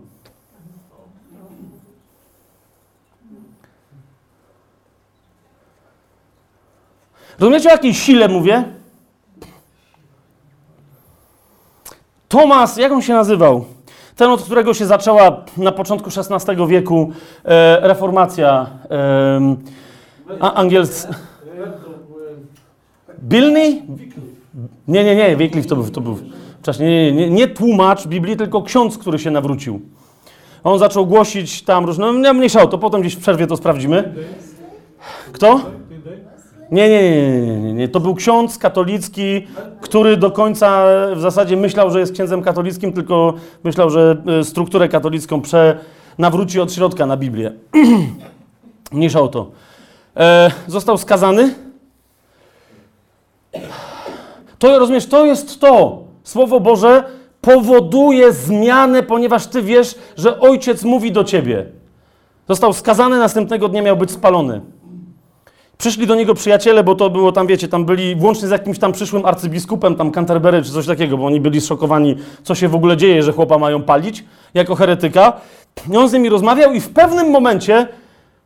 Rozumiecie, 7.39 7.69
o 7.69 7.71
jakiej 7.71 7.93
sile 7.93 8.27
mówię? 8.27 8.63
Tomas, 12.27 12.77
jak 12.77 12.91
on 12.91 13.01
się 13.01 13.13
nazywał? 13.13 13.65
Ten, 14.15 14.29
od 14.29 14.41
którego 14.41 14.73
się 14.73 14.85
zaczęła 14.85 15.45
na 15.57 15.71
początku 15.71 16.09
XVI 16.17 16.67
wieku 16.67 17.11
e, 17.45 17.87
reformacja 17.87 18.69
e, 18.89 19.55
a, 20.39 20.53
angiels... 20.53 21.07
Bilny? 23.23 23.81
Nie, 24.87 25.03
nie, 25.03 25.15
nie, 25.15 25.35
Wycliffe 25.35 25.69
to 25.69 25.75
był, 25.75 25.89
to 25.89 26.01
był 26.01 26.17
wcześniej. 26.61 26.89
Nie, 26.89 27.11
nie, 27.11 27.29
nie, 27.29 27.35
nie 27.35 27.47
tłumacz 27.47 28.07
Biblii, 28.07 28.37
tylko 28.37 28.61
ksiądz, 28.61 28.97
który 28.97 29.19
się 29.19 29.31
nawrócił. 29.31 29.81
On 30.63 30.79
zaczął 30.79 31.05
głosić 31.05 31.63
tam 31.63 31.85
różne, 31.85 32.13
no 32.13 32.33
mniejsza 32.33 32.67
to, 32.67 32.77
potem 32.77 33.01
gdzieś 33.01 33.15
w 33.15 33.19
przerwie 33.19 33.47
to 33.47 33.57
sprawdzimy. 33.57 34.13
Kto? 35.31 35.61
Nie, 36.71 36.89
nie, 36.89 37.11
nie, 37.11 37.41
nie, 37.41 37.61
nie, 37.61 37.73
nie. 37.73 37.87
To 37.87 37.99
był 37.99 38.15
ksiądz 38.15 38.57
katolicki, 38.57 39.47
który 39.81 40.17
do 40.17 40.31
końca 40.31 40.85
w 41.15 41.19
zasadzie 41.19 41.57
myślał, 41.57 41.91
że 41.91 41.99
jest 41.99 42.13
księdzem 42.13 42.41
katolickim, 42.41 42.93
tylko 42.93 43.33
myślał, 43.63 43.89
że 43.89 44.17
e, 44.39 44.43
strukturę 44.43 44.89
katolicką 44.89 45.41
prze 45.41 45.79
nawróci 46.17 46.59
od 46.59 46.73
środka 46.73 47.05
na 47.05 47.17
Biblię. 47.17 47.51
Mniejsza 48.91 49.21
o 49.21 49.27
to. 49.27 49.51
E, 50.17 50.51
został 50.67 50.97
skazany. 50.97 51.53
To, 54.59 54.79
rozumiesz, 54.79 55.05
to 55.05 55.25
jest 55.25 55.59
to. 55.59 56.03
Słowo 56.23 56.59
Boże 56.59 57.03
powoduje 57.41 58.33
zmianę, 58.33 59.03
ponieważ 59.03 59.47
ty 59.47 59.61
wiesz, 59.61 59.95
że 60.17 60.39
ojciec 60.39 60.83
mówi 60.83 61.11
do 61.11 61.23
ciebie. 61.23 61.65
Został 62.47 62.73
skazany, 62.73 63.19
następnego 63.19 63.69
dnia 63.69 63.81
miał 63.81 63.97
być 63.97 64.11
spalony. 64.11 64.61
Przyszli 65.77 66.07
do 66.07 66.15
niego 66.15 66.33
przyjaciele, 66.33 66.83
bo 66.83 66.95
to 66.95 67.09
było 67.09 67.31
tam, 67.31 67.47
wiecie, 67.47 67.67
tam 67.67 67.85
byli 67.85 68.15
włącznie 68.15 68.47
z 68.47 68.51
jakimś 68.51 68.79
tam 68.79 68.91
przyszłym 68.91 69.25
arcybiskupem, 69.25 69.95
tam 69.95 70.11
Canterbury 70.11 70.63
czy 70.63 70.71
coś 70.71 70.85
takiego, 70.85 71.17
bo 71.17 71.25
oni 71.25 71.41
byli 71.41 71.61
zszokowani, 71.61 72.15
co 72.43 72.55
się 72.55 72.67
w 72.67 72.75
ogóle 72.75 72.97
dzieje, 72.97 73.23
że 73.23 73.33
chłopa 73.33 73.57
mają 73.57 73.83
palić 73.83 74.23
jako 74.53 74.75
heretyka. 74.75 75.33
I 75.93 75.97
on 75.97 76.09
z 76.09 76.13
nimi 76.13 76.29
rozmawiał 76.29 76.73
i 76.73 76.79
w 76.79 76.89
pewnym 76.89 77.29
momencie 77.29 77.87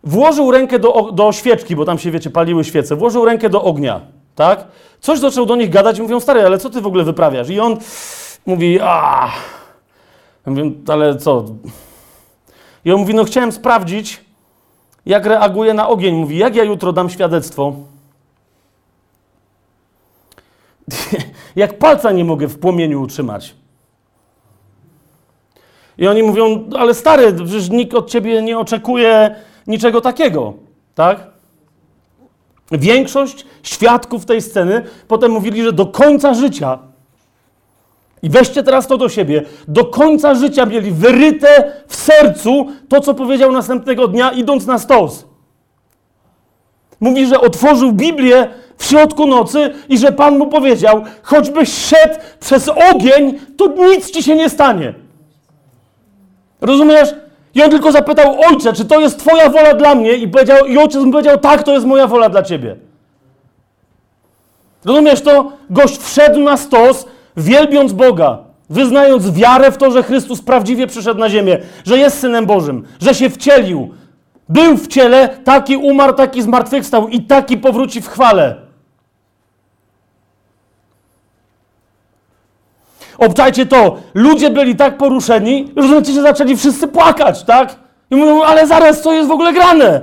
włożył 0.06 0.52
rękę 0.52 0.80
do, 0.80 1.12
do 1.12 1.32
świeczki, 1.32 1.76
bo 1.76 1.86
tam 1.86 2.00
się, 2.00 2.12
wiecie, 2.12 2.30
paliły 2.30 2.64
świece, 2.64 2.96
włożył 2.96 3.26
rękę 3.26 3.50
do 3.50 3.64
ognia, 3.64 4.02
tak? 4.36 4.68
Coś 5.00 5.20
zaczął 5.20 5.46
do 5.46 5.56
nich 5.56 5.70
gadać 5.70 6.00
i 6.00 6.02
mówią, 6.02 6.20
stary, 6.20 6.46
ale 6.46 6.58
co 6.58 6.70
ty 6.70 6.82
w 6.82 6.88
ogóle 6.88 7.04
wyprawiasz? 7.04 7.50
I 7.50 7.60
on 7.60 7.78
mówi, 8.46 8.80
a, 8.82 9.32
mówię, 10.46 10.72
ale 10.88 11.18
co? 11.18 11.46
I 12.86 12.92
on 12.92 13.00
mówi, 13.00 13.14
no 13.14 13.24
chciałem 13.24 13.52
sprawdzić, 13.52 14.26
jak 15.06 15.26
reaguje 15.26 15.74
na 15.74 15.88
ogień. 15.88 16.16
Mówi, 16.16 16.38
jak 16.38 16.56
ja 16.56 16.64
jutro 16.64 16.94
dam 16.94 17.10
świadectwo? 17.10 17.74
jak 21.56 21.78
palca 21.78 22.12
nie 22.12 22.26
mogę 22.26 22.48
w 22.48 22.60
płomieniu 22.60 23.02
utrzymać. 23.02 23.56
I 25.98 26.08
oni 26.08 26.24
mówią, 26.24 26.70
ale 26.78 26.94
stary, 26.94 27.34
przecież 27.34 27.70
nikt 27.70 27.94
od 27.94 28.10
ciebie 28.10 28.42
nie 28.42 28.60
oczekuje 28.60 29.36
niczego 29.68 30.02
takiego, 30.02 30.54
tak? 30.96 31.28
Większość 32.72 33.46
świadków 33.64 34.26
tej 34.26 34.42
sceny 34.42 34.84
potem 35.08 35.32
mówili, 35.32 35.64
że 35.64 35.74
do 35.74 35.86
końca 35.86 36.34
życia, 36.34 36.80
i 38.24 38.30
weźcie 38.30 38.64
teraz 38.64 38.88
to 38.88 38.98
do 38.98 39.10
siebie, 39.10 39.44
do 39.68 39.86
końca 39.86 40.36
życia 40.36 40.66
mieli 40.66 40.92
wyryte 40.92 41.74
w 41.88 41.96
sercu 41.96 42.68
to, 42.90 43.02
co 43.02 43.14
powiedział 43.14 43.52
następnego 43.52 44.08
dnia, 44.08 44.32
idąc 44.32 44.66
na 44.66 44.80
stos. 44.80 45.26
Mówi, 47.00 47.28
że 47.28 47.42
otworzył 47.42 47.92
Biblię 47.92 48.48
w 48.78 48.86
środku 48.86 49.28
nocy 49.28 49.74
i 49.90 49.98
że 49.98 50.12
Pan 50.12 50.38
mu 50.38 50.48
powiedział, 50.48 51.04
choćbyś 51.24 51.74
szedł 51.74 52.16
przez 52.40 52.70
ogień, 52.70 53.40
to 53.58 53.68
nic 53.68 54.12
ci 54.12 54.24
się 54.24 54.36
nie 54.36 54.50
stanie. 54.50 54.94
Rozumiesz? 56.62 57.16
I 57.56 57.64
on 57.64 57.70
tylko 57.70 57.92
zapytał, 57.92 58.38
ojcze, 58.50 58.74
czy 58.74 58.86
to 58.86 59.00
jest 59.00 59.20
twoja 59.20 59.50
wola 59.50 59.74
dla 59.74 59.96
mnie? 59.96 60.14
I, 60.14 60.28
powiedział, 60.28 60.66
i 60.66 60.78
ojciec 60.78 61.04
mu 61.04 61.12
powiedział, 61.12 61.38
tak, 61.38 61.64
to 61.64 61.74
jest 61.74 61.86
moja 61.86 62.08
wola 62.08 62.30
dla 62.30 62.44
ciebie. 62.44 62.76
Rozumiesz 64.86 65.22
to? 65.22 65.52
Gość 65.70 65.98
wszedł 65.98 66.40
na 66.40 66.58
stos, 66.58 67.06
wielbiąc 67.38 67.94
Boga, 67.94 68.38
wyznając 68.70 69.32
wiarę 69.32 69.72
w 69.72 69.78
to, 69.78 69.92
że 69.92 70.04
Chrystus 70.04 70.42
prawdziwie 70.42 70.88
przyszedł 70.88 71.20
na 71.20 71.30
ziemię, 71.30 71.58
że 71.86 71.98
jest 71.98 72.20
Synem 72.20 72.46
Bożym, 72.46 72.88
że 73.02 73.14
się 73.16 73.30
wcielił. 73.30 73.90
Był 74.50 74.78
w 74.78 74.88
ciele, 74.88 75.30
taki 75.44 75.78
umarł, 75.78 76.14
taki 76.14 76.42
zmartwychwstał 76.42 77.08
i 77.08 77.22
taki 77.22 77.58
powróci 77.58 78.02
w 78.02 78.08
chwale. 78.08 78.65
Obczajcie 83.18 83.66
to, 83.66 83.98
ludzie 84.14 84.50
byli 84.50 84.76
tak 84.76 84.98
poruszeni, 84.98 85.74
że 86.14 86.22
zaczęli 86.22 86.58
wszyscy 86.58 86.88
płakać, 86.88 87.44
tak? 87.44 87.76
I 88.12 88.16
mówią, 88.16 88.44
ale 88.44 88.68
zaraz, 88.68 89.02
co 89.02 89.14
jest 89.14 89.30
w 89.30 89.32
ogóle 89.32 89.54
grane? 89.54 90.02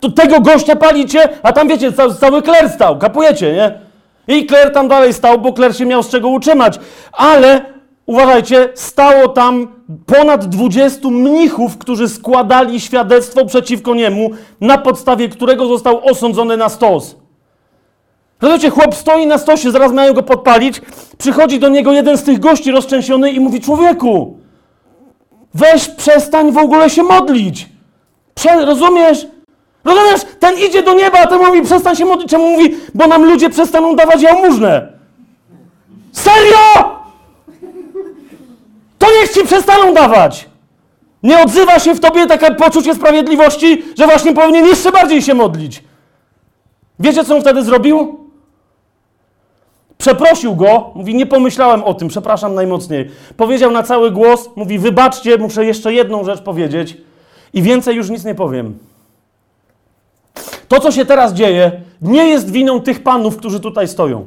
To 0.00 0.10
tego 0.10 0.40
gościa 0.40 0.76
palicie, 0.76 1.28
a 1.42 1.52
tam 1.52 1.68
wiecie, 1.68 1.92
ca 1.92 2.14
cały 2.14 2.42
kler 2.42 2.70
stał, 2.70 2.98
kapujecie, 2.98 3.52
nie? 3.52 3.78
I 4.36 4.46
kler 4.46 4.72
tam 4.72 4.88
dalej 4.88 5.12
stał, 5.12 5.38
bo 5.38 5.52
kler 5.52 5.76
się 5.76 5.86
miał 5.86 6.02
z 6.02 6.08
czego 6.08 6.28
utrzymać. 6.28 6.80
Ale 7.12 7.60
uważajcie, 8.06 8.68
stało 8.74 9.28
tam 9.28 9.68
ponad 10.06 10.46
20 10.46 11.08
mnichów, 11.08 11.78
którzy 11.78 12.08
składali 12.08 12.80
świadectwo 12.80 13.46
przeciwko 13.46 13.94
niemu, 13.94 14.30
na 14.60 14.78
podstawie 14.78 15.28
którego 15.28 15.66
został 15.66 16.06
osądzony 16.06 16.56
na 16.56 16.68
stos. 16.68 17.16
Rozumiecie, 18.44 18.70
chłop 18.70 18.94
stoi 18.94 19.26
na 19.26 19.38
stosie, 19.38 19.70
zaraz 19.70 19.92
mają 19.92 20.12
go 20.12 20.22
podpalić. 20.22 20.80
Przychodzi 21.18 21.58
do 21.58 21.68
niego 21.68 21.92
jeden 21.92 22.18
z 22.18 22.22
tych 22.22 22.40
gości 22.40 22.70
roztrzęsiony 22.70 23.30
i 23.30 23.40
mówi: 23.40 23.60
Człowieku, 23.60 24.38
weź 25.54 25.88
przestań 25.88 26.52
w 26.52 26.58
ogóle 26.58 26.90
się 26.90 27.02
modlić. 27.02 27.68
Prze 28.34 28.64
rozumiesz? 28.64 29.26
Rozumiesz? 29.84 30.20
Ten 30.40 30.58
idzie 30.58 30.82
do 30.82 30.94
nieba, 30.94 31.18
a 31.18 31.26
ten 31.26 31.38
mówi: 31.38 31.62
Przestań 31.62 31.96
się 31.96 32.04
modlić. 32.04 32.30
Czemu 32.30 32.50
mówi? 32.50 32.76
Bo 32.94 33.06
nam 33.06 33.24
ludzie 33.24 33.50
przestaną 33.50 33.96
dawać 33.96 34.22
jałmużnę. 34.22 34.92
Serio? 36.12 36.90
To 38.98 39.06
niech 39.20 39.32
ci 39.32 39.44
przestaną 39.44 39.94
dawać. 39.94 40.48
Nie 41.22 41.38
odzywa 41.38 41.78
się 41.78 41.94
w 41.94 42.00
tobie 42.00 42.26
takie 42.26 42.54
poczucie 42.54 42.94
sprawiedliwości, 42.94 43.82
że 43.98 44.06
właśnie 44.06 44.34
powinien 44.34 44.66
jeszcze 44.66 44.92
bardziej 44.92 45.22
się 45.22 45.34
modlić. 45.34 45.82
Wiecie, 46.98 47.24
co 47.24 47.34
on 47.34 47.40
wtedy 47.40 47.62
zrobił? 47.62 48.23
Przeprosił 50.04 50.56
go, 50.56 50.90
mówi, 50.94 51.14
nie 51.14 51.26
pomyślałem 51.26 51.84
o 51.84 51.94
tym, 51.94 52.08
przepraszam 52.08 52.54
najmocniej. 52.54 53.10
Powiedział 53.36 53.70
na 53.70 53.82
cały 53.82 54.10
głos, 54.10 54.50
mówi, 54.56 54.78
wybaczcie, 54.78 55.38
muszę 55.38 55.64
jeszcze 55.64 55.94
jedną 55.94 56.24
rzecz 56.24 56.42
powiedzieć 56.42 56.96
i 57.52 57.62
więcej 57.62 57.96
już 57.96 58.10
nic 58.10 58.24
nie 58.24 58.34
powiem. 58.34 58.78
To, 60.68 60.80
co 60.80 60.92
się 60.92 61.04
teraz 61.04 61.32
dzieje, 61.32 61.72
nie 62.02 62.28
jest 62.28 62.50
winą 62.50 62.80
tych 62.80 63.02
panów, 63.02 63.36
którzy 63.36 63.60
tutaj 63.60 63.88
stoją. 63.88 64.26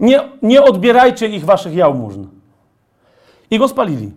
Nie, 0.00 0.20
nie 0.42 0.62
odbierajcie 0.62 1.26
ich 1.26 1.44
waszych 1.44 1.74
jałmużn. 1.74 2.24
I 3.50 3.58
go 3.58 3.68
spalili. 3.68 4.12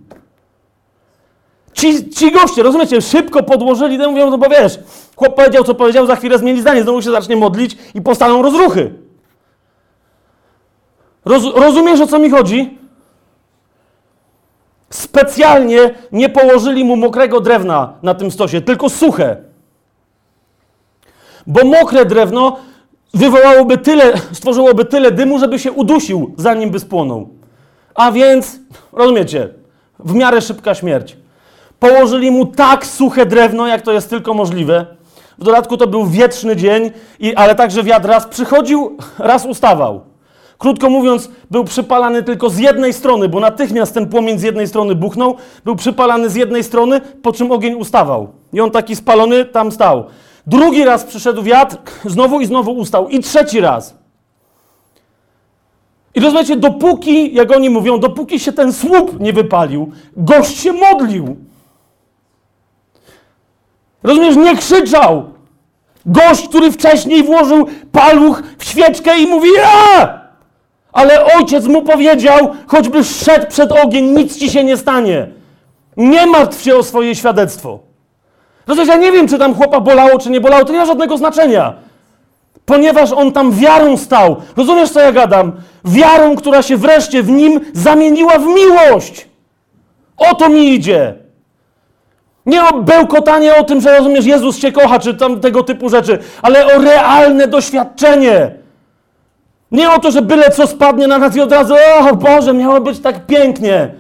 Ci, 1.74 2.10
ci 2.10 2.32
goście, 2.32 2.64
rozumiecie, 2.64 3.02
szybko 3.02 3.44
podłożyli, 3.44 3.98
mówią, 3.98 4.30
no 4.30 4.38
bo 4.38 4.50
wiesz, 4.50 4.80
chłop 5.16 5.36
powiedział, 5.36 5.64
co 5.64 5.76
powiedział, 5.76 6.06
za 6.06 6.16
chwilę 6.16 6.38
zmieni 6.38 6.62
zdanie, 6.62 6.84
znowu 6.84 7.02
się 7.02 7.12
zacznie 7.12 7.36
modlić 7.36 7.78
i 7.96 8.02
powstaną 8.02 8.42
rozruchy. 8.42 9.09
Roz, 11.26 11.44
rozumiesz, 11.56 12.02
o 12.02 12.08
co 12.08 12.20
mi 12.20 12.30
chodzi? 12.30 12.78
Specjalnie 14.90 15.94
nie 16.12 16.30
położyli 16.30 16.84
mu 16.84 16.96
mokrego 16.96 17.42
drewna 17.42 17.94
na 18.04 18.14
tym 18.14 18.32
stosie, 18.32 18.62
tylko 18.62 18.90
suche. 18.90 19.38
Bo 21.48 21.66
mokre 21.66 22.06
drewno 22.06 22.58
wywołałoby 23.14 23.78
tyle, 23.78 24.14
stworzyłoby 24.32 24.86
tyle 24.86 25.12
dymu, 25.12 25.40
żeby 25.40 25.60
się 25.60 25.72
udusił, 25.72 26.34
zanim 26.38 26.70
by 26.70 26.80
spłonął. 26.80 27.30
A 27.96 28.12
więc, 28.12 28.60
rozumiecie, 28.94 29.50
w 30.00 30.14
miarę 30.14 30.42
szybka 30.42 30.76
śmierć. 30.76 31.18
Położyli 31.80 32.32
mu 32.32 32.46
tak 32.46 32.86
suche 32.86 33.26
drewno, 33.26 33.68
jak 33.68 33.82
to 33.82 33.92
jest 33.92 34.10
tylko 34.10 34.34
możliwe. 34.34 34.86
W 35.38 35.44
dodatku 35.44 35.78
to 35.78 35.88
był 35.88 36.06
wietrzny 36.06 36.56
dzień, 36.56 36.92
i, 37.20 37.36
ale 37.36 37.56
także 37.56 37.84
wiatr 37.84 38.08
raz 38.08 38.28
przychodził, 38.28 38.98
raz 39.20 39.46
ustawał. 39.46 40.09
Krótko 40.60 40.90
mówiąc, 40.90 41.30
był 41.52 41.64
przypalany 41.64 42.24
tylko 42.24 42.50
z 42.50 42.58
jednej 42.58 42.94
strony, 42.94 43.30
bo 43.30 43.40
natychmiast 43.40 43.94
ten 43.94 44.10
płomień 44.10 44.40
z 44.40 44.42
jednej 44.42 44.68
strony 44.68 44.96
buchnął, 44.96 45.36
był 45.66 45.76
przypalany 45.76 46.30
z 46.30 46.36
jednej 46.36 46.64
strony, 46.64 47.02
po 47.02 47.32
czym 47.32 47.52
ogień 47.52 47.74
ustawał. 47.74 48.28
I 48.54 48.62
on 48.62 48.72
taki 48.72 48.96
spalony 48.96 49.46
tam 49.46 49.72
stał. 49.72 50.06
Drugi 50.48 50.86
raz 50.86 51.04
przyszedł 51.04 51.44
wiatr, 51.44 51.78
znowu 52.06 52.40
i 52.42 52.46
znowu 52.46 52.72
ustał. 52.72 53.10
I 53.10 53.20
trzeci 53.20 53.60
raz. 53.62 53.96
I 56.16 56.20
rozumiecie, 56.20 56.56
dopóki, 56.56 57.34
jak 57.34 57.52
oni 57.52 57.70
mówią, 57.70 58.00
dopóki 58.00 58.40
się 58.40 58.52
ten 58.52 58.74
słup 58.74 59.20
nie 59.20 59.34
wypalił, 59.34 59.92
gość 60.18 60.58
się 60.58 60.74
modlił. 60.74 61.36
Rozumiesz, 64.04 64.36
nie 64.36 64.58
krzyczał. 64.58 65.24
Gość, 66.06 66.48
który 66.48 66.72
wcześniej 66.72 67.24
włożył 67.24 67.68
paluch 67.92 68.44
w 68.58 68.64
świeczkę 68.64 69.20
i 69.20 69.28
mówi 69.28 69.50
ja! 69.58 70.29
Ale 70.92 71.26
ojciec 71.36 71.66
mu 71.66 71.82
powiedział, 71.82 72.38
choćbyś 72.68 73.08
szedł 73.08 73.48
przed 73.48 73.72
ogień, 73.72 74.06
nic 74.06 74.38
ci 74.38 74.50
się 74.50 74.64
nie 74.64 74.78
stanie. 74.78 75.28
Nie 75.98 76.26
martw 76.26 76.62
się 76.62 76.76
o 76.76 76.84
swoje 76.84 77.16
świadectwo. 77.16 77.80
Rozumiesz, 78.68 78.90
ja 78.90 78.96
nie 78.96 79.12
wiem, 79.12 79.28
czy 79.28 79.38
tam 79.38 79.56
chłopa 79.56 79.80
bolało, 79.80 80.20
czy 80.20 80.30
nie 80.30 80.42
bolało, 80.42 80.66
to 80.66 80.74
nie 80.74 80.80
ma 80.80 80.86
żadnego 80.86 81.18
znaczenia. 81.18 81.74
Ponieważ 82.66 83.12
on 83.12 83.32
tam 83.32 83.52
wiarą 83.52 83.98
stał. 83.98 84.36
Rozumiesz, 84.58 84.90
co 84.90 85.00
ja 85.00 85.12
gadam? 85.12 85.52
Wiarą, 85.86 86.36
która 86.36 86.62
się 86.62 86.78
wreszcie 86.78 87.24
w 87.24 87.30
nim 87.30 87.60
zamieniła 87.74 88.40
w 88.40 88.46
miłość. 88.46 89.28
O 90.18 90.36
to 90.36 90.50
mi 90.50 90.74
idzie. 90.74 91.14
Nie 92.46 92.64
o 92.64 92.82
bełkotanie 92.82 93.56
o 93.56 93.64
tym, 93.64 93.82
że 93.82 93.98
rozumiesz, 93.98 94.26
Jezus 94.26 94.60
cię 94.60 94.72
kocha, 94.72 95.00
czy 95.00 95.14
tam 95.14 95.40
tego 95.40 95.64
typu 95.64 95.90
rzeczy, 95.90 96.20
ale 96.42 96.66
o 96.66 96.82
realne 96.82 97.48
doświadczenie. 97.48 98.59
Nie 99.72 99.92
o 99.92 100.00
to, 100.00 100.12
że 100.12 100.22
byle 100.22 100.52
co 100.52 100.68
spadnie 100.68 101.08
na 101.08 101.18
nas 101.18 101.36
i 101.36 101.42
od 101.42 101.52
razu, 101.52 101.74
o 102.12 102.16
Boże, 102.16 102.54
miało 102.54 102.82
być 102.82 103.00
tak 103.00 103.26
pięknie. 103.26 103.94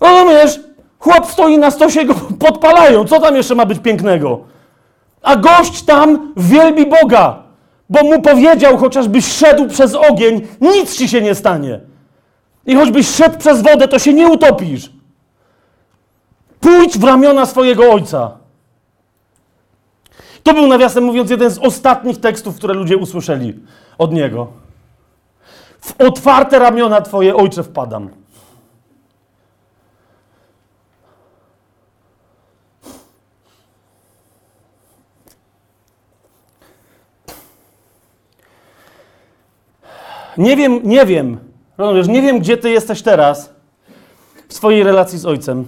Rozumiesz? 0.00 0.60
Chłop 0.98 1.26
stoi 1.26 1.58
na 1.58 1.70
stosie, 1.70 2.04
go 2.04 2.14
podpalają. 2.46 3.04
Co 3.04 3.20
tam 3.20 3.36
jeszcze 3.36 3.54
ma 3.54 3.66
być 3.66 3.78
pięknego? 3.78 4.40
A 5.22 5.36
gość 5.36 5.82
tam 5.82 6.32
wielbi 6.36 6.86
Boga, 6.86 7.42
bo 7.90 8.02
mu 8.02 8.22
powiedział, 8.22 8.78
chociażbyś 8.78 9.26
szedł 9.26 9.68
przez 9.68 9.94
ogień, 9.94 10.46
nic 10.60 10.96
ci 10.96 11.08
się 11.08 11.20
nie 11.20 11.34
stanie. 11.34 11.80
I 12.66 12.74
choćbyś 12.74 13.08
szedł 13.08 13.38
przez 13.38 13.62
wodę, 13.62 13.88
to 13.88 13.98
się 13.98 14.12
nie 14.12 14.28
utopisz. 14.28 14.90
Pójdź 16.60 16.98
w 16.98 17.04
ramiona 17.04 17.46
swojego 17.46 17.92
ojca. 17.92 18.30
To 20.42 20.54
był, 20.54 20.66
nawiasem 20.66 21.04
mówiąc, 21.04 21.30
jeden 21.30 21.50
z 21.50 21.58
ostatnich 21.58 22.20
tekstów, 22.20 22.56
które 22.56 22.74
ludzie 22.74 22.96
usłyszeli 22.96 23.54
od 23.98 24.12
niego. 24.12 24.63
W 25.84 25.94
otwarte 25.98 26.58
ramiona 26.58 27.00
Twoje 27.00 27.36
ojcze 27.36 27.62
wpadam. 27.62 28.10
Nie 40.38 40.56
wiem, 40.56 40.80
nie 40.84 41.06
wiem, 41.06 41.38
rozumiesz, 41.78 42.08
nie 42.08 42.22
wiem, 42.22 42.38
gdzie 42.38 42.56
Ty 42.56 42.70
jesteś 42.70 43.02
teraz 43.02 43.52
w 44.48 44.54
swojej 44.54 44.82
relacji 44.82 45.18
z 45.18 45.26
ojcem. 45.26 45.66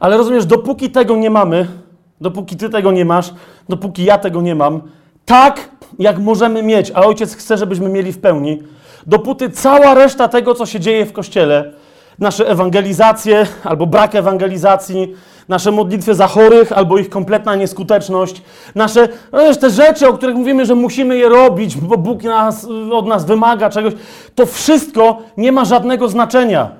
Ale 0.00 0.16
rozumiesz, 0.16 0.46
dopóki 0.46 0.90
tego 0.90 1.16
nie 1.16 1.30
mamy, 1.30 1.68
dopóki 2.20 2.56
Ty 2.56 2.68
tego 2.68 2.92
nie 2.92 3.04
masz, 3.04 3.34
dopóki 3.68 4.04
ja 4.04 4.18
tego 4.18 4.42
nie 4.42 4.54
mam, 4.54 4.82
tak 5.30 5.60
jak 5.98 6.18
możemy 6.18 6.62
mieć, 6.62 6.92
a 6.94 7.00
Ojciec 7.00 7.36
chce, 7.36 7.56
żebyśmy 7.58 7.88
mieli 7.88 8.12
w 8.12 8.20
pełni, 8.20 8.62
dopóty 9.06 9.50
cała 9.50 9.94
reszta 9.94 10.28
tego, 10.28 10.54
co 10.54 10.66
się 10.66 10.80
dzieje 10.80 11.06
w 11.06 11.12
Kościele, 11.12 11.72
nasze 12.18 12.48
ewangelizacje 12.48 13.46
albo 13.64 13.86
brak 13.86 14.14
ewangelizacji, 14.14 15.14
nasze 15.48 15.70
modlitwy 15.72 16.14
za 16.14 16.26
chorych 16.26 16.72
albo 16.72 16.98
ich 16.98 17.10
kompletna 17.10 17.56
nieskuteczność, 17.56 18.42
nasze 18.74 19.08
no 19.32 19.54
te 19.54 19.70
rzeczy, 19.70 20.08
o 20.08 20.12
których 20.12 20.36
mówimy, 20.36 20.66
że 20.66 20.74
musimy 20.74 21.16
je 21.16 21.28
robić, 21.28 21.76
bo 21.76 21.96
Bóg 21.96 22.22
nas, 22.22 22.66
od 22.92 23.06
nas 23.06 23.24
wymaga 23.24 23.70
czegoś, 23.70 23.92
to 24.34 24.46
wszystko 24.46 25.18
nie 25.36 25.52
ma 25.52 25.64
żadnego 25.64 26.08
znaczenia. 26.08 26.70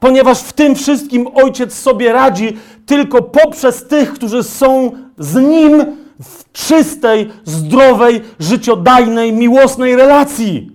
Ponieważ 0.00 0.38
w 0.40 0.52
tym 0.52 0.74
wszystkim 0.74 1.28
Ojciec 1.34 1.74
sobie 1.74 2.12
radzi 2.12 2.56
tylko 2.86 3.22
poprzez 3.22 3.86
tych, 3.86 4.12
którzy 4.12 4.42
są 4.42 4.92
z 5.18 5.34
Nim 5.36 6.07
w 6.22 6.52
czystej, 6.52 7.30
zdrowej, 7.44 8.20
życiodajnej, 8.38 9.32
miłosnej 9.32 9.96
relacji. 9.96 10.70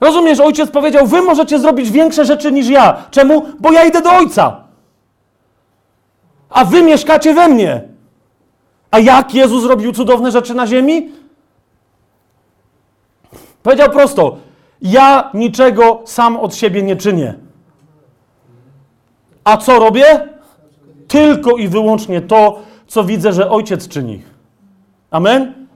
Rozumiesz, 0.00 0.40
ojciec 0.40 0.70
powiedział: 0.70 1.06
Wy 1.06 1.22
możecie 1.22 1.58
zrobić 1.58 1.90
większe 1.90 2.24
rzeczy 2.24 2.52
niż 2.52 2.68
ja. 2.68 3.04
Czemu? 3.10 3.46
Bo 3.60 3.72
ja 3.72 3.84
idę 3.84 4.02
do 4.02 4.12
ojca. 4.12 4.60
A 6.50 6.64
wy 6.64 6.82
mieszkacie 6.82 7.34
we 7.34 7.48
mnie. 7.48 7.82
A 8.90 8.98
jak 8.98 9.34
Jezus 9.34 9.62
zrobił 9.62 9.92
cudowne 9.92 10.30
rzeczy 10.30 10.54
na 10.54 10.66
ziemi? 10.66 11.12
Powiedział 13.62 13.90
prosto: 13.90 14.36
Ja 14.82 15.30
niczego 15.34 16.02
sam 16.04 16.36
od 16.36 16.54
siebie 16.54 16.82
nie 16.82 16.96
czynię. 16.96 17.34
A 19.44 19.56
co 19.56 19.78
robię? 19.78 20.28
Tylko 21.08 21.56
i 21.56 21.68
wyłącznie 21.68 22.20
to, 22.20 22.58
co 22.86 23.04
widzę, 23.04 23.32
że 23.32 23.50
ojciec 23.50 23.88
czyni. 23.88 24.22
Amen? 25.10 25.66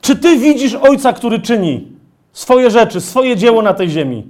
Czy 0.00 0.16
ty 0.16 0.36
widzisz 0.36 0.74
ojca, 0.74 1.12
który 1.12 1.40
czyni 1.40 1.92
swoje 2.32 2.70
rzeczy, 2.70 3.00
swoje 3.00 3.36
dzieło 3.36 3.62
na 3.62 3.74
tej 3.74 3.90
ziemi? 3.90 4.26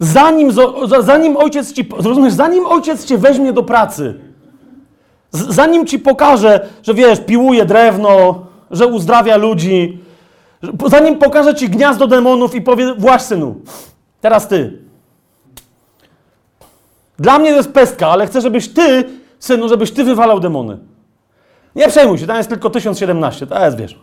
Zanim, 0.00 0.52
zanim 1.00 1.36
ojciec 1.36 1.72
ci, 1.72 1.88
zrozumiesz, 1.98 2.32
zanim 2.32 2.66
ojciec 2.66 3.04
cię 3.04 3.18
weźmie 3.18 3.52
do 3.52 3.62
pracy, 3.62 4.14
zanim 5.30 5.86
ci 5.86 5.98
pokaże, 5.98 6.68
że 6.82 6.94
wiesz, 6.94 7.20
piłuje 7.20 7.64
drewno, 7.64 8.46
że 8.70 8.86
uzdrawia 8.86 9.36
ludzi, 9.36 9.98
zanim 10.86 11.18
pokaże 11.18 11.54
ci 11.54 11.68
gniazdo 11.68 12.06
demonów 12.06 12.54
i 12.54 12.60
powie, 12.60 12.94
właś 12.94 13.22
synu, 13.22 13.54
teraz 14.20 14.48
ty. 14.48 14.87
Dla 17.18 17.38
mnie 17.38 17.50
to 17.50 17.56
jest 17.56 17.72
pestka, 17.72 18.08
ale 18.08 18.26
chcę, 18.26 18.40
żebyś 18.40 18.68
ty, 18.68 19.04
synu, 19.38 19.68
żebyś 19.68 19.90
ty 19.90 20.04
wywalał 20.04 20.40
demony. 20.40 20.78
Nie 21.74 21.88
przejmuj 21.88 22.18
się, 22.18 22.26
tam 22.26 22.36
jest 22.36 22.48
tylko 22.48 22.70
1017, 22.70 23.46
to 23.46 23.64
jest, 23.64 23.76
wiesz. 23.76 23.98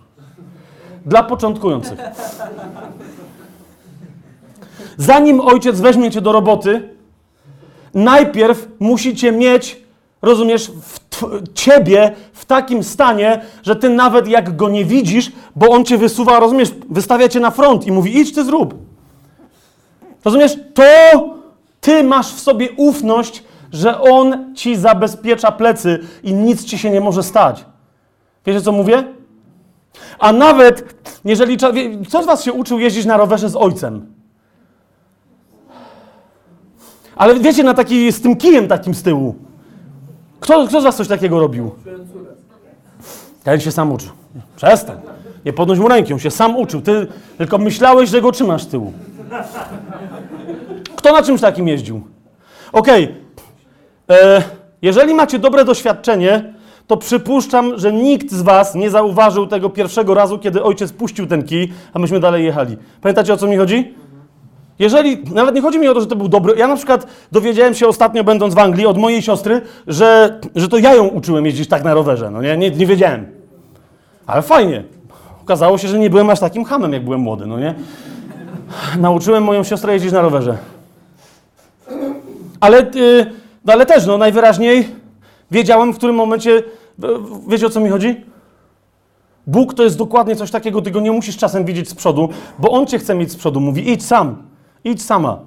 Dla 1.05 1.23
początkujących. 1.23 1.99
Zanim 4.97 5.39
ojciec 5.41 5.81
weźmie 5.81 6.11
cię 6.11 6.21
do 6.21 6.31
roboty, 6.31 6.89
najpierw 7.93 8.67
musicie 8.79 9.31
mieć, 9.31 9.77
rozumiesz, 10.21 10.71
w 10.71 10.99
ciebie 11.53 12.11
w 12.33 12.45
takim 12.45 12.83
stanie, 12.83 13.41
że 13.63 13.75
ty 13.75 13.89
nawet 13.89 14.27
jak 14.27 14.55
go 14.55 14.69
nie 14.69 14.85
widzisz, 14.85 15.31
bo 15.55 15.69
on 15.69 15.85
cię 15.85 15.97
wysuwa, 15.97 16.39
rozumiesz, 16.39 16.71
wystawia 16.89 17.29
cię 17.29 17.39
na 17.39 17.51
front 17.51 17.87
i 17.87 17.91
mówi: 17.91 18.17
idź 18.17 18.33
ty 18.33 18.43
zrób. 18.43 18.75
Rozumiesz, 20.25 20.57
to 20.73 20.83
ty 21.85 22.03
masz 22.03 22.33
w 22.33 22.39
sobie 22.39 22.69
ufność, 22.71 23.43
że 23.71 24.01
on 24.01 24.55
ci 24.55 24.75
zabezpiecza 24.75 25.51
plecy 25.51 25.99
i 26.23 26.33
nic 26.33 26.63
ci 26.63 26.77
się 26.77 26.89
nie 26.89 27.01
może 27.01 27.23
stać. 27.23 27.65
Wiecie, 28.45 28.61
co 28.61 28.71
mówię? 28.71 29.03
A 30.19 30.33
nawet, 30.33 30.95
jeżeli. 31.25 31.57
Kto 32.07 32.23
z 32.23 32.25
Was 32.25 32.43
się 32.43 32.53
uczył 32.53 32.79
jeździć 32.79 33.05
na 33.05 33.17
rowerze 33.17 33.49
z 33.49 33.55
ojcem? 33.55 34.05
Ale 37.15 37.39
wiecie, 37.39 37.63
na 37.63 37.73
taki, 37.73 38.11
z 38.11 38.21
tym 38.21 38.35
kijem 38.35 38.67
takim 38.67 38.93
z 38.93 39.03
tyłu. 39.03 39.35
Kto, 40.39 40.67
kto 40.67 40.81
z 40.81 40.83
was 40.83 40.95
coś 40.95 41.07
takiego 41.07 41.39
robił? 41.39 41.71
Ten 43.43 43.59
się 43.59 43.71
sam 43.71 43.91
uczył. 43.91 44.11
Przestań. 44.55 44.97
Nie 45.45 45.53
podnoś 45.53 45.79
mu 45.79 45.87
ręki, 45.87 46.13
on 46.13 46.19
się 46.19 46.31
sam 46.31 46.57
uczył. 46.57 46.81
Ty 46.81 47.07
tylko 47.37 47.57
myślałeś, 47.57 48.09
że 48.09 48.21
go 48.21 48.31
trzymasz 48.31 48.63
z 48.63 48.67
tyłu. 48.67 48.93
Kto 51.05 51.13
na 51.13 51.23
czymś 51.23 51.41
takim 51.41 51.67
jeździł? 51.67 52.01
Okej. 52.71 53.15
E, 54.09 54.43
Jeżeli 54.81 55.13
macie 55.13 55.39
dobre 55.39 55.65
doświadczenie, 55.65 56.53
to 56.87 56.97
przypuszczam, 56.97 57.77
że 57.79 57.93
nikt 57.93 58.31
z 58.31 58.41
was 58.41 58.75
nie 58.75 58.89
zauważył 58.89 59.47
tego 59.47 59.69
pierwszego 59.69 60.13
razu, 60.13 60.39
kiedy 60.39 60.63
ojciec 60.63 60.91
puścił 60.91 61.27
ten 61.27 61.43
kij, 61.43 61.73
a 61.93 61.99
myśmy 61.99 62.19
dalej 62.19 62.45
jechali. 62.45 62.77
Pamiętacie, 63.01 63.33
o 63.33 63.37
co 63.37 63.47
mi 63.47 63.57
chodzi? 63.57 63.93
Jeżeli, 64.79 65.23
nawet 65.33 65.55
nie 65.55 65.61
chodzi 65.61 65.79
mi 65.79 65.87
o 65.87 65.93
to, 65.93 66.01
że 66.01 66.07
to 66.07 66.15
był 66.15 66.27
dobry. 66.27 66.53
Ja 66.57 66.67
na 66.67 66.75
przykład 66.75 67.07
dowiedziałem 67.31 67.73
się 67.73 67.87
ostatnio, 67.87 68.23
będąc 68.23 68.53
w 68.53 68.59
Anglii, 68.59 68.85
od 68.85 68.97
mojej 68.97 69.21
siostry, 69.21 69.61
że, 69.87 70.39
że 70.55 70.67
to 70.67 70.77
ja 70.77 70.93
ją 70.95 71.07
uczyłem 71.07 71.45
jeździć 71.45 71.69
tak 71.69 71.83
na 71.83 71.93
rowerze. 71.93 72.31
No 72.31 72.41
nie, 72.41 72.57
nie, 72.57 72.71
nie 72.71 72.85
wiedziałem. 72.85 73.25
Ale 74.27 74.41
fajnie. 74.41 74.83
Okazało 75.43 75.77
się, 75.77 75.87
że 75.87 75.99
nie 75.99 76.09
byłem 76.09 76.29
aż 76.29 76.39
takim 76.39 76.63
hamem, 76.65 76.93
jak 76.93 77.03
byłem 77.03 77.19
młody, 77.19 77.45
no 77.45 77.59
nie? 77.59 77.75
Nauczyłem 78.99 79.43
moją 79.43 79.63
siostrę 79.63 79.93
jeździć 79.93 80.11
na 80.11 80.21
rowerze. 80.21 80.57
Ale, 82.59 82.77
yy, 82.95 83.31
no 83.65 83.73
ale 83.73 83.85
też, 83.85 84.05
no 84.05 84.17
najwyraźniej 84.17 84.87
wiedziałem, 85.51 85.93
w 85.93 85.97
którym 85.97 86.15
momencie. 86.15 86.63
w- 86.97 87.49
Wiecie 87.49 87.65
o 87.65 87.69
co 87.69 87.79
mi 87.79 87.89
chodzi? 87.89 88.25
Bóg 89.47 89.73
to 89.73 89.83
jest 89.83 89.97
dokładnie 89.97 90.35
coś 90.35 90.51
takiego, 90.51 90.81
ty 90.81 90.91
go 90.91 90.99
nie 90.99 91.11
musisz 91.11 91.37
czasem 91.37 91.65
widzieć 91.65 91.89
z 91.89 91.95
przodu, 91.95 92.29
bo 92.59 92.71
On 92.71 92.85
cię 92.87 92.99
chce 92.99 93.15
mieć 93.15 93.31
z 93.31 93.35
przodu. 93.35 93.59
Mówi, 93.59 93.91
idź 93.91 94.05
sam, 94.05 94.43
idź 94.83 95.03
sama. 95.03 95.39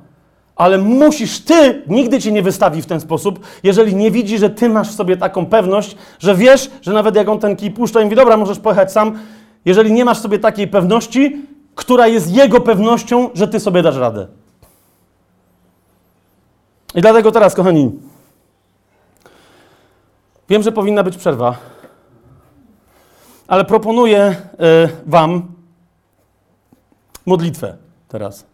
Ale 0.56 0.78
musisz, 0.78 1.40
ty 1.40 1.82
nigdy 1.86 2.20
cię 2.20 2.32
nie 2.32 2.42
wystawi 2.42 2.82
w 2.82 2.86
ten 2.86 3.00
sposób, 3.00 3.40
jeżeli 3.62 3.94
nie 3.96 4.10
widzi, 4.10 4.38
że 4.38 4.50
ty 4.50 4.68
masz 4.68 4.88
w 4.88 4.94
sobie 4.94 5.16
taką 5.16 5.46
pewność, 5.46 5.96
że 6.18 6.34
wiesz, 6.34 6.70
że 6.82 6.92
nawet 6.92 7.16
jak 7.16 7.28
on 7.28 7.38
ten 7.38 7.56
kij 7.56 7.70
puszcza 7.70 8.00
i 8.00 8.04
mówi, 8.04 8.16
dobra, 8.16 8.36
możesz 8.36 8.58
pojechać 8.58 8.92
sam, 8.92 9.18
jeżeli 9.64 9.92
nie 9.92 10.04
masz 10.04 10.18
sobie 10.18 10.38
takiej 10.38 10.68
pewności, 10.68 11.46
która 11.74 12.06
jest 12.06 12.36
jego 12.36 12.60
pewnością, 12.60 13.30
że 13.34 13.48
ty 13.48 13.60
sobie 13.60 13.82
dasz 13.82 13.96
radę. 13.96 14.26
I 16.94 17.00
dlatego 17.00 17.32
teraz, 17.32 17.54
kochani, 17.54 17.92
wiem, 20.48 20.62
że 20.62 20.72
powinna 20.72 21.02
być 21.02 21.16
przerwa, 21.16 21.56
ale 23.48 23.64
proponuję 23.64 24.20
e, 24.20 24.36
Wam 25.06 25.46
modlitwę 27.26 27.76
teraz. 28.08 28.46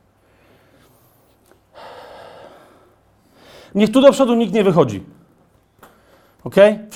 Niech 3.75 3.93
tu 3.93 4.01
do 4.01 4.13
przodu 4.13 4.35
nikt 4.35 4.53
nie 4.53 4.65
wychodzi. 4.65 5.03
Ok? 6.45 6.55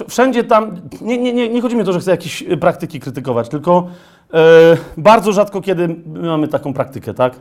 Wszędzie 0.09 0.45
tam. 0.45 0.81
Nie, 1.01 1.19
nie, 1.19 1.33
nie, 1.33 1.49
nie 1.49 1.61
chodzi 1.63 1.77
mi 1.77 1.83
o 1.83 1.85
to, 1.85 1.93
że 1.93 2.01
chcę 2.01 2.11
jakieś 2.11 2.43
y, 2.43 2.57
praktyki 2.57 3.01
krytykować, 3.01 3.49
tylko 3.49 3.89
e, 4.35 4.77
bardzo 4.97 5.33
rzadko 5.33 5.61
kiedy 5.61 5.89
my 5.89 6.29
mamy 6.29 6.49
taką 6.49 6.75
praktykę, 6.75 7.15
tak? 7.15 7.41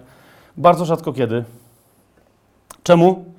Bardzo 0.57 0.85
rzadko 0.85 1.13
kiedy. 1.13 1.43
Czemu? 2.83 3.36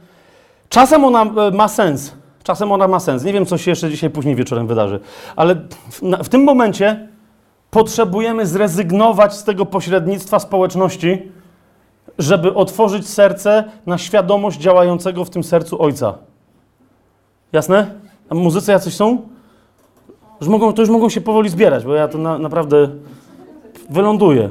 Czasem 0.68 1.04
ona 1.04 1.22
e, 1.22 1.50
ma 1.50 1.68
sens. 1.68 2.12
Czasem 2.42 2.72
ona 2.72 2.88
ma 2.88 3.00
sens. 3.00 3.24
Nie 3.24 3.32
wiem, 3.32 3.46
co 3.46 3.58
się 3.58 3.70
jeszcze 3.70 3.90
dzisiaj 3.90 4.10
później 4.10 4.34
wieczorem 4.34 4.66
wydarzy. 4.66 5.00
Ale 5.36 5.54
w, 5.90 6.02
na, 6.02 6.22
w 6.22 6.28
tym 6.28 6.44
momencie 6.44 7.08
potrzebujemy 7.70 8.46
zrezygnować 8.46 9.34
z 9.34 9.44
tego 9.44 9.66
pośrednictwa 9.66 10.38
społeczności, 10.38 11.32
żeby 12.18 12.54
otworzyć 12.54 13.08
serce 13.08 13.64
na 13.86 13.98
świadomość 13.98 14.60
działającego 14.60 15.24
w 15.24 15.30
tym 15.30 15.44
sercu 15.44 15.82
Ojca. 15.82 16.14
Jasne? 17.52 17.94
A 18.30 18.34
muzycy 18.34 18.72
jacyś 18.72 18.94
są? 18.94 19.28
Już 20.40 20.48
mogą, 20.48 20.72
to 20.72 20.82
już 20.82 20.90
mogą 20.90 21.08
się 21.08 21.20
powoli 21.20 21.48
zbierać, 21.48 21.84
bo 21.84 21.94
ja 21.94 22.08
to 22.08 22.18
na, 22.18 22.38
naprawdę 22.38 22.88
wyląduję. 23.90 24.50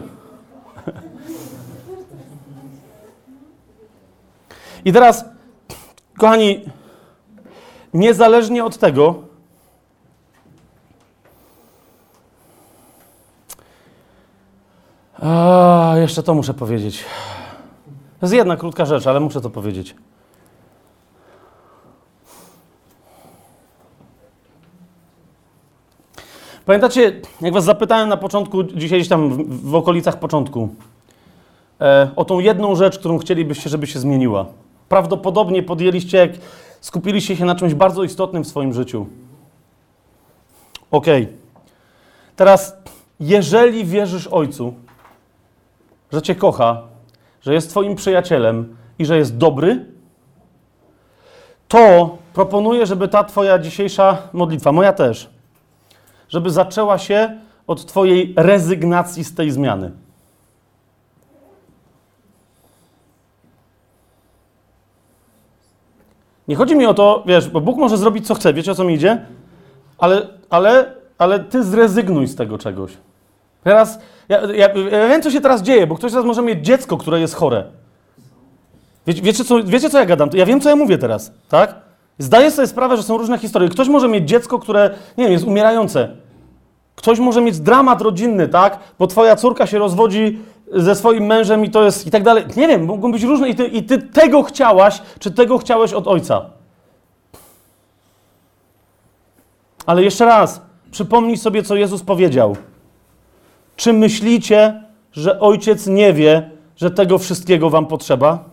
I 4.85 4.93
teraz, 4.93 5.25
kochani, 6.17 6.65
niezależnie 7.93 8.65
od 8.65 8.77
tego, 8.77 9.15
a, 15.21 15.93
jeszcze 15.97 16.23
to 16.23 16.33
muszę 16.33 16.53
powiedzieć. 16.53 17.03
To 18.19 18.25
jest 18.25 18.33
jedna 18.33 18.57
krótka 18.57 18.85
rzecz, 18.85 19.07
ale 19.07 19.19
muszę 19.19 19.41
to 19.41 19.49
powiedzieć. 19.49 19.95
Pamiętacie, 26.65 27.21
jak 27.41 27.53
was 27.53 27.63
zapytałem 27.63 28.09
na 28.09 28.17
początku, 28.17 28.63
dzisiaj 28.63 28.99
gdzieś 28.99 29.09
tam 29.09 29.29
w, 29.29 29.69
w 29.69 29.75
okolicach 29.75 30.19
początku, 30.19 30.69
e, 31.81 32.11
o 32.15 32.25
tą 32.25 32.39
jedną 32.39 32.75
rzecz, 32.75 32.99
którą 32.99 33.17
chcielibyście, 33.17 33.69
żeby 33.69 33.87
się 33.87 33.99
zmieniła. 33.99 34.45
Prawdopodobnie 34.89 35.63
podjęliście, 35.63 36.17
jak 36.17 36.31
skupiliście 36.81 37.35
się 37.35 37.45
na 37.45 37.55
czymś 37.55 37.73
bardzo 37.73 38.03
istotnym 38.03 38.43
w 38.43 38.47
swoim 38.47 38.73
życiu. 38.73 39.07
Okej. 40.91 41.27
Teraz, 42.35 42.77
jeżeli 43.19 43.85
wierzysz 43.85 44.27
Ojcu, 44.27 44.73
że 46.13 46.21
Cię 46.21 46.35
kocha, 46.35 46.81
że 47.41 47.53
jest 47.53 47.69
Twoim 47.69 47.95
przyjacielem 47.95 48.77
i 48.99 49.05
że 49.05 49.17
jest 49.17 49.37
dobry, 49.37 49.85
to 51.67 52.17
proponuję, 52.33 52.85
żeby 52.85 53.07
ta 53.07 53.23
Twoja 53.23 53.59
dzisiejsza 53.59 54.17
modlitwa, 54.33 54.71
moja 54.71 54.93
też, 54.93 55.29
żeby 56.29 56.49
zaczęła 56.49 56.97
się 56.97 57.39
od 57.67 57.85
Twojej 57.85 58.33
rezygnacji 58.37 59.23
z 59.23 59.35
tej 59.35 59.51
zmiany. 59.51 59.91
Nie 66.47 66.55
chodzi 66.55 66.75
mi 66.75 66.85
o 66.85 66.93
to, 66.93 67.23
wiesz, 67.25 67.49
bo 67.49 67.61
Bóg 67.61 67.77
może 67.77 67.97
zrobić 67.97 68.27
co 68.27 68.35
chce, 68.35 68.53
wiecie 68.53 68.71
o 68.71 68.75
co 68.75 68.83
mi 68.83 68.93
idzie? 68.93 69.25
Ale, 69.97 70.27
ale, 70.49 70.93
ale 71.17 71.39
Ty 71.39 71.63
zrezygnuj 71.63 72.27
z 72.27 72.35
tego 72.35 72.57
czegoś. 72.57 72.91
Teraz, 73.63 73.99
ja, 74.29 74.41
ja, 74.41 74.67
ja 74.91 75.07
wiem, 75.09 75.21
co 75.21 75.31
się 75.31 75.41
teraz 75.41 75.61
dzieje, 75.61 75.87
bo 75.87 75.95
ktoś 75.95 76.11
z 76.11 76.15
Was 76.15 76.25
może 76.25 76.41
mieć 76.41 76.65
dziecko, 76.65 76.97
które 76.97 77.19
jest 77.19 77.35
chore. 77.35 77.63
Wiecie, 79.07 79.21
wiecie, 79.21 79.43
co, 79.43 79.63
wiecie, 79.63 79.89
co 79.89 79.99
ja 79.99 80.05
gadam? 80.05 80.29
Ja 80.33 80.45
wiem, 80.45 80.61
co 80.61 80.69
ja 80.69 80.75
mówię 80.75 80.97
teraz, 80.97 81.31
tak? 81.49 81.75
Zdaję 82.19 82.51
sobie 82.51 82.67
sprawę, 82.67 82.97
że 82.97 83.03
są 83.03 83.17
różne 83.17 83.37
historie. 83.37 83.69
Ktoś 83.69 83.87
może 83.87 84.07
mieć 84.07 84.29
dziecko, 84.29 84.59
które, 84.59 84.89
nie 85.17 85.23
wiem, 85.23 85.33
jest 85.33 85.45
umierające. 85.45 86.09
Ktoś 86.95 87.19
może 87.19 87.41
mieć 87.41 87.59
dramat 87.59 88.01
rodzinny, 88.01 88.47
tak? 88.47 88.79
Bo 88.99 89.07
twoja 89.07 89.35
córka 89.35 89.67
się 89.67 89.79
rozwodzi 89.79 90.39
ze 90.71 90.95
swoim 90.95 91.25
mężem 91.25 91.65
i 91.65 91.69
to 91.69 91.83
jest 91.83 92.07
i 92.07 92.11
tak 92.11 92.23
dalej. 92.23 92.45
Nie 92.55 92.67
wiem, 92.67 92.85
mogą 92.85 93.11
być 93.11 93.23
różne 93.23 93.49
i 93.49 93.55
ty, 93.55 93.65
i 93.67 93.83
ty 93.83 93.97
tego 93.97 94.43
chciałaś, 94.43 95.01
czy 95.19 95.31
tego 95.31 95.57
chciałeś 95.57 95.93
od 95.93 96.07
ojca. 96.07 96.45
Ale 99.85 100.03
jeszcze 100.03 100.25
raz, 100.25 100.61
przypomnij 100.91 101.37
sobie, 101.37 101.63
co 101.63 101.75
Jezus 101.75 102.03
powiedział. 102.03 102.55
Czy 103.75 103.93
myślicie, 103.93 104.83
że 105.11 105.39
ojciec 105.39 105.87
nie 105.87 106.13
wie, 106.13 106.49
że 106.75 106.91
tego 106.91 107.17
wszystkiego 107.17 107.69
wam 107.69 107.85
potrzeba? 107.85 108.43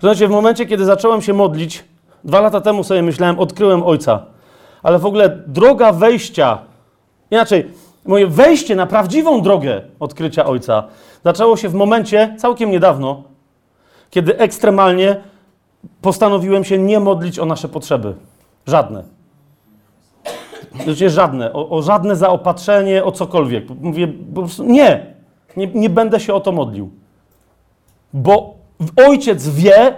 Słuchajcie, 0.00 0.28
w 0.28 0.30
momencie, 0.30 0.66
kiedy 0.66 0.84
zacząłem 0.84 1.22
się 1.22 1.32
modlić, 1.32 1.84
dwa 2.24 2.40
lata 2.40 2.60
temu 2.60 2.84
sobie 2.84 3.02
myślałem, 3.02 3.38
odkryłem 3.38 3.82
ojca. 3.82 4.26
Ale 4.82 4.98
w 4.98 5.06
ogóle 5.06 5.42
droga 5.46 5.92
wejścia, 5.92 6.58
inaczej, 7.30 7.70
moje 8.06 8.26
wejście 8.26 8.76
na 8.76 8.86
prawdziwą 8.86 9.42
drogę 9.42 9.82
odkrycia 10.00 10.46
ojca 10.46 10.84
zaczęło 11.24 11.56
się 11.56 11.68
w 11.68 11.74
momencie, 11.74 12.36
całkiem 12.38 12.70
niedawno, 12.70 13.22
kiedy 14.10 14.38
ekstremalnie 14.38 15.16
postanowiłem 16.00 16.64
się 16.64 16.78
nie 16.78 17.00
modlić 17.00 17.38
o 17.38 17.44
nasze 17.44 17.68
potrzeby. 17.68 18.14
Żadne. 18.66 19.04
Znaczy 20.84 21.10
żadne, 21.10 21.52
o, 21.52 21.68
o 21.68 21.82
żadne 21.82 22.16
zaopatrzenie, 22.16 23.04
o 23.04 23.12
cokolwiek. 23.12 23.64
Mówię, 23.80 24.12
nie, 24.58 25.14
nie, 25.56 25.66
nie 25.66 25.90
będę 25.90 26.20
się 26.20 26.34
o 26.34 26.40
to 26.40 26.52
modlił. 26.52 26.90
Bo 28.12 28.54
ojciec 28.96 29.48
wie, 29.48 29.94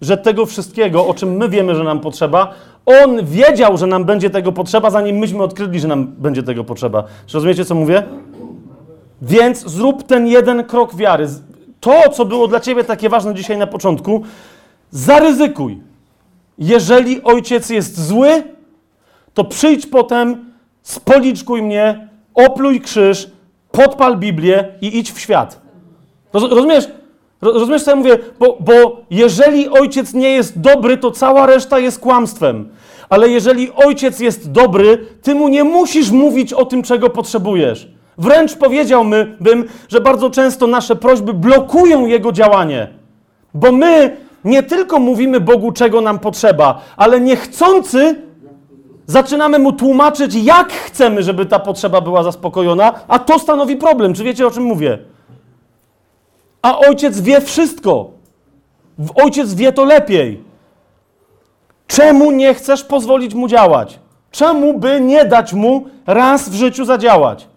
że 0.00 0.16
tego 0.16 0.46
wszystkiego, 0.46 1.06
o 1.06 1.14
czym 1.14 1.36
my 1.36 1.48
wiemy, 1.48 1.74
że 1.74 1.84
nam 1.84 2.00
potrzeba, 2.00 2.54
on 2.86 3.26
wiedział, 3.26 3.76
że 3.76 3.86
nam 3.86 4.04
będzie 4.04 4.30
tego 4.30 4.52
potrzeba, 4.52 4.90
zanim 4.90 5.16
myśmy 5.16 5.42
odkryli, 5.42 5.80
że 5.80 5.88
nam 5.88 6.06
będzie 6.06 6.42
tego 6.42 6.64
potrzeba. 6.64 7.04
Czy 7.26 7.34
rozumiecie, 7.34 7.64
co 7.64 7.74
mówię? 7.74 8.02
Więc 9.22 9.66
zrób 9.66 10.02
ten 10.02 10.26
jeden 10.26 10.64
krok 10.64 10.96
wiary. 10.96 11.28
To, 11.80 12.08
co 12.08 12.24
było 12.24 12.48
dla 12.48 12.60
ciebie 12.60 12.84
takie 12.84 13.08
ważne 13.08 13.34
dzisiaj 13.34 13.58
na 13.58 13.66
początku, 13.66 14.22
zaryzykuj. 14.90 15.80
Jeżeli 16.58 17.22
ojciec 17.22 17.70
jest 17.70 18.06
zły, 18.06 18.42
to 19.34 19.44
przyjdź 19.44 19.86
potem, 19.86 20.52
spoliczkuj 20.82 21.62
mnie, 21.62 22.08
opluj 22.34 22.80
krzyż, 22.80 23.30
podpal 23.70 24.16
Biblię 24.16 24.68
i 24.80 24.98
idź 24.98 25.12
w 25.12 25.20
świat. 25.20 25.60
Roz, 26.32 26.50
rozumiesz? 26.50 26.88
Ro- 27.42 27.52
Rozumiesz, 27.52 27.82
co 27.82 27.90
ja 27.90 27.96
mówię? 27.96 28.18
Bo, 28.38 28.56
bo 28.60 28.96
jeżeli 29.10 29.68
ojciec 29.68 30.14
nie 30.14 30.30
jest 30.30 30.60
dobry, 30.60 30.96
to 30.96 31.10
cała 31.10 31.46
reszta 31.46 31.78
jest 31.78 31.98
kłamstwem. 32.00 32.68
Ale 33.08 33.28
jeżeli 33.28 33.72
ojciec 33.72 34.20
jest 34.20 34.50
dobry, 34.52 34.98
ty 35.22 35.34
mu 35.34 35.48
nie 35.48 35.64
musisz 35.64 36.10
mówić 36.10 36.52
o 36.52 36.64
tym, 36.64 36.82
czego 36.82 37.10
potrzebujesz. 37.10 37.88
Wręcz 38.18 38.56
powiedziałbym, 38.56 39.36
bym, 39.40 39.64
że 39.88 40.00
bardzo 40.00 40.30
często 40.30 40.66
nasze 40.66 40.96
prośby 40.96 41.34
blokują 41.34 42.06
jego 42.06 42.32
działanie. 42.32 42.88
Bo 43.54 43.72
my 43.72 44.16
nie 44.44 44.62
tylko 44.62 44.98
mówimy 44.98 45.40
Bogu, 45.40 45.72
czego 45.72 46.00
nam 46.00 46.18
potrzeba, 46.18 46.80
ale 46.96 47.20
niechcący 47.20 48.14
zaczynamy 49.06 49.58
mu 49.58 49.72
tłumaczyć, 49.72 50.34
jak 50.34 50.72
chcemy, 50.72 51.22
żeby 51.22 51.46
ta 51.46 51.58
potrzeba 51.58 52.00
była 52.00 52.22
zaspokojona, 52.22 52.92
a 53.08 53.18
to 53.18 53.38
stanowi 53.38 53.76
problem. 53.76 54.14
Czy 54.14 54.24
wiecie, 54.24 54.46
o 54.46 54.50
czym 54.50 54.62
mówię? 54.62 54.98
A 56.62 56.78
ojciec 56.78 57.20
wie 57.20 57.40
wszystko. 57.40 58.10
Ojciec 59.14 59.54
wie 59.54 59.72
to 59.72 59.84
lepiej. 59.84 60.44
Czemu 61.86 62.30
nie 62.30 62.54
chcesz 62.54 62.84
pozwolić 62.84 63.34
mu 63.34 63.48
działać? 63.48 63.98
Czemu 64.30 64.78
by 64.78 65.00
nie 65.00 65.24
dać 65.24 65.52
mu 65.52 65.86
raz 66.06 66.48
w 66.48 66.54
życiu 66.54 66.84
zadziałać? 66.84 67.48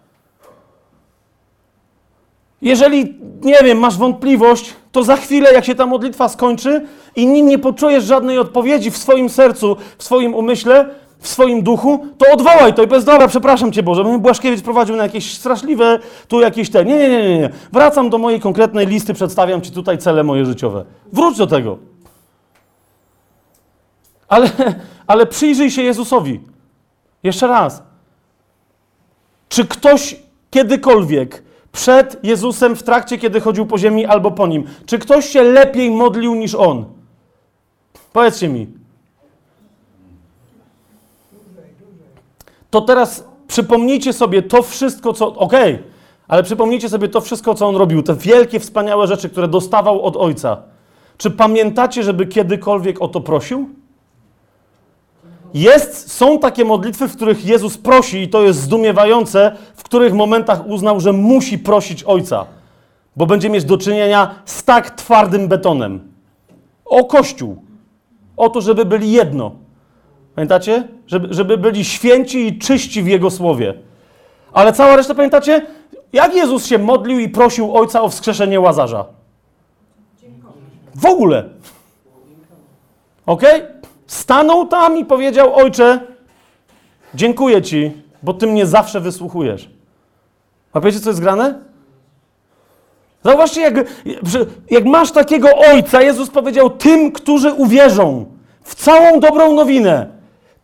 Jeżeli, 2.62 3.14
nie 3.42 3.58
wiem, 3.64 3.78
masz 3.78 3.96
wątpliwość, 3.96 4.74
to 4.92 5.02
za 5.02 5.16
chwilę, 5.16 5.52
jak 5.52 5.64
się 5.64 5.74
ta 5.74 5.86
modlitwa 5.86 6.28
skończy 6.28 6.86
i 7.16 7.26
nie 7.26 7.58
poczujesz 7.58 8.04
żadnej 8.04 8.38
odpowiedzi 8.38 8.90
w 8.90 8.96
swoim 8.96 9.28
sercu, 9.28 9.76
w 9.98 10.04
swoim 10.04 10.34
umyśle, 10.34 10.88
w 11.26 11.28
swoim 11.28 11.62
duchu, 11.62 12.06
to 12.18 12.32
odwołaj 12.32 12.74
to 12.74 12.82
i 12.82 12.88
powiedz, 12.88 13.04
dobra, 13.04 13.28
przepraszam 13.28 13.72
Cię 13.72 13.82
Boże, 13.82 14.04
mnie 14.04 14.18
Błaszkiewicz 14.18 14.62
prowadził 14.62 14.96
na 14.96 15.02
jakieś 15.02 15.38
straszliwe, 15.38 15.98
tu 16.28 16.40
jakieś 16.40 16.70
te, 16.70 16.84
nie, 16.84 16.98
nie, 16.98 17.08
nie, 17.08 17.22
nie, 17.22 17.38
nie, 17.38 17.50
wracam 17.72 18.10
do 18.10 18.18
mojej 18.18 18.40
konkretnej 18.40 18.86
listy, 18.86 19.14
przedstawiam 19.14 19.60
Ci 19.60 19.70
tutaj 19.70 19.98
cele 19.98 20.24
moje 20.24 20.46
życiowe. 20.46 20.84
Wróć 21.12 21.38
do 21.38 21.46
tego. 21.46 21.78
Ale, 24.28 24.50
ale 25.06 25.26
przyjrzyj 25.26 25.70
się 25.70 25.82
Jezusowi. 25.82 26.40
Jeszcze 27.22 27.46
raz. 27.46 27.82
Czy 29.48 29.64
ktoś 29.64 30.16
kiedykolwiek 30.50 31.42
przed 31.72 32.24
Jezusem 32.24 32.76
w 32.76 32.82
trakcie, 32.82 33.18
kiedy 33.18 33.40
chodził 33.40 33.66
po 33.66 33.78
ziemi 33.78 34.06
albo 34.06 34.30
po 34.30 34.46
nim, 34.46 34.64
czy 34.86 34.98
ktoś 34.98 35.26
się 35.26 35.42
lepiej 35.42 35.90
modlił 35.90 36.34
niż 36.34 36.54
on? 36.54 36.84
Powiedzcie 38.12 38.48
mi. 38.48 38.85
To 42.70 42.80
teraz 42.80 43.24
przypomnijcie 43.48 44.12
sobie 44.12 44.42
to 44.42 44.62
wszystko, 44.62 45.12
co. 45.12 45.34
Okej, 45.34 45.78
ale 46.28 46.42
przypomnijcie 46.42 46.88
sobie 46.88 47.08
to 47.08 47.20
wszystko, 47.20 47.54
co 47.54 47.66
on 47.66 47.76
robił, 47.76 48.02
te 48.02 48.14
wielkie, 48.14 48.60
wspaniałe 48.60 49.06
rzeczy, 49.06 49.28
które 49.28 49.48
dostawał 49.48 50.02
od 50.02 50.16
ojca. 50.16 50.62
Czy 51.18 51.30
pamiętacie, 51.30 52.02
żeby 52.02 52.26
kiedykolwiek 52.26 53.02
o 53.02 53.08
to 53.08 53.20
prosił? 53.20 53.68
Jest, 55.54 56.12
są 56.12 56.38
takie 56.38 56.64
modlitwy, 56.64 57.08
w 57.08 57.16
których 57.16 57.44
Jezus 57.44 57.78
prosi, 57.78 58.22
i 58.22 58.28
to 58.28 58.42
jest 58.42 58.60
zdumiewające, 58.60 59.56
w 59.76 59.82
których 59.82 60.14
momentach 60.14 60.66
uznał, 60.66 61.00
że 61.00 61.12
musi 61.12 61.58
prosić 61.58 62.04
Ojca, 62.04 62.46
bo 63.16 63.26
będzie 63.26 63.50
mieć 63.50 63.64
do 63.64 63.78
czynienia 63.78 64.34
z 64.44 64.64
tak 64.64 64.90
twardym 64.90 65.48
betonem. 65.48 66.12
O 66.84 67.04
Kościół. 67.04 67.62
O 68.36 68.48
to, 68.48 68.60
żeby 68.60 68.84
byli 68.84 69.12
jedno. 69.12 69.65
Pamiętacie? 70.36 70.88
Żeby, 71.06 71.34
żeby 71.34 71.58
byli 71.58 71.84
święci 71.84 72.46
i 72.46 72.58
czyści 72.58 73.02
w 73.02 73.06
Jego 73.06 73.30
słowie. 73.30 73.74
Ale 74.52 74.72
cała 74.72 74.96
reszta, 74.96 75.14
pamiętacie? 75.14 75.66
Jak 76.12 76.34
Jezus 76.34 76.66
się 76.66 76.78
modlił 76.78 77.18
i 77.18 77.28
prosił 77.28 77.76
Ojca 77.76 78.02
o 78.02 78.08
wskrzeszenie 78.08 78.60
Łazarza? 78.60 79.04
W 80.94 81.06
ogóle. 81.06 81.44
Okej? 83.26 83.62
Stanął 84.06 84.66
tam 84.66 84.98
i 84.98 85.04
powiedział: 85.04 85.54
Ojcze, 85.54 86.00
dziękuję 87.14 87.62
Ci, 87.62 87.92
bo 88.22 88.34
Ty 88.34 88.46
mnie 88.46 88.66
zawsze 88.66 89.00
wysłuchujesz. 89.00 89.70
A 90.72 90.80
wiecie, 90.80 91.00
co 91.00 91.10
jest 91.10 91.20
grane? 91.20 91.58
Zauważcie, 93.24 93.60
jak, 93.60 93.74
jak 94.70 94.84
masz 94.84 95.12
takiego 95.12 95.48
ojca, 95.72 96.02
Jezus 96.02 96.30
powiedział 96.30 96.70
tym, 96.70 97.12
którzy 97.12 97.52
uwierzą 97.52 98.26
w 98.62 98.74
całą 98.74 99.20
dobrą 99.20 99.52
nowinę, 99.52 100.15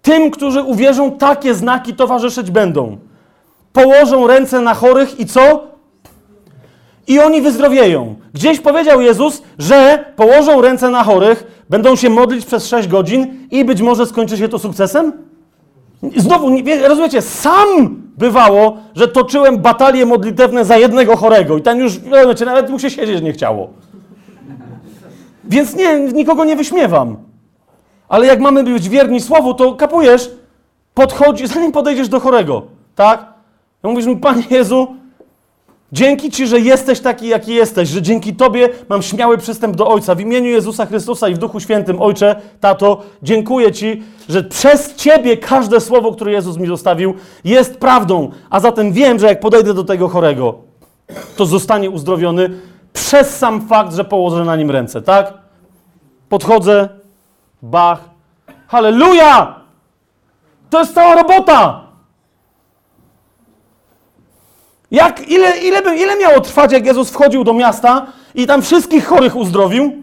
tym, 0.02 0.30
którzy 0.30 0.62
uwierzą, 0.62 1.10
takie 1.10 1.54
znaki 1.54 1.94
towarzyszyć 1.94 2.50
będą. 2.50 2.98
Położą 3.72 4.26
ręce 4.26 4.60
na 4.60 4.74
chorych 4.74 5.20
i 5.20 5.26
co? 5.26 5.64
I 7.06 7.20
oni 7.20 7.40
wyzdrowieją. 7.40 8.14
Gdzieś 8.34 8.60
powiedział 8.60 9.00
Jezus, 9.00 9.42
że 9.58 10.04
położą 10.16 10.60
ręce 10.60 10.90
na 10.90 11.04
chorych, 11.04 11.64
będą 11.70 11.96
się 11.96 12.10
modlić 12.10 12.46
przez 12.46 12.66
6 12.66 12.88
godzin 12.88 13.46
i 13.50 13.64
być 13.64 13.82
może 13.82 14.06
skończy 14.06 14.36
się 14.36 14.48
to 14.48 14.58
sukcesem? 14.58 15.12
Znowu, 16.16 16.48
rozumiecie, 16.88 17.22
sam 17.22 18.02
bywało, 18.18 18.76
że 18.94 19.08
toczyłem 19.08 19.58
batalie 19.58 20.06
modlitewne 20.06 20.64
za 20.64 20.76
jednego 20.76 21.16
chorego 21.16 21.58
i 21.58 21.62
ten 21.62 21.78
już, 21.78 22.00
rozumiecie, 22.10 22.44
nawet 22.44 22.70
mu 22.70 22.78
się 22.78 22.90
siedzieć 22.90 23.22
nie 23.22 23.32
chciało. 23.32 23.70
Więc 25.44 25.76
nie, 25.76 26.00
nikogo 26.00 26.44
nie 26.44 26.56
wyśmiewam. 26.56 27.16
Ale 28.12 28.26
jak 28.26 28.40
mamy 28.40 28.64
być 28.64 28.88
wierni 28.88 29.20
słowu, 29.20 29.54
to 29.54 29.74
kapujesz, 29.74 30.30
podchodzi, 30.94 31.46
zanim 31.46 31.72
podejdziesz 31.72 32.08
do 32.08 32.20
chorego, 32.20 32.62
tak? 32.94 33.26
Ja 33.82 33.90
mówisz 33.90 34.06
mi, 34.06 34.16
Panie 34.16 34.42
Jezu, 34.50 34.88
Dzięki 35.92 36.30
Ci, 36.30 36.46
że 36.46 36.60
jesteś 36.60 37.00
taki, 37.00 37.28
jaki 37.28 37.54
jesteś, 37.54 37.88
że 37.88 38.02
dzięki 38.02 38.34
Tobie 38.34 38.68
mam 38.88 39.02
śmiały 39.02 39.38
przystęp 39.38 39.76
do 39.76 39.88
Ojca. 39.88 40.14
W 40.14 40.20
imieniu 40.20 40.50
Jezusa 40.50 40.86
Chrystusa 40.86 41.28
i 41.28 41.34
w 41.34 41.38
Duchu 41.38 41.60
Świętym, 41.60 42.02
Ojcze, 42.02 42.36
Tato, 42.60 43.02
dziękuję 43.22 43.72
Ci, 43.72 44.02
że 44.28 44.42
przez 44.42 44.94
Ciebie 44.94 45.36
każde 45.36 45.80
słowo, 45.80 46.12
które 46.12 46.32
Jezus 46.32 46.56
mi 46.56 46.66
zostawił, 46.66 47.14
jest 47.44 47.76
prawdą. 47.76 48.30
A 48.50 48.60
zatem 48.60 48.92
wiem, 48.92 49.18
że 49.18 49.26
jak 49.26 49.40
podejdę 49.40 49.74
do 49.74 49.84
tego 49.84 50.08
chorego, 50.08 50.54
to 51.36 51.46
zostanie 51.46 51.90
uzdrowiony 51.90 52.50
przez 52.92 53.36
sam 53.36 53.68
fakt, 53.68 53.94
że 53.94 54.04
położę 54.04 54.44
na 54.44 54.56
nim 54.56 54.70
ręce, 54.70 55.02
tak? 55.02 55.34
Podchodzę, 56.28 57.01
bach, 57.62 58.00
halleluja! 58.68 59.54
To 60.70 60.80
jest 60.80 60.94
cała 60.94 61.14
robota! 61.14 61.82
Jak, 64.90 65.28
ile, 65.28 65.58
ile, 65.58 65.82
by, 65.82 65.96
ile 65.96 66.16
miało 66.16 66.40
trwać, 66.40 66.72
jak 66.72 66.86
Jezus 66.86 67.10
wchodził 67.10 67.44
do 67.44 67.54
miasta 67.54 68.06
i 68.34 68.46
tam 68.46 68.62
wszystkich 68.62 69.06
chorych 69.06 69.36
uzdrowił? 69.36 70.02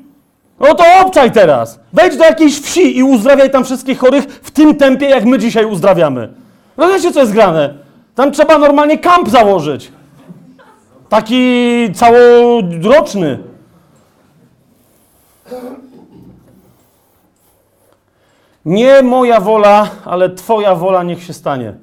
No 0.60 0.76
to 0.76 0.84
obczaj 1.06 1.31
teraz. 1.31 1.80
Wejdź 1.94 2.18
do 2.18 2.23
jakiejś 2.23 2.61
wsi 2.61 2.98
i 2.98 3.03
uzdrawiaj 3.03 3.52
tam 3.52 3.65
wszystkich 3.65 3.99
chorych 3.99 4.23
w 4.23 4.52
tym 4.52 4.76
tempie, 4.76 5.06
jak 5.06 5.26
my 5.26 5.40
dzisiaj 5.40 5.65
uzdrawiamy. 5.65 6.34
Rozumiecie, 6.77 7.11
co 7.11 7.19
jest 7.19 7.31
grane? 7.31 7.73
Tam 8.15 8.31
trzeba 8.31 8.57
normalnie 8.57 8.98
kamp 8.98 9.30
założyć. 9.30 9.91
Taki 11.10 11.91
całoroczny. 11.94 13.40
Nie 18.70 19.04
moja 19.04 19.40
wola, 19.40 19.90
ale 20.06 20.30
Twoja 20.30 20.76
wola 20.76 21.04
niech 21.04 21.24
się 21.24 21.34
stanie. 21.34 21.74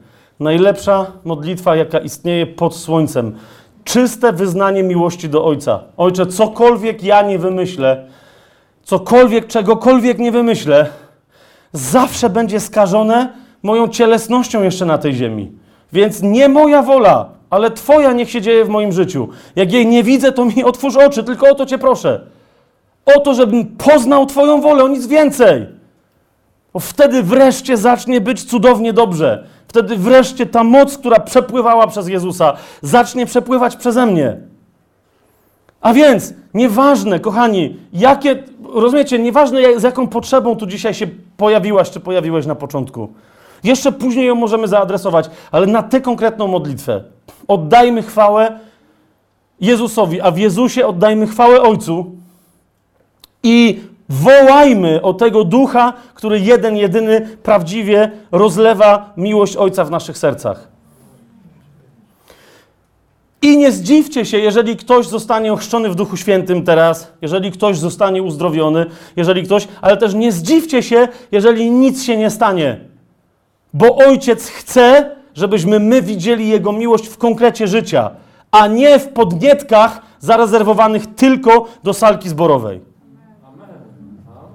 Najlepsza 0.40 1.06
modlitwa, 1.24 1.76
jaka 1.76 1.98
istnieje 1.98 2.46
pod 2.46 2.76
słońcem. 2.76 3.36
Czyste 3.84 4.32
wyznanie 4.32 4.82
miłości 4.82 5.28
do 5.28 5.44
Ojca. 5.44 5.80
Ojcze, 5.96 6.26
cokolwiek 6.26 7.02
ja 7.02 7.22
nie 7.22 7.38
wymyślę, 7.38 8.06
cokolwiek, 8.82 9.46
czegokolwiek 9.46 10.18
nie 10.18 10.32
wymyślę, 10.32 10.86
zawsze 11.72 12.30
będzie 12.30 12.60
skażone 12.60 13.32
moją 13.62 13.88
cielesnością 13.88 14.62
jeszcze 14.62 14.86
na 14.86 14.98
tej 14.98 15.14
ziemi. 15.14 15.52
Więc 15.92 16.22
nie 16.22 16.48
moja 16.48 16.82
wola, 16.82 17.28
ale 17.50 17.70
Twoja 17.70 18.12
niech 18.12 18.30
się 18.30 18.40
dzieje 18.40 18.64
w 18.64 18.68
moim 18.68 18.92
życiu. 18.92 19.28
Jak 19.56 19.72
jej 19.72 19.86
nie 19.86 20.02
widzę, 20.02 20.32
to 20.32 20.44
mi 20.44 20.64
otwórz 20.64 20.96
oczy, 20.96 21.24
tylko 21.24 21.50
o 21.50 21.54
to 21.54 21.66
Cię 21.66 21.78
proszę. 21.78 22.20
O 23.16 23.20
to, 23.20 23.34
żebym 23.34 23.76
poznał 23.76 24.26
Twoją 24.26 24.60
wolę, 24.60 24.84
o 24.84 24.88
nic 24.88 25.06
więcej. 25.06 25.75
Bo 26.76 26.80
wtedy 26.80 27.22
wreszcie 27.22 27.76
zacznie 27.76 28.20
być 28.20 28.44
cudownie 28.44 28.92
dobrze. 28.92 29.46
Wtedy 29.68 29.96
wreszcie 29.96 30.46
ta 30.46 30.64
moc, 30.64 30.98
która 30.98 31.20
przepływała 31.20 31.86
przez 31.86 32.08
Jezusa, 32.08 32.56
zacznie 32.82 33.26
przepływać 33.26 33.76
przeze 33.76 34.06
mnie. 34.06 34.36
A 35.80 35.92
więc, 35.92 36.34
nieważne, 36.54 37.20
kochani, 37.20 37.76
jakie, 37.92 38.42
rozumiecie, 38.74 39.18
nieważne 39.18 39.80
z 39.80 39.82
jaką 39.82 40.08
potrzebą 40.08 40.56
tu 40.56 40.66
dzisiaj 40.66 40.94
się 40.94 41.06
pojawiłaś, 41.36 41.90
czy 41.90 42.00
pojawiłeś 42.00 42.46
na 42.46 42.54
początku. 42.54 43.12
Jeszcze 43.64 43.92
później 43.92 44.26
ją 44.26 44.34
możemy 44.34 44.68
zaadresować, 44.68 45.30
ale 45.50 45.66
na 45.66 45.82
tę 45.82 46.00
konkretną 46.00 46.48
modlitwę 46.48 47.02
oddajmy 47.48 48.02
chwałę 48.02 48.58
Jezusowi, 49.60 50.20
a 50.20 50.30
w 50.30 50.38
Jezusie 50.38 50.86
oddajmy 50.86 51.26
chwałę 51.26 51.62
Ojcu 51.62 52.10
i 53.42 53.80
wołajmy 54.08 55.02
o 55.02 55.14
tego 55.14 55.44
ducha, 55.44 55.92
który 56.14 56.40
jeden, 56.40 56.76
jedyny 56.76 57.20
prawdziwie 57.42 58.10
rozlewa 58.32 59.12
miłość 59.16 59.56
Ojca 59.56 59.84
w 59.84 59.90
naszych 59.90 60.18
sercach. 60.18 60.68
I 63.42 63.56
nie 63.58 63.72
zdziwcie 63.72 64.24
się, 64.24 64.38
jeżeli 64.38 64.76
ktoś 64.76 65.06
zostanie 65.06 65.52
ochrzczony 65.52 65.88
w 65.88 65.94
Duchu 65.94 66.16
Świętym 66.16 66.64
teraz, 66.64 67.12
jeżeli 67.22 67.52
ktoś 67.52 67.78
zostanie 67.78 68.22
uzdrowiony, 68.22 68.86
jeżeli 69.16 69.42
ktoś, 69.42 69.68
ale 69.80 69.96
też 69.96 70.14
nie 70.14 70.32
zdziwcie 70.32 70.82
się, 70.82 71.08
jeżeli 71.32 71.70
nic 71.70 72.02
się 72.02 72.16
nie 72.16 72.30
stanie. 72.30 72.80
Bo 73.74 73.96
Ojciec 73.96 74.48
chce, 74.48 75.16
żebyśmy 75.34 75.80
my 75.80 76.02
widzieli 76.02 76.48
Jego 76.48 76.72
miłość 76.72 77.08
w 77.08 77.18
konkrecie 77.18 77.66
życia, 77.66 78.10
a 78.50 78.66
nie 78.66 78.98
w 78.98 79.08
podnietkach 79.08 80.02
zarezerwowanych 80.20 81.14
tylko 81.14 81.66
do 81.82 81.94
salki 81.94 82.28
zborowej. 82.28 82.95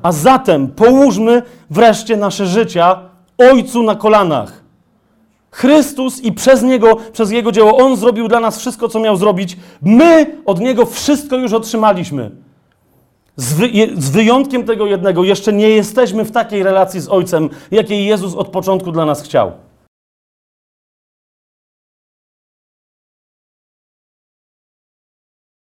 A 0.04 0.12
zatem 0.12 0.68
połóżmy 0.68 1.42
wreszcie 1.70 2.18
nasze 2.18 2.46
życia 2.46 3.00
Ojcu 3.38 3.84
na 3.84 3.96
kolanach. 3.96 4.62
Chrystus 5.52 6.22
i 6.24 6.32
przez 6.32 6.64
Niego, 6.64 6.98
przez 7.14 7.32
Jego 7.32 7.52
dzieło, 7.52 7.78
On 7.78 7.98
zrobił 7.98 8.28
dla 8.28 8.40
nas 8.40 8.60
wszystko, 8.60 8.88
co 8.88 9.00
miał 9.00 9.16
zrobić. 9.16 9.58
My 9.82 10.38
od 10.46 10.60
Niego 10.60 10.86
wszystko 10.86 11.36
już 11.36 11.54
otrzymaliśmy. 11.54 12.32
Z, 13.36 13.54
wy, 13.54 13.70
z 13.98 14.10
wyjątkiem 14.10 14.64
tego 14.64 14.86
jednego, 14.86 15.24
jeszcze 15.24 15.54
nie 15.54 15.70
jesteśmy 15.70 16.26
w 16.26 16.32
takiej 16.32 16.64
relacji 16.64 17.02
z 17.02 17.10
Ojcem, 17.10 17.50
jakiej 17.72 18.06
Jezus 18.06 18.36
od 18.36 18.48
początku 18.48 18.92
dla 18.92 19.06
nas 19.06 19.22
chciał. 19.24 19.52